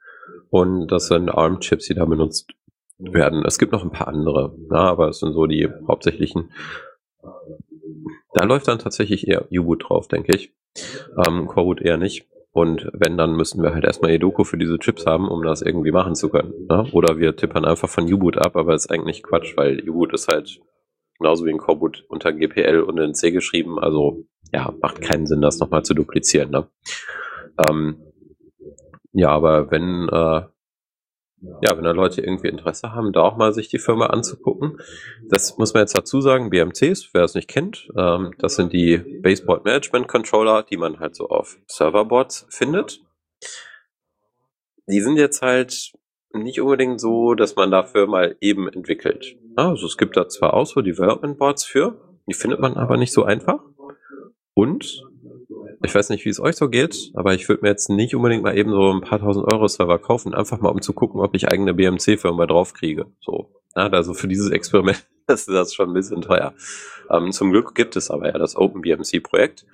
Und 0.49 0.87
das 0.87 1.07
sind 1.07 1.29
ARM-Chips, 1.29 1.87
die 1.87 1.95
da 1.95 2.05
benutzt 2.05 2.51
werden. 2.97 3.43
Es 3.45 3.57
gibt 3.57 3.71
noch 3.71 3.83
ein 3.83 3.91
paar 3.91 4.07
andere, 4.07 4.55
na, 4.69 4.89
aber 4.89 5.09
es 5.09 5.19
sind 5.19 5.33
so 5.33 5.47
die 5.47 5.69
hauptsächlichen. 5.87 6.51
Da 8.33 8.45
läuft 8.45 8.67
dann 8.67 8.79
tatsächlich 8.79 9.27
eher 9.27 9.51
U-Boot 9.51 9.89
drauf, 9.89 10.07
denke 10.07 10.35
ich. 10.35 10.53
Ähm, 11.25 11.47
Coreboot 11.47 11.81
eher 11.81 11.97
nicht. 11.97 12.27
Und 12.55 12.89
wenn, 12.93 13.17
dann 13.17 13.35
müssten 13.35 13.61
wir 13.61 13.73
halt 13.73 13.83
erstmal 13.83 14.11
Edoku 14.11 14.45
für 14.45 14.57
diese 14.57 14.79
Chips 14.79 15.05
haben, 15.05 15.27
um 15.27 15.43
das 15.43 15.61
irgendwie 15.61 15.91
machen 15.91 16.15
zu 16.15 16.29
können. 16.29 16.53
Ne? 16.69 16.87
Oder 16.93 17.17
wir 17.17 17.35
tippern 17.35 17.65
einfach 17.65 17.89
von 17.89 18.05
U-Boot 18.05 18.37
ab, 18.37 18.55
aber 18.55 18.73
ist 18.73 18.89
eigentlich 18.89 19.23
Quatsch, 19.23 19.57
weil 19.57 19.81
U-Boot 19.89 20.13
ist 20.13 20.29
halt 20.29 20.61
genauso 21.19 21.45
wie 21.45 21.49
ein 21.49 21.57
Coreboot 21.57 22.05
unter 22.07 22.31
GPL 22.31 22.79
und 22.79 22.97
in 22.97 23.13
C 23.13 23.31
geschrieben. 23.31 23.77
Also 23.77 24.23
ja, 24.53 24.73
macht 24.81 25.01
keinen 25.01 25.27
Sinn, 25.27 25.41
das 25.41 25.59
nochmal 25.59 25.83
zu 25.83 25.93
duplizieren. 25.93 26.51
Ne? 26.51 26.69
Ähm, 27.67 27.97
ja, 29.11 29.31
aber 29.31 29.69
wenn 29.69 30.07
äh, 30.07 30.43
ja, 31.61 31.75
wenn 31.75 31.83
da 31.83 31.91
Leute 31.91 32.21
irgendwie 32.21 32.47
Interesse 32.47 32.93
haben, 32.93 33.11
da 33.11 33.21
auch 33.21 33.37
mal 33.37 33.53
sich 33.53 33.69
die 33.69 33.79
Firma 33.79 34.07
anzugucken. 34.07 34.79
Das 35.29 35.57
muss 35.57 35.73
man 35.73 35.81
jetzt 35.81 35.97
dazu 35.97 36.21
sagen, 36.21 36.49
BMCs, 36.49 37.09
wer 37.13 37.23
es 37.23 37.35
nicht 37.35 37.47
kennt, 37.47 37.89
ähm, 37.97 38.31
das 38.39 38.55
sind 38.55 38.73
die 38.73 38.97
Baseboard 38.97 39.65
Management 39.65 40.07
Controller, 40.07 40.63
die 40.63 40.77
man 40.77 40.99
halt 40.99 41.15
so 41.15 41.29
auf 41.29 41.57
Serverboards 41.67 42.47
findet. 42.49 43.01
Die 44.87 45.01
sind 45.01 45.17
jetzt 45.17 45.41
halt 45.41 45.93
nicht 46.33 46.59
unbedingt 46.61 46.99
so, 46.99 47.33
dass 47.33 47.55
man 47.55 47.71
dafür 47.71 48.07
mal 48.07 48.35
eben 48.41 48.67
entwickelt. 48.67 49.37
Also 49.55 49.87
es 49.87 49.97
gibt 49.97 50.17
da 50.17 50.27
zwar 50.27 50.53
auch 50.53 50.65
so 50.65 50.81
Development 50.81 51.37
Boards 51.37 51.65
für, 51.65 52.19
die 52.27 52.33
findet 52.33 52.59
man 52.59 52.75
aber 52.75 52.97
nicht 52.97 53.13
so 53.13 53.23
einfach. 53.23 53.61
Und 54.53 55.03
ich 55.83 55.93
weiß 55.93 56.09
nicht, 56.09 56.25
wie 56.25 56.29
es 56.29 56.39
euch 56.39 56.55
so 56.55 56.69
geht, 56.69 57.11
aber 57.13 57.33
ich 57.33 57.47
würde 57.49 57.63
mir 57.63 57.69
jetzt 57.69 57.89
nicht 57.89 58.15
unbedingt 58.15 58.43
mal 58.43 58.57
eben 58.57 58.71
so 58.71 58.91
ein 58.91 59.01
paar 59.01 59.19
tausend 59.19 59.45
Euro 59.51 59.67
Server 59.67 59.99
kaufen, 59.99 60.33
einfach 60.33 60.59
mal 60.59 60.69
um 60.69 60.81
zu 60.81 60.93
gucken, 60.93 61.21
ob 61.21 61.35
ich 61.35 61.47
eigene 61.47 61.73
BMC-Firma 61.73 62.45
draufkriege. 62.45 63.07
So. 63.21 63.49
Also 63.73 64.13
für 64.13 64.27
dieses 64.27 64.51
Experiment 64.51 65.05
ist 65.27 65.49
das 65.49 65.73
schon 65.73 65.89
ein 65.89 65.93
bisschen 65.93 66.21
teuer. 66.21 66.53
Ähm, 67.09 67.31
zum 67.31 67.51
Glück 67.51 67.75
gibt 67.75 67.95
es 67.95 68.09
aber 68.09 68.27
ja 68.27 68.37
das 68.37 68.55
OpenBMC-Projekt. 68.55 69.65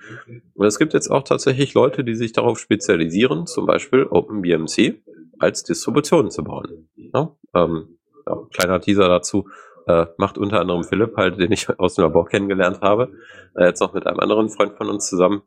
Und 0.54 0.66
es 0.66 0.78
gibt 0.78 0.92
jetzt 0.92 1.10
auch 1.10 1.22
tatsächlich 1.22 1.74
Leute, 1.74 2.04
die 2.04 2.14
sich 2.14 2.32
darauf 2.32 2.58
spezialisieren, 2.58 3.46
zum 3.46 3.66
Beispiel 3.66 4.04
OpenBMC 4.04 5.02
als 5.38 5.62
Distribution 5.62 6.30
zu 6.30 6.44
bauen. 6.44 6.88
Ja, 6.96 7.36
ähm, 7.54 7.98
ja, 8.26 8.36
kleiner 8.52 8.80
Teaser 8.80 9.08
dazu. 9.08 9.48
Äh, 9.86 10.06
macht 10.16 10.38
unter 10.38 10.60
anderem 10.60 10.84
Philipp 10.84 11.16
halt, 11.16 11.40
den 11.40 11.50
ich 11.50 11.68
aus 11.78 11.94
dem 11.94 12.02
Labor 12.04 12.26
kennengelernt 12.26 12.80
habe, 12.82 13.12
äh, 13.56 13.64
jetzt 13.64 13.80
noch 13.80 13.94
mit 13.94 14.06
einem 14.06 14.20
anderen 14.20 14.48
Freund 14.48 14.74
von 14.76 14.88
uns 14.88 15.08
zusammen. 15.08 15.42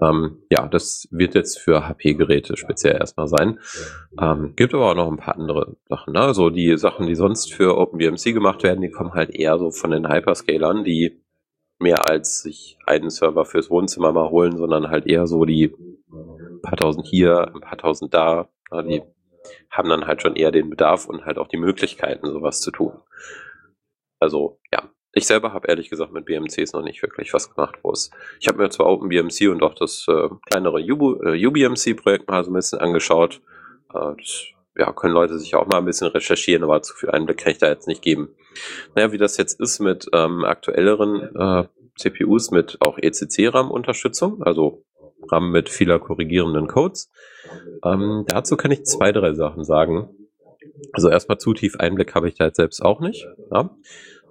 Ähm, 0.00 0.42
ja, 0.50 0.68
das 0.68 1.08
wird 1.10 1.34
jetzt 1.34 1.58
für 1.58 1.88
HP-Geräte 1.88 2.56
speziell 2.56 2.96
erstmal 2.96 3.28
sein. 3.28 3.58
Ähm, 4.20 4.54
gibt 4.56 4.74
aber 4.74 4.90
auch 4.90 4.94
noch 4.94 5.10
ein 5.10 5.16
paar 5.16 5.36
andere 5.36 5.76
Sachen. 5.88 6.12
Ne? 6.12 6.20
Also 6.20 6.50
die 6.50 6.76
Sachen, 6.78 7.06
die 7.06 7.14
sonst 7.14 7.52
für 7.52 7.76
OpenBMC 7.76 8.32
gemacht 8.32 8.62
werden, 8.62 8.80
die 8.80 8.90
kommen 8.90 9.12
halt 9.12 9.30
eher 9.30 9.58
so 9.58 9.70
von 9.70 9.90
den 9.90 10.08
Hyperscalern, 10.08 10.84
die 10.84 11.22
mehr 11.78 12.08
als 12.08 12.42
sich 12.42 12.78
einen 12.86 13.10
Server 13.10 13.44
fürs 13.44 13.70
Wohnzimmer 13.70 14.12
mal 14.12 14.30
holen, 14.30 14.56
sondern 14.56 14.88
halt 14.88 15.06
eher 15.06 15.26
so 15.26 15.44
die 15.44 15.74
paar 16.62 16.76
tausend 16.76 17.06
hier, 17.06 17.52
ein 17.54 17.60
paar 17.60 17.76
tausend 17.76 18.14
da. 18.14 18.48
Ja, 18.70 18.82
die 18.82 19.02
haben 19.70 19.88
dann 19.88 20.06
halt 20.06 20.22
schon 20.22 20.36
eher 20.36 20.52
den 20.52 20.70
Bedarf 20.70 21.06
und 21.06 21.26
halt 21.26 21.38
auch 21.38 21.48
die 21.48 21.58
Möglichkeiten, 21.58 22.26
sowas 22.26 22.60
zu 22.60 22.70
tun. 22.70 22.92
Also 24.20 24.60
ja, 24.72 24.88
ich 25.12 25.26
selber 25.26 25.52
habe 25.52 25.68
ehrlich 25.68 25.90
gesagt 25.90 26.12
mit 26.12 26.24
BMCs 26.24 26.72
noch 26.72 26.82
nicht 26.82 27.02
wirklich 27.02 27.34
was 27.34 27.54
gemacht, 27.54 27.76
wo 27.82 27.92
es. 27.92 28.10
Ich 28.40 28.48
habe 28.48 28.58
mir 28.58 28.70
zwar 28.70 28.86
OpenBMC 28.86 29.48
und 29.50 29.62
auch 29.62 29.74
das 29.74 30.06
äh, 30.08 30.28
kleinere 30.46 30.80
äh, 30.80 31.46
UBMC-Projekt 31.46 32.28
mal 32.28 32.44
so 32.44 32.50
ein 32.50 32.54
bisschen 32.54 32.78
angeschaut. 32.78 33.42
Äh, 33.94 34.14
ja, 34.76 34.90
können 34.92 35.12
Leute 35.12 35.38
sich 35.38 35.54
auch 35.54 35.66
mal 35.66 35.78
ein 35.78 35.84
bisschen 35.84 36.08
recherchieren, 36.08 36.64
aber 36.64 36.80
zu 36.80 36.94
viel 36.94 37.10
Einblick 37.10 37.38
kann 37.38 37.52
ich 37.52 37.58
da 37.58 37.68
jetzt 37.68 37.86
nicht 37.86 38.00
geben. 38.00 38.34
Naja, 38.94 39.12
wie 39.12 39.18
das 39.18 39.36
jetzt 39.36 39.60
ist 39.60 39.80
mit 39.80 40.08
ähm, 40.14 40.44
aktuelleren 40.44 41.36
äh, 41.36 41.64
CPUs 41.98 42.50
mit 42.50 42.78
auch 42.80 42.96
ECC-RAM-Unterstützung, 42.98 44.42
also 44.42 44.82
RAM 45.30 45.50
mit 45.50 45.68
vieler 45.68 45.98
korrigierenden 45.98 46.68
Codes. 46.68 47.10
Ähm, 47.84 48.24
dazu 48.28 48.56
kann 48.56 48.70
ich 48.70 48.84
zwei, 48.84 49.12
drei 49.12 49.34
Sachen 49.34 49.64
sagen. 49.64 50.08
Also 50.92 51.10
erstmal 51.10 51.38
zu 51.38 51.52
tief 51.52 51.76
Einblick 51.76 52.14
habe 52.14 52.28
ich 52.28 52.34
da 52.34 52.46
jetzt 52.46 52.56
selbst 52.56 52.82
auch 52.82 53.00
nicht. 53.00 53.26
Ja. 53.52 53.70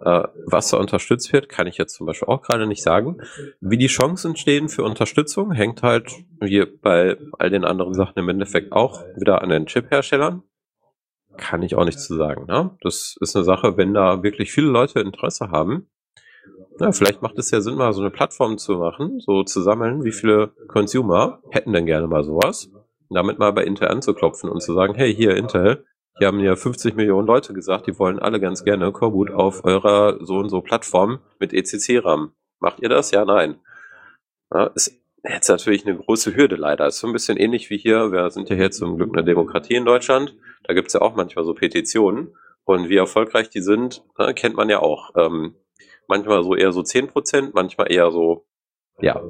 Äh, 0.03 0.23
was 0.45 0.69
da 0.69 0.77
unterstützt 0.77 1.31
wird, 1.31 1.49
kann 1.49 1.67
ich 1.67 1.77
jetzt 1.77 1.95
zum 1.95 2.07
Beispiel 2.07 2.27
auch 2.27 2.41
gerade 2.41 2.67
nicht 2.67 2.83
sagen. 2.83 3.17
Wie 3.59 3.77
die 3.77 3.87
Chancen 3.87 4.35
stehen 4.35 4.69
für 4.69 4.83
Unterstützung, 4.83 5.51
hängt 5.51 5.83
halt 5.83 6.11
wie 6.39 6.65
bei 6.65 7.17
all 7.37 7.49
den 7.49 7.65
anderen 7.65 7.93
Sachen 7.93 8.17
im 8.17 8.29
Endeffekt 8.29 8.71
auch 8.71 9.03
wieder 9.15 9.41
an 9.41 9.49
den 9.49 9.67
Chip-Herstellern. 9.67 10.43
Kann 11.37 11.61
ich 11.61 11.75
auch 11.75 11.85
nicht 11.85 11.99
zu 11.99 12.15
sagen. 12.15 12.45
Ne? 12.47 12.71
Das 12.81 13.15
ist 13.19 13.35
eine 13.35 13.45
Sache, 13.45 13.77
wenn 13.77 13.93
da 13.93 14.23
wirklich 14.23 14.51
viele 14.51 14.67
Leute 14.67 14.99
Interesse 14.99 15.51
haben, 15.51 15.87
ja, 16.79 16.91
vielleicht 16.91 17.21
macht 17.21 17.37
es 17.37 17.51
ja 17.51 17.61
Sinn, 17.61 17.75
mal 17.75 17.93
so 17.93 18.01
eine 18.01 18.09
Plattform 18.09 18.57
zu 18.57 18.73
machen, 18.73 19.19
so 19.19 19.43
zu 19.43 19.61
sammeln, 19.61 20.03
wie 20.03 20.11
viele 20.11 20.53
Consumer 20.67 21.39
hätten 21.51 21.73
denn 21.73 21.85
gerne 21.85 22.07
mal 22.07 22.23
sowas, 22.23 22.71
damit 23.09 23.37
mal 23.37 23.51
bei 23.51 23.63
Intel 23.63 23.87
anzuklopfen 23.89 24.49
und 24.49 24.61
zu 24.61 24.73
sagen, 24.73 24.95
hey, 24.95 25.13
hier 25.13 25.35
Intel, 25.35 25.85
hier 26.21 26.27
haben 26.27 26.39
ja 26.39 26.55
50 26.55 26.93
Millionen 26.93 27.25
Leute 27.25 27.51
gesagt, 27.51 27.87
die 27.87 27.97
wollen 27.97 28.19
alle 28.19 28.39
ganz 28.39 28.63
gerne 28.63 28.91
Coreboot 28.91 29.31
auf 29.31 29.65
eurer 29.65 30.23
so 30.23 30.35
und 30.35 30.49
so 30.49 30.61
Plattform 30.61 31.17
mit 31.39 31.51
ECC-RAM. 31.51 32.33
Macht 32.59 32.79
ihr 32.79 32.89
das? 32.89 33.09
Ja, 33.09 33.25
nein. 33.25 33.59
Ja, 34.53 34.65
ist 34.75 35.01
jetzt 35.27 35.49
natürlich 35.49 35.83
eine 35.87 35.97
große 35.97 36.35
Hürde 36.35 36.57
leider. 36.57 36.85
Ist 36.85 36.99
so 36.99 37.07
ein 37.07 37.13
bisschen 37.13 37.37
ähnlich 37.37 37.71
wie 37.71 37.79
hier. 37.79 38.11
Wir 38.11 38.29
sind 38.29 38.51
ja 38.51 38.55
hier 38.55 38.69
zum 38.69 38.97
Glück 38.97 39.11
eine 39.13 39.23
Demokratie 39.23 39.73
in 39.73 39.83
Deutschland. 39.83 40.37
Da 40.61 40.75
gibt's 40.75 40.93
ja 40.93 41.01
auch 41.01 41.15
manchmal 41.15 41.43
so 41.43 41.55
Petitionen. 41.55 42.35
Und 42.65 42.87
wie 42.87 42.97
erfolgreich 42.97 43.49
die 43.49 43.61
sind, 43.61 44.03
ne, 44.19 44.35
kennt 44.35 44.55
man 44.55 44.69
ja 44.69 44.77
auch. 44.77 45.15
Ähm, 45.15 45.55
manchmal 46.07 46.43
so 46.43 46.53
eher 46.53 46.71
so 46.71 46.81
10%, 46.81 47.49
manchmal 47.55 47.91
eher 47.91 48.11
so, 48.11 48.45
ja, 48.99 49.23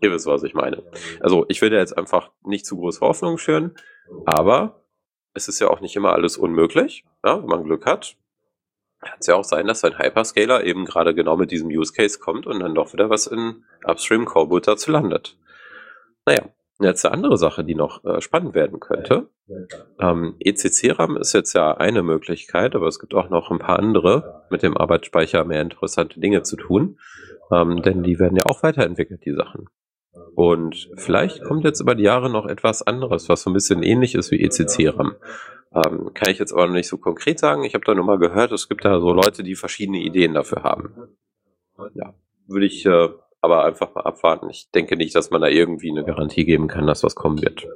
ihr 0.00 0.12
wisst, 0.12 0.26
was 0.26 0.44
ich 0.44 0.54
meine. 0.54 0.84
Also 1.18 1.46
ich 1.48 1.60
will 1.62 1.70
da 1.70 1.78
jetzt 1.78 1.98
einfach 1.98 2.30
nicht 2.44 2.64
zu 2.64 2.76
große 2.76 3.00
Hoffnung 3.00 3.38
schüren, 3.38 3.74
aber 4.24 4.81
es 5.34 5.48
ist 5.48 5.60
ja 5.60 5.68
auch 5.68 5.80
nicht 5.80 5.96
immer 5.96 6.12
alles 6.12 6.36
unmöglich. 6.36 7.04
Ja, 7.24 7.38
wenn 7.38 7.48
man 7.48 7.64
Glück 7.64 7.86
hat, 7.86 8.16
kann 9.00 9.18
es 9.18 9.26
ja 9.26 9.34
auch 9.34 9.44
sein, 9.44 9.66
dass 9.66 9.84
ein 9.84 9.98
Hyperscaler 9.98 10.64
eben 10.64 10.84
gerade 10.84 11.14
genau 11.14 11.36
mit 11.36 11.50
diesem 11.50 11.68
Use 11.68 11.92
Case 11.92 12.18
kommt 12.18 12.46
und 12.46 12.60
dann 12.60 12.74
doch 12.74 12.92
wieder 12.92 13.10
was 13.10 13.26
in 13.26 13.64
Upstream 13.84 14.24
Coreboot 14.24 14.68
dazu 14.68 14.90
landet. 14.90 15.36
Naja, 16.24 16.42
jetzt 16.80 17.04
eine 17.04 17.14
andere 17.14 17.36
Sache, 17.36 17.64
die 17.64 17.74
noch 17.74 18.04
äh, 18.04 18.20
spannend 18.20 18.54
werden 18.54 18.80
könnte. 18.80 19.28
Ähm, 19.98 20.36
ECC-RAM 20.38 21.16
ist 21.16 21.32
jetzt 21.32 21.52
ja 21.52 21.76
eine 21.76 22.02
Möglichkeit, 22.02 22.74
aber 22.74 22.86
es 22.86 22.98
gibt 22.98 23.14
auch 23.14 23.28
noch 23.28 23.50
ein 23.50 23.58
paar 23.58 23.78
andere 23.78 24.44
mit 24.50 24.62
dem 24.62 24.76
Arbeitsspeicher 24.76 25.44
mehr 25.44 25.60
interessante 25.60 26.20
Dinge 26.20 26.42
zu 26.42 26.56
tun, 26.56 26.98
ähm, 27.50 27.82
denn 27.82 28.02
die 28.02 28.18
werden 28.18 28.36
ja 28.36 28.46
auch 28.46 28.62
weiterentwickelt, 28.62 29.24
die 29.24 29.34
Sachen. 29.34 29.68
Und 30.34 30.90
vielleicht 30.96 31.42
kommt 31.42 31.64
jetzt 31.64 31.80
über 31.80 31.94
die 31.94 32.04
Jahre 32.04 32.30
noch 32.30 32.46
etwas 32.46 32.82
anderes, 32.82 33.28
was 33.28 33.42
so 33.42 33.50
ein 33.50 33.54
bisschen 33.54 33.82
ähnlich 33.82 34.14
ist 34.14 34.30
wie 34.30 34.42
ECC-RAM. 34.42 35.16
Ähm, 35.74 36.10
kann 36.12 36.30
ich 36.30 36.38
jetzt 36.38 36.52
aber 36.52 36.66
noch 36.66 36.74
nicht 36.74 36.88
so 36.88 36.98
konkret 36.98 37.38
sagen. 37.38 37.64
Ich 37.64 37.74
habe 37.74 37.84
da 37.84 37.94
nur 37.94 38.04
mal 38.04 38.18
gehört, 38.18 38.52
es 38.52 38.68
gibt 38.68 38.84
da 38.84 39.00
so 39.00 39.12
Leute, 39.12 39.42
die 39.42 39.54
verschiedene 39.54 39.98
Ideen 39.98 40.34
dafür 40.34 40.62
haben. 40.62 40.94
Ja, 41.94 42.14
würde 42.46 42.66
ich 42.66 42.84
äh, 42.84 43.08
aber 43.40 43.64
einfach 43.64 43.94
mal 43.94 44.02
abwarten. 44.02 44.50
Ich 44.50 44.70
denke 44.70 44.96
nicht, 44.96 45.14
dass 45.14 45.30
man 45.30 45.40
da 45.40 45.48
irgendwie 45.48 45.90
eine 45.90 46.04
Garantie 46.04 46.44
geben 46.44 46.68
kann, 46.68 46.86
dass 46.86 47.02
was 47.02 47.14
kommen 47.14 47.40
wird 47.40 47.66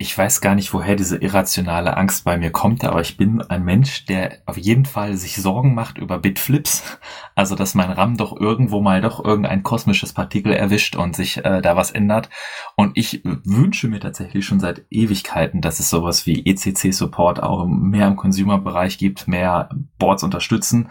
ich 0.00 0.16
weiß 0.16 0.40
gar 0.40 0.54
nicht, 0.54 0.72
woher 0.72 0.96
diese 0.96 1.18
irrationale 1.18 1.98
Angst 1.98 2.24
bei 2.24 2.38
mir 2.38 2.50
kommt, 2.50 2.84
aber 2.84 3.02
ich 3.02 3.18
bin 3.18 3.42
ein 3.42 3.62
Mensch, 3.66 4.06
der 4.06 4.38
auf 4.46 4.56
jeden 4.56 4.86
Fall 4.86 5.18
sich 5.18 5.36
Sorgen 5.36 5.74
macht 5.74 5.98
über 5.98 6.18
Bitflips. 6.18 6.98
Also, 7.34 7.54
dass 7.54 7.74
mein 7.74 7.90
RAM 7.90 8.16
doch 8.16 8.38
irgendwo 8.38 8.80
mal 8.80 9.02
doch 9.02 9.22
irgendein 9.22 9.62
kosmisches 9.62 10.14
Partikel 10.14 10.54
erwischt 10.54 10.96
und 10.96 11.14
sich 11.14 11.44
äh, 11.44 11.60
da 11.60 11.76
was 11.76 11.90
ändert. 11.90 12.30
Und 12.76 12.96
ich 12.96 13.22
wünsche 13.24 13.88
mir 13.88 14.00
tatsächlich 14.00 14.46
schon 14.46 14.58
seit 14.58 14.86
Ewigkeiten, 14.90 15.60
dass 15.60 15.80
es 15.80 15.90
sowas 15.90 16.24
wie 16.26 16.46
ECC-Support 16.46 17.42
auch 17.42 17.66
mehr 17.66 18.06
im 18.06 18.16
Consumer-Bereich 18.16 18.96
gibt, 18.96 19.28
mehr 19.28 19.68
Boards 19.98 20.22
unterstützen. 20.22 20.88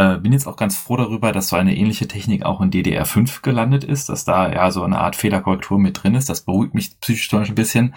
Äh, 0.00 0.16
bin 0.16 0.32
jetzt 0.32 0.46
auch 0.46 0.56
ganz 0.56 0.78
froh 0.78 0.96
darüber, 0.96 1.30
dass 1.30 1.48
so 1.48 1.56
eine 1.56 1.76
ähnliche 1.76 2.08
Technik 2.08 2.46
auch 2.46 2.62
in 2.62 2.70
DDR5 2.70 3.42
gelandet 3.42 3.84
ist, 3.84 4.08
dass 4.08 4.24
da 4.24 4.50
ja 4.50 4.70
so 4.70 4.82
eine 4.82 4.98
Art 4.98 5.14
Fehlerkorrektur 5.14 5.78
mit 5.78 6.02
drin 6.02 6.14
ist. 6.14 6.30
Das 6.30 6.40
beruhigt 6.40 6.72
mich 6.72 6.98
psychisch 7.00 7.30
ein 7.34 7.54
bisschen. 7.54 7.94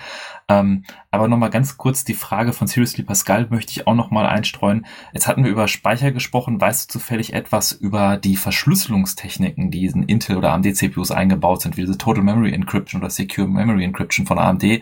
Ähm, 0.49 0.83
aber 1.11 1.29
nochmal 1.29 1.49
ganz 1.49 1.77
kurz 1.77 2.03
die 2.03 2.13
Frage 2.13 2.51
von 2.51 2.67
Seriously 2.67 3.05
Pascal 3.05 3.47
möchte 3.49 3.71
ich 3.71 3.87
auch 3.87 3.95
nochmal 3.95 4.25
einstreuen. 4.25 4.85
Jetzt 5.13 5.29
hatten 5.29 5.45
wir 5.45 5.51
über 5.51 5.69
Speicher 5.69 6.11
gesprochen. 6.11 6.59
Weißt 6.59 6.89
du 6.89 6.99
zufällig 6.99 7.31
etwas 7.31 7.71
über 7.71 8.17
die 8.17 8.35
Verschlüsselungstechniken, 8.35 9.71
die 9.71 9.85
in 9.85 10.03
Intel 10.03 10.35
oder 10.35 10.51
AMD 10.51 10.75
CPUs 10.75 11.11
eingebaut 11.11 11.61
sind, 11.61 11.77
wie 11.77 11.85
diese 11.85 11.97
Total 11.97 12.21
Memory 12.21 12.51
Encryption 12.51 12.99
oder 12.99 13.11
Secure 13.11 13.47
Memory 13.47 13.85
Encryption 13.85 14.25
von 14.25 14.39
AMD? 14.39 14.63
Äh, 14.63 14.81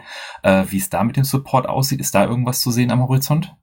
wie 0.69 0.77
es 0.77 0.89
da 0.89 1.03
mit 1.03 1.17
dem 1.17 1.23
Support 1.23 1.69
aussieht, 1.69 1.99
ist 1.99 2.15
da 2.15 2.25
irgendwas 2.25 2.61
zu 2.61 2.71
sehen 2.71 2.89
am 2.89 3.03
Horizont? 3.03 3.55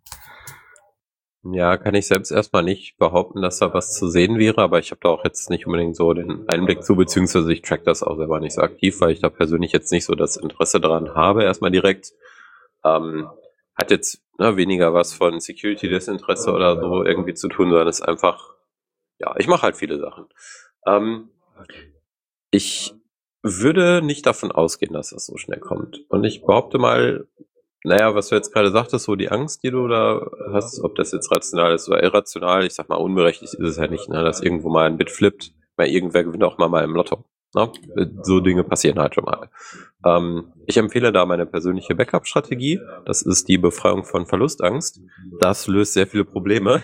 Ja, 1.45 1.77
kann 1.77 1.95
ich 1.95 2.09
selbst 2.09 2.33
erstmal 2.33 2.65
nicht 2.65 2.99
behaupten, 2.99 3.43
dass 3.43 3.59
da 3.59 3.73
was 3.73 3.95
zu 3.95 4.09
sehen 4.09 4.39
wäre, 4.39 4.61
aber 4.61 4.81
ich 4.81 4.91
habe 4.91 5.01
da 5.03 5.09
auch 5.09 5.25
jetzt 5.25 5.51
nicht 5.51 5.67
unbedingt 5.67 5.97
so 5.97 6.13
den 6.13 6.49
Einblick 6.49 6.83
zu, 6.83 6.97
beziehungsweise 6.97 7.53
ich 7.53 7.63
track 7.63 7.85
das 7.85 8.03
auch 8.03 8.17
selber 8.17 8.41
nicht 8.41 8.55
so 8.55 8.63
aktiv, 8.63 9.01
weil 9.01 9.13
ich 9.13 9.21
da 9.21 9.29
persönlich 9.29 9.73
jetzt 9.73 9.93
nicht 9.93 10.05
so 10.05 10.15
das 10.15 10.37
Interesse 10.37 10.81
dran 10.81 11.15
habe, 11.15 11.45
erstmal 11.45 11.71
direkt. 11.71 12.13
Ähm, 12.85 13.29
hat 13.77 13.93
jetzt 13.93 14.21
ne, 14.39 14.57
weniger 14.57 14.93
was 14.93 15.15
von 15.15 15.39
Security-Desinteresse 15.39 16.53
oder 16.53 16.81
so 16.81 17.05
irgendwie 17.05 17.35
zu 17.35 17.49
tun, 17.49 17.71
sondern 17.71 17.89
ist 17.89 18.03
einfach, 18.03 18.55
ja, 19.21 19.35
ich 19.39 19.47
mache 19.47 19.63
halt 19.63 19.77
viele 19.77 20.01
Sachen. 20.01 20.27
Ähm, 20.87 21.31
ich 22.51 22.95
würde 23.43 24.03
nicht 24.03 24.27
davon 24.27 24.51
ausgehen, 24.51 24.93
dass 24.93 25.11
das 25.11 25.27
so 25.27 25.37
schnell 25.37 25.61
kommt. 25.61 26.05
Und 26.09 26.25
ich 26.25 26.45
behaupte 26.45 26.79
mal, 26.79 27.29
naja, 27.85 28.15
was 28.15 28.29
du 28.29 28.35
jetzt 28.35 28.53
gerade 28.53 28.71
sagtest, 28.71 29.05
so 29.05 29.15
die 29.15 29.31
Angst, 29.31 29.63
die 29.63 29.71
du 29.71 29.87
da 29.87 30.27
hast, 30.53 30.81
ob 30.83 30.97
das 30.97 31.13
jetzt 31.13 31.31
rational 31.35 31.75
ist 31.75 31.89
oder 31.89 32.03
irrational, 32.03 32.67
ich 32.67 32.75
sag 32.75 32.89
mal, 32.89 32.97
unberechtigt 32.97 33.55
ist 33.55 33.61
es 33.61 33.77
ja 33.77 33.87
nicht, 33.87 34.09
ne, 34.09 34.23
dass 34.25 34.41
irgendwo 34.41 34.69
mal 34.69 34.87
ein 34.87 34.99
Bit 34.99 35.11
flippt, 35.11 35.53
weil 35.77 35.89
irgendwer 35.89 36.25
gewinnt 36.25 36.45
auch 36.45 36.59
mal 36.59 36.69
mal 36.69 36.85
im 36.85 36.95
Lotto. 36.95 37.25
Ne? 37.55 37.73
So 38.23 38.41
Dinge 38.41 38.65
passieren 38.65 38.99
halt 38.99 39.15
schon 39.15 39.25
mal. 39.25 39.49
Ähm, 40.05 40.53
ich 40.67 40.77
empfehle 40.77 41.13
da 41.13 41.25
meine 41.25 41.47
persönliche 41.47 41.95
Backup-Strategie. 41.95 42.81
Das 43.07 43.23
ist 43.23 43.49
die 43.49 43.59
Befreiung 43.59 44.05
von 44.05 44.27
Verlustangst. 44.27 45.01
Das 45.41 45.67
löst 45.67 45.95
sehr 45.95 46.07
viele 46.07 46.25
Probleme. 46.25 46.83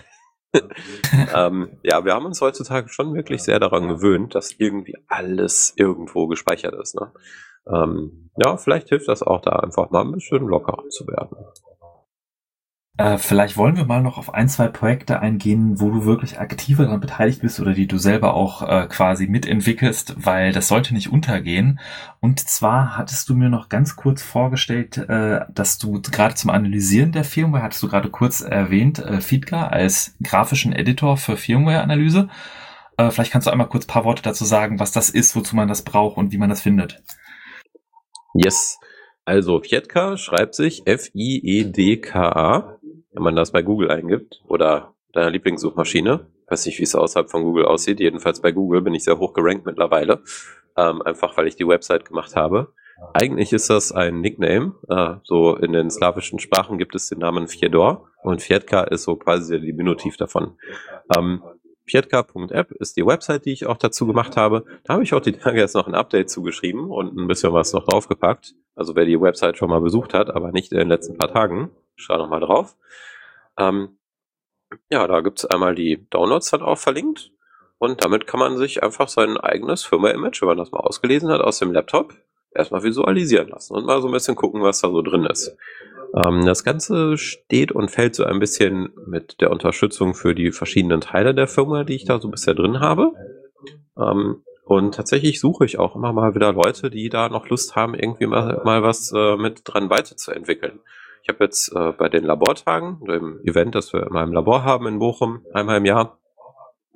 ähm, 1.35 1.77
ja, 1.83 2.05
wir 2.05 2.13
haben 2.13 2.25
uns 2.25 2.41
heutzutage 2.41 2.89
schon 2.89 3.13
wirklich 3.13 3.43
sehr 3.43 3.59
daran 3.59 3.87
gewöhnt, 3.87 4.33
dass 4.33 4.53
irgendwie 4.57 4.95
alles 5.07 5.73
irgendwo 5.75 6.27
gespeichert 6.27 6.73
ist. 6.75 6.95
Ne? 6.95 7.11
Ähm, 7.71 8.29
ja, 8.37 8.57
vielleicht 8.57 8.89
hilft 8.89 9.07
das 9.07 9.23
auch 9.23 9.41
da 9.41 9.51
einfach 9.51 9.89
mal 9.91 10.01
ein 10.01 10.11
bisschen 10.11 10.45
lockerer 10.45 10.87
zu 10.89 11.07
werden. 11.07 11.37
Äh, 12.97 13.17
vielleicht 13.17 13.57
wollen 13.57 13.75
wir 13.75 13.83
mal 13.83 14.01
noch 14.01 14.17
auf 14.17 14.33
ein, 14.33 14.47
zwei 14.47 14.69
Projekte 14.69 15.19
eingehen, 15.19 15.81
wo 15.81 15.89
du 15.89 16.05
wirklich 16.05 16.39
aktiver 16.39 16.85
daran 16.85 17.01
beteiligt 17.01 17.41
bist 17.41 17.59
oder 17.59 17.73
die 17.73 17.87
du 17.87 17.97
selber 17.97 18.35
auch 18.35 18.61
äh, 18.61 18.87
quasi 18.87 19.27
mitentwickelst, 19.27 20.25
weil 20.25 20.53
das 20.53 20.69
sollte 20.69 20.93
nicht 20.93 21.11
untergehen. 21.11 21.79
Und 22.21 22.39
zwar 22.39 22.95
hattest 22.97 23.27
du 23.27 23.35
mir 23.35 23.49
noch 23.49 23.67
ganz 23.67 23.97
kurz 23.97 24.23
vorgestellt, 24.23 24.97
äh, 24.97 25.41
dass 25.49 25.77
du 25.77 26.01
gerade 26.01 26.35
zum 26.35 26.51
Analysieren 26.51 27.11
der 27.11 27.25
Firmware, 27.25 27.63
hattest 27.63 27.83
du 27.83 27.89
gerade 27.89 28.09
kurz 28.09 28.39
erwähnt, 28.39 28.99
äh, 28.99 29.19
Feedka 29.19 29.67
als 29.67 30.15
grafischen 30.23 30.71
Editor 30.71 31.17
für 31.17 31.35
Firmware-Analyse. 31.35 32.29
Äh, 32.95 33.11
vielleicht 33.11 33.33
kannst 33.33 33.47
du 33.47 33.51
einmal 33.51 33.67
kurz 33.67 33.85
paar 33.85 34.05
Worte 34.05 34.21
dazu 34.21 34.45
sagen, 34.45 34.79
was 34.79 34.93
das 34.93 35.09
ist, 35.09 35.35
wozu 35.35 35.57
man 35.57 35.67
das 35.67 35.83
braucht 35.83 36.15
und 36.15 36.31
wie 36.31 36.37
man 36.37 36.49
das 36.49 36.61
findet. 36.61 37.03
Yes. 38.35 38.77
Also 39.23 39.61
Fietka 39.61 40.17
schreibt 40.17 40.55
sich 40.55 40.85
F-I-E-D-K-A, 40.85 42.79
wenn 43.13 43.23
man 43.23 43.35
das 43.35 43.51
bei 43.51 43.61
Google 43.61 43.89
eingibt 43.89 44.43
oder 44.47 44.93
deiner 45.13 45.31
Lieblingssuchmaschine. 45.31 46.27
Weiß 46.47 46.65
nicht, 46.65 46.77
wie 46.79 46.83
es 46.83 46.95
außerhalb 46.95 47.31
von 47.31 47.43
Google 47.43 47.65
aussieht. 47.65 48.01
Jedenfalls 48.01 48.41
bei 48.41 48.51
Google 48.51 48.81
bin 48.81 48.93
ich 48.93 49.05
sehr 49.05 49.17
hoch 49.17 49.33
gerankt 49.33 49.65
mittlerweile. 49.65 50.21
Ähm, 50.77 51.01
einfach 51.01 51.37
weil 51.37 51.47
ich 51.47 51.55
die 51.55 51.67
Website 51.67 52.05
gemacht 52.05 52.35
habe. 52.35 52.73
Eigentlich 53.13 53.53
ist 53.53 53.69
das 53.69 53.93
ein 53.93 54.19
Nickname. 54.19 54.75
Äh, 54.89 55.15
so 55.23 55.55
in 55.55 55.71
den 55.71 55.89
slawischen 55.89 56.39
Sprachen 56.39 56.77
gibt 56.77 56.93
es 56.93 57.07
den 57.07 57.19
Namen 57.19 57.47
Fiedor 57.47 58.09
und 58.21 58.41
Fietka 58.41 58.83
ist 58.83 59.03
so 59.03 59.15
quasi 59.15 59.53
der 59.53 59.61
Diminutiv 59.61 60.17
davon. 60.17 60.57
Ähm, 61.17 61.41
Pietka.app 61.85 62.71
ist 62.71 62.97
die 62.97 63.05
Website, 63.05 63.45
die 63.45 63.51
ich 63.51 63.65
auch 63.67 63.77
dazu 63.77 64.07
gemacht 64.07 64.37
habe. 64.37 64.65
Da 64.83 64.93
habe 64.93 65.03
ich 65.03 65.13
auch 65.13 65.21
die 65.21 65.33
Tage 65.33 65.59
jetzt 65.59 65.75
noch 65.75 65.87
ein 65.87 65.95
Update 65.95 66.29
zugeschrieben 66.29 66.89
und 66.89 67.15
ein 67.15 67.27
bisschen 67.27 67.53
was 67.53 67.73
noch 67.73 67.85
draufgepackt. 67.85 68.55
Also 68.75 68.95
wer 68.95 69.05
die 69.05 69.19
Website 69.19 69.57
schon 69.57 69.69
mal 69.69 69.81
besucht 69.81 70.13
hat, 70.13 70.29
aber 70.29 70.51
nicht 70.51 70.71
in 70.71 70.79
den 70.79 70.89
letzten 70.89 71.17
paar 71.17 71.31
Tagen, 71.31 71.71
schau 71.95 72.17
noch 72.17 72.29
mal 72.29 72.39
drauf. 72.39 72.75
Ähm, 73.57 73.97
ja, 74.89 75.07
da 75.07 75.21
gibt's 75.21 75.45
einmal 75.45 75.75
die 75.75 76.07
Downloads 76.09 76.51
dann 76.51 76.61
auch 76.61 76.77
verlinkt. 76.77 77.31
Und 77.77 78.03
damit 78.03 78.25
kann 78.25 78.39
man 78.39 78.57
sich 78.57 78.83
einfach 78.83 79.09
sein 79.09 79.37
eigenes 79.37 79.83
Firma-Image, 79.83 80.41
wenn 80.41 80.47
man 80.47 80.57
das 80.57 80.71
mal 80.71 80.79
ausgelesen 80.79 81.29
hat, 81.29 81.41
aus 81.41 81.59
dem 81.59 81.71
Laptop 81.71 82.13
erstmal 82.51 82.83
visualisieren 82.83 83.49
lassen 83.49 83.73
und 83.75 83.85
mal 83.85 84.01
so 84.01 84.07
ein 84.07 84.13
bisschen 84.13 84.35
gucken, 84.35 84.61
was 84.61 84.81
da 84.81 84.89
so 84.89 85.01
drin 85.01 85.25
ist. 85.25 85.57
Ähm, 86.15 86.45
das 86.45 86.63
Ganze 86.63 87.17
steht 87.17 87.71
und 87.71 87.91
fällt 87.91 88.15
so 88.15 88.23
ein 88.23 88.39
bisschen 88.39 88.89
mit 89.05 89.41
der 89.41 89.51
Unterstützung 89.51 90.13
für 90.13 90.33
die 90.33 90.51
verschiedenen 90.51 91.01
Teile 91.01 91.35
der 91.35 91.47
Firma, 91.47 91.83
die 91.83 91.95
ich 91.95 92.05
da 92.05 92.19
so 92.19 92.29
bisher 92.29 92.53
drin 92.53 92.79
habe. 92.79 93.11
Ähm, 93.97 94.43
und 94.63 94.95
tatsächlich 94.95 95.39
suche 95.39 95.65
ich 95.65 95.77
auch 95.77 95.95
immer 95.95 96.11
mal 96.11 96.33
wieder 96.33 96.53
Leute, 96.53 96.89
die 96.89 97.09
da 97.09 97.29
noch 97.29 97.49
Lust 97.49 97.75
haben, 97.75 97.93
irgendwie 97.93 98.25
mal, 98.25 98.61
mal 98.63 98.81
was 98.81 99.11
äh, 99.15 99.35
mit 99.35 99.61
dran 99.65 99.89
weiterzuentwickeln. 99.89 100.79
Ich 101.21 101.29
habe 101.29 101.43
jetzt 101.43 101.75
äh, 101.75 101.91
bei 101.91 102.09
den 102.09 102.23
Labortagen, 102.23 103.03
dem 103.05 103.39
Event, 103.43 103.75
das 103.75 103.93
wir 103.93 104.03
in 104.03 104.13
meinem 104.13 104.31
Labor 104.31 104.63
haben 104.63 104.87
in 104.87 104.99
Bochum, 104.99 105.45
einmal 105.53 105.77
im 105.77 105.85
Jahr, 105.85 106.19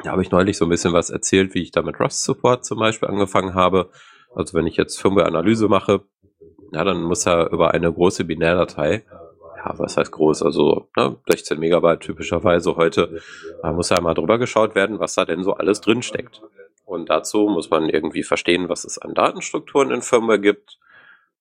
da 0.03 0.11
habe 0.11 0.21
ich 0.21 0.31
neulich 0.31 0.57
so 0.57 0.65
ein 0.65 0.69
bisschen 0.69 0.93
was 0.93 1.09
erzählt, 1.09 1.53
wie 1.53 1.61
ich 1.61 1.71
da 1.71 1.81
mit 1.81 1.99
Rust 1.99 2.23
Support 2.23 2.63
zum 2.63 2.79
Beispiel 2.79 3.09
angefangen 3.09 3.53
habe. 3.53 3.89
Also 4.33 4.57
wenn 4.57 4.67
ich 4.67 4.77
jetzt 4.77 4.99
Firmware-Analyse 5.01 5.67
mache, 5.67 6.01
ja, 6.71 6.83
dann 6.83 7.03
muss 7.03 7.25
er 7.25 7.51
über 7.51 7.73
eine 7.73 7.91
große 7.91 8.25
Binärdatei, 8.25 9.03
ja, 9.57 9.73
was 9.77 9.97
heißt 9.97 10.11
groß, 10.11 10.43
also 10.43 10.87
ne, 10.95 11.17
16 11.27 11.59
Megabyte 11.59 11.99
typischerweise 11.99 12.75
heute, 12.75 13.21
da 13.61 13.73
muss 13.73 13.89
ja 13.89 13.99
mal 14.01 14.13
drüber 14.13 14.37
geschaut 14.37 14.75
werden, 14.75 14.99
was 14.99 15.15
da 15.15 15.25
denn 15.25 15.43
so 15.43 15.53
alles 15.53 15.81
drin 15.81 16.01
steckt. 16.01 16.41
Und 16.85 17.09
dazu 17.09 17.47
muss 17.47 17.69
man 17.69 17.87
irgendwie 17.87 18.23
verstehen, 18.23 18.67
was 18.67 18.83
es 18.83 18.97
an 18.97 19.13
Datenstrukturen 19.13 19.91
in 19.91 20.01
Firmware 20.01 20.39
gibt, 20.39 20.79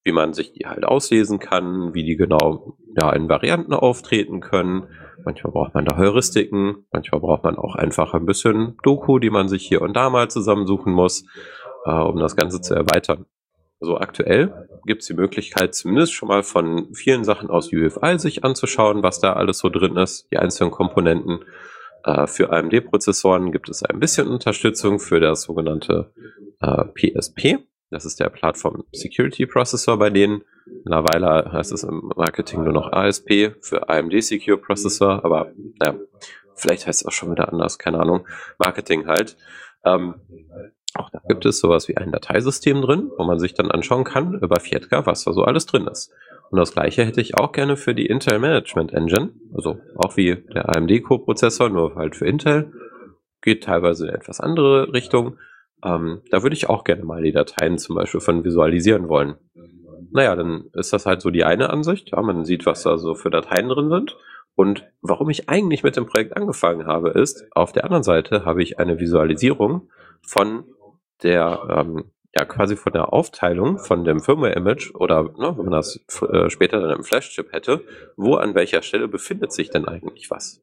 wie 0.04 0.12
man 0.12 0.32
sich 0.32 0.52
die 0.52 0.66
halt 0.66 0.84
auslesen 0.84 1.38
kann, 1.38 1.94
wie 1.94 2.04
die 2.04 2.16
genau 2.16 2.76
ja, 3.00 3.10
in 3.12 3.28
Varianten 3.28 3.72
auftreten 3.72 4.40
können. 4.40 4.88
Manchmal 5.24 5.52
braucht 5.52 5.74
man 5.74 5.84
da 5.84 5.96
Heuristiken, 5.96 6.86
manchmal 6.92 7.20
braucht 7.20 7.44
man 7.44 7.56
auch 7.56 7.76
einfach 7.76 8.14
ein 8.14 8.26
bisschen 8.26 8.76
Doku, 8.82 9.18
die 9.18 9.30
man 9.30 9.48
sich 9.48 9.66
hier 9.66 9.82
und 9.82 9.94
da 9.94 10.10
mal 10.10 10.30
zusammensuchen 10.30 10.92
muss, 10.92 11.24
äh, 11.84 11.92
um 11.92 12.18
das 12.18 12.36
Ganze 12.36 12.60
zu 12.60 12.74
erweitern. 12.74 13.26
Also 13.80 13.98
aktuell 13.98 14.68
gibt 14.86 15.02
es 15.02 15.08
die 15.08 15.14
Möglichkeit, 15.14 15.74
zumindest 15.74 16.12
schon 16.12 16.28
mal 16.28 16.42
von 16.42 16.94
vielen 16.94 17.24
Sachen 17.24 17.48
aus 17.48 17.72
UFI 17.72 18.18
sich 18.18 18.44
anzuschauen, 18.44 19.02
was 19.02 19.20
da 19.20 19.34
alles 19.34 19.58
so 19.58 19.68
drin 19.68 19.96
ist, 19.96 20.26
die 20.32 20.38
einzelnen 20.38 20.72
Komponenten. 20.72 21.44
Äh, 22.04 22.26
für 22.26 22.50
AMD-Prozessoren 22.50 23.52
gibt 23.52 23.68
es 23.68 23.82
ein 23.84 24.00
bisschen 24.00 24.28
Unterstützung 24.28 24.98
für 24.98 25.20
das 25.20 25.42
sogenannte 25.42 26.12
äh, 26.60 26.84
PSP. 26.86 27.58
Das 27.90 28.04
ist 28.04 28.20
der 28.20 28.28
Plattform 28.28 28.84
Security 28.92 29.46
Processor 29.46 29.98
bei 29.98 30.10
denen. 30.10 30.42
Mittlerweile 30.66 31.50
heißt 31.52 31.72
es 31.72 31.84
im 31.84 32.12
Marketing 32.16 32.64
nur 32.64 32.72
noch 32.72 32.92
ASP 32.92 33.54
für 33.60 33.88
AMD 33.88 34.22
Secure 34.22 34.58
Processor, 34.58 35.24
aber 35.24 35.52
naja, 35.80 35.98
vielleicht 36.54 36.86
heißt 36.86 37.02
es 37.02 37.06
auch 37.06 37.12
schon 37.12 37.30
wieder 37.30 37.50
anders, 37.50 37.78
keine 37.78 38.00
Ahnung. 38.00 38.26
Marketing 38.58 39.06
halt. 39.06 39.36
Ähm, 39.84 40.16
auch 40.94 41.10
da 41.10 41.20
gibt 41.28 41.44
es 41.46 41.60
sowas 41.60 41.88
wie 41.88 41.96
ein 41.96 42.12
Dateisystem 42.12 42.80
drin, 42.82 43.10
wo 43.16 43.24
man 43.24 43.38
sich 43.38 43.54
dann 43.54 43.70
anschauen 43.70 44.04
kann 44.04 44.34
über 44.34 44.60
Fietka, 44.60 45.06
was 45.06 45.24
da 45.24 45.32
so 45.32 45.42
alles 45.42 45.66
drin 45.66 45.86
ist. 45.86 46.12
Und 46.50 46.58
das 46.58 46.72
gleiche 46.72 47.04
hätte 47.04 47.20
ich 47.20 47.36
auch 47.38 47.52
gerne 47.52 47.76
für 47.76 47.94
die 47.94 48.06
Intel 48.06 48.38
Management 48.38 48.92
Engine, 48.92 49.30
also 49.54 49.78
auch 49.96 50.16
wie 50.16 50.36
der 50.54 50.74
AMD 50.74 51.02
Co-Prozessor, 51.02 51.68
nur 51.68 51.94
halt 51.94 52.16
für 52.16 52.26
Intel. 52.26 52.72
Geht 53.42 53.64
teilweise 53.64 54.08
in 54.08 54.14
etwas 54.14 54.40
andere 54.40 54.92
Richtung. 54.92 55.36
Ähm, 55.84 56.22
da 56.30 56.42
würde 56.42 56.56
ich 56.56 56.68
auch 56.68 56.84
gerne 56.84 57.04
mal 57.04 57.22
die 57.22 57.32
Dateien 57.32 57.78
zum 57.78 57.96
Beispiel 57.96 58.20
von 58.20 58.44
visualisieren 58.44 59.08
wollen. 59.08 59.36
Naja, 60.10 60.34
dann 60.34 60.70
ist 60.72 60.92
das 60.92 61.06
halt 61.06 61.20
so 61.20 61.30
die 61.30 61.44
eine 61.44 61.70
Ansicht. 61.70 62.10
Ja, 62.12 62.22
man 62.22 62.44
sieht, 62.44 62.64
was 62.66 62.82
da 62.82 62.96
so 62.96 63.14
für 63.14 63.30
Dateien 63.30 63.68
drin 63.68 63.90
sind. 63.90 64.16
Und 64.54 64.84
warum 65.02 65.30
ich 65.30 65.48
eigentlich 65.48 65.84
mit 65.84 65.96
dem 65.96 66.06
Projekt 66.06 66.36
angefangen 66.36 66.86
habe, 66.86 67.10
ist, 67.10 67.46
auf 67.52 67.72
der 67.72 67.84
anderen 67.84 68.02
Seite 68.02 68.44
habe 68.44 68.62
ich 68.62 68.80
eine 68.80 68.98
Visualisierung 68.98 69.88
von 70.22 70.64
der, 71.22 71.66
ähm, 71.70 72.10
ja, 72.36 72.44
quasi 72.44 72.76
von 72.76 72.92
der 72.92 73.12
Aufteilung 73.12 73.78
von 73.78 74.04
dem 74.04 74.20
Firmware-Image 74.20 74.94
oder 74.94 75.22
ne, 75.22 75.54
wenn 75.56 75.64
man 75.64 75.70
das 75.70 76.00
äh, 76.22 76.50
später 76.50 76.80
dann 76.80 76.96
im 76.96 77.04
Flash-Chip 77.04 77.52
hätte, 77.52 77.84
wo 78.16 78.34
an 78.34 78.54
welcher 78.54 78.82
Stelle 78.82 79.08
befindet 79.08 79.52
sich 79.52 79.70
denn 79.70 79.86
eigentlich 79.86 80.30
was? 80.30 80.62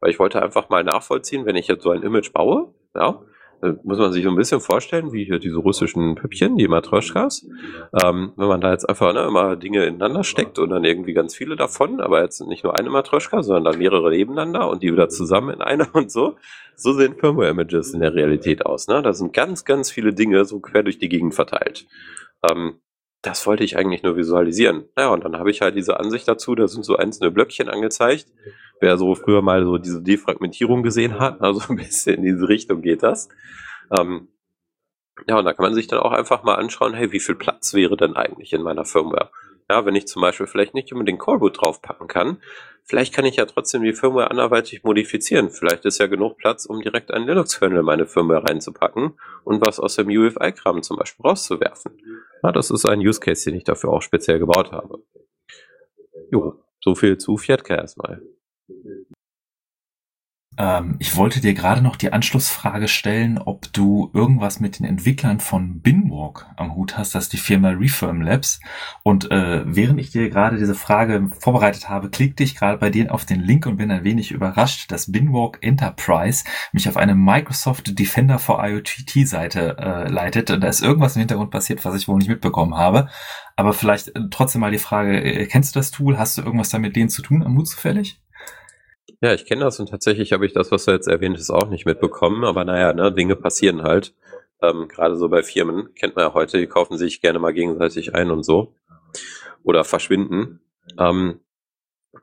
Weil 0.00 0.10
ich 0.10 0.18
wollte 0.18 0.42
einfach 0.42 0.68
mal 0.68 0.82
nachvollziehen, 0.82 1.46
wenn 1.46 1.56
ich 1.56 1.68
jetzt 1.68 1.82
so 1.82 1.90
ein 1.90 2.02
Image 2.02 2.32
baue, 2.32 2.74
ja, 2.94 3.22
muss 3.82 3.98
man 3.98 4.12
sich 4.12 4.24
so 4.24 4.30
ein 4.30 4.36
bisschen 4.36 4.60
vorstellen, 4.60 5.12
wie 5.12 5.24
hier 5.24 5.38
diese 5.38 5.58
russischen 5.58 6.14
Püppchen, 6.14 6.56
die 6.56 6.68
Matroschkas. 6.68 7.46
Ähm, 8.02 8.32
wenn 8.36 8.48
man 8.48 8.60
da 8.60 8.72
jetzt 8.72 8.88
einfach 8.88 9.12
ne, 9.12 9.22
immer 9.22 9.56
Dinge 9.56 9.84
ineinander 9.84 10.24
steckt 10.24 10.58
und 10.58 10.70
dann 10.70 10.84
irgendwie 10.84 11.12
ganz 11.12 11.34
viele 11.34 11.56
davon, 11.56 12.00
aber 12.00 12.22
jetzt 12.22 12.40
nicht 12.40 12.64
nur 12.64 12.78
eine 12.78 12.90
Matroschka, 12.90 13.42
sondern 13.42 13.64
dann 13.64 13.78
mehrere 13.78 14.10
nebeneinander 14.10 14.68
und 14.70 14.82
die 14.82 14.92
wieder 14.92 15.08
zusammen 15.08 15.54
in 15.54 15.62
einer 15.62 15.88
und 15.94 16.10
so. 16.10 16.36
So 16.76 16.92
sehen 16.92 17.16
Firmware-Images 17.16 17.92
in 17.92 18.00
der 18.00 18.14
Realität 18.14 18.64
aus. 18.64 18.88
Ne? 18.88 19.02
Da 19.02 19.12
sind 19.12 19.32
ganz, 19.32 19.64
ganz 19.64 19.90
viele 19.90 20.14
Dinge 20.14 20.44
so 20.44 20.60
quer 20.60 20.82
durch 20.82 20.98
die 20.98 21.08
Gegend 21.08 21.34
verteilt. 21.34 21.86
Ähm, 22.50 22.80
das 23.22 23.46
wollte 23.46 23.64
ich 23.64 23.76
eigentlich 23.76 24.02
nur 24.02 24.16
visualisieren. 24.16 24.84
Naja, 24.96 25.10
und 25.10 25.24
dann 25.24 25.36
habe 25.36 25.50
ich 25.50 25.60
halt 25.60 25.76
diese 25.76 26.00
Ansicht 26.00 26.26
dazu, 26.26 26.54
da 26.54 26.66
sind 26.66 26.84
so 26.84 26.96
einzelne 26.96 27.30
Blöckchen 27.30 27.68
angezeigt. 27.68 28.26
Wer 28.80 28.96
so 28.98 29.14
früher 29.14 29.42
mal 29.42 29.64
so 29.64 29.78
diese 29.78 30.02
Defragmentierung 30.02 30.82
gesehen 30.82 31.18
hat, 31.18 31.40
also 31.40 31.60
ein 31.68 31.76
bisschen 31.76 32.16
in 32.16 32.22
diese 32.24 32.48
Richtung 32.48 32.82
geht 32.82 33.02
das. 33.02 33.28
Ähm, 33.98 34.28
ja, 35.28 35.38
und 35.38 35.44
da 35.44 35.52
kann 35.52 35.64
man 35.64 35.74
sich 35.74 35.86
dann 35.86 36.00
auch 36.00 36.12
einfach 36.12 36.42
mal 36.42 36.54
anschauen, 36.54 36.94
hey, 36.94 37.12
wie 37.12 37.20
viel 37.20 37.34
Platz 37.34 37.74
wäre 37.74 37.96
denn 37.96 38.16
eigentlich 38.16 38.52
in 38.52 38.62
meiner 38.62 38.84
Firmware? 38.84 39.30
Ja, 39.68 39.86
wenn 39.86 39.94
ich 39.94 40.08
zum 40.08 40.22
Beispiel 40.22 40.46
vielleicht 40.46 40.74
nicht 40.74 40.92
unbedingt 40.92 41.20
Coreboot 41.20 41.60
draufpacken 41.60 42.08
kann, 42.08 42.38
vielleicht 42.84 43.14
kann 43.14 43.24
ich 43.24 43.36
ja 43.36 43.44
trotzdem 43.44 43.84
die 43.84 43.92
Firmware 43.92 44.30
anderweitig 44.30 44.82
modifizieren. 44.82 45.50
Vielleicht 45.50 45.84
ist 45.84 45.98
ja 45.98 46.06
genug 46.06 46.38
Platz, 46.38 46.66
um 46.66 46.80
direkt 46.80 47.12
einen 47.12 47.26
Linux-Kernel 47.26 47.78
in 47.78 47.84
meine 47.84 48.06
Firmware 48.06 48.48
reinzupacken 48.48 49.12
und 49.44 49.64
was 49.64 49.78
aus 49.78 49.94
dem 49.94 50.08
UFI-Kram 50.08 50.82
zum 50.82 50.96
Beispiel 50.96 51.24
rauszuwerfen. 51.24 51.98
Ja, 52.42 52.50
das 52.50 52.70
ist 52.72 52.84
ein 52.84 52.98
Use 52.98 53.20
Case, 53.20 53.48
den 53.48 53.58
ich 53.58 53.64
dafür 53.64 53.90
auch 53.90 54.02
speziell 54.02 54.40
gebaut 54.40 54.72
habe. 54.72 55.04
Jo, 56.32 56.64
so 56.80 56.96
viel 56.96 57.18
zu 57.18 57.36
Fiatka 57.36 57.76
erstmal. 57.76 58.22
Ähm, 60.60 60.96
ich 60.98 61.16
wollte 61.16 61.40
dir 61.40 61.54
gerade 61.54 61.80
noch 61.80 61.96
die 61.96 62.12
Anschlussfrage 62.12 62.86
stellen, 62.86 63.38
ob 63.38 63.72
du 63.72 64.10
irgendwas 64.12 64.60
mit 64.60 64.78
den 64.78 64.84
Entwicklern 64.84 65.40
von 65.40 65.80
Binwalk 65.80 66.46
am 66.56 66.74
Hut 66.74 66.98
hast, 66.98 67.14
das 67.14 67.24
ist 67.24 67.32
die 67.32 67.38
Firma 67.38 67.70
Refirm 67.70 68.20
Labs. 68.20 68.60
Und 69.02 69.30
äh, 69.30 69.62
während 69.64 69.98
ich 70.00 70.10
dir 70.10 70.28
gerade 70.28 70.58
diese 70.58 70.74
Frage 70.74 71.30
vorbereitet 71.40 71.88
habe, 71.88 72.10
klickte 72.10 72.42
ich 72.42 72.56
gerade 72.56 72.76
bei 72.76 72.90
denen 72.90 73.08
auf 73.08 73.24
den 73.24 73.40
Link 73.40 73.64
und 73.64 73.78
bin 73.78 73.90
ein 73.90 74.04
wenig 74.04 74.32
überrascht, 74.32 74.92
dass 74.92 75.10
Binwalk 75.10 75.58
Enterprise 75.62 76.44
mich 76.72 76.88
auf 76.90 76.98
eine 76.98 77.14
Microsoft 77.14 77.98
Defender 77.98 78.38
for 78.38 78.62
IoT 78.62 79.26
Seite 79.26 79.78
äh, 79.78 80.08
leitet. 80.10 80.50
Und 80.50 80.60
da 80.62 80.68
ist 80.68 80.82
irgendwas 80.82 81.16
im 81.16 81.20
Hintergrund 81.20 81.50
passiert, 81.52 81.84
was 81.86 81.94
ich 81.94 82.06
wohl 82.06 82.18
nicht 82.18 82.28
mitbekommen 82.28 82.76
habe. 82.76 83.08
Aber 83.56 83.72
vielleicht 83.72 84.08
äh, 84.08 84.28
trotzdem 84.30 84.60
mal 84.60 84.72
die 84.72 84.78
Frage, 84.78 85.22
äh, 85.22 85.46
kennst 85.46 85.74
du 85.74 85.78
das 85.78 85.90
Tool? 85.90 86.18
Hast 86.18 86.36
du 86.36 86.42
irgendwas 86.42 86.68
damit 86.68 86.96
denen 86.96 87.08
zu 87.08 87.22
tun 87.22 87.42
am 87.42 87.56
Hut 87.56 87.68
zufällig? 87.68 88.20
Ja, 89.22 89.34
ich 89.34 89.44
kenne 89.44 89.64
das 89.64 89.78
und 89.78 89.90
tatsächlich 89.90 90.32
habe 90.32 90.46
ich 90.46 90.54
das, 90.54 90.70
was 90.70 90.86
du 90.86 90.92
jetzt 90.92 91.06
erwähnt 91.06 91.36
hast, 91.36 91.50
auch 91.50 91.68
nicht 91.68 91.84
mitbekommen. 91.84 92.44
Aber 92.44 92.64
naja, 92.64 92.92
ne, 92.94 93.12
Dinge 93.12 93.36
passieren 93.36 93.82
halt. 93.82 94.14
Ähm, 94.62 94.88
Gerade 94.88 95.16
so 95.16 95.28
bei 95.28 95.42
Firmen 95.42 95.94
kennt 95.94 96.16
man 96.16 96.26
ja 96.26 96.34
heute, 96.34 96.58
die 96.58 96.66
kaufen 96.66 96.96
sich 96.96 97.20
gerne 97.20 97.38
mal 97.38 97.52
gegenseitig 97.52 98.14
ein 98.14 98.30
und 98.30 98.44
so. 98.44 98.74
Oder 99.62 99.84
verschwinden. 99.84 100.60
Ähm, 100.98 101.40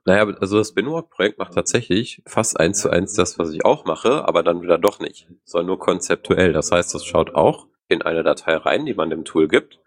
naja, 0.06 0.26
also 0.40 0.57
das 0.57 0.74
Binwalk-Projekt 0.74 1.38
macht 1.38 1.53
tatsächlich 1.53 2.22
fast 2.26 2.60
eins 2.60 2.82
zu 2.82 2.90
eins 2.90 3.14
das, 3.14 3.38
was 3.40 3.53
ich 3.53 3.64
auch 3.64 3.86
mache, 3.86 4.28
aber 4.28 4.44
dann 4.44 4.61
wieder 4.61 4.78
doch 4.78 4.99
nicht, 4.99 5.28
sondern 5.45 5.68
nur 5.68 5.80
konzeptuell. 5.80 6.52
Das 6.52 6.72
heißt, 6.72 6.94
das 6.94 7.06
schaut 7.06 7.36
auch 7.36 7.68
in 7.88 8.02
eine 8.02 8.24
Datei 8.24 8.57
rein, 8.57 8.86
die 8.86 8.95
man 8.95 9.10
dem 9.10 9.24
Tool 9.24 9.48
gibt 9.48 9.80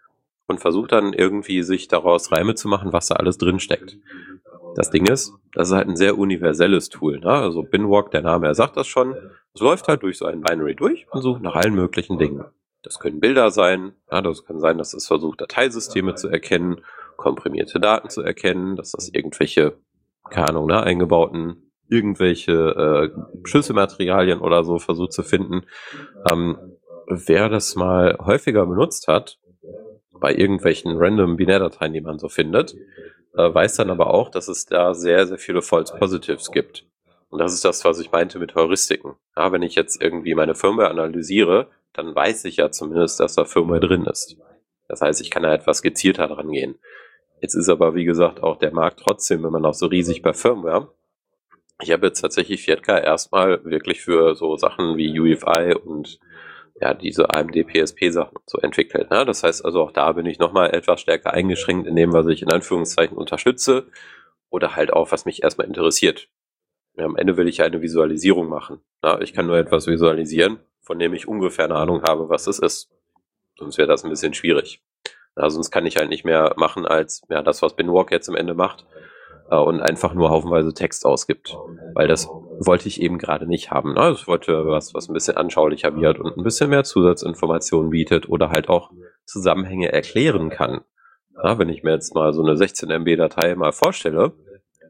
und 0.47 0.59
versucht 0.59 0.91
dann 0.91 1.13
irgendwie 1.13 1.61
sich 1.61 1.87
daraus 1.87 2.31
Reime 2.31 2.55
zu 2.55 2.67
machen, 2.67 2.93
was 2.93 3.07
da 3.07 3.15
alles 3.15 3.37
drin 3.37 3.59
steckt. 3.59 3.97
Das 4.75 4.89
Ding 4.89 5.05
ist, 5.07 5.33
das 5.53 5.69
ist 5.69 5.75
halt 5.75 5.87
ein 5.87 5.95
sehr 5.95 6.17
universelles 6.17 6.89
Tool. 6.89 7.19
Ne? 7.19 7.29
Also 7.29 7.63
Binwalk, 7.63 8.11
der 8.11 8.21
Name, 8.21 8.47
er 8.47 8.55
sagt 8.55 8.77
das 8.77 8.87
schon. 8.87 9.15
Es 9.53 9.61
läuft 9.61 9.87
halt 9.87 10.03
durch 10.03 10.17
so 10.17 10.25
ein 10.25 10.41
Binary 10.41 10.75
durch 10.75 11.07
und 11.11 11.21
sucht 11.21 11.41
nach 11.41 11.55
allen 11.55 11.75
möglichen 11.75 12.17
Dingen. 12.17 12.45
Das 12.83 12.99
können 12.99 13.19
Bilder 13.19 13.51
sein, 13.51 13.93
ja, 14.11 14.21
das 14.21 14.43
kann 14.45 14.59
sein, 14.59 14.77
dass 14.77 14.93
es 14.93 15.05
versucht, 15.05 15.41
Dateisysteme 15.41 16.15
zu 16.15 16.29
erkennen, 16.29 16.81
komprimierte 17.15 17.79
Daten 17.79 18.09
zu 18.09 18.21
erkennen, 18.21 18.75
dass 18.75 18.91
das 18.91 19.09
irgendwelche, 19.09 19.77
keine 20.29 20.49
Ahnung, 20.49 20.67
ne, 20.67 20.81
eingebauten, 20.81 21.71
irgendwelche 21.87 22.53
äh, 22.53 23.47
Schlüsselmaterialien 23.47 24.39
oder 24.39 24.63
so 24.63 24.79
versucht 24.79 25.13
zu 25.13 25.21
finden. 25.21 25.63
Ähm, 26.31 26.57
wer 27.07 27.49
das 27.49 27.75
mal 27.75 28.17
häufiger 28.19 28.65
benutzt 28.65 29.07
hat, 29.07 29.37
bei 30.21 30.33
irgendwelchen 30.33 30.95
random 30.95 31.35
Binärdateien, 31.35 31.91
die 31.91 31.99
man 31.99 32.19
so 32.19 32.29
findet, 32.29 32.75
äh, 33.35 33.53
weiß 33.53 33.75
dann 33.75 33.89
aber 33.89 34.13
auch, 34.13 34.29
dass 34.29 34.47
es 34.47 34.65
da 34.65 34.93
sehr, 34.93 35.27
sehr 35.27 35.37
viele 35.37 35.61
False 35.61 35.93
Positives 35.97 36.51
gibt. 36.51 36.85
Und 37.29 37.39
das 37.39 37.53
ist 37.53 37.65
das, 37.65 37.83
was 37.83 37.99
ich 37.99 38.11
meinte 38.11 38.39
mit 38.39 38.55
Heuristiken. 38.55 39.15
Ja, 39.35 39.51
wenn 39.51 39.63
ich 39.63 39.75
jetzt 39.75 40.01
irgendwie 40.01 40.35
meine 40.35 40.55
Firmware 40.55 40.89
analysiere, 40.89 41.67
dann 41.93 42.15
weiß 42.15 42.45
ich 42.45 42.57
ja 42.57 42.71
zumindest, 42.71 43.19
dass 43.19 43.35
da 43.35 43.45
Firmware 43.45 43.81
drin 43.81 44.05
ist. 44.05 44.37
Das 44.87 45.01
heißt, 45.01 45.21
ich 45.21 45.31
kann 45.31 45.43
da 45.43 45.53
etwas 45.53 45.81
gezielter 45.81 46.27
dran 46.27 46.51
gehen. 46.51 46.77
Jetzt 47.41 47.55
ist 47.55 47.69
aber, 47.69 47.95
wie 47.95 48.05
gesagt, 48.05 48.43
auch 48.43 48.57
der 48.57 48.73
Markt 48.73 48.99
trotzdem 48.99 49.43
immer 49.45 49.59
noch 49.59 49.73
so 49.73 49.87
riesig 49.87 50.21
bei 50.21 50.33
Firmware. 50.33 50.89
Ich 51.81 51.91
habe 51.91 52.07
jetzt 52.07 52.21
tatsächlich 52.21 52.61
4K 52.61 53.01
erstmal 53.01 53.63
wirklich 53.65 54.01
für 54.01 54.35
so 54.35 54.55
Sachen 54.57 54.97
wie 54.97 55.19
UEFI 55.19 55.75
und 55.75 56.19
ja, 56.81 56.95
diese 56.95 57.33
AMD 57.33 57.67
PSP-Sachen 57.67 58.39
zu 58.47 58.57
entwickeln. 58.57 59.07
Ne? 59.11 59.23
Das 59.23 59.43
heißt 59.43 59.63
also, 59.63 59.83
auch 59.83 59.91
da 59.91 60.11
bin 60.13 60.25
ich 60.25 60.39
nochmal 60.39 60.73
etwas 60.73 60.99
stärker 60.99 61.31
eingeschränkt 61.31 61.87
in 61.87 61.95
dem, 61.95 62.11
was 62.11 62.25
ich 62.27 62.41
in 62.41 62.51
Anführungszeichen 62.51 63.15
unterstütze 63.15 63.87
oder 64.49 64.75
halt 64.75 64.91
auch, 64.91 65.11
was 65.11 65.25
mich 65.25 65.43
erstmal 65.43 65.67
interessiert. 65.67 66.27
Ja, 66.97 67.05
am 67.05 67.15
Ende 67.15 67.37
will 67.37 67.47
ich 67.47 67.61
eine 67.61 67.81
Visualisierung 67.81 68.49
machen. 68.49 68.81
Ne? 69.03 69.19
Ich 69.21 69.33
kann 69.33 69.45
nur 69.45 69.57
etwas 69.57 69.85
visualisieren, 69.85 70.59
von 70.81 70.97
dem 70.97 71.13
ich 71.13 71.27
ungefähr 71.27 71.65
eine 71.65 71.75
Ahnung 71.75 72.01
habe, 72.01 72.29
was 72.29 72.47
es 72.47 72.57
ist. 72.57 72.89
Sonst 73.57 73.77
wäre 73.77 73.87
das 73.87 74.03
ein 74.03 74.09
bisschen 74.09 74.33
schwierig. 74.33 74.81
Ja, 75.37 75.49
sonst 75.49 75.69
kann 75.69 75.85
ich 75.85 75.97
halt 75.97 76.09
nicht 76.09 76.25
mehr 76.25 76.53
machen 76.57 76.87
als 76.87 77.21
ja, 77.29 77.43
das, 77.43 77.61
was 77.61 77.75
Binwalk 77.75 78.11
jetzt 78.11 78.27
am 78.27 78.35
Ende 78.35 78.55
macht. 78.55 78.85
äh, 79.51 79.55
und 79.55 79.81
einfach 79.81 80.13
nur 80.13 80.31
haufenweise 80.31 80.73
Text 80.73 81.05
ausgibt. 81.05 81.55
Weil 81.93 82.07
das 82.07 82.27
wollte 82.65 82.87
ich 82.87 83.01
eben 83.01 83.17
gerade 83.17 83.47
nicht 83.47 83.71
haben. 83.71 83.93
Ne? 83.93 84.11
Ich 84.11 84.27
wollte 84.27 84.65
was, 84.65 84.93
was 84.93 85.09
ein 85.09 85.13
bisschen 85.13 85.37
anschaulicher 85.37 85.95
wird 85.95 86.19
und 86.19 86.37
ein 86.37 86.43
bisschen 86.43 86.69
mehr 86.69 86.83
Zusatzinformationen 86.83 87.89
bietet 87.89 88.29
oder 88.29 88.49
halt 88.49 88.69
auch 88.69 88.91
Zusammenhänge 89.25 89.91
erklären 89.91 90.49
kann. 90.49 90.81
Ja, 91.43 91.57
wenn 91.57 91.69
ich 91.69 91.83
mir 91.83 91.91
jetzt 91.91 92.13
mal 92.13 92.33
so 92.33 92.43
eine 92.43 92.57
16 92.57 92.89
MB 92.89 93.15
Datei 93.17 93.55
mal 93.55 93.71
vorstelle, 93.71 94.33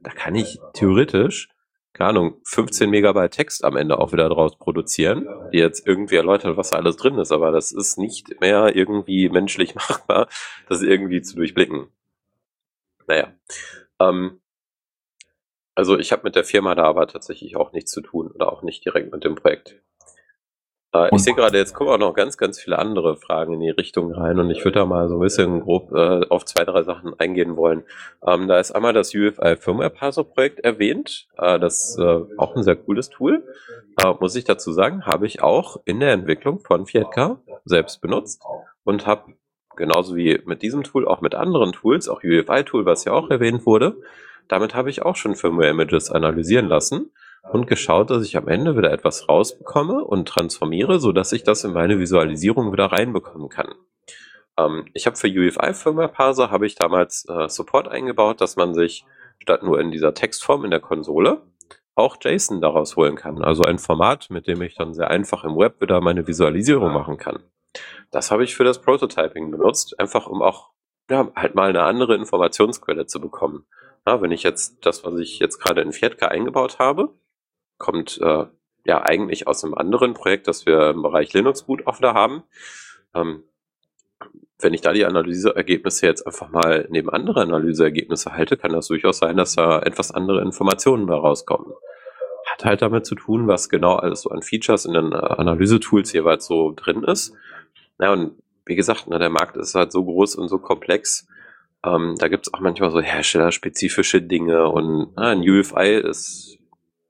da 0.02 0.12
kann 0.12 0.36
ich 0.36 0.60
theoretisch, 0.74 1.50
keine 1.94 2.10
Ahnung, 2.10 2.42
15 2.46 2.90
Megabyte 2.90 3.32
Text 3.32 3.64
am 3.64 3.78
Ende 3.78 4.00
auch 4.00 4.12
wieder 4.12 4.28
draus 4.28 4.58
produzieren, 4.58 5.28
die 5.54 5.60
jetzt 5.60 5.86
irgendwie 5.86 6.16
erläutert, 6.16 6.58
was 6.58 6.72
da 6.72 6.78
alles 6.78 6.98
drin 6.98 7.18
ist, 7.20 7.32
aber 7.32 7.52
das 7.52 7.72
ist 7.72 7.98
nicht 7.98 8.42
mehr 8.42 8.76
irgendwie 8.76 9.30
menschlich 9.30 9.76
machbar, 9.76 10.28
das 10.68 10.82
irgendwie 10.82 11.22
zu 11.22 11.36
durchblicken. 11.36 11.88
Naja. 13.08 13.34
Ähm, 14.00 14.42
also 15.76 15.98
ich 15.98 16.12
habe 16.12 16.24
mit 16.24 16.36
der 16.36 16.44
Firma 16.44 16.76
da 16.76 16.84
aber 16.84 17.08
tatsächlich 17.08 17.56
auch 17.56 17.72
nichts 17.72 17.92
zu 17.92 18.02
tun 18.02 18.32
oder 18.32 18.52
auch 18.52 18.64
nicht 18.64 18.84
direkt 18.86 19.12
mit 19.12 19.24
dem 19.24 19.36
Projekt. 19.36 19.82
Äh, 20.94 21.10
ich 21.16 21.24
sehe 21.24 21.34
gerade, 21.34 21.58
jetzt 21.58 21.74
kommen 21.74 21.90
auch 21.90 21.98
noch 21.98 22.14
ganz, 22.14 22.38
ganz 22.38 22.60
viele 22.60 22.78
andere 22.78 23.16
Fragen 23.16 23.54
in 23.54 23.60
die 23.62 23.70
Richtung 23.70 24.12
rein 24.12 24.40
und 24.40 24.50
ich 24.50 24.64
würde 24.64 24.80
da 24.80 24.86
mal 24.86 25.08
so 25.08 25.16
ein 25.16 25.22
bisschen 25.22 25.62
grob 25.62 25.92
äh, 25.94 26.26
auf 26.30 26.46
zwei, 26.46 26.66
drei 26.66 26.84
Sachen 26.84 27.18
eingehen 27.20 27.56
wollen. 27.56 27.84
Ähm, 28.26 28.48
da 28.48 28.60
ist 28.60 28.72
einmal 28.72 28.94
das 28.94 29.14
UFI 29.14 29.56
Firmware 29.58 29.90
Parser 29.90 30.24
Projekt 30.24 30.60
erwähnt. 30.60 31.28
Äh, 31.38 31.60
das 31.60 31.92
ist 31.92 32.00
äh, 32.00 32.22
auch 32.38 32.56
ein 32.56 32.64
sehr 32.64 32.76
cooles 32.76 33.10
Tool. 33.10 33.44
Äh, 34.04 34.14
muss 34.20 34.36
ich 34.36 34.44
dazu 34.44 34.72
sagen, 34.74 35.06
habe 35.06 35.26
ich 35.26 35.42
auch 35.42 35.78
in 35.86 36.00
der 36.00 36.12
Entwicklung 36.12 36.60
von 36.60 36.86
Fietka 36.86 37.40
selbst 37.64 38.02
benutzt 38.02 38.44
und 38.84 39.06
habe 39.06 39.34
genauso 39.78 40.16
wie 40.16 40.42
mit 40.46 40.62
diesem 40.62 40.84
Tool 40.84 41.08
auch 41.08 41.22
mit 41.22 41.34
anderen 41.34 41.72
Tools, 41.72 42.10
auch 42.10 42.24
UFI 42.24 42.64
Tool, 42.66 42.86
was 42.86 43.06
ja 43.06 43.14
auch 43.14 43.30
erwähnt 43.30 43.66
wurde, 43.66 43.96
damit 44.48 44.76
habe 44.76 44.90
ich 44.90 45.02
auch 45.02 45.16
schon 45.16 45.36
Firmware-Images 45.36 46.12
analysieren 46.12 46.68
lassen 46.68 47.12
und 47.52 47.68
geschaut, 47.68 48.10
dass 48.10 48.24
ich 48.24 48.38
am 48.38 48.48
Ende 48.48 48.78
wieder 48.78 48.92
etwas 48.92 49.28
rausbekomme 49.28 50.04
und 50.04 50.28
transformiere, 50.28 51.00
so 51.00 51.12
dass 51.12 51.32
ich 51.32 51.44
das 51.44 51.64
in 51.64 51.74
meine 51.74 52.00
Visualisierung 52.00 52.72
wieder 52.72 52.86
reinbekommen 52.86 53.50
kann. 53.50 53.74
Ähm, 54.58 54.88
ich 54.94 55.06
habe 55.06 55.16
für 55.16 55.28
UEFI 55.28 55.74
Firmware 55.74 56.10
Parser 56.10 56.52
habe 56.52 56.66
ich 56.66 56.76
damals 56.76 57.26
äh, 57.28 57.50
Support 57.50 57.88
eingebaut, 57.88 58.42
dass 58.42 58.56
man 58.56 58.74
sich 58.74 59.06
statt 59.40 59.64
nur 59.64 59.80
in 59.80 59.92
dieser 59.92 60.14
Textform 60.14 60.66
in 60.66 60.72
der 60.72 60.80
Konsole 60.80 61.42
auch 61.96 62.18
JSON 62.22 62.62
daraus 62.62 62.96
holen 62.96 63.16
kann. 63.16 63.44
Also 63.44 63.64
ein 63.64 63.80
Format, 63.80 64.30
mit 64.30 64.48
dem 64.48 64.62
ich 64.62 64.76
dann 64.76 64.94
sehr 64.94 65.10
einfach 65.10 65.44
im 65.44 65.58
Web 65.58 65.82
wieder 65.82 66.00
meine 66.02 66.26
Visualisierung 66.26 66.94
machen 66.94 67.18
kann. 67.18 67.44
Das 68.12 68.32
habe 68.32 68.44
ich 68.44 68.56
für 68.56 68.64
das 68.64 68.82
Prototyping 68.82 69.52
benutzt, 69.52 70.00
einfach 70.00 70.28
um 70.28 70.42
auch 70.42 70.70
ja, 71.10 71.30
halt 71.36 71.56
mal 71.56 71.70
eine 71.70 71.84
andere 71.84 72.16
Informationsquelle 72.16 73.06
zu 73.06 73.20
bekommen. 73.20 73.66
Ja, 74.06 74.22
wenn 74.22 74.32
ich 74.32 74.44
jetzt 74.44 74.86
das, 74.86 75.04
was 75.04 75.18
ich 75.20 75.40
jetzt 75.40 75.60
gerade 75.60 75.82
in 75.82 75.92
Fietka 75.92 76.28
eingebaut 76.28 76.80
habe, 76.80 77.14
kommt 77.78 78.20
äh, 78.22 78.46
ja 78.86 79.04
eigentlich 79.04 79.48
aus 79.48 79.64
einem 79.64 79.76
anderen 79.76 80.14
Projekt, 80.14 80.48
das 80.48 80.66
wir 80.66 80.90
im 80.90 81.04
Bereich 81.04 81.34
Linux 81.34 81.64
Boot 81.64 81.84
da 82.02 82.14
haben. 82.14 82.44
Ähm, 83.14 83.44
wenn 84.60 84.74
ich 84.74 84.82
da 84.82 84.94
die 84.94 85.06
Analyseergebnisse 85.06 86.06
jetzt 86.06 86.26
einfach 86.26 86.50
mal 86.50 86.88
neben 86.90 87.10
andere 87.10 87.42
Analyseergebnisse 87.42 88.34
halte, 88.34 88.58
kann 88.58 88.74
das 88.74 88.88
durchaus 88.88 89.18
sein, 89.18 89.38
dass 89.38 89.56
da 89.56 89.80
etwas 89.80 90.12
andere 90.12 90.42
Informationen 90.42 91.08
da 91.08 91.16
rauskommen. 91.16 91.74
Hat 92.52 92.66
halt 92.66 92.82
damit 92.82 93.06
zu 93.06 93.16
tun, 93.16 93.48
was 93.48 93.70
genau 93.70 93.96
alles 93.96 94.22
so 94.22 94.30
an 94.30 94.42
Features 94.42 94.86
in 94.86 94.94
den 94.94 95.12
äh, 95.12 95.16
Analysetools 95.16 96.12
jeweils 96.14 96.46
so 96.46 96.74
drin 96.76 97.04
ist. 97.04 97.34
Ja, 98.00 98.14
und 98.14 98.34
wie 98.66 98.76
gesagt, 98.76 99.08
ne, 99.08 99.20
der 99.20 99.30
Markt 99.30 99.58
ist 99.58 99.76
halt 99.76 99.92
so 99.92 100.04
groß 100.04 100.36
und 100.36 100.48
so 100.48 100.60
komplex, 100.60 101.28
ähm, 101.84 102.16
da 102.18 102.28
gibt 102.28 102.48
es 102.48 102.54
auch 102.54 102.60
manchmal 102.60 102.92
so 102.92 103.02
herstellerspezifische 103.02 104.22
Dinge 104.22 104.70
und 104.70 105.14
äh, 105.18 105.22
ein 105.22 105.42
UFI 105.42 105.96
ist 105.96 106.60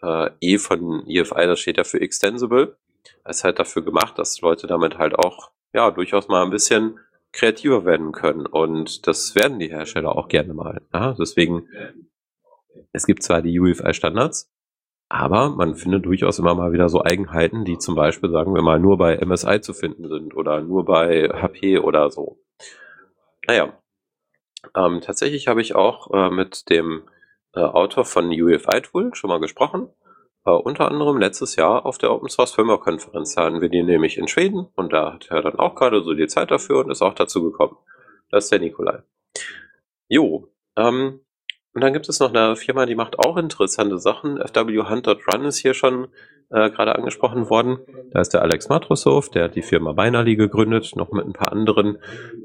äh, 0.02 0.30
E 0.40 0.58
von 0.58 1.06
EFI, 1.08 1.46
das 1.46 1.60
steht 1.60 1.78
ja 1.78 1.84
für 1.84 2.02
Extensible. 2.02 2.78
Das 3.24 3.38
ist 3.38 3.44
halt 3.44 3.60
dafür 3.60 3.84
gemacht, 3.84 4.18
dass 4.18 4.40
Leute 4.42 4.68
damit 4.68 4.98
halt 4.98 5.16
auch 5.16 5.52
ja 5.74 5.92
durchaus 5.92 6.28
mal 6.28 6.44
ein 6.44 6.52
bisschen 6.52 7.00
kreativer 7.32 7.86
werden 7.86 8.12
können. 8.12 8.46
Und 8.46 9.08
das 9.08 9.36
werden 9.36 9.60
die 9.60 9.70
Hersteller 9.70 10.16
auch 10.16 10.28
gerne 10.28 10.54
mal. 10.54 10.82
Ja? 10.94 11.16
Deswegen, 11.20 11.68
es 12.92 13.06
gibt 13.06 13.24
zwar 13.24 13.42
die 13.42 13.60
UEFI-Standards, 13.60 14.52
aber 15.10 15.50
man 15.50 15.76
findet 15.76 16.06
durchaus 16.06 16.40
immer 16.40 16.56
mal 16.56 16.72
wieder 16.72 16.90
so 16.90 17.04
Eigenheiten, 17.04 17.66
die 17.66 17.78
zum 17.78 17.96
Beispiel, 17.96 18.32
sagen 18.32 18.54
wir 18.54 18.62
mal, 18.62 18.80
nur 18.80 18.98
bei 18.98 19.18
MSI 19.24 19.62
zu 19.62 19.74
finden 19.74 20.08
sind 20.08 20.36
oder 20.36 20.62
nur 20.62 20.86
bei 20.86 21.30
HP 21.30 21.80
oder 21.80 22.10
so. 22.10 22.40
Naja, 23.48 23.81
ähm, 24.76 25.02
tatsächlich 25.02 25.48
habe 25.48 25.62
ich 25.62 25.76
auch 25.76 26.12
äh, 26.12 26.30
mit 26.30 26.70
dem 26.70 27.04
äh, 27.54 27.60
Autor 27.60 28.06
von 28.06 28.28
UEFI 28.30 28.82
Tool 28.82 29.14
schon 29.14 29.30
mal 29.30 29.40
gesprochen. 29.40 29.90
Äh, 30.46 30.52
unter 30.52 30.90
anderem 30.90 31.18
letztes 31.18 31.56
Jahr 31.56 31.86
auf 31.86 31.98
der 31.98 32.12
Open 32.12 32.30
Source 32.30 32.54
Firmware 32.54 32.80
Konferenz 32.80 33.38
hatten 33.38 33.62
wir 33.62 33.70
die 33.70 33.84
nämlich 33.84 34.18
in 34.18 34.28
Schweden 34.28 34.68
und 34.76 34.94
da 34.94 35.14
hat 35.14 35.28
er 35.30 35.42
dann 35.42 35.60
auch 35.60 35.76
gerade 35.76 36.02
so 36.04 36.14
die 36.14 36.28
Zeit 36.28 36.52
dafür 36.52 36.80
und 36.80 36.92
ist 36.92 37.02
auch 37.02 37.14
dazu 37.14 37.44
gekommen. 37.44 37.78
Das 38.30 38.46
ist 38.46 38.52
der 38.52 38.60
Nikolai. 38.60 39.04
Jo, 40.08 40.48
ähm, 40.78 41.22
und 41.74 41.82
dann 41.82 41.94
gibt 41.94 42.10
es 42.10 42.20
noch 42.20 42.34
eine 42.34 42.56
Firma, 42.56 42.86
die 42.86 42.96
macht 42.96 43.20
auch 43.20 43.38
interessante 43.38 43.98
Sachen. 43.98 44.38
FW 44.38 44.84
Hunt.Run 44.90 45.46
ist 45.46 45.58
hier 45.58 45.74
schon 45.74 46.08
äh, 46.50 46.70
gerade 46.70 46.96
angesprochen 46.96 47.50
worden. 47.50 47.80
Da 48.12 48.20
ist 48.20 48.34
der 48.34 48.42
Alex 48.42 48.68
Matrosov, 48.68 49.30
der 49.30 49.46
hat 49.46 49.56
die 49.56 49.62
Firma 49.62 49.94
Binary 49.94 50.36
gegründet, 50.36 50.92
noch 50.96 51.12
mit 51.12 51.26
ein 51.26 51.34
paar 51.34 51.52
anderen. 51.52 51.98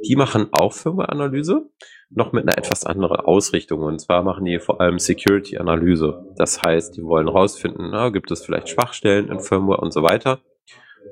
Die 0.07 0.15
machen 0.15 0.49
auch 0.53 0.73
Firmware-Analyse, 0.73 1.69
noch 2.11 2.33
mit 2.33 2.45
einer 2.45 2.59
etwas 2.59 2.85
anderen 2.85 3.17
Ausrichtung. 3.17 3.83
Und 3.83 4.01
zwar 4.01 4.23
machen 4.23 4.45
die 4.45 4.59
vor 4.59 4.81
allem 4.81 4.99
Security-Analyse. 4.99 6.35
Das 6.37 6.63
heißt, 6.63 6.97
die 6.97 7.03
wollen 7.03 7.29
rausfinden, 7.29 7.91
na, 7.91 8.11
gibt 8.11 8.31
es 8.31 8.45
vielleicht 8.45 8.69
Schwachstellen 8.69 9.29
in 9.29 9.41
Firmware 9.41 9.81
und 9.81 9.93
so 9.93 10.03
weiter. 10.03 10.41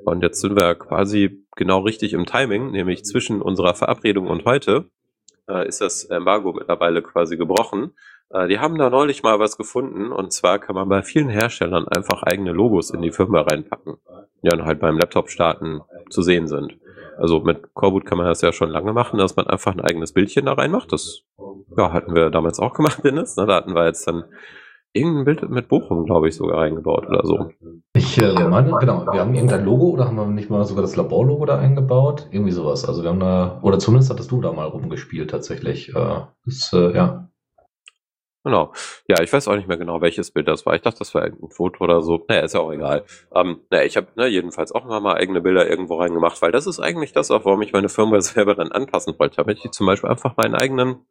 Und 0.03 0.21
jetzt 0.21 0.41
sind 0.41 0.59
wir 0.59 0.75
quasi 0.75 1.45
genau 1.55 1.79
richtig 1.79 2.13
im 2.13 2.25
Timing, 2.25 2.71
nämlich 2.71 3.05
zwischen 3.05 3.41
unserer 3.41 3.73
Verabredung 3.73 4.27
und 4.27 4.45
heute 4.45 4.89
äh, 5.49 5.67
ist 5.67 5.81
das 5.81 6.05
Embargo 6.05 6.53
mittlerweile 6.53 7.01
quasi 7.01 7.37
gebrochen. 7.37 7.93
Äh, 8.29 8.47
die 8.47 8.59
haben 8.59 8.77
da 8.77 8.89
neulich 8.89 9.23
mal 9.23 9.39
was 9.39 9.57
gefunden 9.57 10.11
und 10.11 10.33
zwar 10.33 10.59
kann 10.59 10.75
man 10.75 10.89
bei 10.89 11.01
vielen 11.01 11.29
Herstellern 11.29 11.87
einfach 11.87 12.23
eigene 12.23 12.51
Logos 12.51 12.89
in 12.91 13.01
die 13.01 13.11
Firma 13.11 13.41
reinpacken, 13.41 13.95
die 14.43 14.49
dann 14.49 14.65
halt 14.65 14.79
beim 14.79 14.97
Laptop 14.97 15.29
starten 15.29 15.81
zu 16.09 16.21
sehen 16.21 16.47
sind. 16.47 16.77
Also 17.17 17.39
mit 17.39 17.73
Coreboot 17.73 18.05
kann 18.05 18.17
man 18.17 18.27
das 18.27 18.41
ja 18.41 18.51
schon 18.51 18.69
lange 18.69 18.93
machen, 18.93 19.17
dass 19.17 19.35
man 19.35 19.47
einfach 19.47 19.73
ein 19.73 19.81
eigenes 19.81 20.13
Bildchen 20.13 20.45
da 20.45 20.53
reinmacht. 20.53 20.91
Das 20.91 21.23
ja, 21.77 21.93
hatten 21.93 22.15
wir 22.15 22.29
damals 22.29 22.59
auch 22.59 22.73
gemacht, 22.73 23.03
Dennis. 23.03 23.35
Da 23.35 23.47
hatten 23.47 23.73
wir 23.73 23.85
jetzt 23.85 24.07
dann 24.07 24.25
irgendein 24.95 25.25
Bild 25.25 25.49
mit 25.49 25.67
Bochum, 25.67 26.05
glaube 26.05 26.29
ich, 26.29 26.35
sogar 26.35 26.61
eingebaut 26.61 27.05
oder 27.07 27.21
so. 27.25 27.51
Ich 27.93 28.17
äh, 28.17 28.47
meine, 28.47 28.71
genau, 28.79 29.05
wir 29.05 29.19
haben 29.19 29.33
irgendein 29.33 29.65
Logo 29.65 29.89
oder 29.89 30.05
haben 30.05 30.15
wir 30.15 30.25
nicht 30.27 30.49
mal 30.49 30.63
sogar 30.63 30.81
das 30.81 30.95
Laborlogo 30.95 31.45
da 31.45 31.57
eingebaut? 31.57 32.27
Irgendwie 32.31 32.51
sowas. 32.51 32.85
Also 32.85 33.03
wir 33.03 33.09
haben 33.09 33.19
da, 33.19 33.59
oder 33.61 33.77
zumindest 33.77 34.09
hattest 34.09 34.31
du 34.31 34.41
da 34.41 34.53
mal 34.53 34.67
rumgespielt 34.67 35.29
tatsächlich. 35.29 35.89
Äh, 35.89 36.21
das, 36.45 36.71
äh, 36.73 36.95
ja. 36.95 37.29
Genau. 38.45 38.73
Ja, 39.07 39.23
ich 39.23 39.33
weiß 39.33 39.47
auch 39.47 39.55
nicht 39.55 39.67
mehr 39.67 39.77
genau, 39.77 40.01
welches 40.01 40.29
Bild 40.29 40.47
das 40.47 40.67
war. 40.67 40.75
Ich 40.75 40.83
dachte, 40.83 40.99
das 40.99 41.15
war 41.15 41.23
irgendein 41.23 41.49
Foto 41.49 41.83
oder 41.83 42.03
so. 42.03 42.23
Naja, 42.27 42.41
ist 42.41 42.53
ja 42.53 42.59
auch 42.59 42.71
egal. 42.71 43.03
Ähm, 43.33 43.61
naja, 43.71 43.83
ich 43.85 43.97
habe 43.97 44.07
ne, 44.15 44.27
jedenfalls 44.27 44.71
auch 44.71 44.85
mal, 44.85 45.01
mal 45.01 45.15
eigene 45.15 45.41
Bilder 45.41 45.67
irgendwo 45.67 45.95
reingemacht, 45.95 46.39
weil 46.43 46.51
das 46.51 46.67
ist 46.67 46.79
eigentlich 46.79 47.11
das 47.11 47.31
auch, 47.31 47.43
warum 47.43 47.63
ich 47.63 47.73
meine 47.73 47.89
Firma 47.89 48.21
selber 48.21 48.53
dann 48.53 48.71
anpassen 48.71 49.15
wollte, 49.17 49.37
damit 49.37 49.65
ich 49.65 49.71
zum 49.71 49.87
Beispiel 49.87 50.11
einfach 50.11 50.37
meinen 50.37 50.53
eigenen 50.53 51.07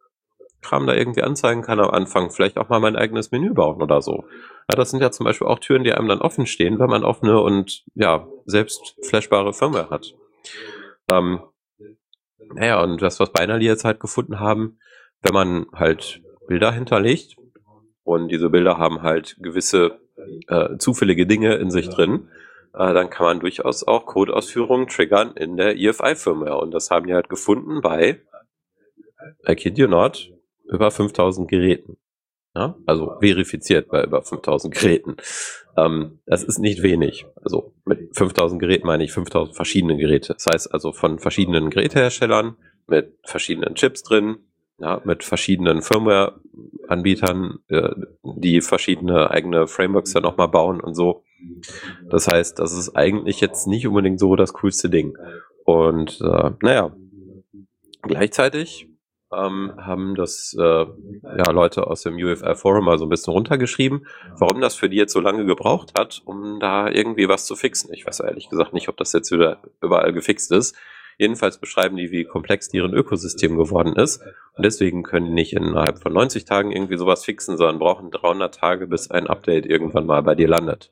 Kram 0.62 0.86
da 0.86 0.94
irgendwie 0.94 1.24
anzeigen 1.24 1.62
kann 1.62 1.80
am 1.80 1.90
Anfang, 1.90 2.30
vielleicht 2.30 2.56
auch 2.56 2.68
mal 2.68 2.78
mein 2.78 2.94
eigenes 2.94 3.32
Menü 3.32 3.52
bauen 3.52 3.82
oder 3.82 4.00
so. 4.00 4.24
Ja, 4.70 4.76
das 4.76 4.90
sind 4.90 5.02
ja 5.02 5.10
zum 5.10 5.24
Beispiel 5.24 5.48
auch 5.48 5.58
Türen, 5.58 5.82
die 5.82 5.92
einem 5.92 6.08
dann 6.08 6.22
offen 6.22 6.46
stehen, 6.46 6.78
wenn 6.78 6.88
man 6.88 7.02
offene 7.02 7.40
und 7.40 7.84
ja, 7.96 8.28
selbst 8.46 8.96
flashbare 9.02 9.52
Firmware 9.52 9.90
hat. 9.90 10.14
Ähm, 11.12 11.40
naja, 12.54 12.80
und 12.80 13.02
das, 13.02 13.18
was 13.18 13.32
Binary 13.32 13.64
jetzt 13.64 13.84
halt 13.84 13.98
gefunden 13.98 14.38
haben, 14.38 14.78
wenn 15.20 15.34
man 15.34 15.66
halt 15.74 16.22
Bilder 16.46 16.72
hinterlegt 16.72 17.36
und 18.02 18.28
diese 18.28 18.50
Bilder 18.50 18.78
haben 18.78 19.02
halt 19.02 19.36
gewisse 19.40 19.98
äh, 20.48 20.76
zufällige 20.78 21.26
Dinge 21.26 21.54
in 21.56 21.70
sich 21.70 21.88
drin, 21.88 22.28
äh, 22.74 22.92
dann 22.92 23.10
kann 23.10 23.26
man 23.26 23.40
durchaus 23.40 23.86
auch 23.86 24.06
Codeausführungen 24.06 24.88
triggern 24.88 25.32
in 25.36 25.56
der 25.56 25.76
EFI-Firmware. 25.76 26.58
Und 26.58 26.72
das 26.72 26.90
haben 26.90 27.06
die 27.06 27.14
halt 27.14 27.28
gefunden 27.28 27.80
bei, 27.80 28.20
I 29.48 29.54
kid 29.54 29.78
you 29.78 29.86
not, 29.86 30.32
über 30.64 30.90
5000 30.90 31.48
Geräten. 31.48 31.96
Ja? 32.54 32.76
Also 32.86 33.16
verifiziert 33.20 33.88
bei 33.88 34.04
über 34.04 34.22
5000 34.22 34.74
Geräten. 34.74 35.16
Ähm, 35.76 36.20
das 36.26 36.44
ist 36.44 36.58
nicht 36.58 36.82
wenig. 36.82 37.26
Also 37.42 37.74
mit 37.84 38.16
5000 38.16 38.60
Geräten 38.60 38.86
meine 38.86 39.04
ich 39.04 39.12
5000 39.12 39.56
verschiedene 39.56 39.96
Geräte. 39.96 40.34
Das 40.34 40.46
heißt 40.46 40.72
also 40.72 40.92
von 40.92 41.18
verschiedenen 41.18 41.70
Geräteherstellern 41.70 42.56
mit 42.86 43.18
verschiedenen 43.24 43.74
Chips 43.74 44.02
drin, 44.02 44.38
ja, 44.78 45.00
mit 45.04 45.24
verschiedenen 45.24 45.82
Firmware-Anbietern, 45.82 47.58
äh, 47.68 47.90
die 48.22 48.60
verschiedene 48.60 49.30
eigene 49.30 49.66
Frameworks 49.66 50.12
dann 50.12 50.22
nochmal 50.22 50.48
bauen 50.48 50.80
und 50.80 50.94
so. 50.94 51.22
Das 52.08 52.28
heißt, 52.28 52.58
das 52.58 52.72
ist 52.72 52.96
eigentlich 52.96 53.40
jetzt 53.40 53.66
nicht 53.66 53.86
unbedingt 53.86 54.18
so 54.18 54.36
das 54.36 54.52
coolste 54.54 54.88
Ding. 54.88 55.16
Und 55.64 56.20
äh, 56.20 56.50
naja, 56.60 56.94
gleichzeitig 58.02 58.88
ähm, 59.32 59.72
haben 59.76 60.14
das 60.14 60.56
äh, 60.58 60.62
ja, 60.62 61.50
Leute 61.50 61.86
aus 61.86 62.02
dem 62.02 62.16
UFL 62.16 62.54
Forum 62.54 62.84
mal 62.84 62.98
so 62.98 63.06
ein 63.06 63.10
bisschen 63.10 63.32
runtergeschrieben, 63.32 64.06
warum 64.38 64.60
das 64.60 64.74
für 64.74 64.88
die 64.88 64.96
jetzt 64.96 65.12
so 65.12 65.20
lange 65.20 65.44
gebraucht 65.44 65.98
hat, 65.98 66.22
um 66.24 66.60
da 66.60 66.88
irgendwie 66.88 67.28
was 67.28 67.46
zu 67.46 67.56
fixen. 67.56 67.92
Ich 67.92 68.06
weiß 68.06 68.20
ehrlich 68.20 68.48
gesagt 68.48 68.72
nicht, 68.72 68.88
ob 68.88 68.96
das 68.96 69.12
jetzt 69.12 69.30
wieder 69.30 69.58
überall 69.80 70.12
gefixt 70.12 70.52
ist. 70.52 70.76
Jedenfalls 71.18 71.58
beschreiben 71.58 71.96
die, 71.96 72.10
wie 72.10 72.24
komplex 72.24 72.68
deren 72.68 72.94
Ökosystem 72.94 73.56
geworden 73.56 73.94
ist. 73.96 74.22
Und 74.56 74.64
deswegen 74.64 75.02
können 75.02 75.26
die 75.26 75.32
nicht 75.32 75.52
innerhalb 75.52 76.00
von 76.00 76.12
90 76.12 76.44
Tagen 76.44 76.72
irgendwie 76.72 76.96
sowas 76.96 77.24
fixen, 77.24 77.56
sondern 77.56 77.78
brauchen 77.78 78.10
300 78.10 78.54
Tage, 78.54 78.86
bis 78.86 79.10
ein 79.10 79.26
Update 79.26 79.66
irgendwann 79.66 80.06
mal 80.06 80.22
bei 80.22 80.34
dir 80.34 80.48
landet. 80.48 80.90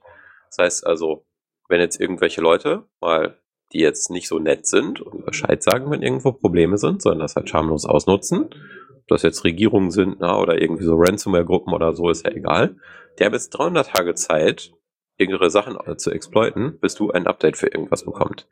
Das 0.48 0.58
heißt 0.58 0.86
also, 0.86 1.24
wenn 1.68 1.80
jetzt 1.80 2.00
irgendwelche 2.00 2.40
Leute 2.40 2.84
mal 3.00 3.38
die 3.72 3.80
jetzt 3.80 4.10
nicht 4.10 4.28
so 4.28 4.38
nett 4.38 4.66
sind 4.66 5.00
und 5.00 5.24
Bescheid 5.24 5.62
sagen, 5.62 5.90
wenn 5.90 6.02
irgendwo 6.02 6.32
Probleme 6.32 6.78
sind, 6.78 7.02
sondern 7.02 7.20
das 7.20 7.36
halt 7.36 7.48
schamlos 7.48 7.86
ausnutzen. 7.86 8.44
Ob 8.44 9.08
das 9.08 9.22
jetzt 9.22 9.44
Regierungen 9.44 9.90
sind 9.90 10.16
na, 10.20 10.38
oder 10.38 10.60
irgendwie 10.60 10.84
so 10.84 10.94
Ransomware-Gruppen 10.96 11.72
oder 11.72 11.94
so, 11.94 12.10
ist 12.10 12.24
ja 12.26 12.32
egal. 12.32 12.76
Die 13.18 13.24
haben 13.24 13.32
jetzt 13.32 13.50
300 13.50 13.88
Tage 13.88 14.14
Zeit, 14.14 14.72
irgendwelche 15.16 15.50
Sachen 15.50 15.78
zu 15.98 16.10
exploiten, 16.10 16.78
bis 16.80 16.94
du 16.94 17.10
ein 17.10 17.26
Update 17.26 17.56
für 17.56 17.68
irgendwas 17.68 18.04
bekommt, 18.04 18.48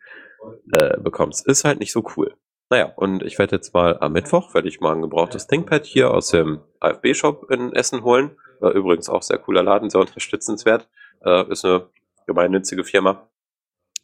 äh, 0.73 0.99
bekommst. 0.99 1.47
Ist 1.47 1.65
halt 1.65 1.81
nicht 1.81 1.93
so 1.93 2.05
cool. 2.16 2.35
Naja, 2.70 2.93
und 2.95 3.24
ich 3.24 3.39
werde 3.39 3.57
jetzt 3.57 3.74
mal 3.74 3.99
am 4.01 4.12
Mittwoch, 4.12 4.55
werde 4.55 4.69
ich 4.69 4.81
mal 4.81 4.95
ein 4.95 5.03
gebrauchtes 5.03 5.49
ThinkPad 5.49 5.85
hier 5.85 6.12
aus 6.12 6.28
dem 6.28 6.61
AFB-Shop 6.78 7.51
in 7.51 7.73
Essen 7.73 8.05
holen. 8.05 8.37
War 8.61 8.73
übrigens 8.73 9.09
auch 9.09 9.23
sehr 9.23 9.39
cooler 9.39 9.65
Laden, 9.65 9.91
sehr 9.91 10.01
unterstützenswert. 10.01 10.89
Äh, 11.24 11.51
ist 11.51 11.65
eine 11.65 11.89
gemeinnützige 12.27 12.85
Firma. 12.85 13.28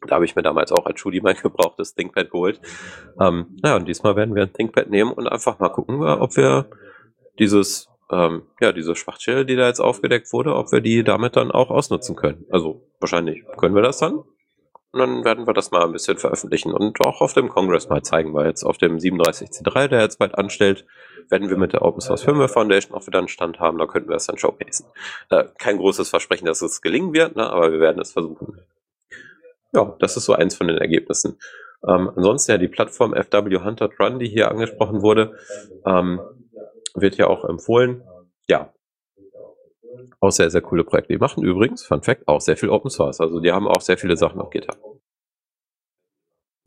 Da 0.07 0.17
habe 0.17 0.25
ich 0.25 0.35
mir 0.35 0.43
damals 0.43 0.73
auch 0.73 0.85
als 0.85 0.99
Schuli 0.99 1.21
mein 1.21 1.37
gebrauchtes 1.43 1.95
ThinkPad 1.95 2.31
geholt. 2.31 2.61
Ähm, 3.21 3.57
ja, 3.65 3.77
und 3.77 3.87
diesmal 3.87 4.17
werden 4.17 4.35
wir 4.35 4.43
ein 4.43 4.53
ThinkPad 4.53 4.91
nehmen 4.91 5.13
und 5.13 5.29
einfach 5.29 5.61
mal 5.61 5.69
gucken, 5.69 6.03
ob 6.03 6.37
wir 6.37 6.69
dieses, 7.39 7.89
ähm, 8.11 8.43
ja, 8.61 8.73
diese 8.73 8.95
Schwachstelle, 8.95 9.45
die 9.45 9.57
da 9.57 9.67
jetzt 9.67 9.81
aufgedeckt 9.81 10.33
wurde, 10.33 10.55
ob 10.55 10.73
wir 10.73 10.81
die 10.81 11.05
damit 11.05 11.37
dann 11.37 11.51
auch 11.51 11.71
ausnutzen 11.71 12.17
können. 12.17 12.47
Also 12.51 12.89
wahrscheinlich 13.01 13.45
können 13.57 13.75
wir 13.75 13.83
das 13.83 13.99
dann. 13.99 14.23
Und 14.93 15.01
dann 15.01 15.25
werden 15.25 15.47
wir 15.47 15.53
das 15.53 15.73
mal 15.73 15.85
ein 15.85 15.93
bisschen 15.93 16.17
veröffentlichen 16.17 16.73
und 16.73 17.05
auch 17.05 17.21
auf 17.21 17.35
dem 17.35 17.49
Kongress 17.49 17.89
mal 17.89 18.03
zeigen, 18.03 18.33
weil 18.33 18.47
jetzt 18.47 18.65
auf 18.65 18.79
dem 18.79 18.97
37C3, 18.97 19.89
der 19.89 20.01
jetzt 20.01 20.19
bald 20.19 20.39
anstellt, 20.39 20.87
werden 21.29 21.51
wir 21.51 21.59
mit 21.59 21.73
der 21.73 21.83
Open 21.83 22.01
Source 22.01 22.23
Firmware 22.23 22.49
Foundation 22.49 22.97
auch 22.97 23.07
wieder 23.07 23.19
einen 23.19 23.29
Stand 23.29 23.61
haben, 23.61 23.79
da 23.79 23.87
könnten 23.87 24.09
wir 24.09 24.17
es 24.17 24.27
dann 24.27 24.39
showcasen. 24.39 24.87
Äh, 25.29 25.45
kein 25.59 25.77
großes 25.77 26.09
Versprechen, 26.09 26.47
dass 26.47 26.63
es 26.63 26.81
gelingen 26.81 27.13
wird, 27.13 27.37
ne, 27.37 27.51
aber 27.51 27.73
wir 27.73 27.81
werden 27.81 28.01
es 28.01 28.13
versuchen 28.13 28.61
ja, 29.77 29.95
das 30.01 30.17
ist 30.17 30.25
so 30.25 30.33
eins 30.33 30.57
von 30.57 30.69
den 30.69 30.79
Ergebnissen. 30.79 31.39
Ähm, 31.87 32.11
ansonsten 32.17 32.53
ja 32.53 32.59
die 32.59 32.69
Plattform 32.69 33.15
FW 33.15 33.59
Hunter 33.59 33.91
Run, 34.01 34.19
die 34.19 34.29
hier 34.29 34.51
angesprochen 34.51 35.03
wurde, 35.03 35.37
ähm, 35.85 36.21
wird 36.97 37.17
ja 37.17 37.27
auch 37.27 37.45
empfohlen. 37.45 38.03
Ja, 38.49 38.73
auch 40.21 40.31
sehr, 40.31 40.51
sehr 40.51 40.63
coole 40.63 40.85
Projekte. 40.85 41.13
Die 41.13 41.19
machen 41.19 41.45
übrigens, 41.45 41.85
Fun 41.85 42.03
Fact, 42.03 42.27
auch 42.29 42.41
sehr 42.41 42.57
viel 42.57 42.71
Open 42.71 42.91
Source. 42.91 43.21
Also 43.21 43.41
die 43.41 43.53
haben 43.53 43.69
auch 43.69 43.81
sehr 43.81 43.99
viele 43.99 44.17
Sachen 44.17 44.41
auf 44.41 44.51
GitHub. 44.51 44.79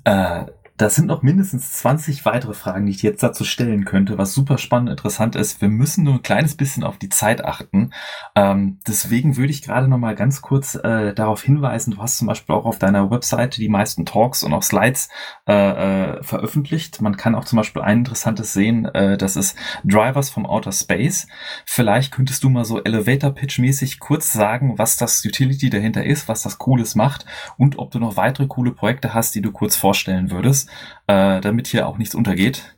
Äh, 0.06 0.46
das 0.80 0.96
sind 0.96 1.08
noch 1.08 1.24
mindestens 1.24 1.74
20 1.74 2.24
weitere 2.24 2.54
Fragen, 2.54 2.86
die 2.86 2.94
ich 2.94 3.04
jetzt 3.04 3.22
dazu 3.22 3.44
stellen 3.44 3.84
könnte, 3.84 4.18
was 4.18 4.34
super 4.34 4.58
spannend 4.58 4.90
interessant 4.90 5.36
ist. 5.36 5.60
Wir 5.60 5.68
müssen 5.68 6.06
nur 6.06 6.14
ein 6.14 6.22
kleines 6.22 6.56
bisschen 6.56 6.86
auf 6.86 6.98
die 6.98 7.10
Zeit 7.10 7.44
achten. 7.44 7.92
Ähm, 8.34 8.80
deswegen 8.88 9.36
würde 9.36 9.52
ich 9.52 9.62
gerade 9.62 9.90
noch 9.90 9.98
mal 9.98 10.16
ganz 10.16 10.42
kurz 10.42 10.76
äh, 10.76 11.14
darauf 11.14 11.44
hinweisen, 11.44 11.92
du 11.92 12.02
hast 12.02 12.18
zum 12.18 12.28
Beispiel 12.28 12.56
auch 12.56 12.64
auf 12.64 12.80
deiner 12.80 13.12
Webseite 13.12 13.60
die 13.60 13.68
meisten 13.68 14.06
Talks 14.06 14.42
und 14.42 14.54
auch 14.54 14.64
Slides 14.64 15.10
äh, 15.50 15.54
äh, 15.54 16.24
veröffentlicht. 16.24 17.02
Man 17.02 17.18
kann 17.18 17.36
auch 17.36 17.44
zum 17.44 17.58
Beispiel 17.58 17.82
ein 17.82 18.00
interessantes 18.00 18.54
sehen, 18.54 18.86
äh, 18.86 19.18
das 19.18 19.36
ist 19.36 19.58
Drivers 19.84 20.30
vom 20.30 20.46
Outer 20.46 20.72
Space. 20.72 21.28
Vielleicht 21.66 22.14
könntest 22.14 22.46
du 22.46 22.50
mal 22.50 22.64
so 22.64 22.82
Elevator-Pitch-mäßig 22.82 24.00
kurz 24.00 24.32
sagen, 24.32 24.78
was 24.78 24.96
das 24.96 25.26
Utility 25.26 25.70
dahinter 25.70 26.06
ist, 26.06 26.30
was 26.30 26.42
das 26.42 26.58
Cooles 26.58 26.96
macht 26.96 27.26
und 27.58 27.78
ob 27.80 27.92
du 27.92 28.00
noch 28.00 28.16
weitere 28.16 28.48
coole 28.48 28.72
Projekte 28.72 29.14
hast, 29.14 29.36
die 29.36 29.42
du 29.42 29.52
kurz 29.52 29.76
vorstellen 29.76 30.32
würdest 30.32 30.69
äh, 31.08 31.42
damit 31.42 31.68
hier 31.68 31.88
auch 31.88 31.98
nichts 31.98 32.16
untergeht. 32.16 32.76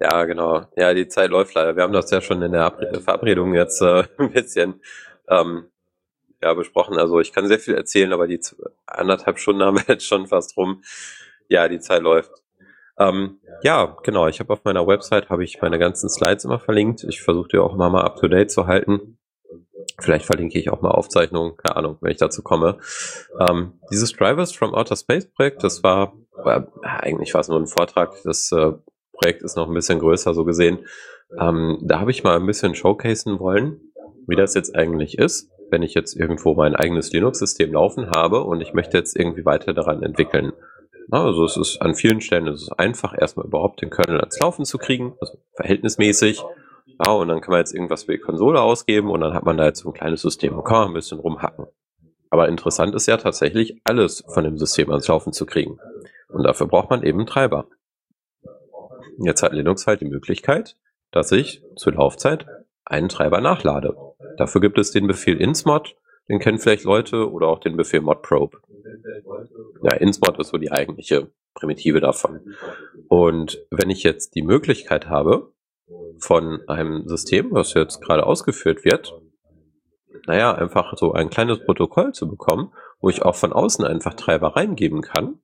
Ja, 0.00 0.24
genau. 0.24 0.66
Ja, 0.76 0.94
die 0.94 1.08
Zeit 1.08 1.30
läuft 1.30 1.54
leider. 1.54 1.74
Wir 1.74 1.82
haben 1.82 1.92
das 1.92 2.10
ja 2.10 2.20
schon 2.20 2.40
in 2.42 2.52
der 2.52 2.72
Verabredung 3.02 3.54
jetzt 3.54 3.82
äh, 3.82 4.04
ein 4.18 4.32
bisschen 4.32 4.80
ähm, 5.28 5.70
ja, 6.40 6.54
besprochen. 6.54 6.98
Also 6.98 7.20
ich 7.20 7.32
kann 7.32 7.48
sehr 7.48 7.58
viel 7.58 7.74
erzählen, 7.74 8.12
aber 8.12 8.28
die 8.28 8.40
anderthalb 8.86 9.38
Stunden 9.38 9.62
haben 9.62 9.76
wir 9.76 9.84
jetzt 9.88 10.06
schon 10.06 10.26
fast 10.28 10.56
rum. 10.56 10.82
Ja, 11.48 11.68
die 11.68 11.80
Zeit 11.80 12.02
läuft. 12.02 12.30
Ähm, 12.98 13.40
ja, 13.62 13.96
genau. 14.02 14.28
Ich 14.28 14.38
habe 14.40 14.52
auf 14.52 14.64
meiner 14.64 14.86
Website 14.86 15.30
habe 15.30 15.44
ich 15.44 15.60
meine 15.60 15.78
ganzen 15.78 16.08
Slides 16.08 16.44
immer 16.44 16.60
verlinkt. 16.60 17.04
Ich 17.04 17.22
versuche 17.22 17.48
die 17.48 17.58
auch 17.58 17.74
immer 17.74 17.90
mal 17.90 18.02
up 18.02 18.16
to 18.16 18.28
date 18.28 18.50
zu 18.50 18.66
halten. 18.66 19.18
Vielleicht 20.00 20.26
verlinke 20.26 20.58
ich 20.58 20.70
auch 20.70 20.80
mal 20.80 20.90
Aufzeichnungen, 20.90 21.56
keine 21.56 21.76
Ahnung, 21.76 21.98
wenn 22.00 22.12
ich 22.12 22.18
dazu 22.18 22.42
komme. 22.42 22.78
Ähm, 23.40 23.80
dieses 23.90 24.12
Drivers 24.12 24.52
from 24.52 24.74
Outer 24.74 24.96
Space 24.96 25.26
Projekt, 25.26 25.64
das 25.64 25.82
war 25.82 26.12
aber 26.38 26.68
eigentlich 26.82 27.34
war 27.34 27.40
es 27.40 27.48
nur 27.48 27.58
ein 27.58 27.66
Vortrag. 27.66 28.14
Das 28.24 28.52
äh, 28.52 28.72
Projekt 29.12 29.42
ist 29.42 29.56
noch 29.56 29.68
ein 29.68 29.74
bisschen 29.74 29.98
größer, 29.98 30.34
so 30.34 30.44
gesehen. 30.44 30.78
Ähm, 31.38 31.78
da 31.82 32.00
habe 32.00 32.10
ich 32.10 32.24
mal 32.24 32.36
ein 32.36 32.46
bisschen 32.46 32.74
showcasen 32.74 33.38
wollen, 33.40 33.80
wie 34.26 34.36
das 34.36 34.54
jetzt 34.54 34.74
eigentlich 34.76 35.18
ist, 35.18 35.50
wenn 35.70 35.82
ich 35.82 35.94
jetzt 35.94 36.16
irgendwo 36.16 36.54
mein 36.54 36.74
eigenes 36.74 37.12
Linux-System 37.12 37.72
laufen 37.72 38.10
habe 38.10 38.44
und 38.44 38.60
ich 38.60 38.72
möchte 38.72 38.96
jetzt 38.96 39.16
irgendwie 39.16 39.44
weiter 39.44 39.74
daran 39.74 40.02
entwickeln. 40.02 40.52
Also 41.10 41.44
es 41.44 41.56
ist 41.56 41.82
an 41.82 41.94
vielen 41.94 42.20
Stellen 42.20 42.48
es 42.48 42.62
ist 42.62 42.72
einfach, 42.78 43.14
erstmal 43.18 43.46
überhaupt 43.46 43.80
den 43.80 43.90
Kernel 43.90 44.20
ans 44.20 44.38
Laufen 44.40 44.64
zu 44.64 44.78
kriegen, 44.78 45.14
also 45.20 45.38
verhältnismäßig. 45.54 46.42
Ja, 47.04 47.12
und 47.12 47.28
dann 47.28 47.40
kann 47.40 47.52
man 47.52 47.60
jetzt 47.60 47.74
irgendwas 47.74 48.04
für 48.04 48.12
die 48.12 48.18
Konsole 48.18 48.60
ausgeben 48.60 49.10
und 49.10 49.20
dann 49.20 49.34
hat 49.34 49.44
man 49.44 49.56
da 49.56 49.66
jetzt 49.66 49.80
so 49.80 49.90
ein 49.90 49.94
kleines 49.94 50.22
System 50.22 50.56
und 50.56 50.64
kann 50.64 50.78
man 50.78 50.88
ein 50.88 50.94
bisschen 50.94 51.20
rumhacken. 51.20 51.66
Aber 52.30 52.48
interessant 52.48 52.94
ist 52.94 53.06
ja 53.06 53.16
tatsächlich, 53.16 53.80
alles 53.84 54.24
von 54.28 54.44
dem 54.44 54.58
System 54.58 54.90
ans 54.90 55.08
Laufen 55.08 55.32
zu 55.32 55.46
kriegen. 55.46 55.78
Und 56.28 56.44
dafür 56.44 56.66
braucht 56.66 56.90
man 56.90 57.02
eben 57.02 57.24
Treiber. 57.26 57.68
Jetzt 59.18 59.42
hat 59.42 59.52
Linux 59.52 59.86
halt 59.86 60.00
die 60.00 60.08
Möglichkeit, 60.08 60.76
dass 61.10 61.32
ich 61.32 61.62
zur 61.76 61.94
Laufzeit 61.94 62.46
einen 62.84 63.08
Treiber 63.08 63.40
nachlade. 63.40 63.96
Dafür 64.36 64.60
gibt 64.60 64.78
es 64.78 64.90
den 64.90 65.06
Befehl 65.06 65.40
insmod, 65.40 65.96
den 66.28 66.38
kennen 66.38 66.58
vielleicht 66.58 66.84
Leute, 66.84 67.30
oder 67.30 67.48
auch 67.48 67.60
den 67.60 67.76
Befehl 67.76 68.00
modprobe. 68.00 68.58
Ja, 69.82 69.94
insmod 69.96 70.38
ist 70.38 70.48
so 70.48 70.58
die 70.58 70.70
eigentliche 70.70 71.30
Primitive 71.54 72.00
davon. 72.00 72.54
Und 73.08 73.64
wenn 73.70 73.90
ich 73.90 74.02
jetzt 74.02 74.34
die 74.34 74.42
Möglichkeit 74.42 75.08
habe, 75.08 75.52
von 76.18 76.60
einem 76.68 77.06
System, 77.08 77.48
was 77.50 77.74
jetzt 77.74 78.00
gerade 78.00 78.26
ausgeführt 78.26 78.84
wird, 78.84 79.14
naja, 80.26 80.54
einfach 80.54 80.94
so 80.96 81.12
ein 81.12 81.30
kleines 81.30 81.64
Protokoll 81.64 82.12
zu 82.12 82.28
bekommen, 82.28 82.72
wo 83.00 83.08
ich 83.08 83.22
auch 83.22 83.34
von 83.34 83.52
außen 83.52 83.84
einfach 83.84 84.14
Treiber 84.14 84.56
reingeben 84.56 85.00
kann, 85.00 85.40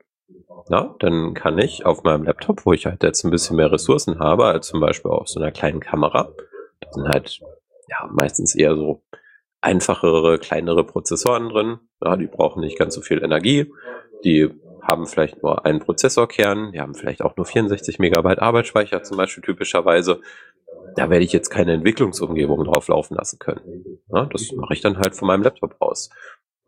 na, 0.69 0.95
dann 0.99 1.35
kann 1.35 1.59
ich 1.59 1.85
auf 1.85 2.05
meinem 2.05 2.25
Laptop, 2.25 2.65
wo 2.65 2.73
ich 2.73 2.87
halt 2.87 3.03
jetzt 3.03 3.25
ein 3.25 3.31
bisschen 3.31 3.57
mehr 3.57 3.71
Ressourcen 3.71 4.19
habe, 4.19 4.47
als 4.47 4.69
zum 4.69 4.81
Beispiel 4.81 5.11
auf 5.11 5.29
so 5.29 5.41
einer 5.41 5.53
kleinen 5.53 5.81
Kamera, 5.81 6.33
da 6.81 6.93
sind 6.93 7.09
halt 7.09 7.41
ja 7.89 8.09
meistens 8.11 8.55
eher 8.55 8.75
so 8.77 9.03
einfachere, 9.61 10.39
kleinere 10.39 10.85
Prozessoren 10.85 11.49
drin. 11.49 11.79
Ja, 12.03 12.17
die 12.17 12.27
brauchen 12.27 12.61
nicht 12.61 12.79
ganz 12.79 12.95
so 12.95 13.01
viel 13.01 13.23
Energie. 13.23 13.73
Die 14.25 14.51
haben 14.85 15.07
vielleicht 15.07 15.43
nur 15.43 15.65
einen 15.65 15.81
Prozessorkern, 15.81 16.73
die 16.73 16.81
haben 16.81 16.95
vielleicht 16.95 17.23
auch 17.23 17.37
nur 17.37 17.47
64 17.47 17.99
Megabyte 17.99 18.41
Arbeitsspeicher 18.41 19.03
zum 19.03 19.17
Beispiel 19.17 19.43
typischerweise. 19.43 20.21
Da 20.97 21.11
werde 21.11 21.25
ich 21.25 21.33
jetzt 21.33 21.51
keine 21.51 21.73
Entwicklungsumgebung 21.73 22.65
drauf 22.65 22.89
laufen 22.89 23.17
lassen 23.17 23.39
können. 23.39 24.01
Ja, 24.13 24.27
das 24.27 24.53
mache 24.53 24.75
ich 24.75 24.81
dann 24.81 24.99
halt 24.99 25.15
von 25.15 25.29
meinem 25.29 25.43
Laptop 25.43 25.77
aus. 25.81 26.11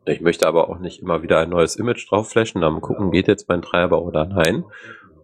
Ich 0.06 0.20
möchte 0.20 0.47
aber 0.47 0.68
auch 0.68 0.78
nicht 0.78 1.02
immer 1.02 1.22
wieder 1.22 1.40
ein 1.40 1.51
neues 1.51 1.76
Image 1.76 2.09
drauf 2.10 2.30
flashen, 2.30 2.60
dann 2.60 2.80
gucken, 2.80 3.10
geht 3.10 3.28
jetzt 3.28 3.48
mein 3.48 3.62
Treiber 3.62 4.02
oder 4.02 4.24
nein. 4.24 4.64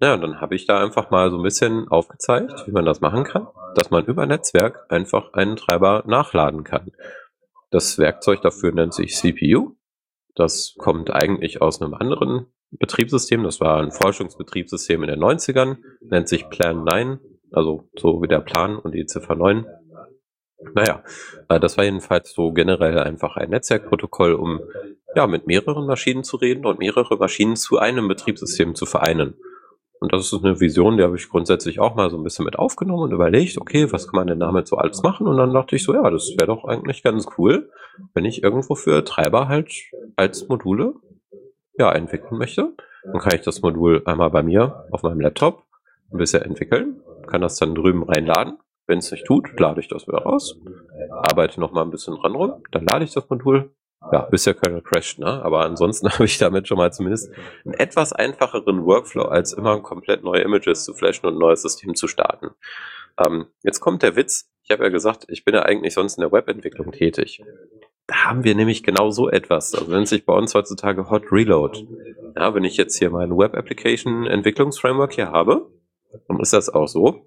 Ja, 0.03 0.15
und 0.15 0.23
dann 0.23 0.41
habe 0.41 0.57
ich 0.57 0.67
da 0.67 0.83
einfach 0.83 1.11
mal 1.11 1.31
so 1.31 1.37
ein 1.37 1.45
bisschen 1.45 1.87
aufgezeigt, 1.89 2.67
wie 2.67 2.73
man 2.73 2.85
das 2.85 3.01
machen 3.01 3.23
kann, 3.23 3.47
dass 3.77 3.91
man 3.91 4.05
über 4.05 4.27
Netzwerk 4.27 4.87
einfach 4.89 5.33
einen 5.33 5.55
Treiber 5.55 6.03
nachladen 6.07 6.65
kann. 6.65 6.91
Das 7.71 7.99
Werkzeug 7.99 8.43
dafür 8.43 8.73
nennt 8.73 8.93
sich 8.93 9.15
CPU. 9.15 9.77
Das 10.35 10.75
kommt 10.77 11.11
eigentlich 11.13 11.63
aus 11.63 11.81
einem 11.81 11.95
anderen 11.95 12.52
Betriebssystem. 12.73 13.43
Das 13.43 13.61
war 13.61 13.81
ein 13.81 13.93
Forschungsbetriebssystem 13.93 15.03
in 15.03 15.09
den 15.11 15.21
90ern, 15.21 15.77
nennt 16.01 16.29
sich 16.29 16.49
Plan 16.49 16.85
9, 16.85 17.21
also 17.51 17.89
so 17.97 18.23
wie 18.23 18.29
der 18.29 18.41
Plan 18.41 18.77
und 18.77 18.95
die 18.95 19.07
Ziffer 19.07 19.35
9 19.35 19.67
naja, 20.75 21.03
äh, 21.49 21.61
das 21.61 21.77
war 21.77 21.85
jedenfalls 21.85 22.33
so 22.33 22.53
generell 22.53 22.99
einfach 22.99 23.37
ein 23.37 23.51
Netzwerkprotokoll, 23.51 24.35
um 24.35 24.61
ja 25.15 25.27
mit 25.27 25.47
mehreren 25.47 25.87
Maschinen 25.87 26.25
zu 26.25 26.37
reden 26.37 26.67
und 26.67 26.79
mehrere 26.79 27.17
Maschinen 27.17 27.57
zu 27.57 27.79
einem 27.79 28.09
Betriebssystem 28.09 28.75
zu 28.75 28.87
vereinen. 28.87 29.35
Und 30.01 30.13
das 30.13 30.33
ist 30.33 30.45
eine 30.45 30.59
Vision, 30.59 30.97
die 30.97 31.05
habe 31.05 31.17
ich 31.17 31.29
grundsätzlich 31.29 31.79
auch 31.79 31.95
mal 31.95 32.11
so 32.11 32.17
ein 32.17 32.25
bisschen 32.25 32.45
mit 32.45 32.59
aufgenommen 32.59 33.05
und 33.05 33.13
überlegt, 33.13 33.57
okay, 33.59 33.93
was 33.93 34.09
kann 34.09 34.19
man 34.19 34.27
denn 34.27 34.41
damit 34.41 34.67
so 34.67 34.77
alles 34.77 35.03
machen? 35.03 35.29
Und 35.29 35.37
dann 35.37 35.55
dachte 35.55 35.77
ich 35.77 35.85
so, 35.85 35.95
ja, 35.95 36.11
das 36.11 36.35
wäre 36.37 36.47
doch 36.47 36.65
eigentlich 36.65 37.05
ganz 37.05 37.27
cool, 37.39 37.71
wenn 38.15 38.25
ich 38.25 38.43
irgendwo 38.43 38.75
für 38.75 39.05
Treiber 39.05 39.47
halt 39.47 39.73
als 40.17 40.49
Module 40.49 40.95
ja 41.79 41.93
entwickeln 41.93 42.39
möchte. 42.39 42.75
Dann 43.05 43.21
kann 43.21 43.35
ich 43.35 43.43
das 43.43 43.63
Modul 43.63 44.03
einmal 44.05 44.31
bei 44.31 44.43
mir 44.43 44.87
auf 44.91 45.03
meinem 45.03 45.21
Laptop 45.21 45.65
ein 46.13 46.19
bisschen 46.19 46.43
entwickeln 46.43 47.03
kann 47.27 47.41
das 47.41 47.57
dann 47.57 47.75
drüben 47.75 48.03
reinladen. 48.05 48.59
Wenn 48.87 48.99
es 48.99 49.11
nicht 49.11 49.25
tut, 49.27 49.59
lade 49.59 49.81
ich 49.81 49.89
das 49.89 50.07
wieder 50.07 50.19
raus, 50.19 50.59
arbeite 51.11 51.61
noch 51.61 51.73
mal 51.73 51.83
ein 51.83 51.91
bisschen 51.91 52.17
dran 52.17 52.35
rum, 52.35 52.63
dann 52.73 52.85
lade 52.85 53.05
ich 53.05 53.13
das 53.13 53.29
Modul. 53.29 53.75
Ja, 54.11 54.23
bis 54.23 54.43
der 54.43 54.55
Kernel 54.55 54.83
crasht, 54.83 55.21
ne? 55.21 55.43
Aber 55.45 55.65
ansonsten 55.65 56.09
habe 56.13 56.25
ich 56.25 56.37
damit 56.37 56.67
schon 56.67 56.77
mal 56.77 56.93
zumindest 56.93 57.31
einen 57.65 57.75
etwas 57.75 58.13
einfacheren 58.13 58.85
Workflow, 58.85 59.27
als 59.27 59.53
immer 59.53 59.81
komplett 59.81 60.25
neue 60.25 60.41
Images 60.41 60.85
zu 60.85 60.93
flashen 60.93 61.27
und 61.27 61.35
ein 61.35 61.39
neues 61.39 61.63
System 61.63 61.95
zu 61.95 62.09
starten. 62.09 62.51
Ähm, 63.25 63.47
jetzt 63.63 63.79
kommt 63.79 64.03
der 64.03 64.17
Witz. 64.17 64.51
Ich 64.65 64.73
habe 64.73 64.83
ja 64.83 64.91
gesagt, 64.91 65.27
ich 65.29 65.45
bin 65.45 65.55
ja 65.55 65.63
eigentlich 65.63 65.95
sonst 65.95 66.19
in 66.19 66.23
der 66.23 66.33
Webentwicklung 66.33 66.91
tätig. 66.91 67.43
Haben 68.13 68.45
wir 68.45 68.55
nämlich 68.55 68.83
genau 68.83 69.11
so 69.11 69.31
etwas. 69.31 69.75
Also 69.75 69.91
nennt 69.91 70.09
sich 70.09 70.27
bei 70.27 70.35
uns 70.35 70.55
heutzutage 70.55 71.09
Hot 71.11 71.33
Reload. 71.33 71.87
Ja, 72.37 72.55
wenn 72.55 72.65
ich 72.65 72.77
jetzt 72.77 72.99
hier 72.99 73.11
mein 73.11 73.37
Web 73.37 73.55
Application 73.55 74.27
Entwicklungsframework 74.27 75.15
hier 75.15 75.31
habe, 75.31 75.71
dann 76.29 76.41
ist 76.41 76.53
das 76.53 76.69
auch 76.69 76.89
so. 76.89 77.27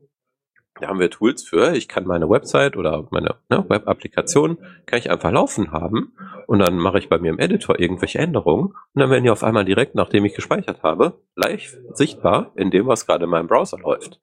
Da 0.80 0.88
haben 0.88 1.00
wir 1.00 1.10
Tools 1.10 1.44
für. 1.44 1.74
Ich 1.76 1.88
kann 1.88 2.06
meine 2.06 2.30
Website 2.30 2.76
oder 2.76 3.08
meine 3.10 3.36
ne, 3.50 3.64
Web-Applikation 3.70 4.58
kann 4.86 5.00
ich 5.00 5.10
einfach 5.10 5.32
laufen 5.32 5.72
haben 5.72 6.14
und 6.48 6.60
dann 6.60 6.78
mache 6.78 7.00
ich 7.00 7.08
bei 7.08 7.18
mir 7.18 7.30
im 7.30 7.40
Editor 7.40 7.80
irgendwelche 7.80 8.20
Änderungen 8.20 8.68
und 8.68 9.02
dann 9.02 9.10
werden 9.10 9.24
die 9.24 9.30
auf 9.30 9.44
einmal 9.44 9.64
direkt, 9.64 9.96
nachdem 9.96 10.26
ich 10.26 10.36
gespeichert 10.36 10.84
habe, 10.84 11.22
live 11.36 11.78
sichtbar 11.94 12.52
in 12.56 12.72
dem, 12.72 12.88
was 12.88 13.08
gerade 13.08 13.24
in 13.24 13.30
meinem 13.30 13.48
Browser 13.48 13.78
läuft. 13.78 14.20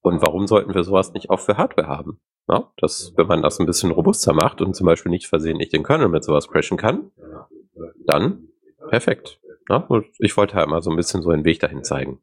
Und 0.00 0.22
warum 0.22 0.46
sollten 0.46 0.74
wir 0.74 0.84
sowas 0.84 1.12
nicht 1.12 1.28
auch 1.28 1.40
für 1.40 1.56
Hardware 1.56 1.88
haben? 1.88 2.20
Ja, 2.48 2.70
dass, 2.78 3.12
wenn 3.16 3.26
man 3.26 3.42
das 3.42 3.60
ein 3.60 3.66
bisschen 3.66 3.90
robuster 3.90 4.32
macht 4.32 4.62
und 4.62 4.74
zum 4.74 4.86
Beispiel 4.86 5.10
nicht 5.10 5.26
versehentlich 5.26 5.68
den 5.68 5.82
Kernel 5.82 6.08
mit 6.08 6.24
sowas 6.24 6.48
crashen 6.48 6.78
kann, 6.78 7.10
dann 8.06 8.48
perfekt. 8.88 9.38
Ja, 9.68 9.86
ich 10.18 10.34
wollte 10.36 10.54
halt 10.54 10.68
mal 10.68 10.80
so 10.80 10.90
ein 10.90 10.96
bisschen 10.96 11.20
so 11.20 11.28
einen 11.28 11.44
Weg 11.44 11.60
dahin 11.60 11.84
zeigen. 11.84 12.20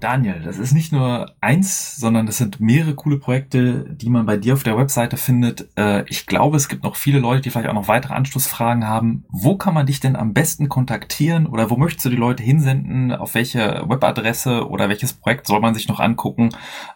Daniel, 0.00 0.40
das 0.42 0.58
ist 0.58 0.72
nicht 0.72 0.92
nur 0.92 1.34
eins, 1.42 1.96
sondern 1.96 2.24
das 2.24 2.38
sind 2.38 2.58
mehrere 2.58 2.94
coole 2.94 3.18
Projekte, 3.18 3.84
die 3.90 4.08
man 4.08 4.24
bei 4.24 4.38
dir 4.38 4.54
auf 4.54 4.62
der 4.62 4.78
Webseite 4.78 5.18
findet. 5.18 5.68
Äh, 5.76 6.04
ich 6.08 6.26
glaube, 6.26 6.56
es 6.56 6.68
gibt 6.68 6.84
noch 6.84 6.96
viele 6.96 7.18
Leute, 7.18 7.42
die 7.42 7.50
vielleicht 7.50 7.68
auch 7.68 7.74
noch 7.74 7.88
weitere 7.88 8.14
Anschlussfragen 8.14 8.88
haben. 8.88 9.26
Wo 9.28 9.56
kann 9.56 9.74
man 9.74 9.84
dich 9.84 10.00
denn 10.00 10.16
am 10.16 10.32
besten 10.32 10.70
kontaktieren 10.70 11.46
oder 11.46 11.68
wo 11.68 11.76
möchtest 11.76 12.06
du 12.06 12.08
die 12.08 12.16
Leute 12.16 12.42
hinsenden? 12.42 13.12
Auf 13.12 13.34
welche 13.34 13.84
Webadresse 13.86 14.68
oder 14.68 14.88
welches 14.88 15.12
Projekt 15.12 15.46
soll 15.46 15.60
man 15.60 15.74
sich 15.74 15.86
noch 15.86 16.00
angucken, 16.00 16.48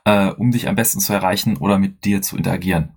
äh, 0.05 0.31
um 0.31 0.51
dich 0.51 0.66
am 0.66 0.74
besten 0.74 1.01
zu 1.01 1.12
erreichen 1.12 1.59
oder 1.59 1.78
mit 1.78 2.06
dir 2.06 2.22
zu 2.22 2.39
interagieren? 2.39 2.94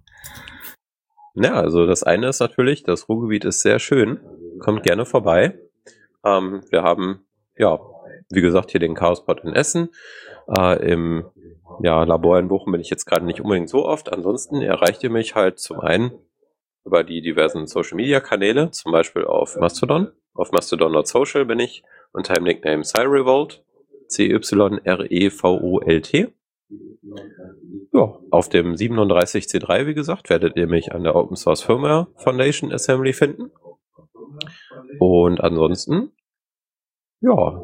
Ja, 1.36 1.54
also 1.54 1.86
das 1.86 2.04
eine 2.04 2.30
ist 2.30 2.40
natürlich, 2.40 2.84
das 2.84 3.10
Ruhrgebiet 3.10 3.44
ist 3.44 3.62
sehr 3.62 3.80
schön. 3.80 4.20
Kommt 4.60 4.84
gerne 4.84 5.06
vorbei. 5.06 5.60
Ähm, 6.26 6.64
wir 6.72 6.84
haben 6.84 7.26
ja 7.58 7.78
wie 8.30 8.42
gesagt, 8.42 8.72
hier 8.72 8.80
den 8.80 8.96
Chaospot 8.96 9.44
in 9.44 9.54
Essen. 9.54 9.90
Äh, 10.58 10.92
Im 10.92 11.26
ja, 11.82 12.04
Labor 12.04 12.40
in 12.40 12.48
Bochum 12.48 12.72
bin 12.72 12.82
ich 12.82 12.90
jetzt 12.90 13.06
gerade 13.06 13.26
nicht 13.26 13.42
unbedingt 13.42 13.70
so 13.70 13.86
oft. 13.86 14.12
Ansonsten 14.12 14.62
erreicht 14.62 15.04
ihr 15.04 15.10
mich 15.10 15.36
halt 15.36 15.60
zum 15.60 15.80
einen 15.80 16.12
über 16.86 17.04
die 17.04 17.22
diversen 17.22 17.68
Social 17.68 17.98
Media 17.98 18.20
Kanäle, 18.20 18.72
zum 18.72 18.92
Beispiel 18.92 19.26
auf 19.26 19.58
Mastodon. 19.58 20.12
Auf 20.34 20.52
mastodon.social 20.52 21.46
bin 21.46 21.60
ich 21.60 21.84
unter 22.14 22.34
dem 22.34 22.46
Nickname 22.46 22.84
Cyrevolt. 22.84 23.64
C-Y-R-E-V-O-L-T. 24.08 24.68
Ja, 27.94 28.20
auf 28.32 28.50
dem 28.50 28.74
37C3, 28.74 29.86
wie 29.88 29.94
gesagt, 29.94 30.30
werdet 30.30 30.56
ihr 30.56 30.68
mich 30.68 30.94
an 30.94 31.04
der 31.04 31.16
Open 31.16 31.36
Source 31.36 31.62
Firmware 31.62 32.08
Foundation 32.16 32.72
Assembly 32.72 33.14
finden. 33.14 33.52
Und 35.00 35.42
ansonsten, 35.42 36.12
ja, 37.22 37.62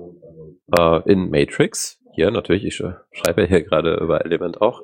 äh, 0.78 1.12
in 1.12 1.30
Matrix. 1.30 2.00
Hier 2.16 2.30
natürlich, 2.30 2.64
ich 2.66 2.76
schreibe 2.76 3.46
hier 3.46 3.64
gerade 3.64 3.96
über 3.96 4.24
Element 4.24 4.62
auch. 4.62 4.84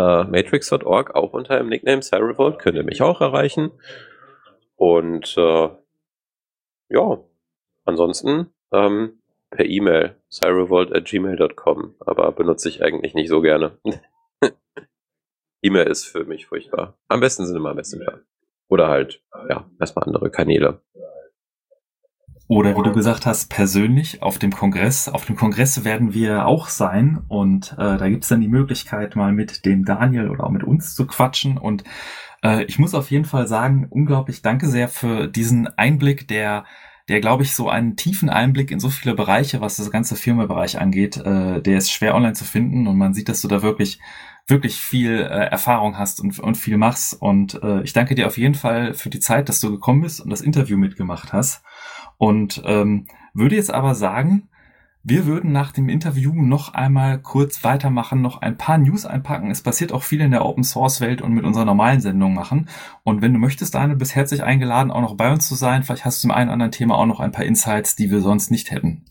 Äh, 0.00 0.24
Matrix.org, 0.24 1.14
auch 1.14 1.32
unter 1.34 1.58
dem 1.58 1.68
Nickname 1.68 2.00
Cyrevolt, 2.02 2.58
könnt 2.58 2.76
ihr 2.76 2.84
mich 2.84 3.02
auch 3.02 3.20
erreichen. 3.20 3.72
Und 4.76 5.36
äh, 5.36 5.68
ja, 6.88 7.18
ansonsten 7.84 8.52
ähm, 8.72 9.20
per 9.50 9.66
E-Mail, 9.66 10.16
cyrevolt.gmail.com, 10.30 11.94
aber 12.00 12.32
benutze 12.32 12.70
ich 12.70 12.82
eigentlich 12.82 13.14
nicht 13.14 13.28
so 13.28 13.42
gerne. 13.42 13.78
E-Mail 15.62 15.86
ist 15.86 16.06
für 16.06 16.24
mich 16.24 16.46
furchtbar. 16.46 16.98
Am 17.08 17.20
besten 17.20 17.46
sind 17.46 17.56
immer 17.56 17.74
Messenger. 17.74 18.20
Oder 18.68 18.88
halt, 18.88 19.22
ja, 19.48 19.70
erstmal 19.78 20.06
andere 20.06 20.30
Kanäle. 20.30 20.80
Oder 22.48 22.76
wie 22.76 22.82
du 22.82 22.92
gesagt 22.92 23.24
hast, 23.24 23.48
persönlich 23.48 24.22
auf 24.22 24.38
dem 24.38 24.52
Kongress. 24.52 25.08
Auf 25.08 25.24
dem 25.24 25.36
Kongress 25.36 25.84
werden 25.84 26.12
wir 26.12 26.46
auch 26.46 26.68
sein 26.68 27.20
und 27.28 27.72
äh, 27.78 27.96
da 27.96 28.08
gibt's 28.08 28.28
dann 28.28 28.40
die 28.40 28.48
Möglichkeit, 28.48 29.16
mal 29.16 29.32
mit 29.32 29.64
dem 29.64 29.84
Daniel 29.84 30.28
oder 30.28 30.44
auch 30.44 30.50
mit 30.50 30.64
uns 30.64 30.94
zu 30.94 31.06
quatschen. 31.06 31.56
Und 31.56 31.84
äh, 32.42 32.64
ich 32.64 32.78
muss 32.78 32.94
auf 32.94 33.10
jeden 33.10 33.24
Fall 33.24 33.46
sagen, 33.48 33.86
unglaublich 33.88 34.42
danke 34.42 34.68
sehr 34.68 34.88
für 34.88 35.28
diesen 35.28 35.66
Einblick, 35.78 36.28
der 36.28 36.64
der, 37.08 37.20
glaube 37.20 37.42
ich, 37.42 37.54
so 37.54 37.68
einen 37.68 37.96
tiefen 37.96 38.30
Einblick 38.30 38.70
in 38.70 38.78
so 38.78 38.88
viele 38.88 39.14
Bereiche, 39.14 39.60
was 39.60 39.76
das 39.76 39.90
ganze 39.90 40.14
Firmenbereich 40.14 40.80
angeht, 40.80 41.16
äh, 41.16 41.60
der 41.60 41.78
ist 41.78 41.90
schwer 41.90 42.14
online 42.14 42.34
zu 42.34 42.44
finden 42.44 42.86
und 42.86 42.96
man 42.96 43.12
sieht, 43.12 43.28
dass 43.28 43.42
du 43.42 43.48
da 43.48 43.60
wirklich 43.60 43.98
wirklich 44.46 44.76
viel 44.76 45.20
äh, 45.20 45.46
Erfahrung 45.46 45.98
hast 45.98 46.20
und, 46.20 46.38
und 46.38 46.56
viel 46.56 46.76
machst. 46.76 47.14
Und 47.14 47.62
äh, 47.62 47.82
ich 47.82 47.92
danke 47.92 48.14
dir 48.14 48.26
auf 48.26 48.38
jeden 48.38 48.54
Fall 48.54 48.94
für 48.94 49.10
die 49.10 49.20
Zeit, 49.20 49.48
dass 49.48 49.60
du 49.60 49.70
gekommen 49.70 50.02
bist 50.02 50.20
und 50.20 50.30
das 50.30 50.40
Interview 50.40 50.76
mitgemacht 50.76 51.32
hast. 51.32 51.62
Und 52.22 52.62
ähm, 52.66 53.08
würde 53.34 53.56
jetzt 53.56 53.74
aber 53.74 53.96
sagen, 53.96 54.48
wir 55.02 55.26
würden 55.26 55.50
nach 55.50 55.72
dem 55.72 55.88
Interview 55.88 56.32
noch 56.32 56.72
einmal 56.72 57.20
kurz 57.20 57.64
weitermachen, 57.64 58.22
noch 58.22 58.40
ein 58.40 58.56
paar 58.56 58.78
News 58.78 59.04
einpacken. 59.04 59.50
Es 59.50 59.64
passiert 59.64 59.90
auch 59.90 60.04
viel 60.04 60.20
in 60.20 60.30
der 60.30 60.44
Open 60.44 60.62
Source 60.62 61.00
Welt 61.00 61.20
und 61.20 61.32
mit 61.32 61.44
unserer 61.44 61.64
normalen 61.64 62.00
Sendung 62.00 62.32
machen. 62.32 62.68
Und 63.02 63.22
wenn 63.22 63.32
du 63.32 63.40
möchtest, 63.40 63.74
Daniel, 63.74 63.96
bist 63.96 64.14
herzlich 64.14 64.44
eingeladen, 64.44 64.92
auch 64.92 65.00
noch 65.00 65.16
bei 65.16 65.32
uns 65.32 65.48
zu 65.48 65.56
sein. 65.56 65.82
Vielleicht 65.82 66.04
hast 66.04 66.18
du 66.18 66.28
zum 66.28 66.30
einen 66.30 66.46
oder 66.46 66.52
anderen 66.52 66.70
Thema 66.70 66.94
auch 66.94 67.06
noch 67.06 67.18
ein 67.18 67.32
paar 67.32 67.44
Insights, 67.44 67.96
die 67.96 68.12
wir 68.12 68.20
sonst 68.20 68.52
nicht 68.52 68.70
hätten. 68.70 69.04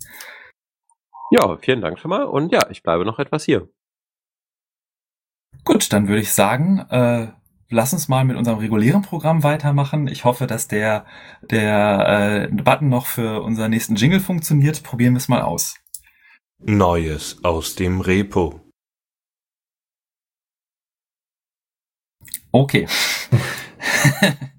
Ja, 1.31 1.57
vielen 1.57 1.81
Dank 1.81 1.99
schon 1.99 2.11
mal. 2.11 2.23
Und 2.23 2.53
ja, 2.53 2.69
ich 2.69 2.81
bleibe 2.81 3.03
noch 3.03 3.19
etwas 3.19 3.43
hier. 3.43 3.67
Gut, 5.65 5.91
dann 5.91 6.07
würde 6.07 6.21
ich 6.21 6.31
sagen, 6.31 6.79
äh, 6.89 7.27
lass 7.71 7.93
uns 7.93 8.07
mal 8.07 8.23
mit 8.23 8.37
unserem 8.37 8.59
regulären 8.59 9.01
Programm 9.01 9.43
weitermachen. 9.43 10.07
Ich 10.07 10.25
hoffe, 10.25 10.45
dass 10.45 10.67
der, 10.67 11.05
der 11.41 12.49
äh, 12.51 12.53
Button 12.53 12.89
noch 12.89 13.07
für 13.07 13.41
unseren 13.41 13.71
nächsten 13.71 13.95
Jingle 13.95 14.19
funktioniert. 14.19 14.83
Probieren 14.83 15.13
wir 15.13 15.17
es 15.17 15.29
mal 15.29 15.41
aus. 15.41 15.75
Neues 16.59 17.43
aus 17.43 17.75
dem 17.75 18.01
Repo. 18.01 18.59
Okay. 22.51 22.87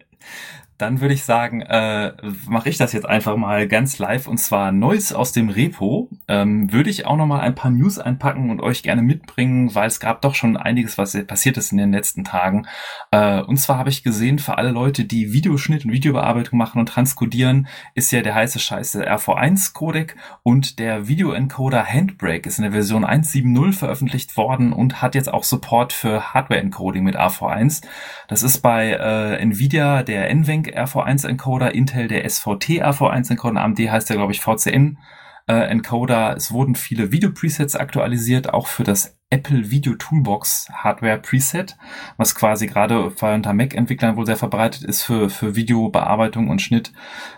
dann 0.79 1.01
würde 1.01 1.15
ich 1.15 1.25
sagen, 1.25 1.61
äh, 1.61 2.13
mache 2.49 2.69
ich 2.69 2.77
das 2.77 2.93
jetzt 2.93 3.07
einfach 3.07 3.37
mal 3.37 3.69
ganz 3.69 3.99
live 3.99 4.27
und 4.27 4.39
zwar 4.39 4.73
Neues 4.73 5.13
aus 5.13 5.33
dem 5.33 5.49
Repo. 5.49 6.09
Ähm, 6.29 6.73
würde 6.73 6.91
ich 6.91 7.07
auch 7.07 7.17
noch 7.17 7.27
mal 7.27 7.41
ein 7.41 7.55
paar 7.55 7.71
News 7.71 7.99
einpacken 7.99 8.51
und 8.51 8.61
euch 8.61 8.83
gerne 8.83 9.03
mitbringen, 9.03 9.75
weil 9.75 9.87
es 9.87 10.01
gab 10.01 10.23
doch 10.23 10.35
schon 10.35 10.57
einiges, 10.57 10.99
was 10.99 11.17
passiert 11.27 11.57
ist 11.57 11.73
in 11.73 11.79
den 11.79 11.93
letzten 11.93 12.25
Tagen. 12.25 12.67
Äh, 13.11 13.43
und 13.43 13.59
zwar 13.59 13.79
habe 13.79 13.91
ich 13.91 14.03
gesehen, 14.03 14.39
für 14.39 14.59
alle 14.59 14.71
Leute, 14.71 15.05
die 15.05 15.33
Videoschnitt 15.33 15.85
und 15.85 15.93
Videobearbeitung 15.93 16.59
machen 16.59 16.81
und 16.81 16.89
transkodieren, 16.89 17.69
ist 17.95 18.11
ja 18.11 18.23
der 18.23 18.35
heiße 18.35 18.59
Scheiß 18.59 18.93
der 18.93 19.17
RV1 19.17 19.75
Codec 19.75 20.17
und 20.43 20.79
der 20.79 21.07
Videoencoder 21.07 21.85
Handbrake 21.85 22.49
ist 22.49 22.59
in 22.59 22.65
der 22.65 22.73
Version 22.73 23.05
1.7.0 23.05 23.73
veröffentlicht 23.73 24.37
worden 24.37 24.73
und 24.73 25.01
hat 25.01 25.15
jetzt 25.15 25.33
auch 25.33 25.45
Support 25.45 25.93
für 25.93 26.35
Hardware 26.35 26.61
Encoding 26.61 27.05
mit 27.05 27.17
AV1. 27.17 27.83
Das 28.29 28.43
ist 28.43 28.59
bei 28.59 28.91
äh, 28.93 29.37
Nvidia 29.37 30.03
der 30.03 30.35
NVENC 30.35 30.72
RV1 30.77 31.27
Encoder, 31.27 31.75
Intel 31.75 32.09
der 32.09 32.29
SVT 32.29 32.83
RV1 32.83 33.31
Encoder, 33.31 33.61
AMD 33.61 33.79
heißt 33.79 34.09
der 34.09 34.17
glaube 34.17 34.33
ich 34.33 34.41
VCN 34.41 34.99
äh, 35.47 35.55
Encoder. 35.55 36.37
Es 36.37 36.53
wurden 36.53 36.75
viele 36.75 37.13
Video 37.13 37.31
Presets 37.31 37.77
aktualisiert, 37.77 38.53
auch 38.53 38.67
für 38.67 38.85
das 38.85 39.19
Apple 39.31 39.71
Video 39.71 39.95
Toolbox 39.95 40.69
Hardware 40.73 41.19
Preset, 41.19 41.77
was 42.19 42.35
quasi 42.35 42.67
gerade 42.67 43.03
unter 43.03 43.55
Mac-Entwicklern 43.55 44.17
wohl 44.17 44.27
sehr 44.27 44.37
verbreitet 44.37 44.85
ist 44.85 45.03
für, 45.03 45.31
für 45.31 45.57
Videobearbeitung 45.57 46.51
und 46.51 46.61
Schnitt. 46.61 46.93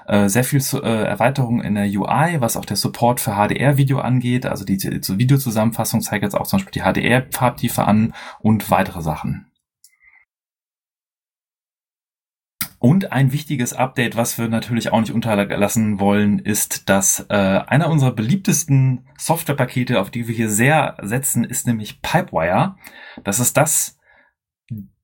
Äh, 0.08 0.28
sehr 0.28 0.42
viel 0.42 0.60
äh, 0.82 1.04
Erweiterung 1.04 1.62
in 1.62 1.76
der 1.76 1.84
UI, 1.84 2.40
was 2.40 2.56
auch 2.56 2.64
der 2.64 2.76
Support 2.76 3.20
für 3.20 3.36
HDR-Video 3.36 4.00
angeht. 4.00 4.44
Also 4.44 4.64
die, 4.64 4.76
die 4.76 5.18
Videozusammenfassung 5.18 6.00
zeigt 6.00 6.24
jetzt 6.24 6.34
auch 6.34 6.48
zum 6.48 6.58
Beispiel 6.58 6.82
die 6.82 6.82
HDR-Farbtiefe 6.82 7.84
an 7.84 8.12
und 8.40 8.70
weitere 8.72 9.00
Sachen. 9.00 9.46
Und 12.84 13.12
ein 13.12 13.32
wichtiges 13.32 13.72
Update, 13.72 14.14
was 14.14 14.36
wir 14.36 14.46
natürlich 14.48 14.92
auch 14.92 15.00
nicht 15.00 15.14
unterlassen 15.14 16.00
wollen, 16.00 16.38
ist, 16.38 16.90
dass 16.90 17.24
äh, 17.30 17.34
einer 17.34 17.88
unserer 17.88 18.12
beliebtesten 18.12 19.06
Softwarepakete, 19.16 19.98
auf 19.98 20.10
die 20.10 20.28
wir 20.28 20.34
hier 20.34 20.50
sehr 20.50 20.98
setzen, 21.00 21.44
ist 21.44 21.66
nämlich 21.66 22.02
Pipewire. 22.02 22.76
Das 23.24 23.40
ist 23.40 23.56
das 23.56 23.98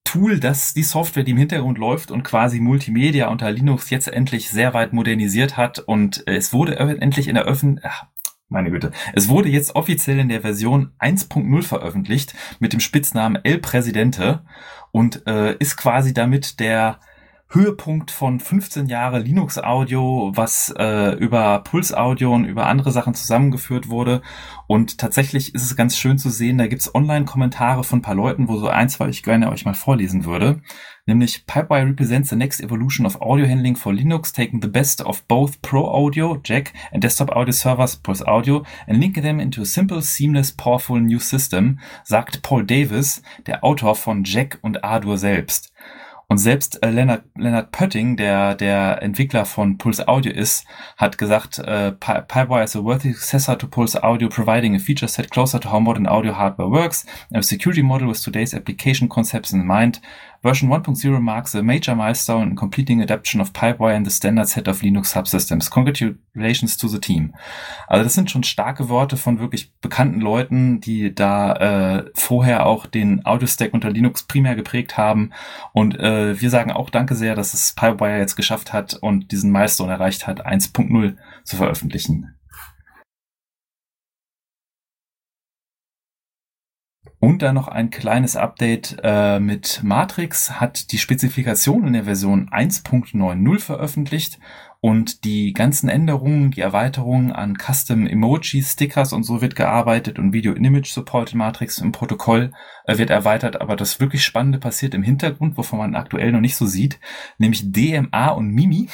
Tool, 0.05 0.41
das 0.41 0.75
die 0.75 0.83
Software, 0.83 1.23
die 1.23 1.31
im 1.31 1.39
Hintergrund 1.39 1.79
läuft 1.79 2.11
und 2.11 2.23
quasi 2.23 2.61
Multimedia 2.61 3.29
unter 3.29 3.51
Linux 3.51 3.89
jetzt 3.89 4.09
endlich 4.09 4.51
sehr 4.51 4.75
weit 4.75 4.93
modernisiert 4.93 5.57
hat 5.57 5.79
und 5.79 6.23
es 6.27 6.53
wurde 6.53 6.77
endlich 6.77 7.29
in 7.29 7.35
der 7.35 7.45
Öffentlichkeit 7.45 8.09
Meine 8.51 8.71
Güte. 8.71 8.91
Es 9.15 9.31
wurde 9.31 9.49
jetzt 9.49 9.75
offiziell 9.75 10.19
in 10.19 10.29
der 10.29 10.43
Version 10.43 10.93
1.0 10.99 11.63
veröffentlicht 11.63 12.35
mit 12.59 12.75
dem 12.75 12.81
Spitznamen 12.81 13.43
El 13.43 13.57
Presidente 13.57 14.45
und 14.93 15.27
äh, 15.27 15.57
ist 15.57 15.79
quasi 15.79 16.13
damit 16.13 16.61
der 16.61 17.01
Höhepunkt 17.53 18.13
von 18.13 18.39
15 18.39 18.87
Jahre 18.87 19.19
Linux 19.19 19.59
Audio, 19.59 20.31
was 20.37 20.73
äh, 20.79 21.17
über 21.17 21.65
Puls 21.65 21.93
Audio 21.93 22.33
und 22.33 22.45
über 22.45 22.67
andere 22.67 22.93
Sachen 22.93 23.15
zusammengeführt 23.15 23.89
wurde. 23.89 24.23
Und 24.69 24.99
tatsächlich 24.99 25.53
ist 25.53 25.65
es 25.65 25.75
ganz 25.75 25.99
schön 25.99 26.17
zu 26.17 26.31
sehen, 26.31 26.59
da 26.59 26.69
gibt's 26.69 26.95
Online-Kommentare 26.95 27.83
von 27.83 27.99
ein 27.99 28.03
paar 28.03 28.15
Leuten, 28.15 28.47
wo 28.47 28.57
so 28.57 28.69
eins, 28.69 28.93
zwei 28.93 29.09
ich 29.09 29.25
gerne 29.25 29.51
euch 29.51 29.65
mal 29.65 29.75
vorlesen 29.75 30.25
würde. 30.25 30.61
Nämlich 31.07 31.45
Pipewire 31.47 31.87
represents 31.87 32.31
the 32.31 32.37
next 32.37 32.61
evolution 32.61 33.05
of 33.05 33.21
audio 33.21 33.49
handling 33.49 33.75
for 33.75 33.93
Linux, 33.93 34.33
taking 34.33 34.63
the 34.63 34.69
best 34.69 35.03
of 35.03 35.25
both 35.27 35.61
Pro 35.61 35.89
Audio, 35.89 36.39
Jack, 36.45 36.73
and 36.93 37.03
desktop 37.03 37.35
audio 37.35 37.51
servers, 37.51 37.97
Pulse 37.97 38.25
Audio, 38.25 38.65
and 38.87 39.01
linking 39.01 39.25
them 39.25 39.41
into 39.41 39.61
a 39.63 39.67
simple, 39.67 40.03
seamless, 40.03 40.53
powerful 40.53 41.01
new 41.01 41.19
system, 41.19 41.81
sagt 42.05 42.43
Paul 42.43 42.65
Davis, 42.65 43.23
der 43.49 43.65
Autor 43.65 43.97
von 43.97 44.23
Jack 44.23 44.61
und 44.63 44.85
Ardour 44.85 45.19
selbst. 45.19 45.73
Und 46.31 46.39
selbst 46.39 46.81
äh, 46.85 46.91
Leonard, 46.91 47.25
Leonard 47.37 47.73
Pötting, 47.73 48.17
der 48.17 48.55
der 48.55 49.03
Entwickler 49.03 49.45
von 49.45 49.79
Pulse 49.79 50.07
Audio 50.07 50.31
ist, 50.33 50.65
hat 50.97 51.19
gesagt, 51.19 51.59
äh, 51.59 51.91
Pipewire 51.91 52.63
is 52.63 52.77
a 52.77 52.85
worthy 52.85 53.13
successor 53.13 53.59
to 53.59 53.67
Pulse 53.67 54.01
Audio, 54.05 54.29
providing 54.29 54.77
a 54.77 54.79
feature 54.79 55.09
set 55.09 55.33
closer 55.33 55.59
to 55.59 55.73
how 55.73 55.81
modern 55.81 56.07
audio 56.07 56.33
hardware 56.33 56.71
works, 56.71 57.05
a 57.35 57.43
security 57.43 57.83
model 57.83 58.07
with 58.07 58.23
today's 58.23 58.55
application 58.55 59.09
concepts 59.09 59.53
in 59.53 59.67
mind, 59.67 60.01
Version 60.43 60.71
1.0 60.71 61.21
marks 61.21 61.55
a 61.55 61.63
major 61.63 61.95
milestone 61.95 62.51
in 62.51 62.57
completing 62.57 63.03
adoption 63.03 63.43
of 63.43 63.53
Pipewire 63.53 63.95
in 63.95 64.07
the 64.07 64.11
standard 64.11 64.49
set 64.49 64.69
of 64.69 64.81
Linux 64.81 65.13
subsystems. 65.13 65.71
Congratulations 65.71 66.79
to 66.79 66.89
the 66.89 66.99
team. 66.99 67.35
Also 67.89 68.05
das 68.05 68.15
sind 68.15 68.31
schon 68.31 68.43
starke 68.43 68.89
Worte 68.89 69.19
von 69.19 69.39
wirklich 69.39 69.71
bekannten 69.83 70.21
Leuten, 70.21 70.81
die 70.81 71.15
da 71.15 71.53
äh, 71.99 72.11
vorher 72.15 72.65
auch 72.65 72.87
den 72.87 73.27
Audio-Stack 73.27 73.75
unter 73.75 73.91
Linux 73.91 74.23
primär 74.23 74.55
geprägt 74.55 74.97
haben. 74.97 75.33
Und 75.75 75.99
äh, 76.01 76.41
wir 76.41 76.49
sagen 76.49 76.73
auch 76.73 76.89
danke 76.89 77.17
sehr, 77.17 77.35
dass 77.35 77.53
es 77.53 77.75
Pipewire 77.75 78.19
jetzt 78.19 78.37
geschafft 78.37 78.73
hat 78.73 78.95
und 78.95 79.33
diesen 79.33 79.53
Milestone 79.53 79.93
erreicht 79.93 80.27
hat, 80.27 80.47
1.0 80.47 81.17
zu 81.45 81.57
veröffentlichen. 81.57 82.40
Und 87.21 87.43
dann 87.43 87.55
noch 87.55 87.69
ein 87.69 87.91
kleines 87.91 88.35
Update 88.35 88.97
äh, 89.03 89.41
mit 89.41 89.83
Matrix 89.85 90.59
hat 90.59 90.91
die 90.91 90.97
Spezifikation 90.97 91.87
in 91.87 91.93
der 91.93 92.05
Version 92.05 92.49
1.90 92.49 93.59
veröffentlicht 93.61 94.39
und 94.81 95.25
die 95.25 95.53
ganzen 95.53 95.91
Änderungen, 95.91 96.51
die 96.51 96.63
Erweiterungen 96.63 97.31
an 97.31 97.59
Custom 97.59 98.07
Emojis, 98.07 98.73
Stickers 98.73 99.13
und 99.13 99.25
so 99.25 99.43
wird 99.43 99.55
gearbeitet 99.55 100.19
und 100.19 100.33
Video 100.33 100.55
Image 100.55 100.91
Support 100.91 101.33
in 101.33 101.39
Matrix 101.39 101.77
im 101.77 101.93
Protokoll 101.93 102.53
äh, 102.87 102.97
wird 102.97 103.11
erweitert, 103.11 103.61
aber 103.61 103.77
das 103.77 104.01
wirklich 104.01 104.25
Spannende 104.25 104.59
passiert 104.59 104.95
im 104.95 105.03
Hintergrund, 105.03 105.59
wovon 105.59 105.79
man 105.79 105.97
aktuell 105.97 106.33
noch 106.33 106.41
nicht 106.41 106.57
so 106.57 106.65
sieht, 106.65 106.99
nämlich 107.37 107.71
DMA 107.71 108.29
und 108.29 108.49
Mimi. 108.49 108.89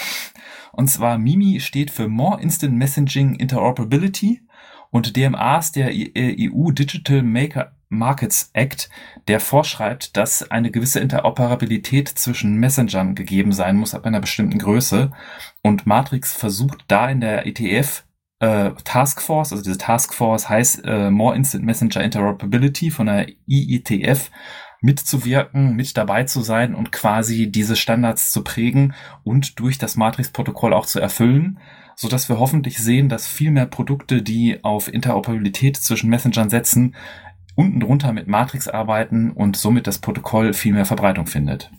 Und 0.73 0.89
zwar 0.89 1.17
Mimi 1.17 1.61
steht 1.61 1.93
für 1.93 2.09
More 2.09 2.43
Instant 2.43 2.75
Messaging 2.75 3.37
Interoperability 3.37 4.43
und 4.91 5.17
DMA 5.17 5.59
ist 5.59 5.77
der 5.77 5.91
EU 5.93 6.73
Digital 6.73 7.23
Maker 7.23 7.76
Markets 7.89 8.51
Act, 8.53 8.91
der 9.29 9.41
vorschreibt, 9.41 10.17
dass 10.17 10.51
eine 10.51 10.71
gewisse 10.71 11.01
Interoperabilität 11.01 12.09
zwischen 12.09 12.57
Messengern 12.57 13.15
gegeben 13.15 13.53
sein 13.53 13.77
muss 13.77 13.95
ab 13.95 14.07
einer 14.07 14.21
bestimmten 14.21 14.59
Größe. 14.59 15.13
Und 15.63 15.87
Matrix 15.87 16.33
versucht 16.33 16.85
da 16.89 17.09
in 17.09 17.21
der 17.21 17.47
ETF 17.47 18.05
äh, 18.39 18.73
Taskforce, 18.85 19.53
also 19.53 19.65
diese 19.65 19.79
Taskforce 19.79 20.49
heißt 20.49 20.83
äh, 20.85 21.11
More 21.11 21.35
Instant 21.35 21.65
Messenger 21.65 22.03
Interoperability 22.03 22.91
von 22.91 23.07
der 23.07 23.29
IETF, 23.47 24.31
mitzuwirken, 24.83 25.75
mit 25.75 25.97
dabei 25.97 26.25
zu 26.25 26.43
sein 26.43 26.75
und 26.75 26.93
quasi 26.93 27.51
diese 27.51 27.77
Standards 27.77 28.33
zu 28.33 28.45
prägen 28.45 28.95
und 29.25 29.59
durch 29.59 29.79
das 29.79 29.97
Matrix-Protokoll 29.97 30.75
auch 30.75 30.87
zu 30.87 31.01
erfüllen, 31.01 31.59
so 31.95 32.09
dass 32.09 32.29
wir 32.29 32.39
hoffentlich 32.39 32.79
sehen, 32.79 33.09
dass 33.09 33.27
viel 33.27 33.51
mehr 33.51 33.67
Produkte, 33.67 34.23
die 34.23 34.63
auf 34.63 34.93
Interoperabilität 34.93 35.77
zwischen 35.79 36.11
Messengern 36.11 36.51
setzen, 36.51 36.95
unten 37.57 37.81
drunter 37.81 38.13
mit 38.13 38.29
Matrix 38.29 38.69
arbeiten 38.69 39.33
und 39.33 39.57
somit 39.57 39.89
das 39.89 39.99
Protokoll 39.99 40.53
viel 40.53 40.73
mehr 40.73 40.87
Verbreitung 40.87 41.27
findet. 41.27 41.73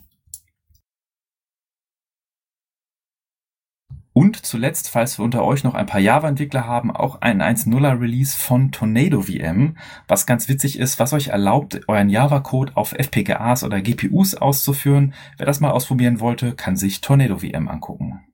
Und 4.12 4.44
zuletzt, 4.44 4.90
falls 4.90 5.16
wir 5.16 5.24
unter 5.24 5.44
euch 5.44 5.62
noch 5.62 5.74
ein 5.74 5.86
paar 5.86 6.00
Java-Entwickler 6.00 6.66
haben, 6.66 6.90
auch 6.90 7.20
ein 7.20 7.40
1.0er 7.40 8.00
Release 8.00 8.36
von 8.36 8.72
Tornado 8.72 9.22
VM, 9.22 9.76
was 10.08 10.26
ganz 10.26 10.48
witzig 10.48 10.76
ist, 10.80 10.98
was 10.98 11.12
euch 11.12 11.28
erlaubt, 11.28 11.82
euren 11.86 12.08
Java-Code 12.08 12.76
auf 12.76 12.92
FPGAs 12.92 13.62
oder 13.62 13.80
GPUs 13.80 14.34
auszuführen. 14.34 15.14
Wer 15.36 15.46
das 15.46 15.60
mal 15.60 15.70
ausprobieren 15.70 16.18
wollte, 16.18 16.56
kann 16.56 16.74
sich 16.74 17.00
Tornado 17.00 17.38
VM 17.38 17.68
angucken. 17.68 18.27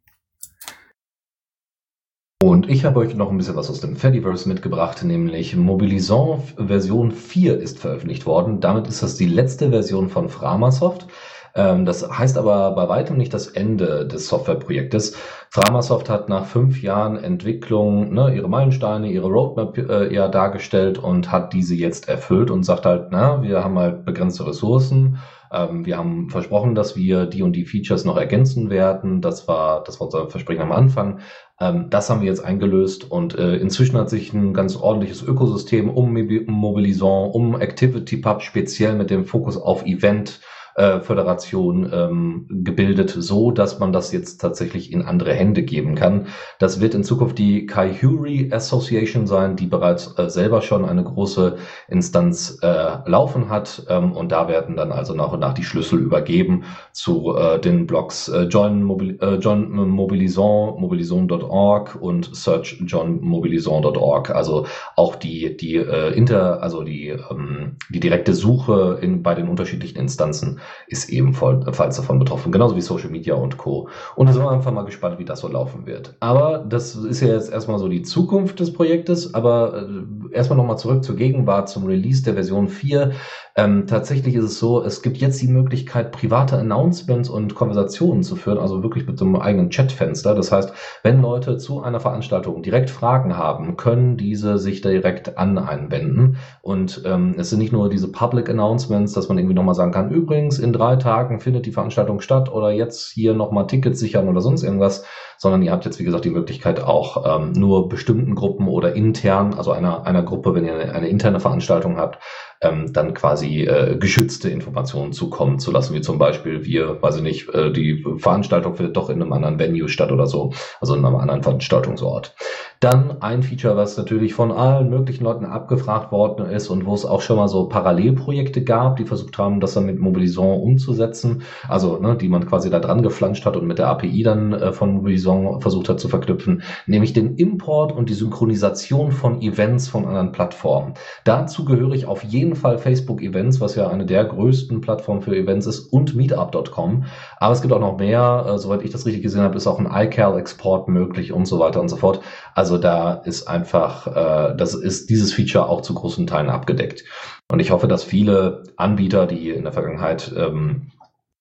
Und 2.44 2.68
ich 2.68 2.84
habe 2.84 3.00
euch 3.00 3.14
noch 3.14 3.30
ein 3.30 3.38
bisschen 3.38 3.56
was 3.56 3.70
aus 3.70 3.80
dem 3.80 3.96
Fediverse 3.96 4.46
mitgebracht, 4.46 5.02
nämlich 5.02 5.56
Mobilisant 5.56 6.42
Version 6.58 7.10
4 7.10 7.58
ist 7.58 7.78
veröffentlicht 7.78 8.26
worden. 8.26 8.60
Damit 8.60 8.86
ist 8.86 9.02
das 9.02 9.16
die 9.16 9.24
letzte 9.24 9.70
Version 9.70 10.10
von 10.10 10.28
Framasoft. 10.28 11.06
Ähm, 11.54 11.86
das 11.86 12.06
heißt 12.06 12.36
aber 12.36 12.72
bei 12.72 12.86
weitem 12.86 13.16
nicht 13.16 13.32
das 13.32 13.46
Ende 13.46 14.06
des 14.06 14.28
Softwareprojektes. 14.28 15.16
Framasoft 15.48 16.10
hat 16.10 16.28
nach 16.28 16.44
fünf 16.44 16.82
Jahren 16.82 17.16
Entwicklung 17.16 18.12
ne, 18.12 18.34
ihre 18.36 18.50
Meilensteine, 18.50 19.10
ihre 19.10 19.28
Roadmap 19.28 19.78
äh, 19.78 20.14
ja 20.14 20.28
dargestellt 20.28 20.98
und 20.98 21.32
hat 21.32 21.54
diese 21.54 21.74
jetzt 21.74 22.10
erfüllt 22.10 22.50
und 22.50 22.64
sagt 22.64 22.84
halt, 22.84 23.06
na, 23.10 23.40
wir 23.40 23.64
haben 23.64 23.78
halt 23.78 24.04
begrenzte 24.04 24.46
Ressourcen 24.46 25.18
ähm, 25.54 25.86
wir 25.86 25.96
haben 25.96 26.28
versprochen, 26.30 26.74
dass 26.74 26.96
wir 26.96 27.26
die 27.26 27.42
und 27.42 27.52
die 27.52 27.64
Features 27.64 28.04
noch 28.04 28.16
ergänzen 28.16 28.70
werden. 28.70 29.20
Das 29.20 29.46
war, 29.46 29.84
das 29.84 30.00
war 30.00 30.06
unser 30.06 30.28
Versprechen 30.28 30.62
am 30.62 30.72
Anfang. 30.72 31.20
Ähm, 31.60 31.88
das 31.90 32.10
haben 32.10 32.20
wir 32.20 32.28
jetzt 32.28 32.44
eingelöst 32.44 33.10
und 33.10 33.38
äh, 33.38 33.56
inzwischen 33.56 33.96
hat 33.96 34.10
sich 34.10 34.32
ein 34.32 34.54
ganz 34.54 34.76
ordentliches 34.76 35.22
Ökosystem 35.22 35.88
um 35.88 36.12
Mobilisant, 36.46 37.34
um 37.34 37.54
ActivityPub 37.54 38.42
speziell 38.42 38.96
mit 38.96 39.10
dem 39.10 39.24
Fokus 39.24 39.56
auf 39.56 39.84
Event 39.86 40.40
äh, 40.76 41.00
Föderation 41.00 41.90
ähm, 41.92 42.46
gebildet, 42.48 43.10
so 43.10 43.50
dass 43.50 43.78
man 43.78 43.92
das 43.92 44.12
jetzt 44.12 44.40
tatsächlich 44.40 44.92
in 44.92 45.02
andere 45.02 45.32
Hände 45.32 45.62
geben 45.62 45.94
kann. 45.94 46.26
Das 46.58 46.80
wird 46.80 46.94
in 46.94 47.04
Zukunft 47.04 47.38
die 47.38 47.66
Kaihuri 47.66 48.50
Association 48.52 49.26
sein, 49.26 49.56
die 49.56 49.66
bereits 49.66 50.18
äh, 50.18 50.28
selber 50.28 50.62
schon 50.62 50.84
eine 50.84 51.04
große 51.04 51.56
Instanz 51.88 52.58
äh, 52.62 53.08
laufen 53.08 53.48
hat 53.48 53.86
ähm, 53.88 54.12
und 54.12 54.32
da 54.32 54.48
werden 54.48 54.76
dann 54.76 54.92
also 54.92 55.14
nach 55.14 55.32
und 55.32 55.40
nach 55.40 55.54
die 55.54 55.64
Schlüssel 55.64 56.00
übergeben 56.00 56.64
zu 56.92 57.36
äh, 57.36 57.60
den 57.60 57.86
Blogs 57.86 58.28
äh, 58.28 58.42
Join, 58.42 58.82
Mobil 58.82 59.18
äh, 59.20 59.34
John 59.36 59.70
Mobilisant, 59.70 60.78
mobilisant.org 60.78 61.96
und 62.00 62.34
Search 62.34 62.82
John 62.86 63.20
Mobilisant.org. 63.20 64.30
Also 64.30 64.66
auch 64.96 65.16
die 65.16 65.56
die 65.56 65.76
äh, 65.76 66.12
inter 66.14 66.62
also 66.62 66.82
die 66.82 67.08
ähm, 67.08 67.76
die 67.90 68.00
direkte 68.00 68.34
Suche 68.34 68.98
in 69.00 69.22
bei 69.22 69.34
den 69.34 69.48
unterschiedlichen 69.48 69.98
Instanzen 69.98 70.60
ist 70.86 71.08
ebenfalls 71.08 71.96
davon 71.96 72.18
betroffen, 72.18 72.52
genauso 72.52 72.76
wie 72.76 72.80
Social 72.80 73.10
Media 73.10 73.34
und 73.34 73.56
Co. 73.56 73.88
Und 74.16 74.26
da 74.28 74.32
sind 74.32 74.42
wir 74.42 74.50
einfach 74.50 74.72
mal 74.72 74.84
gespannt, 74.84 75.18
wie 75.18 75.24
das 75.24 75.40
so 75.40 75.48
laufen 75.48 75.86
wird. 75.86 76.14
Aber 76.20 76.58
das 76.58 76.94
ist 76.94 77.20
ja 77.20 77.28
jetzt 77.28 77.50
erstmal 77.50 77.78
so 77.78 77.88
die 77.88 78.02
Zukunft 78.02 78.60
des 78.60 78.72
Projektes, 78.72 79.34
aber 79.34 79.88
äh, 79.88 80.34
erstmal 80.34 80.56
nochmal 80.56 80.78
zurück 80.78 81.04
zur 81.04 81.16
Gegenwart, 81.16 81.68
zum 81.68 81.86
Release 81.86 82.22
der 82.22 82.34
Version 82.34 82.68
4. 82.68 83.12
Ähm, 83.56 83.86
tatsächlich 83.86 84.34
ist 84.34 84.44
es 84.44 84.58
so, 84.58 84.82
es 84.82 85.00
gibt 85.00 85.18
jetzt 85.18 85.40
die 85.40 85.46
Möglichkeit, 85.46 86.10
private 86.10 86.58
Announcements 86.58 87.28
und 87.28 87.54
Konversationen 87.54 88.24
zu 88.24 88.34
führen, 88.34 88.58
also 88.58 88.82
wirklich 88.82 89.06
mit 89.06 89.16
so 89.16 89.24
einem 89.24 89.36
eigenen 89.36 89.70
Chatfenster. 89.70 90.34
Das 90.34 90.50
heißt, 90.50 90.72
wenn 91.04 91.22
Leute 91.22 91.56
zu 91.56 91.80
einer 91.80 92.00
Veranstaltung 92.00 92.64
direkt 92.64 92.90
Fragen 92.90 93.36
haben, 93.36 93.76
können 93.76 94.16
diese 94.16 94.58
sich 94.58 94.80
direkt 94.80 95.38
an 95.38 95.56
einwenden. 95.56 96.36
Und 96.62 97.02
ähm, 97.04 97.36
es 97.38 97.50
sind 97.50 97.60
nicht 97.60 97.72
nur 97.72 97.88
diese 97.88 98.10
Public 98.10 98.50
Announcements, 98.50 99.12
dass 99.12 99.28
man 99.28 99.38
irgendwie 99.38 99.54
nochmal 99.54 99.76
sagen 99.76 99.92
kann, 99.92 100.10
übrigens, 100.10 100.58
in 100.58 100.72
drei 100.72 100.96
Tagen 100.96 101.38
findet 101.38 101.66
die 101.66 101.72
Veranstaltung 101.72 102.20
statt 102.20 102.52
oder 102.52 102.72
jetzt 102.72 103.12
hier 103.12 103.34
nochmal 103.34 103.68
Tickets 103.68 104.00
sichern 104.00 104.28
oder 104.28 104.40
sonst 104.40 104.64
irgendwas, 104.64 105.04
sondern 105.38 105.62
ihr 105.62 105.70
habt 105.70 105.84
jetzt, 105.84 106.00
wie 106.00 106.04
gesagt, 106.04 106.24
die 106.24 106.30
Möglichkeit 106.30 106.82
auch 106.82 107.38
ähm, 107.38 107.52
nur 107.52 107.88
bestimmten 107.88 108.34
Gruppen 108.34 108.66
oder 108.66 108.94
intern, 108.94 109.54
also 109.54 109.70
einer, 109.70 110.06
einer 110.06 110.24
Gruppe, 110.24 110.54
wenn 110.54 110.64
ihr 110.64 110.74
eine, 110.74 110.92
eine 110.92 111.08
interne 111.08 111.38
Veranstaltung 111.38 111.98
habt, 111.98 112.18
ähm, 112.64 112.92
dann 112.92 113.14
quasi 113.14 113.62
äh, 113.62 113.96
geschützte 113.96 114.48
Informationen 114.48 115.12
zukommen 115.12 115.58
zu 115.58 115.70
lassen, 115.70 115.94
wie 115.94 116.00
zum 116.00 116.18
Beispiel 116.18 116.64
wir, 116.64 117.00
weiß 117.02 117.16
ich 117.16 117.22
nicht, 117.22 117.48
äh, 117.50 117.70
die 117.70 118.04
Veranstaltung 118.18 118.74
findet 118.74 118.96
doch 118.96 119.10
in 119.10 119.20
einem 119.20 119.32
anderen 119.32 119.58
Venue 119.58 119.88
statt 119.88 120.10
oder 120.10 120.26
so, 120.26 120.52
also 120.80 120.94
in 120.94 121.04
einem 121.04 121.16
anderen 121.16 121.42
Veranstaltungsort. 121.42 122.34
Dann 122.80 123.22
ein 123.22 123.42
Feature, 123.42 123.76
was 123.76 123.96
natürlich 123.96 124.34
von 124.34 124.52
allen 124.52 124.90
möglichen 124.90 125.24
Leuten 125.24 125.44
abgefragt 125.44 126.12
worden 126.12 126.46
ist 126.46 126.68
und 126.68 126.86
wo 126.86 126.94
es 126.94 127.04
auch 127.04 127.20
schon 127.20 127.36
mal 127.36 127.48
so 127.48 127.68
Parallelprojekte 127.68 128.62
gab, 128.62 128.96
die 128.96 129.04
versucht 129.04 129.38
haben, 129.38 129.60
das 129.60 129.74
dann 129.74 129.86
mit 129.86 129.98
Mobilison 129.98 130.60
umzusetzen. 130.60 131.42
Also, 131.68 131.98
ne, 131.98 132.16
die 132.16 132.28
man 132.28 132.46
quasi 132.46 132.70
da 132.70 132.80
dran 132.80 133.02
geflanscht 133.02 133.46
hat 133.46 133.56
und 133.56 133.66
mit 133.66 133.78
der 133.78 133.88
API 133.88 134.22
dann 134.22 134.52
äh, 134.52 134.72
von 134.72 134.94
Mobilison 134.94 135.60
versucht 135.60 135.88
hat 135.88 136.00
zu 136.00 136.08
verknüpfen, 136.08 136.62
nämlich 136.86 137.12
den 137.12 137.36
Import 137.36 137.92
und 137.92 138.08
die 138.08 138.14
Synchronisation 138.14 139.12
von 139.12 139.40
Events 139.40 139.88
von 139.88 140.04
anderen 140.04 140.32
Plattformen. 140.32 140.94
Dazu 141.24 141.64
gehöre 141.64 141.92
ich 141.92 142.06
auf 142.06 142.24
jeden 142.24 142.56
Fall 142.56 142.78
Facebook 142.78 143.22
Events, 143.22 143.60
was 143.60 143.74
ja 143.76 143.88
eine 143.88 144.06
der 144.06 144.24
größten 144.24 144.80
Plattformen 144.80 145.22
für 145.22 145.36
Events 145.36 145.66
ist, 145.66 145.92
und 145.92 146.14
Meetup.com. 146.14 147.04
Aber 147.38 147.52
es 147.52 147.62
gibt 147.62 147.72
auch 147.72 147.80
noch 147.80 147.98
mehr, 147.98 148.46
äh, 148.48 148.58
soweit 148.58 148.82
ich 148.82 148.90
das 148.90 149.06
richtig 149.06 149.22
gesehen 149.22 149.42
habe, 149.42 149.56
ist 149.56 149.66
auch 149.66 149.78
ein 149.78 149.88
iCal-Export 149.90 150.88
möglich 150.88 151.32
und 151.32 151.46
so 151.46 151.58
weiter 151.58 151.80
und 151.80 151.88
so 151.88 151.96
fort. 151.96 152.20
Also 152.54 152.63
da 152.78 153.14
ist 153.14 153.46
einfach, 153.46 154.06
äh, 154.06 154.56
das 154.56 154.74
ist 154.74 155.10
dieses 155.10 155.32
Feature 155.32 155.68
auch 155.68 155.82
zu 155.82 155.94
großen 155.94 156.26
Teilen 156.26 156.50
abgedeckt. 156.50 157.04
Und 157.50 157.60
ich 157.60 157.70
hoffe, 157.70 157.88
dass 157.88 158.04
viele 158.04 158.64
Anbieter, 158.76 159.26
die 159.26 159.50
in 159.50 159.64
der 159.64 159.72
Vergangenheit 159.72 160.32
ähm, 160.36 160.92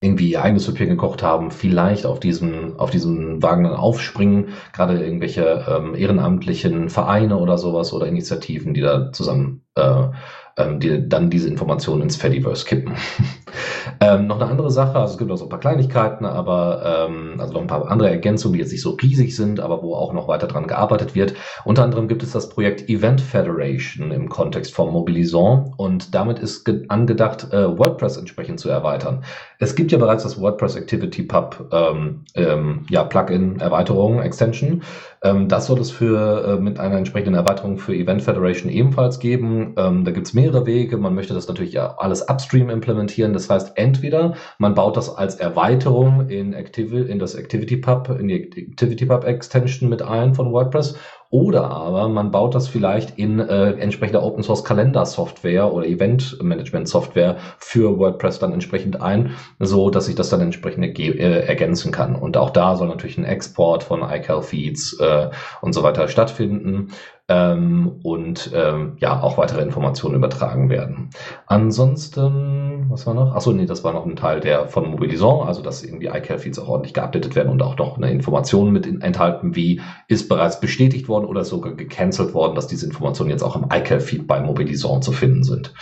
irgendwie 0.04 0.32
ihr 0.32 0.44
eigenes 0.44 0.66
Süppchen 0.66 0.90
gekocht 0.90 1.24
haben, 1.24 1.50
vielleicht 1.50 2.06
auf 2.06 2.20
diesen, 2.20 2.78
auf 2.78 2.90
diesen 2.90 3.42
Wagen 3.42 3.64
dann 3.64 3.74
aufspringen, 3.74 4.50
gerade 4.74 5.02
irgendwelche 5.02 5.66
ähm, 5.68 5.96
ehrenamtlichen 5.96 6.90
Vereine 6.90 7.38
oder 7.38 7.58
sowas 7.58 7.94
oder 7.94 8.06
Initiativen, 8.06 8.74
die 8.74 8.82
da 8.82 9.14
zusammen 9.14 9.64
äh, 9.76 10.08
ähm, 10.58 10.80
die 10.80 11.08
dann 11.08 11.30
diese 11.30 11.50
Informationen 11.50 12.04
ins 12.04 12.16
Fediverse 12.16 12.66
kippen. 12.66 12.94
ähm, 14.00 14.28
noch 14.28 14.40
eine 14.40 14.50
andere 14.50 14.72
Sache, 14.72 15.00
also 15.00 15.14
es 15.14 15.18
gibt 15.18 15.32
auch 15.32 15.38
so 15.38 15.46
ein 15.46 15.50
paar 15.50 15.60
Kleinigkeiten, 15.60 16.26
aber 16.26 17.08
ähm, 17.08 17.40
also 17.40 17.54
noch 17.54 17.62
ein 17.62 17.68
paar 17.68 17.90
andere 17.90 18.10
Ergänzungen, 18.10 18.54
die 18.54 18.60
jetzt 18.60 18.72
nicht 18.72 18.82
so 18.82 18.92
riesig 18.92 19.36
sind, 19.36 19.60
aber 19.60 19.82
wo 19.82 19.96
auch 19.96 20.14
noch 20.14 20.28
weiter 20.28 20.48
dran 20.48 20.68
gearbeitet 20.68 21.16
wird. 21.16 21.34
Unter 21.66 21.84
anderem 21.84 22.08
gibt 22.08 22.24
es 22.24 22.32
das 22.32 22.50
Projekt 22.50 22.90
Event 22.90 23.22
Federation 23.22 24.12
im 24.12 24.30
Kontext 24.30 24.74
von 24.76 24.92
Mobilison 24.92 25.74
und 25.78 26.14
damit 26.14 26.40
ist 26.40 26.70
angedacht, 26.90 27.52
äh, 27.52 27.78
WordPress 27.78 28.18
entsprechend 28.18 28.60
zu 28.60 28.70
erweitern. 28.70 29.24
Es 29.60 29.76
gibt 29.76 29.92
ja 29.92 29.98
bereits 29.98 30.24
das 30.24 30.40
WordPress 30.40 30.76
Activity 30.76 31.24
Pub 31.24 31.70
ähm, 31.72 32.26
ähm, 32.36 32.86
ja, 32.90 33.04
Plugin 33.04 33.60
Erweiterung 33.60 34.22
Extension. 34.22 34.84
Ähm, 35.24 35.48
das 35.48 35.68
soll 35.68 35.80
es 35.80 35.90
für 35.90 36.46
äh, 36.46 36.62
mit 36.62 36.80
einer 36.80 36.98
entsprechenden 36.98 37.36
Erweiterung 37.36 37.78
für 37.78 37.96
Event 37.96 38.22
Federation 38.22 38.70
ebenfalls 38.70 39.20
geben. 39.20 39.74
Ähm, 39.78 40.04
da 40.04 40.12
gibt 40.12 40.28
es 40.28 40.34
mehrere 40.34 40.66
Wege. 40.66 40.98
Man 40.98 41.16
möchte 41.16 41.34
das 41.34 41.48
natürlich 41.48 41.74
ja 41.74 41.96
alles 41.98 42.30
upstream 42.30 42.70
implementieren. 42.70 43.34
Das 43.34 43.50
heißt, 43.50 43.78
entweder 43.78 44.36
man 44.58 44.76
baut 44.76 44.98
das 44.98 45.16
als 45.16 45.36
Erweiterung 45.36 46.30
in, 46.30 46.54
Activi 46.54 47.02
in 47.02 47.20
das 47.20 47.36
Activity 47.36 47.78
Pub, 47.78 48.10
in 48.10 48.28
die 48.28 48.36
Activity 48.36 49.06
Pub 49.06 49.24
Extension 49.24 49.90
mit 49.90 50.02
ein 50.02 50.36
von 50.36 50.52
WordPress 50.52 50.98
oder 51.34 51.72
aber 51.72 52.10
man 52.10 52.30
baut 52.30 52.54
das 52.54 52.68
vielleicht 52.68 53.18
in 53.18 53.40
äh, 53.40 53.72
entsprechender 53.72 54.22
Open 54.22 54.44
Source 54.44 54.64
Kalender 54.64 55.04
Software 55.04 55.74
oder 55.74 55.88
Event 55.88 56.38
Management 56.44 56.88
Software 56.88 57.38
für 57.58 57.98
WordPress 57.98 58.38
dann 58.38 58.54
entsprechend 58.54 59.02
ein, 59.02 59.32
so 59.58 59.90
dass 59.90 60.08
ich 60.08 60.14
das 60.14 60.30
dann 60.30 60.42
entsprechend 60.42 61.00
äh, 61.00 61.40
ergänzen 61.48 61.92
kann. 61.92 62.16
Und 62.16 62.38
auch 62.38 62.52
da 62.52 62.76
soll 62.76 62.88
natürlich 62.88 63.18
ein 63.18 63.26
Export 63.26 63.82
von 63.82 64.04
iCal 64.04 64.44
Feeds 64.44 65.00
äh, 65.00 65.32
und 65.62 65.74
so 65.74 65.82
weiter 65.82 66.08
stattfinden 66.08 66.90
ähm, 67.30 68.00
und 68.04 68.52
ähm, 68.54 68.98
ja 69.00 69.22
auch 69.22 69.38
weitere 69.38 69.62
Informationen 69.62 70.16
übertragen 70.16 70.70
werden. 70.70 71.10
Ansonsten, 71.46 72.86
was 72.90 73.08
war 73.08 73.14
noch? 73.14 73.34
Achso, 73.34 73.54
nee, 73.54 73.66
das 73.66 73.84
war 73.84 73.94
noch 73.94 74.06
ein 74.06 74.18
Teil 74.18 74.42
der 74.42 74.68
von 74.68 74.90
Mobilison, 74.90 75.48
also 75.48 75.62
dass 75.62 75.84
irgendwie 75.84 76.08
iCal-Feeds 76.08 76.60
auch 76.60 76.68
ordentlich 76.68 76.94
geupdatet 76.94 77.36
werden 77.36 77.50
und 77.50 77.62
auch 77.62 77.78
noch 77.78 77.98
eine 77.98 78.12
Information 78.12 78.72
mit 78.72 78.86
enthalten, 78.86 79.56
wie 79.56 79.82
ist 80.08 80.28
bereits 80.28 80.60
bestätigt 80.60 81.08
worden 81.08 81.26
oder 81.26 81.46
sogar 81.46 81.74
gecancelt 81.74 82.34
worden, 82.34 82.56
dass 82.56 82.68
diese 82.68 82.86
Informationen 82.86 83.30
jetzt 83.30 83.44
auch 83.44 83.56
im 83.56 83.68
iCal-Feed 83.72 84.28
bei 84.28 84.42
Mobilison 84.42 85.02
zu 85.02 85.14
finden 85.14 85.44
sind. 85.44 85.74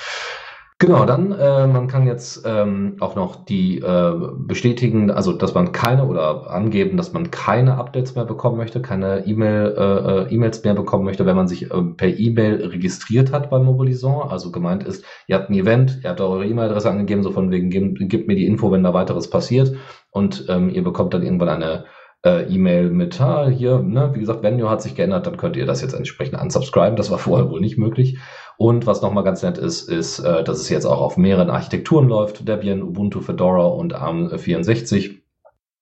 Genau, 0.82 1.06
dann 1.06 1.32
äh, 1.32 1.68
man 1.68 1.88
kann 1.88 2.08
jetzt 2.08 2.42
ähm, 2.44 2.96
auch 3.02 3.16
noch 3.16 3.46
die 3.46 3.78
äh, 3.78 4.14
bestätigen, 4.36 5.12
also 5.12 5.32
dass 5.32 5.54
man 5.54 5.74
keine 5.74 6.08
oder 6.08 6.50
angeben, 6.50 6.98
dass 6.98 7.14
man 7.14 7.30
keine 7.30 7.78
Updates 7.78 8.16
mehr 8.16 8.26
bekommen 8.26 8.58
möchte, 8.58 8.82
keine 8.82 9.28
E-Mail 9.28 9.76
äh, 9.78 9.84
äh, 9.84 10.34
E-Mails 10.34 10.64
mehr 10.64 10.74
bekommen 10.74 11.06
möchte, 11.06 11.28
wenn 11.28 11.36
man 11.36 11.48
sich 11.48 11.70
äh, 11.70 11.82
per 11.96 12.18
E-Mail 12.18 12.66
registriert 12.66 13.32
hat 13.32 13.52
bei 13.52 13.60
Mobilison. 13.60 14.28
Also 14.28 14.52
gemeint 14.52 14.84
ist, 14.84 15.06
ihr 15.28 15.36
habt 15.36 15.52
ein 15.52 15.54
Event, 15.54 16.00
ihr 16.04 16.10
habt 16.10 16.20
eure 16.20 16.48
E-Mail-Adresse 16.48 16.90
angegeben, 16.90 17.22
so 17.22 17.30
von 17.30 17.52
wegen 17.52 17.70
gebt, 17.70 18.10
gebt 18.10 18.28
mir 18.28 18.36
die 18.36 18.48
Info, 18.48 18.72
wenn 18.72 18.82
da 18.82 18.92
weiteres 18.92 19.30
passiert 19.30 19.76
und 20.10 20.48
ähm, 20.50 20.72
ihr 20.72 20.84
bekommt 20.84 21.14
dann 21.14 21.22
irgendwann 21.22 21.50
eine 21.50 21.86
äh, 22.26 22.44
E-Mail 22.54 22.90
mit, 22.90 23.20
ah, 23.22 23.48
hier, 23.48 23.80
ne, 23.80 24.12
wie 24.14 24.20
gesagt, 24.20 24.44
Venue 24.44 24.70
hat 24.70 24.82
sich 24.82 24.96
geändert, 24.96 25.28
dann 25.28 25.38
könnt 25.38 25.58
ihr 25.58 25.66
das 25.66 25.82
jetzt 25.82 25.94
entsprechend 25.94 26.42
unsubscriben. 26.42 26.96
Das 26.96 27.12
war 27.12 27.18
vorher 27.18 27.50
wohl 27.50 27.62
nicht 27.62 27.78
möglich. 27.78 28.18
Und 28.62 28.86
was 28.86 29.02
nochmal 29.02 29.24
ganz 29.24 29.42
nett 29.42 29.58
ist, 29.58 29.90
ist, 29.90 30.20
äh, 30.20 30.44
dass 30.44 30.60
es 30.60 30.70
jetzt 30.70 30.86
auch 30.86 31.02
auf 31.02 31.18
mehreren 31.18 31.50
Architekturen 31.50 32.08
läuft, 32.08 32.48
Debian, 32.48 32.84
Ubuntu, 32.84 33.20
Fedora 33.20 33.66
und 33.66 33.96
ARM64 33.96 35.16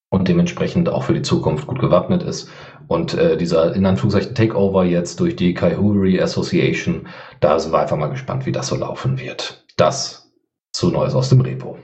und 0.08 0.28
dementsprechend 0.28 0.88
auch 0.88 1.02
für 1.02 1.12
die 1.12 1.20
Zukunft 1.20 1.66
gut 1.66 1.78
gewappnet 1.78 2.22
ist. 2.22 2.48
Und 2.88 3.12
äh, 3.12 3.36
dieser 3.36 3.76
in 3.76 3.84
Anführungszeichen 3.84 4.34
Takeover 4.34 4.86
jetzt 4.86 5.20
durch 5.20 5.36
die 5.36 5.52
Kaihuri 5.52 6.22
Association, 6.22 7.06
da 7.40 7.58
sind 7.58 7.70
wir 7.70 7.80
einfach 7.80 7.98
mal 7.98 8.06
gespannt, 8.06 8.46
wie 8.46 8.52
das 8.52 8.68
so 8.68 8.76
laufen 8.76 9.20
wird. 9.20 9.66
Das 9.76 10.32
zu 10.72 10.88
Neues 10.88 11.14
aus 11.14 11.28
dem 11.28 11.42
Repo. 11.42 11.76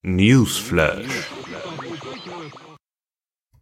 Newsflash. 0.00 1.28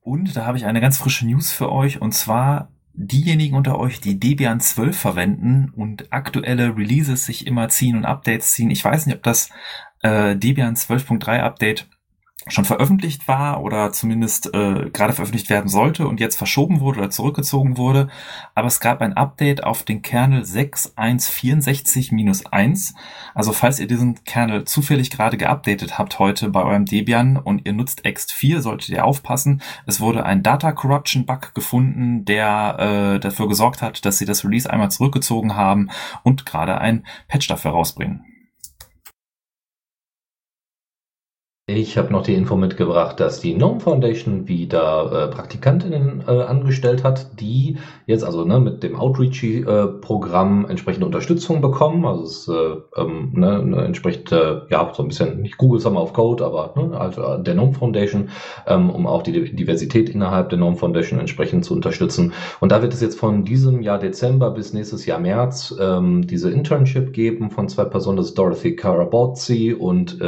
Und 0.01 0.37
da 0.37 0.47
habe 0.47 0.59
ich 0.59 0.65
eine 0.65 0.81
ganz 0.81 0.99
frische 0.99 1.27
News 1.27 1.51
für 1.51 1.73
euch 1.73 2.01
und 2.01 2.13
zwar 2.13 2.71
diejenigen 2.97 3.57
unter 3.57 3.79
euch, 3.79 4.01
die 4.01 4.19
Debian 4.19 4.61
12 4.61 4.99
verwenden 4.99 5.73
und 5.77 6.13
aktuelle 6.13 6.77
Releases 6.77 7.27
sich 7.27 7.47
immer 7.47 7.69
ziehen 7.69 7.97
und 7.97 8.05
Updates 8.05 8.53
ziehen. 8.53 8.71
Ich 8.71 8.85
weiß 8.85 9.07
nicht, 9.07 9.17
ob 9.17 9.23
das 9.23 9.51
äh, 10.03 10.35
Debian 10.35 10.75
12.3 10.75 11.41
Update 11.41 11.89
schon 12.49 12.65
veröffentlicht 12.65 13.27
war 13.27 13.61
oder 13.63 13.93
zumindest 13.93 14.55
äh, 14.55 14.89
gerade 14.93 15.13
veröffentlicht 15.13 15.51
werden 15.51 15.69
sollte 15.69 16.07
und 16.07 16.21
jetzt 16.21 16.37
verschoben 16.37 16.79
wurde 16.81 17.01
oder 17.01 17.11
zurückgezogen 17.11 17.77
wurde. 17.77 18.07
Aber 18.55 18.69
es 18.69 18.79
gab 18.79 19.01
ein 19.01 19.15
Update 19.15 19.65
auf 19.65 19.83
den 19.83 20.03
Kernel 20.03 20.43
6.1.64-1. 20.43 22.95
Also 23.35 23.53
falls 23.53 23.81
ihr 23.81 23.89
diesen 23.89 24.23
Kernel 24.25 24.65
zufällig 24.65 25.11
gerade 25.11 25.37
geupdatet 25.37 25.99
habt 25.99 26.21
heute 26.21 26.51
bei 26.51 26.63
eurem 26.63 26.85
Debian 26.85 27.37
und 27.37 27.67
ihr 27.67 27.73
nutzt 27.73 28.07
ext4, 28.07 28.61
solltet 28.61 28.91
ihr 28.91 29.05
aufpassen. 29.05 29.61
Es 29.87 30.01
wurde 30.01 30.25
ein 30.25 30.45
Data 30.45 30.71
Corruption 30.71 31.27
Bug 31.27 31.53
gefunden, 31.55 32.25
der 32.25 33.17
äh, 33.17 33.21
dafür 33.21 33.49
gesorgt 33.49 33.83
hat, 33.83 34.05
dass 34.05 34.19
sie 34.19 34.25
das 34.25 34.45
Release 34.45 34.71
einmal 34.71 34.93
zurückgezogen 34.93 35.57
haben 35.57 35.91
und 36.23 36.47
gerade 36.47 36.81
ein 36.81 37.05
Patch 37.27 37.49
dafür 37.49 37.73
rausbringen. 37.73 38.36
Ich 41.69 41.99
habe 41.99 42.13
noch 42.13 42.23
die 42.23 42.35
Info 42.35 42.55
mitgebracht, 42.55 43.19
dass 43.19 43.41
die 43.41 43.53
Gnome 43.53 43.81
Foundation 43.81 44.47
wieder 44.47 45.11
äh, 45.11 45.35
Praktikantinnen 45.35 46.23
äh, 46.25 46.43
angestellt 46.43 47.03
hat, 47.03 47.41
die 47.41 47.79
jetzt 48.07 48.23
also 48.23 48.45
ne, 48.45 48.61
mit 48.61 48.85
dem 48.85 48.95
Outreach-Programm 48.95 50.67
äh, 50.67 50.71
entsprechende 50.71 51.07
Unterstützung 51.07 51.61
bekommen. 51.61 52.07
Also 52.07 52.23
es 52.23 52.47
äh, 52.47 53.01
ähm, 53.03 53.33
ne, 53.33 53.65
ne, 53.65 53.85
entspricht 53.85 54.31
äh, 54.31 54.61
ja 54.71 54.93
so 54.95 55.03
ein 55.03 55.09
bisschen 55.09 55.43
nicht 55.43 55.59
Google 55.59 55.81
Summer 55.81 56.03
of 56.03 56.13
Code, 56.13 56.45
aber 56.45 56.73
ne, 56.77 56.97
also 56.97 57.37
der 57.39 57.55
Gnome 57.55 57.73
Foundation, 57.73 58.29
ähm, 58.69 58.89
um 58.89 59.09
auch 59.09 59.25
die 59.25 59.53
Diversität 59.53 60.09
innerhalb 60.09 60.51
der 60.51 60.59
Gnome 60.59 60.77
Foundation 60.77 61.19
entsprechend 61.19 61.65
zu 61.65 61.75
unterstützen. 61.75 62.33
Und 62.61 62.71
da 62.71 62.81
wird 62.81 62.95
es 62.95 63.01
jetzt 63.01 63.19
von 63.19 63.45
diesem 63.45 63.83
Jahr 63.83 63.99
Dezember 63.99 64.53
bis 64.53 64.73
nächstes 64.73 65.05
Jahr 65.05 65.19
März 65.19 65.75
ähm, 65.81 66.29
diese 66.29 66.49
Internship 66.49 67.13
geben 67.13 67.51
von 67.51 67.69
zwei 67.69 67.87
Personen, 67.87 68.19
das 68.19 68.27
ist 68.27 68.39
Dorothy 68.39 68.77
Karabotzi 68.77 69.75
und 69.77 70.21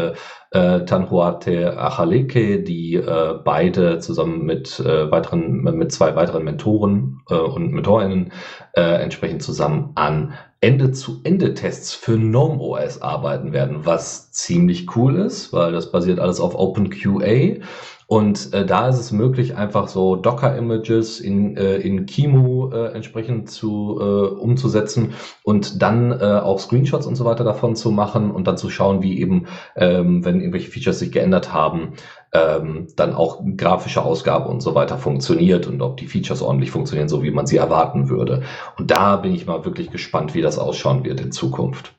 äh, 0.50 0.84
Tanhuate 0.84 1.78
Achaleke, 1.78 2.62
die 2.62 2.94
äh, 2.94 3.34
beide 3.44 3.98
zusammen 3.98 4.44
mit 4.44 4.80
äh, 4.80 5.10
weiteren, 5.10 5.62
mit 5.62 5.92
zwei 5.92 6.16
weiteren 6.16 6.44
Mentoren 6.44 7.20
äh, 7.28 7.34
und 7.34 7.72
Mentorinnen 7.72 8.32
äh, 8.72 9.02
entsprechend 9.02 9.42
zusammen 9.42 9.92
an 9.94 10.34
Ende-zu-Ende-Tests 10.60 11.94
für 11.94 12.18
GNOME 12.18 12.60
OS 12.60 13.00
arbeiten 13.00 13.52
werden, 13.52 13.86
was 13.86 14.32
ziemlich 14.32 14.96
cool 14.96 15.16
ist, 15.16 15.52
weil 15.52 15.72
das 15.72 15.92
basiert 15.92 16.18
alles 16.18 16.40
auf 16.40 16.54
OpenQA 16.56 17.62
und 18.10 18.54
äh, 18.54 18.64
da 18.64 18.88
ist 18.88 18.98
es 18.98 19.12
möglich, 19.12 19.54
einfach 19.58 19.86
so 19.86 20.16
Docker-Images 20.16 21.20
in, 21.20 21.58
äh, 21.58 21.76
in 21.76 22.06
Kimu 22.06 22.70
äh, 22.70 22.94
entsprechend 22.94 23.50
zu 23.50 23.98
äh, 24.00 24.28
umzusetzen 24.34 25.12
und 25.42 25.82
dann 25.82 26.12
äh, 26.12 26.40
auch 26.42 26.58
Screenshots 26.58 27.06
und 27.06 27.16
so 27.16 27.26
weiter 27.26 27.44
davon 27.44 27.76
zu 27.76 27.90
machen 27.90 28.30
und 28.30 28.46
dann 28.46 28.56
zu 28.56 28.70
schauen, 28.70 29.02
wie 29.02 29.20
eben, 29.20 29.44
ähm, 29.76 30.24
wenn 30.24 30.40
irgendwelche 30.40 30.70
Features 30.70 31.00
sich 31.00 31.12
geändert 31.12 31.52
haben, 31.52 31.96
ähm, 32.32 32.86
dann 32.96 33.14
auch 33.14 33.42
grafische 33.58 34.02
Ausgabe 34.02 34.48
und 34.48 34.62
so 34.62 34.74
weiter 34.74 34.96
funktioniert 34.96 35.66
und 35.66 35.82
ob 35.82 35.98
die 35.98 36.06
Features 36.06 36.40
ordentlich 36.40 36.70
funktionieren, 36.70 37.10
so 37.10 37.22
wie 37.22 37.30
man 37.30 37.46
sie 37.46 37.58
erwarten 37.58 38.08
würde. 38.08 38.42
Und 38.78 38.90
da 38.90 39.16
bin 39.16 39.34
ich 39.34 39.46
mal 39.46 39.66
wirklich 39.66 39.90
gespannt, 39.90 40.34
wie 40.34 40.40
das 40.40 40.58
ausschauen 40.58 41.04
wird 41.04 41.20
in 41.20 41.30
Zukunft. 41.30 41.97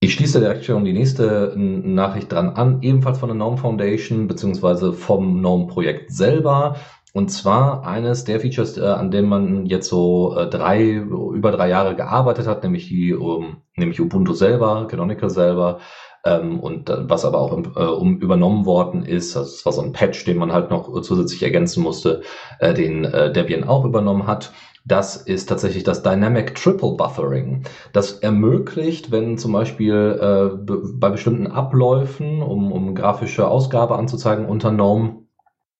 Ich 0.00 0.12
schließe 0.12 0.40
direkt 0.40 0.64
schon 0.64 0.84
die 0.84 0.92
nächste 0.92 1.54
Nachricht 1.56 2.30
dran 2.30 2.50
an, 2.50 2.82
ebenfalls 2.82 3.18
von 3.18 3.30
der 3.30 3.36
Gnome 3.36 3.56
Foundation 3.56 4.28
beziehungsweise 4.28 4.92
vom 4.92 5.38
Gnome 5.38 5.68
Projekt 5.68 6.12
selber. 6.12 6.76
Und 7.14 7.30
zwar 7.30 7.86
eines 7.86 8.24
der 8.24 8.40
Features, 8.40 8.76
äh, 8.76 8.82
an 8.84 9.10
dem 9.10 9.26
man 9.26 9.64
jetzt 9.64 9.88
so 9.88 10.36
äh, 10.36 10.50
drei, 10.50 10.82
über 10.90 11.50
drei 11.50 11.70
Jahre 11.70 11.96
gearbeitet 11.96 12.46
hat, 12.46 12.62
nämlich 12.62 12.88
die, 12.88 13.14
um, 13.14 13.62
nämlich 13.74 13.98
Ubuntu 13.98 14.34
selber, 14.34 14.86
Canonical 14.86 15.30
selber, 15.30 15.78
ähm, 16.26 16.60
und 16.60 16.90
äh, 16.90 17.08
was 17.08 17.24
aber 17.24 17.40
auch 17.40 17.52
um 17.52 18.18
übernommen 18.18 18.66
worden 18.66 19.02
ist, 19.02 19.34
also 19.34 19.48
es 19.48 19.64
war 19.64 19.72
so 19.72 19.80
ein 19.80 19.92
Patch, 19.92 20.26
den 20.26 20.36
man 20.36 20.52
halt 20.52 20.70
noch 20.70 21.00
zusätzlich 21.00 21.42
ergänzen 21.42 21.82
musste, 21.82 22.20
den 22.60 23.02
Debian 23.02 23.64
auch 23.64 23.84
übernommen 23.86 24.26
hat. 24.26 24.52
Das 24.86 25.16
ist 25.16 25.48
tatsächlich 25.48 25.82
das 25.82 26.02
Dynamic 26.04 26.54
Triple 26.54 26.92
Buffering. 26.92 27.64
Das 27.92 28.12
ermöglicht, 28.20 29.10
wenn 29.10 29.36
zum 29.36 29.52
Beispiel 29.52 30.18
äh, 30.20 30.56
bei 30.94 31.10
bestimmten 31.10 31.48
Abläufen, 31.48 32.40
um, 32.40 32.70
um 32.70 32.94
grafische 32.94 33.48
Ausgabe 33.48 33.96
anzuzeigen 33.96 34.46
unter 34.46 34.70
GNOME, 34.70 35.25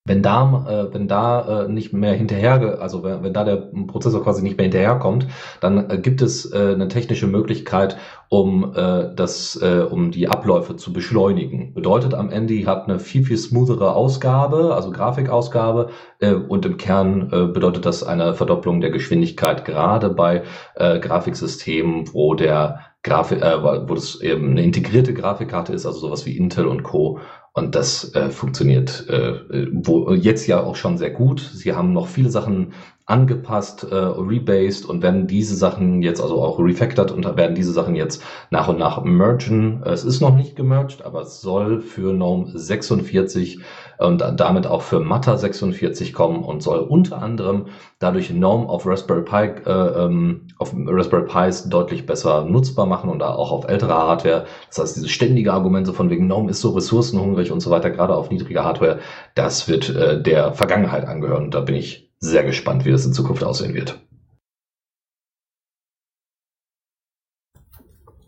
wenn 0.07 0.23
da, 0.23 0.65
äh, 0.69 0.95
wenn 0.95 1.09
da 1.09 1.65
äh, 1.65 1.69
nicht 1.69 1.93
mehr 1.93 2.15
hinterher, 2.15 2.79
also 2.81 3.03
wenn, 3.03 3.23
wenn 3.23 3.33
da 3.33 3.45
der 3.45 3.57
Prozessor 3.87 4.23
quasi 4.23 4.43
nicht 4.43 4.57
mehr 4.57 4.65
hinterherkommt, 4.65 5.27
dann 5.61 5.91
äh, 5.91 5.99
gibt 5.99 6.23
es 6.23 6.51
äh, 6.53 6.73
eine 6.75 6.89
technische 6.89 7.27
Möglichkeit, 7.27 7.97
um 8.29 8.73
äh, 8.75 9.15
das, 9.15 9.61
äh, 9.61 9.81
um 9.89 10.11
die 10.11 10.29
Abläufe 10.29 10.77
zu 10.77 10.93
beschleunigen. 10.93 11.75
Bedeutet 11.75 12.15
am 12.15 12.31
Ende, 12.31 12.55
ihr 12.55 12.67
habt 12.67 12.89
eine 12.89 12.99
viel 12.99 13.25
viel 13.25 13.37
smoothere 13.37 13.95
Ausgabe, 13.95 14.75
also 14.75 14.91
Grafikausgabe, 14.91 15.91
äh, 16.21 16.33
und 16.35 16.65
im 16.67 16.77
Kern 16.77 17.31
äh, 17.33 17.47
bedeutet 17.47 17.87
das 17.87 18.03
eine 18.03 18.35
Verdopplung 18.35 18.81
der 18.81 18.91
Geschwindigkeit, 18.91 19.65
gerade 19.65 20.11
bei 20.11 20.43
äh, 20.75 20.99
Grafiksystemen, 20.99 22.13
wo 22.13 22.35
der 22.35 22.81
Grafik, 23.03 23.41
äh, 23.41 23.63
wo 23.63 23.95
das 23.95 24.21
eben 24.21 24.51
eine 24.51 24.63
integrierte 24.63 25.15
Grafikkarte 25.15 25.73
ist, 25.73 25.87
also 25.87 26.01
sowas 26.01 26.27
wie 26.27 26.37
Intel 26.37 26.67
und 26.67 26.83
Co. 26.83 27.21
Und 27.57 27.75
das 27.75 28.15
äh, 28.15 28.29
funktioniert 28.29 29.09
äh, 29.09 29.69
wo, 29.73 30.13
jetzt 30.13 30.47
ja 30.47 30.63
auch 30.63 30.77
schon 30.77 30.99
sehr 30.99 31.09
gut. 31.09 31.41
Sie 31.41 31.73
haben 31.73 31.95
noch 31.95 32.07
viele 32.07 32.29
Sachen 32.29 32.75
angepasst, 33.07 33.85
äh, 33.91 33.95
rebased 33.95 34.85
und 34.85 35.03
werden 35.03 35.27
diese 35.27 35.57
Sachen 35.57 36.03
jetzt 36.03 36.21
also 36.21 36.43
auch 36.43 36.59
refactored 36.59 37.13
und 37.13 37.25
werden 37.25 37.55
diese 37.55 37.73
Sachen 37.73 37.95
jetzt 37.95 38.23
nach 38.51 38.69
und 38.69 38.79
nach 38.79 39.03
mergen. 39.05 39.83
Es 39.87 40.05
ist 40.05 40.21
noch 40.21 40.37
nicht 40.37 40.55
gemerged, 40.55 41.03
aber 41.03 41.23
es 41.23 41.41
soll 41.41 41.81
für 41.81 42.13
GNOME 42.13 42.51
46 42.53 43.61
und 43.99 44.23
damit 44.37 44.67
auch 44.67 44.83
für 44.83 45.01
Matter 45.01 45.37
46 45.37 46.13
kommen 46.13 46.43
und 46.43 46.63
soll 46.63 46.79
unter 46.79 47.23
anderem 47.23 47.67
dadurch 47.99 48.29
GNOME 48.29 48.69
auf 48.69 48.87
Raspberry 48.87 49.23
Pi, 49.23 49.69
äh, 49.69 50.05
ähm, 50.05 50.49
auf 50.59 50.75
Raspberry 50.75 51.27
Pis 51.27 51.69
deutlich 51.69 52.07
besser 52.07 52.45
nutzbar 52.45 52.87
machen 52.87 53.11
und 53.11 53.23
auch 53.23 53.53
auf 53.53 53.69
ältere 53.69 53.95
Hardware. 53.95 54.47
Das 54.69 54.79
heißt, 54.79 54.97
diese 54.97 55.09
ständige 55.09 55.53
Argumente 55.53 55.93
von 55.93 56.11
wegen 56.11 56.27
GNOME 56.27 56.51
ist 56.51 56.61
so 56.61 56.71
ressourcenhungrig 56.71 57.53
und 57.53 57.61
so 57.61 57.71
weiter, 57.71 57.91
gerade 57.91 58.15
auf 58.15 58.31
niedriger 58.31 58.65
Hardware, 58.65 58.99
das 59.35 59.69
wird 59.69 59.95
äh, 59.95 60.21
der 60.21 60.53
Vergangenheit 60.53 61.07
angehören. 61.07 61.45
Und 61.45 61.55
da 61.55 61.61
bin 61.61 61.75
ich 61.75 62.11
sehr 62.19 62.45
gespannt, 62.45 62.85
wie 62.85 62.93
das 62.93 63.07
in 63.07 63.13
Zukunft 63.13 63.45
aussehen 63.45 63.75
wird. 63.75 64.06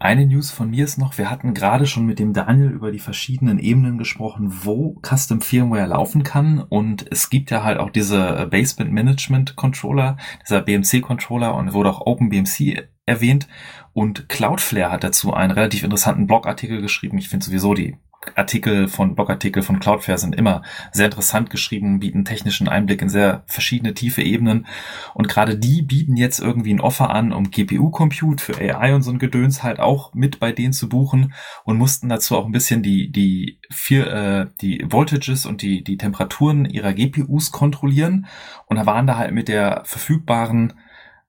Eine 0.00 0.26
News 0.26 0.52
von 0.52 0.70
mir 0.70 0.84
ist 0.84 0.96
noch, 0.96 1.18
wir 1.18 1.28
hatten 1.28 1.54
gerade 1.54 1.86
schon 1.86 2.06
mit 2.06 2.20
dem 2.20 2.32
Daniel 2.32 2.70
über 2.70 2.92
die 2.92 3.00
verschiedenen 3.00 3.58
Ebenen 3.58 3.98
gesprochen, 3.98 4.52
wo 4.62 5.00
Custom 5.02 5.40
Firmware 5.40 5.88
laufen 5.88 6.22
kann 6.22 6.60
und 6.60 7.06
es 7.10 7.30
gibt 7.30 7.50
ja 7.50 7.64
halt 7.64 7.78
auch 7.78 7.90
diese 7.90 8.46
Basement 8.48 8.92
Management 8.92 9.56
Controller, 9.56 10.16
dieser 10.42 10.62
BMC 10.62 11.02
Controller 11.02 11.56
und 11.56 11.72
wurde 11.72 11.90
auch 11.90 12.06
OpenBMC 12.06 12.88
erwähnt 13.06 13.48
und 13.92 14.28
Cloudflare 14.28 14.92
hat 14.92 15.02
dazu 15.02 15.34
einen 15.34 15.50
relativ 15.50 15.82
interessanten 15.82 16.28
Blogartikel 16.28 16.80
geschrieben. 16.80 17.18
Ich 17.18 17.28
finde 17.28 17.46
sowieso 17.46 17.74
die 17.74 17.96
Artikel 18.34 18.88
von 18.88 19.14
Blogartikel 19.14 19.62
von 19.62 19.78
Cloudflare 19.78 20.18
sind 20.18 20.34
immer 20.34 20.62
sehr 20.92 21.06
interessant 21.06 21.50
geschrieben, 21.50 22.00
bieten 22.00 22.24
technischen 22.24 22.68
Einblick 22.68 23.00
in 23.00 23.08
sehr 23.08 23.44
verschiedene 23.46 23.94
tiefe 23.94 24.22
Ebenen. 24.22 24.66
Und 25.14 25.28
gerade 25.28 25.56
die 25.56 25.82
bieten 25.82 26.16
jetzt 26.16 26.40
irgendwie 26.40 26.74
ein 26.74 26.80
Offer 26.80 27.10
an, 27.10 27.32
um 27.32 27.50
GPU-Compute 27.50 28.42
für 28.42 28.58
AI 28.58 28.94
und 28.94 29.02
so 29.02 29.10
ein 29.10 29.18
Gedöns 29.18 29.62
halt 29.62 29.78
auch 29.78 30.14
mit 30.14 30.40
bei 30.40 30.52
denen 30.52 30.72
zu 30.72 30.88
buchen 30.88 31.32
und 31.64 31.78
mussten 31.78 32.08
dazu 32.08 32.36
auch 32.36 32.46
ein 32.46 32.52
bisschen 32.52 32.82
die 32.82 33.10
die 33.10 33.60
vier, 33.70 34.06
äh, 34.12 34.46
die 34.60 34.84
Voltages 34.88 35.46
und 35.46 35.62
die 35.62 35.84
die 35.84 35.96
Temperaturen 35.96 36.64
ihrer 36.64 36.92
GPUs 36.92 37.52
kontrollieren 37.52 38.26
und 38.66 38.76
da 38.76 38.86
waren 38.86 39.06
da 39.06 39.16
halt 39.16 39.32
mit 39.32 39.48
der 39.48 39.82
verfügbaren 39.84 40.74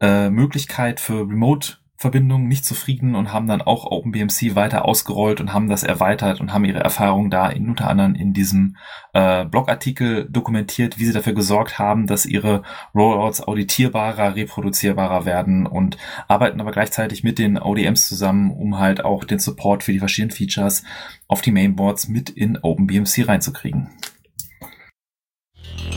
äh, 0.01 0.29
Möglichkeit 0.29 0.99
für 0.99 1.21
Remote 1.21 1.77
Verbindung 1.99 2.47
nicht 2.47 2.63
zufrieden 2.63 3.13
und 3.13 3.33
haben 3.33 3.47
dann 3.47 3.61
auch 3.61 3.83
OpenBMC 3.83 4.55
weiter 4.55 4.85
ausgerollt 4.85 5.41
und 5.41 5.51
haben 5.51 5.67
das 5.67 5.83
erweitert 5.83 6.39
und 6.39 6.53
haben 6.53 6.63
ihre 6.63 6.79
Erfahrungen 6.79 7.29
da 7.29 7.49
in, 7.49 7.67
unter 7.67 7.89
anderem 7.89 8.15
in 8.15 8.31
diesem 8.31 8.77
äh, 9.11 9.43
Blogartikel 9.43 10.25
dokumentiert, 10.29 10.97
wie 10.97 11.03
sie 11.03 11.11
dafür 11.11 11.33
gesorgt 11.33 11.77
haben, 11.77 12.07
dass 12.07 12.25
ihre 12.25 12.63
Rollouts 12.95 13.41
auditierbarer, 13.41 14.37
reproduzierbarer 14.37 15.25
werden 15.25 15.67
und 15.67 15.97
arbeiten 16.29 16.61
aber 16.61 16.71
gleichzeitig 16.71 17.25
mit 17.25 17.37
den 17.37 17.57
ODMs 17.61 18.07
zusammen, 18.07 18.51
um 18.51 18.79
halt 18.79 19.03
auch 19.03 19.25
den 19.25 19.39
Support 19.39 19.83
für 19.83 19.91
die 19.91 19.99
verschiedenen 19.99 20.31
Features 20.31 20.83
auf 21.27 21.41
die 21.41 21.51
Mainboards 21.51 22.07
mit 22.07 22.29
in 22.29 22.57
OpenBMC 22.61 23.27
reinzukriegen. 23.27 23.89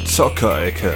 Zockerecke. 0.05 0.95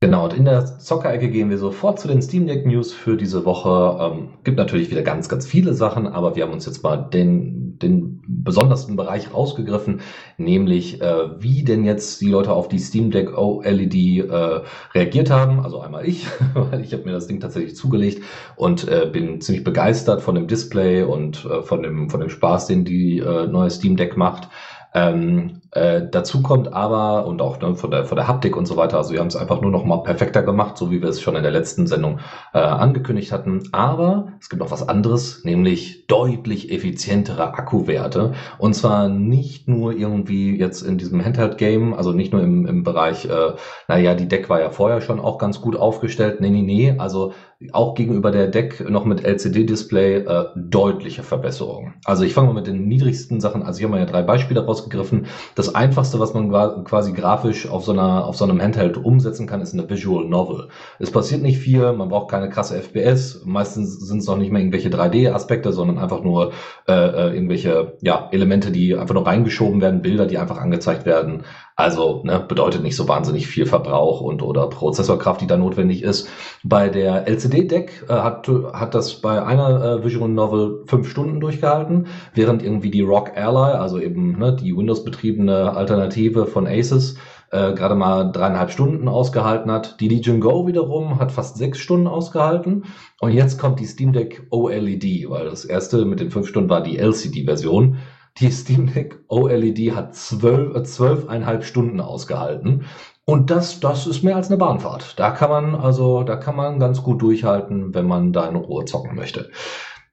Genau, 0.00 0.26
und 0.26 0.32
in 0.32 0.44
der 0.44 0.64
Zockerecke 0.78 1.28
gehen 1.28 1.50
wir 1.50 1.58
sofort 1.58 1.98
zu 1.98 2.06
den 2.06 2.22
Steam 2.22 2.46
Deck 2.46 2.64
News 2.64 2.92
für 2.92 3.16
diese 3.16 3.44
Woche. 3.44 3.98
Ähm, 4.00 4.28
gibt 4.44 4.56
natürlich 4.56 4.92
wieder 4.92 5.02
ganz, 5.02 5.28
ganz 5.28 5.44
viele 5.44 5.74
Sachen, 5.74 6.06
aber 6.06 6.36
wir 6.36 6.44
haben 6.44 6.52
uns 6.52 6.66
jetzt 6.66 6.84
mal 6.84 6.96
den, 6.96 7.80
den 7.80 8.22
besondersten 8.28 8.94
Bereich 8.94 9.34
rausgegriffen, 9.34 10.00
nämlich 10.36 11.00
äh, 11.02 11.42
wie 11.42 11.64
denn 11.64 11.84
jetzt 11.84 12.20
die 12.20 12.30
Leute 12.30 12.52
auf 12.52 12.68
die 12.68 12.78
Steam 12.78 13.10
Deck 13.10 13.36
OLED 13.36 13.94
äh, 14.30 14.60
reagiert 14.94 15.30
haben. 15.30 15.64
Also 15.64 15.80
einmal 15.80 16.06
ich, 16.06 16.28
weil 16.54 16.80
ich 16.80 16.92
habe 16.92 17.02
mir 17.02 17.12
das 17.12 17.26
Ding 17.26 17.40
tatsächlich 17.40 17.74
zugelegt 17.74 18.22
und 18.54 18.86
äh, 18.86 19.10
bin 19.12 19.40
ziemlich 19.40 19.64
begeistert 19.64 20.22
von 20.22 20.36
dem 20.36 20.46
Display 20.46 21.02
und 21.02 21.44
äh, 21.44 21.62
von, 21.62 21.82
dem, 21.82 22.08
von 22.08 22.20
dem 22.20 22.30
Spaß, 22.30 22.68
den 22.68 22.84
die 22.84 23.18
äh, 23.18 23.48
neue 23.48 23.70
Steam 23.70 23.96
Deck 23.96 24.16
macht. 24.16 24.48
Ähm, 24.94 25.60
äh, 25.72 26.02
dazu 26.10 26.42
kommt 26.42 26.72
aber, 26.72 27.26
und 27.26 27.42
auch 27.42 27.60
ne, 27.60 27.74
von, 27.74 27.90
der, 27.90 28.04
von 28.04 28.16
der 28.16 28.26
Haptik 28.26 28.56
und 28.56 28.66
so 28.66 28.76
weiter, 28.76 28.96
also 28.96 29.12
wir 29.12 29.20
haben 29.20 29.28
es 29.28 29.36
einfach 29.36 29.60
nur 29.60 29.70
noch 29.70 29.84
mal 29.84 30.02
perfekter 30.02 30.42
gemacht, 30.42 30.78
so 30.78 30.90
wie 30.90 31.02
wir 31.02 31.08
es 31.08 31.20
schon 31.20 31.36
in 31.36 31.42
der 31.42 31.52
letzten 31.52 31.86
Sendung 31.86 32.20
äh, 32.54 32.58
angekündigt 32.58 33.32
hatten. 33.32 33.68
Aber 33.72 34.32
es 34.40 34.48
gibt 34.48 34.60
noch 34.60 34.70
was 34.70 34.88
anderes, 34.88 35.44
nämlich 35.44 35.97
deutlich 36.08 36.72
effizientere 36.72 37.54
Akkuwerte. 37.54 38.32
Und 38.58 38.74
zwar 38.74 39.08
nicht 39.08 39.68
nur 39.68 39.92
irgendwie 39.92 40.58
jetzt 40.58 40.82
in 40.82 40.98
diesem 40.98 41.24
Handheld-Game, 41.24 41.94
also 41.94 42.12
nicht 42.12 42.32
nur 42.32 42.42
im, 42.42 42.66
im 42.66 42.82
Bereich, 42.82 43.26
äh, 43.26 43.52
naja, 43.86 44.14
die 44.14 44.26
Deck 44.26 44.48
war 44.48 44.60
ja 44.60 44.70
vorher 44.70 45.00
schon 45.02 45.20
auch 45.20 45.38
ganz 45.38 45.60
gut 45.60 45.76
aufgestellt. 45.76 46.40
Nee, 46.40 46.50
nee, 46.50 46.62
nee, 46.62 46.94
also 46.98 47.32
auch 47.72 47.94
gegenüber 47.94 48.30
der 48.30 48.46
Deck 48.46 48.88
noch 48.88 49.04
mit 49.04 49.24
LCD-Display 49.24 50.18
äh, 50.18 50.44
deutliche 50.54 51.24
Verbesserungen. 51.24 51.94
Also 52.04 52.22
ich 52.22 52.32
fange 52.32 52.48
mal 52.48 52.54
mit 52.54 52.68
den 52.68 52.86
niedrigsten 52.86 53.40
Sachen, 53.40 53.64
also 53.64 53.78
hier 53.78 53.88
haben 53.88 53.94
wir 53.94 54.00
ja 54.00 54.06
drei 54.06 54.22
Beispiele 54.22 54.64
rausgegriffen. 54.64 55.26
Das 55.56 55.74
einfachste, 55.74 56.20
was 56.20 56.34
man 56.34 56.50
quasi 56.84 57.12
grafisch 57.12 57.68
auf 57.68 57.84
so, 57.84 57.92
einer, 57.92 58.24
auf 58.26 58.36
so 58.36 58.44
einem 58.44 58.62
Handheld 58.62 58.96
umsetzen 58.96 59.48
kann, 59.48 59.60
ist 59.60 59.74
eine 59.74 59.90
Visual 59.90 60.24
Novel. 60.24 60.68
Es 61.00 61.10
passiert 61.10 61.42
nicht 61.42 61.58
viel, 61.58 61.92
man 61.92 62.08
braucht 62.08 62.30
keine 62.30 62.48
krasse 62.48 62.80
FPS, 62.80 63.42
meistens 63.44 63.98
sind 63.98 64.18
es 64.18 64.26
noch 64.26 64.36
nicht 64.36 64.52
mehr 64.52 64.60
irgendwelche 64.60 64.90
3D-Aspekte, 64.90 65.72
sondern 65.72 65.97
einfach 65.98 66.22
nur 66.22 66.52
äh, 66.86 66.92
äh, 66.92 67.34
irgendwelche 67.34 67.96
ja, 68.00 68.28
Elemente, 68.32 68.70
die 68.70 68.96
einfach 68.96 69.14
nur 69.14 69.26
reingeschoben 69.26 69.80
werden, 69.80 70.02
Bilder, 70.02 70.26
die 70.26 70.38
einfach 70.38 70.58
angezeigt 70.58 71.06
werden. 71.06 71.44
Also 71.76 72.22
ne, 72.24 72.40
bedeutet 72.40 72.82
nicht 72.82 72.96
so 72.96 73.06
wahnsinnig 73.06 73.46
viel 73.46 73.64
Verbrauch 73.64 74.20
und 74.20 74.42
oder 74.42 74.68
Prozessorkraft, 74.68 75.40
die 75.40 75.46
da 75.46 75.56
notwendig 75.56 76.02
ist. 76.02 76.28
Bei 76.64 76.88
der 76.88 77.28
LCD-Deck 77.28 78.06
äh, 78.08 78.12
hat, 78.12 78.50
hat 78.72 78.94
das 78.94 79.20
bei 79.20 79.42
einer 79.44 79.84
äh, 79.84 80.04
Visual 80.04 80.28
Novel 80.28 80.82
fünf 80.86 81.08
Stunden 81.08 81.40
durchgehalten, 81.40 82.08
während 82.34 82.62
irgendwie 82.62 82.90
die 82.90 83.02
Rock 83.02 83.36
Ally, 83.36 83.76
also 83.76 84.00
eben 84.00 84.38
ne, 84.38 84.56
die 84.56 84.76
Windows-betriebene 84.76 85.76
Alternative 85.76 86.46
von 86.46 86.66
Asus, 86.66 87.16
äh, 87.50 87.72
gerade 87.72 87.94
mal 87.94 88.30
dreieinhalb 88.30 88.70
Stunden 88.70 89.08
ausgehalten 89.08 89.70
hat. 89.70 90.00
Die 90.00 90.08
Legion 90.08 90.40
Go 90.40 90.66
wiederum 90.66 91.18
hat 91.18 91.32
fast 91.32 91.56
sechs 91.56 91.78
Stunden 91.78 92.06
ausgehalten. 92.06 92.84
Und 93.20 93.32
jetzt 93.32 93.58
kommt 93.58 93.80
die 93.80 93.86
Steam 93.86 94.12
Deck 94.12 94.46
OLED, 94.50 95.28
weil 95.30 95.46
das 95.46 95.64
erste 95.64 96.04
mit 96.04 96.20
den 96.20 96.30
fünf 96.30 96.48
Stunden 96.48 96.70
war 96.70 96.82
die 96.82 96.98
LCD-Version. 96.98 97.98
Die 98.38 98.50
Steam 98.50 98.92
Deck 98.92 99.18
OLED 99.28 99.94
hat 99.94 100.14
zwölf, 100.14 100.76
äh, 100.76 100.82
zwölfeinhalb 100.82 101.64
Stunden 101.64 102.00
ausgehalten. 102.00 102.84
Und 103.24 103.50
das, 103.50 103.80
das 103.80 104.06
ist 104.06 104.22
mehr 104.22 104.36
als 104.36 104.48
eine 104.48 104.56
Bahnfahrt. 104.56 105.18
Da 105.18 105.30
kann 105.30 105.50
man, 105.50 105.74
also, 105.74 106.22
da 106.22 106.36
kann 106.36 106.56
man 106.56 106.78
ganz 106.78 107.02
gut 107.02 107.20
durchhalten, 107.20 107.94
wenn 107.94 108.06
man 108.06 108.32
da 108.32 108.48
in 108.48 108.56
Ruhe 108.56 108.86
zocken 108.86 109.14
möchte. 109.14 109.50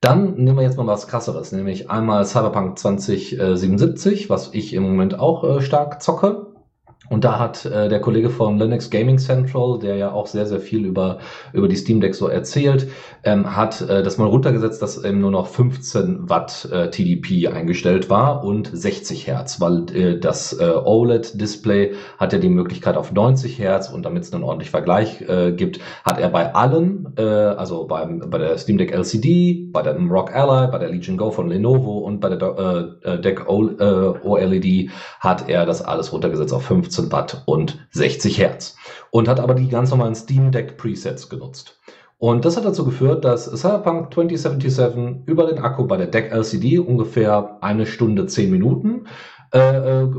Dann 0.02 0.36
nehmen 0.36 0.58
wir 0.58 0.64
jetzt 0.64 0.78
mal 0.78 0.86
was 0.86 1.08
krasseres, 1.08 1.52
nämlich 1.52 1.90
einmal 1.90 2.26
Cyberpunk 2.26 2.78
2077, 2.78 4.30
was 4.30 4.54
ich 4.54 4.74
im 4.74 4.84
Moment 4.84 5.18
auch 5.18 5.44
äh, 5.44 5.62
stark 5.62 6.02
zocke. 6.02 6.45
Und 7.10 7.24
da 7.24 7.40
hat 7.40 7.66
äh, 7.66 7.88
der 7.88 8.02
Kollege 8.02 8.30
von 8.30 8.58
Linux 8.58 8.90
Gaming 8.90 9.18
Central, 9.20 9.80
der 9.80 9.96
ja 9.96 10.12
auch 10.12 10.28
sehr, 10.28 10.46
sehr 10.46 10.60
viel 10.60 10.86
über, 10.86 11.20
über 11.54 11.68
die 11.68 11.76
Steam 11.76 12.02
Deck 12.02 12.16
so 12.16 12.28
erzählt, 12.28 12.88
ähm, 13.24 13.56
hat 13.56 13.82
äh, 13.82 14.02
das 14.02 14.18
mal 14.18 14.28
runtergesetzt, 14.28 14.82
dass 14.82 15.04
eben 15.04 15.20
nur 15.20 15.32
noch 15.32 15.48
15 15.48 16.30
Watt 16.30 16.68
äh, 16.72 16.90
TDP 16.90 17.48
eingestellt 17.48 18.10
war 18.10 18.44
und 18.44 18.70
60 18.74 19.28
Hertz, 19.28 19.62
weil 19.62 19.86
äh, 19.96 20.20
das 20.20 20.54
äh, 20.60 20.72
OLED-Display 20.84 21.94
hat 22.18 22.34
ja 22.34 22.40
die 22.40 22.50
Möglichkeit 22.50 22.98
auf 22.98 23.12
90 23.12 23.60
Hertz 23.60 23.90
und 23.90 24.04
damit 24.04 24.24
es 24.24 24.34
einen 24.34 24.44
ordentlichen 24.44 24.72
Vergleich 24.72 25.22
äh, 25.22 25.52
gibt, 25.52 25.80
hat 26.04 26.20
er 26.20 26.30
bei 26.30 26.56
allen, 26.56 27.14
äh, 27.18 27.22
also 27.22 27.86
beim, 27.86 28.30
bei 28.30 28.40
der 28.40 28.58
Steam 28.58 28.78
Deck 28.78 28.92
LCD, 28.92 29.70
bei 29.72 29.84
der 29.84 29.96
Rock 29.96 30.36
Ally, 30.36 30.72
bei 30.72 30.80
der 30.80 30.90
Legion 30.90 31.18
Go 31.18 31.30
von 31.30 31.50
Lenovo 31.50 32.00
und 32.00 32.20
bei 32.20 32.30
der 32.30 32.98
äh, 33.04 33.22
Deck 33.22 33.48
o, 33.48 33.70
äh, 33.70 34.20
OLED 34.24 34.90
hat 35.20 35.50
er 35.50 35.66
das 35.66 35.84
alles 35.84 36.12
runtergesetzt 36.12 36.54
auf 36.54 36.64
15 36.64 36.95
15 36.96 37.12
Watt 37.12 37.44
und 37.46 37.88
60 37.92 38.40
Hertz 38.40 38.76
und 39.12 39.28
hat 39.28 39.40
aber 39.40 39.54
die 39.54 39.70
ganz 39.70 39.92
normalen 39.92 40.16
Steam 40.16 40.52
Deck 40.52 40.78
Presets 40.78 41.30
genutzt. 41.30 41.80
Und 42.18 42.46
das 42.46 42.56
hat 42.56 42.66
dazu 42.66 42.86
geführt, 42.86 43.26
dass 43.26 43.46
Cyberpunk 43.46 44.14
2077 44.14 45.28
über 45.28 45.46
den 45.48 45.60
Akku 45.60 45.86
bei 45.86 45.98
der 45.98 46.08
Deck 46.08 46.32
LCD 46.32 46.80
ungefähr 46.80 47.58
eine 47.62 47.86
Stunde 47.86 48.26
10 48.26 48.50
Minuten 48.50 49.08
äh, 49.54 50.04
äh, 50.04 50.10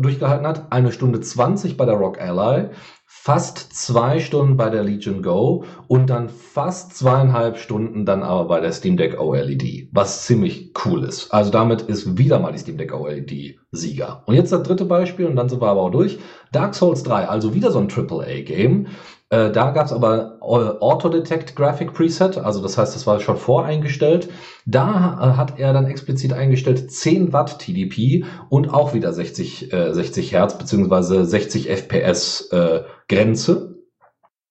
durchgehalten 0.00 0.46
hat, 0.46 0.70
eine 0.70 0.92
Stunde 0.92 1.20
20 1.20 1.76
bei 1.76 1.84
der 1.84 1.96
Rock 1.96 2.20
Ally, 2.20 2.70
fast 3.14 3.72
zwei 3.72 4.18
Stunden 4.18 4.56
bei 4.56 4.68
der 4.68 4.82
Legion 4.82 5.22
Go 5.22 5.64
und 5.86 6.10
dann 6.10 6.28
fast 6.28 6.96
zweieinhalb 6.96 7.56
Stunden 7.56 8.04
dann 8.04 8.24
aber 8.24 8.46
bei 8.46 8.58
der 8.58 8.72
Steam 8.72 8.96
Deck 8.96 9.20
OLED, 9.20 9.90
was 9.92 10.26
ziemlich 10.26 10.72
cool 10.84 11.04
ist. 11.04 11.30
Also 11.32 11.52
damit 11.52 11.82
ist 11.82 12.18
wieder 12.18 12.40
mal 12.40 12.50
die 12.50 12.58
Steam 12.58 12.78
Deck 12.78 12.92
OLED 12.92 13.60
Sieger. 13.70 14.24
Und 14.26 14.34
jetzt 14.34 14.50
das 14.50 14.64
dritte 14.64 14.86
Beispiel 14.86 15.26
und 15.26 15.36
dann 15.36 15.48
sind 15.48 15.62
wir 15.62 15.68
aber 15.68 15.82
auch 15.82 15.90
durch. 15.90 16.18
Dark 16.50 16.74
Souls 16.74 17.04
3, 17.04 17.28
also 17.28 17.54
wieder 17.54 17.70
so 17.70 17.78
ein 17.78 17.88
AAA-Game. 17.88 18.88
Äh, 19.32 19.50
da 19.50 19.70
gab 19.70 19.86
es 19.86 19.92
aber 19.94 20.36
Auto-Detect 20.42 21.56
Graphic 21.56 21.94
Preset, 21.94 22.36
also 22.36 22.60
das 22.60 22.76
heißt, 22.76 22.94
das 22.94 23.06
war 23.06 23.18
schon 23.18 23.38
voreingestellt. 23.38 24.28
Da 24.66 24.90
äh, 24.90 25.36
hat 25.38 25.58
er 25.58 25.72
dann 25.72 25.86
explizit 25.86 26.34
eingestellt 26.34 26.92
10 26.92 27.32
Watt 27.32 27.58
TDP 27.58 28.26
und 28.50 28.68
auch 28.74 28.92
wieder 28.92 29.10
60, 29.10 29.72
äh, 29.72 29.94
60 29.94 30.32
Hertz 30.32 30.58
beziehungsweise 30.58 31.24
60 31.24 31.70
FPS 31.70 32.50
äh, 32.52 32.82
Grenze. 33.08 33.78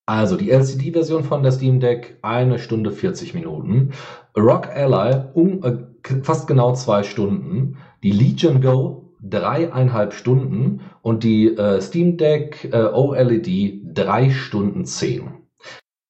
Also 0.07 0.35
die 0.35 0.49
LCD-Version 0.49 1.25
von 1.25 1.43
der 1.43 1.51
Steam 1.51 1.79
Deck 1.79 2.17
eine 2.23 2.57
Stunde 2.57 2.91
40 2.91 3.35
Minuten. 3.35 3.91
Rock 4.35 4.67
Ally 4.67 5.25
um 5.35 5.63
äh, 5.63 6.23
fast 6.23 6.47
genau 6.47 6.73
zwei 6.73 7.03
Stunden. 7.03 7.77
Die 8.01 8.11
Legion 8.11 8.61
Go 8.61 9.00
dreieinhalb 9.21 10.13
Stunden 10.13 10.81
und 11.01 11.23
die 11.23 11.55
äh, 11.55 11.79
Steam 11.81 12.17
Deck 12.17 12.69
äh, 12.71 12.85
OLED 12.85 13.81
drei 13.93 14.29
Stunden 14.29 14.85
zehn. 14.85 15.41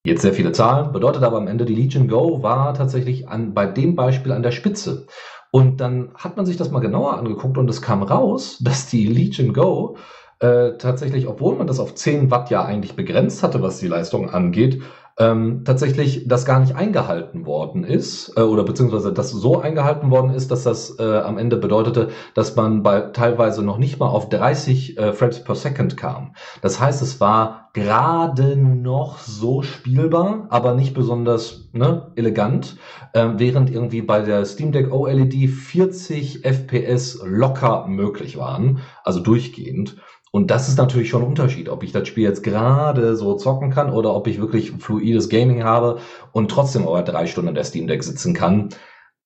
Jetzt 0.04 0.24
sehr 0.24 0.34
viele 0.34 0.52
Zahlen, 0.52 0.94
bedeutet 0.94 1.22
aber 1.24 1.38
am 1.38 1.48
Ende, 1.48 1.66
die 1.66 1.76
Legion 1.76 2.08
Go 2.08 2.42
war 2.42 2.74
tatsächlich 2.74 3.28
an, 3.28 3.54
bei 3.54 3.68
dem 3.68 3.96
Beispiel 3.96 4.32
an 4.32 4.42
der 4.42 4.52
Spitze. 4.52 5.06
Und 5.52 5.82
dann 5.82 6.12
hat 6.16 6.38
man 6.38 6.46
sich 6.46 6.58
das 6.58 6.72
mal 6.72 6.80
genauer 6.80 7.18
angeguckt 7.18 7.58
und 7.58 7.70
es 7.70 7.82
kam 7.82 8.02
raus, 8.02 8.58
dass 8.64 8.88
die 8.90 9.06
Legion 9.06 9.54
Go 9.54 9.98
äh, 10.40 10.78
tatsächlich, 10.78 11.28
obwohl 11.28 11.56
man 11.56 11.68
das 11.68 11.80
auf 11.80 11.94
10 11.94 12.32
Watt 12.32 12.50
ja 12.50 12.66
eigentlich 12.66 12.96
begrenzt 12.96 13.44
hatte, 13.44 13.62
was 13.62 13.78
die 13.78 13.88
Leistung 13.88 14.30
angeht, 14.30 14.82
ähm, 15.22 15.61
tatsächlich 15.65 16.27
das 16.27 16.45
gar 16.45 16.60
nicht 16.60 16.76
eingehalten 16.76 17.45
worden 17.45 17.84
ist 17.84 18.34
äh, 18.35 18.41
oder 18.41 18.64
beziehungsweise 18.64 19.14
das 19.14 19.30
so 19.30 19.61
eingehalten 19.61 20.10
worden 20.10 20.34
ist, 20.34 20.49
dass 20.49 20.64
das 20.64 20.98
äh, 20.99 21.03
am 21.03 21.38
Ende 21.38 21.57
bedeutete, 21.57 22.10
dass 22.34 22.56
man 22.56 22.81
bei 22.81 23.02
teilweise 23.02 23.61
noch 23.61 23.77
nicht 23.77 23.99
mal 23.99 24.07
auf 24.07 24.30
30 24.30 24.98
äh, 24.98 25.14
Frames 25.14 25.43
per 25.43 25.53
Second 25.53 25.95
kam. 25.95 26.34
Das 26.64 26.80
heißt, 26.80 27.03
es 27.03 27.22
war 27.22 27.69
gerade 27.73 28.57
noch 28.57 29.19
so 29.19 29.61
spielbar, 29.61 30.48
aber 30.49 30.73
nicht 30.73 30.95
besonders 30.95 31.69
ne, 31.72 32.11
elegant, 32.15 32.77
äh, 33.14 33.27
während 33.38 33.69
irgendwie 33.69 34.02
bei 34.02 34.22
der 34.22 34.43
Steam 34.45 34.72
Deck 34.72 34.91
OLED 34.91 35.49
40 35.49 36.43
FPS 36.43 37.22
locker 37.23 37.85
möglich 37.88 38.38
waren, 38.38 38.80
also 39.03 39.19
durchgehend. 39.19 39.98
Und 40.32 40.49
das 40.49 40.70
ist 40.70 40.78
natürlich 40.78 41.10
schon 41.10 41.24
ein 41.24 41.28
Unterschied, 41.28 41.68
ob 41.68 41.84
ich 41.84 41.91
das 41.91 42.08
Spiel 42.08 42.24
jetzt 42.24 42.41
gerade 42.41 43.18
so 43.18 43.36
zocken 43.36 43.70
kann 43.70 43.91
oder 43.91 44.16
ob 44.16 44.28
ich 44.28 44.40
wirklich 44.40 44.72
fluides 44.72 45.28
Gaming 45.28 45.64
habe 45.64 45.99
und 46.32 46.49
trotzdem 46.49 46.88
aber 46.88 47.03
drei 47.03 47.28
Stunden 47.28 47.53
der 47.53 47.66
Steam 47.66 47.88
Deck 47.88 48.03
sitzen 48.03 48.34
kann. 48.34 48.70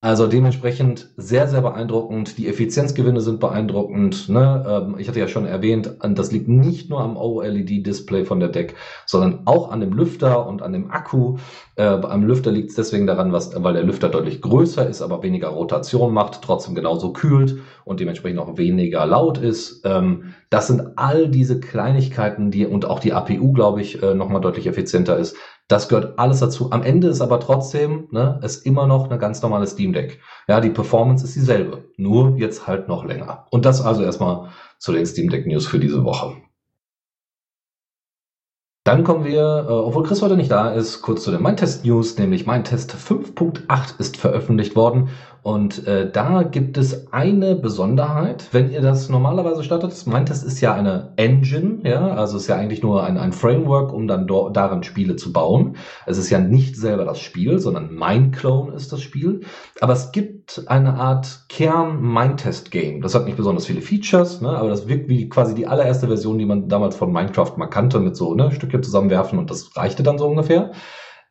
Also 0.01 0.27
dementsprechend 0.27 1.09
sehr, 1.17 1.47
sehr 1.47 1.61
beeindruckend. 1.61 2.37
Die 2.37 2.47
Effizienzgewinne 2.47 3.21
sind 3.21 3.39
beeindruckend. 3.39 4.29
Ne? 4.29 4.63
Ähm, 4.67 4.95
ich 4.99 5.07
hatte 5.07 5.19
ja 5.19 5.27
schon 5.27 5.47
erwähnt, 5.47 5.97
das 5.99 6.31
liegt 6.31 6.47
nicht 6.47 6.91
nur 6.91 7.01
am 7.01 7.17
OLED-Display 7.17 8.23
von 8.25 8.39
der 8.39 8.49
Deck, 8.49 8.75
sondern 9.07 9.41
auch 9.45 9.71
an 9.71 9.79
dem 9.79 9.93
Lüfter 9.93 10.45
und 10.45 10.61
an 10.61 10.73
dem 10.73 10.91
Akku. 10.91 11.37
Äh, 11.77 11.83
am 11.83 12.23
Lüfter 12.23 12.51
liegt 12.51 12.69
es 12.69 12.75
deswegen 12.75 13.05
daran, 13.05 13.33
was, 13.33 13.51
weil 13.61 13.73
der 13.73 13.83
Lüfter 13.83 14.07
deutlich 14.07 14.41
größer 14.41 14.87
ist, 14.87 15.01
aber 15.01 15.23
weniger 15.23 15.49
Rotation 15.49 16.13
macht, 16.13 16.41
trotzdem 16.41 16.73
genauso 16.73 17.11
kühlt 17.11 17.57
und 17.83 17.99
dementsprechend 17.99 18.39
auch 18.39 18.57
weniger 18.57 19.05
laut 19.05 19.37
ist. 19.37 19.81
Ähm, 19.83 20.33
das 20.49 20.67
sind 20.67 20.97
all 20.97 21.27
diese 21.27 21.59
Kleinigkeiten, 21.59 22.49
die 22.49 22.65
und 22.65 22.85
auch 22.85 22.99
die 22.99 23.11
APU, 23.11 23.51
glaube 23.51 23.81
ich, 23.81 24.01
äh, 24.01 24.13
nochmal 24.13 24.41
deutlich 24.41 24.67
effizienter 24.67 25.17
ist. 25.17 25.35
Das 25.67 25.89
gehört 25.89 26.17
alles 26.17 26.39
dazu. 26.39 26.71
Am 26.71 26.83
Ende 26.83 27.07
ist 27.07 27.21
aber 27.21 27.39
trotzdem, 27.39 28.07
ne, 28.11 28.39
ist 28.43 28.65
immer 28.65 28.87
noch 28.87 29.09
eine 29.09 29.19
ganz 29.19 29.41
normale 29.41 29.67
Steam 29.67 29.93
Deck. 29.93 30.21
Ja, 30.47 30.61
die 30.61 30.69
Performance 30.69 31.25
ist 31.25 31.35
dieselbe, 31.35 31.85
nur 31.97 32.37
jetzt 32.37 32.67
halt 32.67 32.87
noch 32.87 33.03
länger. 33.03 33.47
Und 33.51 33.65
das 33.65 33.81
also 33.81 34.03
erstmal 34.03 34.49
zu 34.77 34.93
den 34.93 35.05
Steam 35.05 35.29
Deck 35.29 35.45
News 35.45 35.67
für 35.67 35.79
diese 35.79 36.03
Woche. 36.03 36.35
Dann 38.85 39.03
kommen 39.03 39.25
wir, 39.25 39.65
äh, 39.67 39.71
obwohl 39.71 40.03
Chris 40.03 40.21
heute 40.21 40.37
nicht 40.37 40.51
da 40.51 40.69
ist, 40.69 41.01
kurz 41.01 41.23
zu 41.23 41.31
den 41.31 41.41
Mindtest 41.41 41.85
News, 41.85 42.19
nämlich 42.19 42.45
Mindtest 42.45 42.93
5.8 42.93 43.99
ist 43.99 44.15
veröffentlicht 44.15 44.75
worden 44.75 45.09
und 45.45 45.85
äh, 45.85 46.09
da 46.11 46.41
gibt 46.41 46.75
es 46.75 47.13
eine 47.13 47.53
Besonderheit, 47.53 48.47
wenn 48.51 48.71
ihr 48.71 48.81
das 48.81 49.09
normalerweise 49.09 49.63
startet. 49.63 50.07
Mindtest 50.07 50.43
ist 50.43 50.59
ja 50.59 50.73
eine 50.73 51.13
Engine, 51.17 51.87
ja, 51.87 52.15
also 52.15 52.37
ist 52.37 52.47
ja 52.47 52.55
eigentlich 52.55 52.81
nur 52.81 53.03
ein, 53.03 53.19
ein 53.19 53.31
Framework, 53.31 53.93
um 53.93 54.07
dann 54.07 54.25
darin 54.25 54.81
Spiele 54.81 55.17
zu 55.17 55.31
bauen. 55.31 55.75
Es 56.07 56.17
ist 56.17 56.31
ja 56.31 56.39
nicht 56.39 56.75
selber 56.75 57.05
das 57.05 57.19
Spiel, 57.19 57.59
sondern 57.59 57.93
Mindclone 57.93 58.73
ist 58.73 58.91
das 58.91 59.03
Spiel. 59.03 59.41
Aber 59.81 59.93
es 59.93 60.11
gibt 60.11 60.63
eine 60.65 60.95
Art 60.95 61.45
Kern-Mindtest-Game. 61.49 63.03
Das 63.03 63.13
hat 63.13 63.25
nicht 63.25 63.37
besonders 63.37 63.67
viele 63.67 63.81
Features, 63.81 64.41
ne, 64.41 64.49
aber 64.49 64.69
das 64.69 64.87
wirkt 64.87 65.09
wie 65.09 65.29
quasi 65.29 65.53
die 65.53 65.67
allererste 65.67 66.07
Version, 66.07 66.39
die 66.39 66.47
man 66.47 66.69
damals 66.69 66.95
von 66.95 67.13
Minecraft 67.13 67.53
mal 67.57 67.67
kannte, 67.67 67.99
mit 67.99 68.15
so 68.15 68.33
ne, 68.33 68.51
Stücke 68.51 68.81
zusammenwerfen 68.81 69.37
und 69.37 69.51
das 69.51 69.77
reichte 69.77 70.01
dann 70.01 70.17
so 70.17 70.25
ungefähr. 70.25 70.71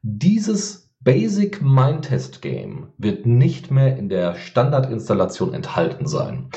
Dieses 0.03 0.84
Basic 1.05 1.61
Mindtest 1.61 2.41
Game 2.41 2.87
wird 2.97 3.27
nicht 3.27 3.71
mehr 3.71 3.99
in 3.99 4.09
der 4.09 4.37
Standardinstallation 4.37 5.53
enthalten 5.53 6.07
sein, 6.07 6.49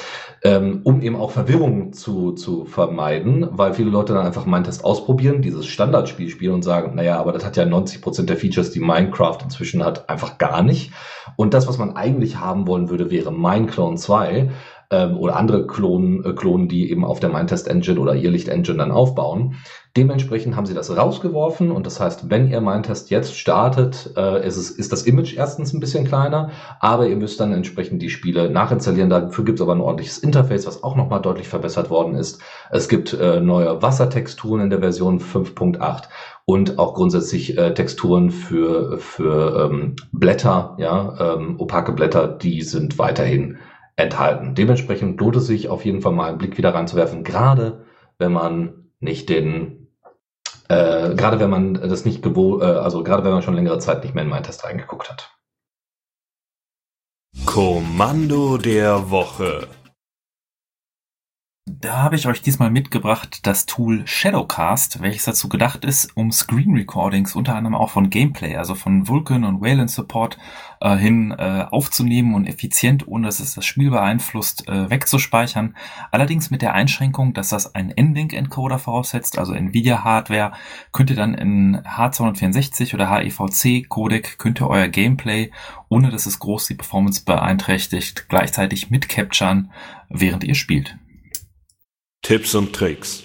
ähm, 0.41 0.79
um 0.85 1.01
eben 1.01 1.17
auch 1.17 1.31
Verwirrung 1.31 1.91
zu, 1.91 2.31
zu 2.31 2.63
vermeiden, 2.63 3.45
weil 3.51 3.73
viele 3.73 3.89
Leute 3.89 4.13
dann 4.13 4.25
einfach 4.25 4.45
Mindtest 4.45 4.85
ausprobieren, 4.85 5.41
dieses 5.41 5.65
Standardspiel 5.65 6.29
spielen 6.29 6.53
und 6.53 6.63
sagen, 6.63 6.95
naja, 6.95 7.19
aber 7.19 7.33
das 7.33 7.45
hat 7.45 7.57
ja 7.57 7.65
90 7.65 8.01
Prozent 8.01 8.29
der 8.29 8.37
Features, 8.37 8.71
die 8.71 8.79
Minecraft 8.79 9.39
inzwischen 9.43 9.83
hat, 9.83 10.09
einfach 10.09 10.37
gar 10.37 10.63
nicht. 10.63 10.93
Und 11.35 11.53
das, 11.53 11.67
was 11.67 11.77
man 11.77 11.97
eigentlich 11.97 12.37
haben 12.37 12.67
wollen 12.67 12.89
würde, 12.89 13.11
wäre 13.11 13.33
Mineclone 13.33 13.97
2 13.97 14.49
ähm, 14.89 15.17
oder 15.17 15.35
andere 15.35 15.67
Klonen, 15.67 16.23
äh, 16.23 16.33
Klonen, 16.33 16.67
die 16.67 16.89
eben 16.89 17.03
auf 17.03 17.19
der 17.19 17.29
Mindtest 17.29 17.67
Engine 17.67 17.99
oder 17.99 18.15
Irrlicht 18.15 18.47
Engine 18.47 18.77
dann 18.77 18.91
aufbauen. 18.91 19.55
Dementsprechend 19.97 20.55
haben 20.55 20.67
sie 20.67 20.75
das 20.75 20.95
rausgeworfen 20.95 21.71
und 21.71 21.85
das 21.87 21.99
heißt, 21.99 22.29
wenn 22.29 22.49
ihr 22.49 22.61
Mindtest 22.61 23.09
jetzt 23.09 23.35
startet, 23.35 24.13
äh, 24.15 24.45
ist, 24.45 24.55
es, 24.55 24.69
ist 24.69 24.91
das 24.91 25.03
Image 25.03 25.35
erstens 25.35 25.73
ein 25.73 25.79
bisschen 25.79 26.05
kleiner, 26.05 26.51
aber 26.79 27.07
ihr 27.07 27.15
müsst 27.15 27.39
dann 27.39 27.51
entsprechend 27.51 28.01
die 28.01 28.09
Spiele 28.09 28.49
nachinstallieren. 28.49 29.09
Dafür 29.09 29.43
gibt 29.43 29.59
es 29.59 29.63
aber 29.63 29.73
ein 29.73 29.81
ordentliches 29.81 30.19
Interface, 30.19 30.67
was 30.67 30.83
auch 30.83 30.95
nochmal 30.95 31.21
deutlich 31.21 31.47
verbessert 31.47 31.89
worden 31.89 32.13
ist. 32.15 32.39
Es 32.69 32.89
gibt 32.89 33.13
äh, 33.13 33.39
neue 33.39 33.81
Wassertexturen 33.81 34.61
in 34.61 34.69
der 34.69 34.79
Version 34.79 35.19
5.8 35.19 36.03
und 36.45 36.79
auch 36.79 36.93
grundsätzlich 36.93 37.57
äh, 37.57 37.73
Texturen 37.73 38.29
für, 38.29 38.99
für 38.99 39.69
ähm, 39.69 39.95
Blätter, 40.11 40.75
ja, 40.77 41.33
ähm, 41.35 41.55
opake 41.59 41.91
Blätter, 41.91 42.27
die 42.27 42.61
sind 42.61 42.99
weiterhin 42.99 43.57
enthalten. 43.97 44.55
Dementsprechend 44.55 45.19
lohnt 45.19 45.35
es 45.35 45.47
sich 45.47 45.67
auf 45.67 45.83
jeden 45.83 46.01
Fall 46.01 46.13
mal 46.13 46.29
einen 46.29 46.37
Blick 46.37 46.57
wieder 46.57 46.73
reinzuwerfen, 46.73 47.23
gerade 47.23 47.85
wenn 48.17 48.31
man 48.31 48.91
nicht 48.99 49.27
den, 49.27 49.89
äh, 50.69 51.13
gerade 51.15 51.39
wenn 51.39 51.49
man 51.49 51.73
das 51.73 52.05
nicht 52.05 52.21
gewohnt, 52.21 52.61
äh, 52.61 52.65
also 52.65 53.03
gerade 53.03 53.23
wenn 53.25 53.31
man 53.31 53.41
schon 53.41 53.55
längere 53.55 53.79
Zeit 53.79 54.03
nicht 54.03 54.15
mehr 54.15 54.23
in 54.23 54.29
meinen 54.29 54.43
Test 54.43 54.63
reingeguckt 54.63 55.09
hat. 55.09 55.33
Kommando 57.45 58.57
der 58.57 59.09
Woche. 59.09 59.67
Da 61.69 61.97
habe 61.97 62.15
ich 62.15 62.27
euch 62.27 62.41
diesmal 62.41 62.71
mitgebracht 62.71 63.45
das 63.45 63.65
Tool 63.65 64.07
Shadowcast, 64.07 65.01
welches 65.01 65.25
dazu 65.25 65.49
gedacht 65.49 65.83
ist, 65.83 66.15
um 66.15 66.31
Screen 66.31 66.73
Recordings 66.73 67.35
unter 67.35 67.55
anderem 67.55 67.75
auch 67.75 67.89
von 67.89 68.09
Gameplay, 68.09 68.55
also 68.55 68.73
von 68.73 69.09
Vulkan 69.09 69.43
und 69.43 69.59
Wayland 69.59 69.91
Support 69.91 70.37
äh, 70.79 70.95
hin 70.95 71.35
äh, 71.37 71.65
aufzunehmen 71.69 72.35
und 72.35 72.47
effizient, 72.47 73.05
ohne 73.05 73.25
dass 73.25 73.41
es 73.41 73.53
das 73.53 73.65
Spiel 73.65 73.89
beeinflusst, 73.89 74.65
äh, 74.69 74.89
wegzuspeichern. 74.89 75.75
Allerdings 76.09 76.51
mit 76.51 76.61
der 76.61 76.73
Einschränkung, 76.73 77.33
dass 77.33 77.49
das 77.49 77.75
einen 77.75 77.91
NVENC-Encoder 77.91 78.79
voraussetzt, 78.79 79.37
also 79.37 79.53
NVIDIA-Hardware, 79.53 80.53
könnt 80.93 81.09
ihr 81.09 81.17
dann 81.17 81.33
in 81.33 81.81
H264 81.81 82.93
oder 82.93 83.11
HEVC-Codec 83.11 84.37
könnt 84.37 84.61
ihr 84.61 84.69
euer 84.69 84.87
Gameplay, 84.87 85.51
ohne 85.89 86.11
dass 86.11 86.27
es 86.27 86.39
groß 86.39 86.67
die 86.67 86.75
Performance 86.75 87.25
beeinträchtigt, 87.25 88.29
gleichzeitig 88.29 88.89
mitcapturen, 88.89 89.73
während 90.07 90.45
ihr 90.45 90.55
spielt. 90.55 90.97
Tipps 92.27 92.55
und 92.55 92.75
Tricks. 92.75 93.23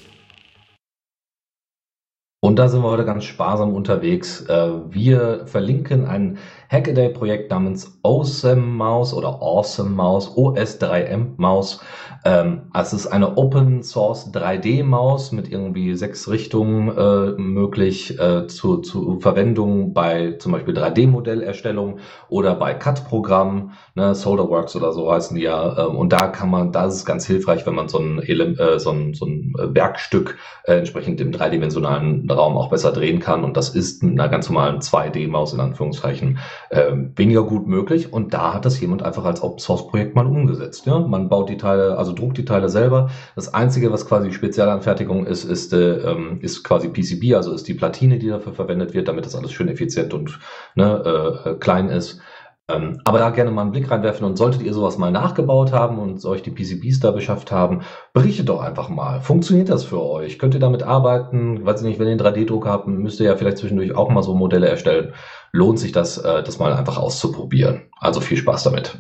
Und 2.40 2.54
da 2.60 2.68
sind 2.68 2.82
wir 2.82 2.88
heute 2.88 3.04
ganz 3.04 3.24
sparsam 3.24 3.74
unterwegs. 3.74 4.42
Äh, 4.42 4.92
wir 4.94 5.44
verlinken 5.48 6.06
ein 6.06 6.38
Hackaday-Projekt 6.72 7.50
namens 7.50 7.98
Awesome 8.02 8.62
Mouse 8.62 9.12
oder 9.12 9.42
Awesome 9.42 9.90
Mouse, 9.90 10.34
OS3M 10.34 11.34
Maus. 11.36 11.80
Ähm, 12.24 12.62
es 12.72 12.94
ist 12.94 13.08
eine 13.08 13.36
Open 13.36 13.82
Source 13.82 14.32
3D 14.32 14.82
Maus 14.82 15.32
mit 15.32 15.50
irgendwie 15.50 15.94
sechs 15.96 16.30
Richtungen 16.30 16.88
äh, 16.96 17.32
möglich 17.32 18.18
äh, 18.18 18.46
zu, 18.46 18.78
zu 18.78 19.18
Verwendung 19.18 19.92
bei 19.92 20.36
zum 20.38 20.52
Beispiel 20.52 20.72
3D-Modellerstellung 20.74 21.98
oder 22.28 22.54
bei 22.54 22.74
CAD-Programmen, 22.74 23.72
ne, 23.94 24.14
SolderWorks 24.14 24.74
oder 24.76 24.92
so 24.92 25.12
heißen 25.12 25.36
die 25.36 25.42
ja. 25.42 25.76
Äh, 25.76 25.86
und 25.88 26.12
da 26.12 26.28
kann 26.28 26.48
man, 26.48 26.72
da 26.72 26.86
ist 26.86 27.04
ganz 27.04 27.26
hilfreich, 27.26 27.66
wenn 27.66 27.74
man 27.74 27.88
so 27.88 27.98
ein, 27.98 28.20
äh, 28.20 28.78
so 28.78 28.90
ein, 28.90 29.12
so 29.12 29.26
ein 29.26 29.52
Werkstück 29.58 30.38
äh, 30.64 30.78
entsprechend 30.78 31.20
im 31.20 31.32
dreidimensionalen 31.32 32.30
Raum 32.30 32.56
auch 32.56 32.70
besser 32.70 32.92
drehen 32.92 33.18
kann. 33.18 33.44
Und 33.44 33.58
das 33.58 33.70
ist 33.70 34.02
mit 34.02 34.18
einer 34.18 34.30
ganz 34.30 34.48
normalen 34.48 34.78
2D-Maus 34.78 35.52
in 35.52 35.60
Anführungszeichen 35.60 36.38
äh, 36.70 36.92
weniger 37.16 37.44
gut 37.44 37.66
möglich. 37.66 38.12
Und 38.12 38.34
da 38.34 38.54
hat 38.54 38.64
das 38.64 38.80
jemand 38.80 39.02
einfach 39.02 39.24
als 39.24 39.42
Open 39.42 39.58
Source 39.58 39.86
Projekt 39.88 40.14
mal 40.14 40.26
umgesetzt. 40.26 40.86
Ja? 40.86 40.98
Man 40.98 41.28
baut 41.28 41.48
die 41.48 41.56
Teile, 41.56 41.98
also 41.98 42.12
druckt 42.12 42.38
die 42.38 42.44
Teile 42.44 42.68
selber. 42.68 43.10
Das 43.34 43.52
Einzige, 43.52 43.92
was 43.92 44.06
quasi 44.06 44.32
Spezialanfertigung 44.32 45.26
ist, 45.26 45.44
ist, 45.44 45.72
äh, 45.72 45.98
ähm, 45.98 46.38
ist 46.40 46.64
quasi 46.64 46.88
PCB, 46.88 47.34
also 47.34 47.52
ist 47.52 47.68
die 47.68 47.74
Platine, 47.74 48.18
die 48.18 48.28
dafür 48.28 48.52
verwendet 48.52 48.94
wird, 48.94 49.08
damit 49.08 49.26
das 49.26 49.34
alles 49.34 49.52
schön 49.52 49.68
effizient 49.68 50.14
und 50.14 50.38
ne, 50.74 51.40
äh, 51.44 51.54
klein 51.54 51.88
ist. 51.88 52.20
Ähm, 52.68 53.00
aber 53.04 53.18
da 53.18 53.30
gerne 53.30 53.50
mal 53.50 53.62
einen 53.62 53.72
Blick 53.72 53.90
reinwerfen 53.90 54.24
und 54.24 54.36
solltet 54.36 54.62
ihr 54.62 54.72
sowas 54.72 54.96
mal 54.96 55.10
nachgebaut 55.10 55.72
haben 55.72 55.98
und 55.98 56.24
euch 56.24 56.42
die 56.42 56.52
PCBs 56.52 57.00
da 57.00 57.10
beschafft 57.10 57.50
haben, 57.50 57.82
berichtet 58.12 58.48
doch 58.48 58.60
einfach 58.60 58.88
mal. 58.88 59.20
Funktioniert 59.20 59.68
das 59.68 59.84
für 59.84 60.00
euch? 60.00 60.38
Könnt 60.38 60.54
ihr 60.54 60.60
damit 60.60 60.82
arbeiten? 60.82 61.66
Weiß 61.66 61.80
ich 61.80 61.86
nicht, 61.86 61.98
wenn 61.98 62.06
ihr 62.06 62.12
einen 62.12 62.20
3D-Druck 62.20 62.66
habt, 62.66 62.86
müsst 62.86 63.18
ihr 63.20 63.26
ja 63.26 63.36
vielleicht 63.36 63.58
zwischendurch 63.58 63.94
auch 63.96 64.10
mal 64.10 64.22
so 64.22 64.34
Modelle 64.34 64.68
erstellen. 64.68 65.12
Lohnt 65.52 65.78
sich 65.78 65.92
das, 65.92 66.18
äh, 66.18 66.42
das 66.42 66.58
mal 66.58 66.72
einfach 66.72 66.96
auszuprobieren. 66.96 67.90
Also 67.98 68.20
viel 68.20 68.38
Spaß 68.38 68.64
damit. 68.64 68.98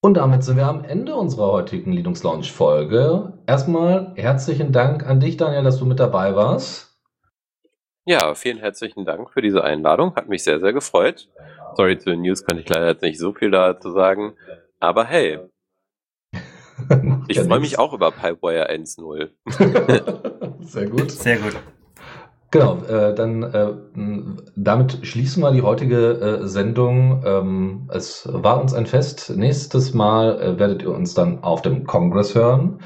Und 0.00 0.14
damit 0.14 0.44
sind 0.44 0.56
wir 0.56 0.66
am 0.66 0.84
Ende 0.84 1.16
unserer 1.16 1.50
heutigen 1.50 1.92
Linux 1.92 2.22
Launch 2.22 2.52
Folge. 2.52 3.32
Erstmal 3.46 4.12
herzlichen 4.14 4.72
Dank 4.72 5.04
an 5.04 5.18
dich, 5.18 5.36
Daniel, 5.36 5.64
dass 5.64 5.78
du 5.78 5.86
mit 5.86 5.98
dabei 5.98 6.36
warst. 6.36 6.96
Ja, 8.06 8.34
vielen 8.34 8.58
herzlichen 8.58 9.04
Dank 9.04 9.30
für 9.32 9.42
diese 9.42 9.64
Einladung. 9.64 10.14
Hat 10.14 10.28
mich 10.28 10.44
sehr, 10.44 10.60
sehr 10.60 10.72
gefreut. 10.72 11.28
Sorry, 11.74 11.98
zu 11.98 12.10
den 12.10 12.22
News 12.22 12.44
kann 12.44 12.58
ich 12.58 12.68
leider 12.68 12.86
jetzt 12.86 13.02
nicht 13.02 13.18
so 13.18 13.32
viel 13.32 13.50
dazu 13.50 13.90
sagen. 13.90 14.34
Aber 14.80 15.04
hey, 15.04 15.40
ich 17.28 17.40
freue 17.40 17.60
mich 17.60 17.78
auch 17.78 17.92
über 17.92 18.10
Pipewire 18.10 18.70
1.0. 18.70 19.30
sehr 20.64 20.86
gut. 20.86 21.10
Sehr 21.10 21.38
gut. 21.38 21.56
Genau, 22.50 22.78
äh, 22.78 23.14
dann 23.14 23.42
äh, 23.42 23.74
damit 24.56 25.00
schließen 25.02 25.42
wir 25.42 25.50
die 25.52 25.60
heutige 25.60 26.12
äh, 26.42 26.46
Sendung. 26.46 27.22
Ähm, 27.26 27.90
es 27.92 28.26
war 28.32 28.58
uns 28.58 28.72
ein 28.72 28.86
Fest. 28.86 29.34
Nächstes 29.36 29.92
Mal 29.92 30.40
äh, 30.40 30.58
werdet 30.58 30.82
ihr 30.82 30.90
uns 30.90 31.12
dann 31.12 31.42
auf 31.42 31.60
dem 31.60 31.84
Kongress 31.84 32.34
hören. 32.34 32.80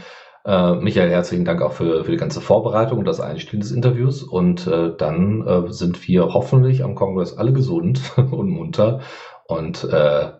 Äh, 0.44 0.74
Michael, 0.74 1.10
herzlichen 1.10 1.44
Dank 1.44 1.62
auch 1.62 1.74
für, 1.74 2.04
für 2.04 2.10
die 2.10 2.16
ganze 2.16 2.40
Vorbereitung 2.40 2.98
und 2.98 3.04
das 3.04 3.20
Einstehen 3.20 3.60
des 3.60 3.70
Interviews. 3.70 4.24
Und 4.24 4.66
äh, 4.66 4.96
dann 4.96 5.46
äh, 5.46 5.72
sind 5.72 6.08
wir 6.08 6.34
hoffentlich 6.34 6.82
am 6.82 6.96
Kongress 6.96 7.38
alle 7.38 7.52
gesund 7.52 8.00
und 8.16 8.50
munter 8.50 9.00
und 9.46 9.84
äh, 9.84 10.24
äh, 10.24 10.30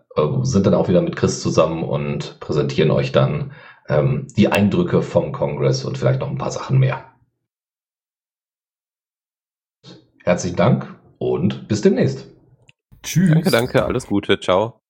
sind 0.43 0.67
dann 0.67 0.75
auch 0.75 0.89
wieder 0.89 1.01
mit 1.01 1.15
Chris 1.15 1.41
zusammen 1.41 1.85
und 1.85 2.41
präsentieren 2.41 2.91
euch 2.91 3.13
dann 3.13 3.53
ähm, 3.89 4.27
die 4.37 4.49
Eindrücke 4.49 5.01
vom 5.01 5.31
Kongress 5.31 5.85
und 5.85 5.97
vielleicht 5.97 6.21
noch 6.21 6.31
ein 6.31 6.39
paar 6.39 6.51
Sachen 6.51 6.81
mehr. 6.81 7.12
Herzlichen 10.25 10.57
Dank 10.57 10.95
und 11.19 11.69
bis 11.69 11.81
demnächst. 11.83 12.27
Tschüss. 13.03 13.31
Danke, 13.31 13.51
danke, 13.51 13.85
alles 13.85 14.07
Gute, 14.07 14.39
ciao. 14.39 14.82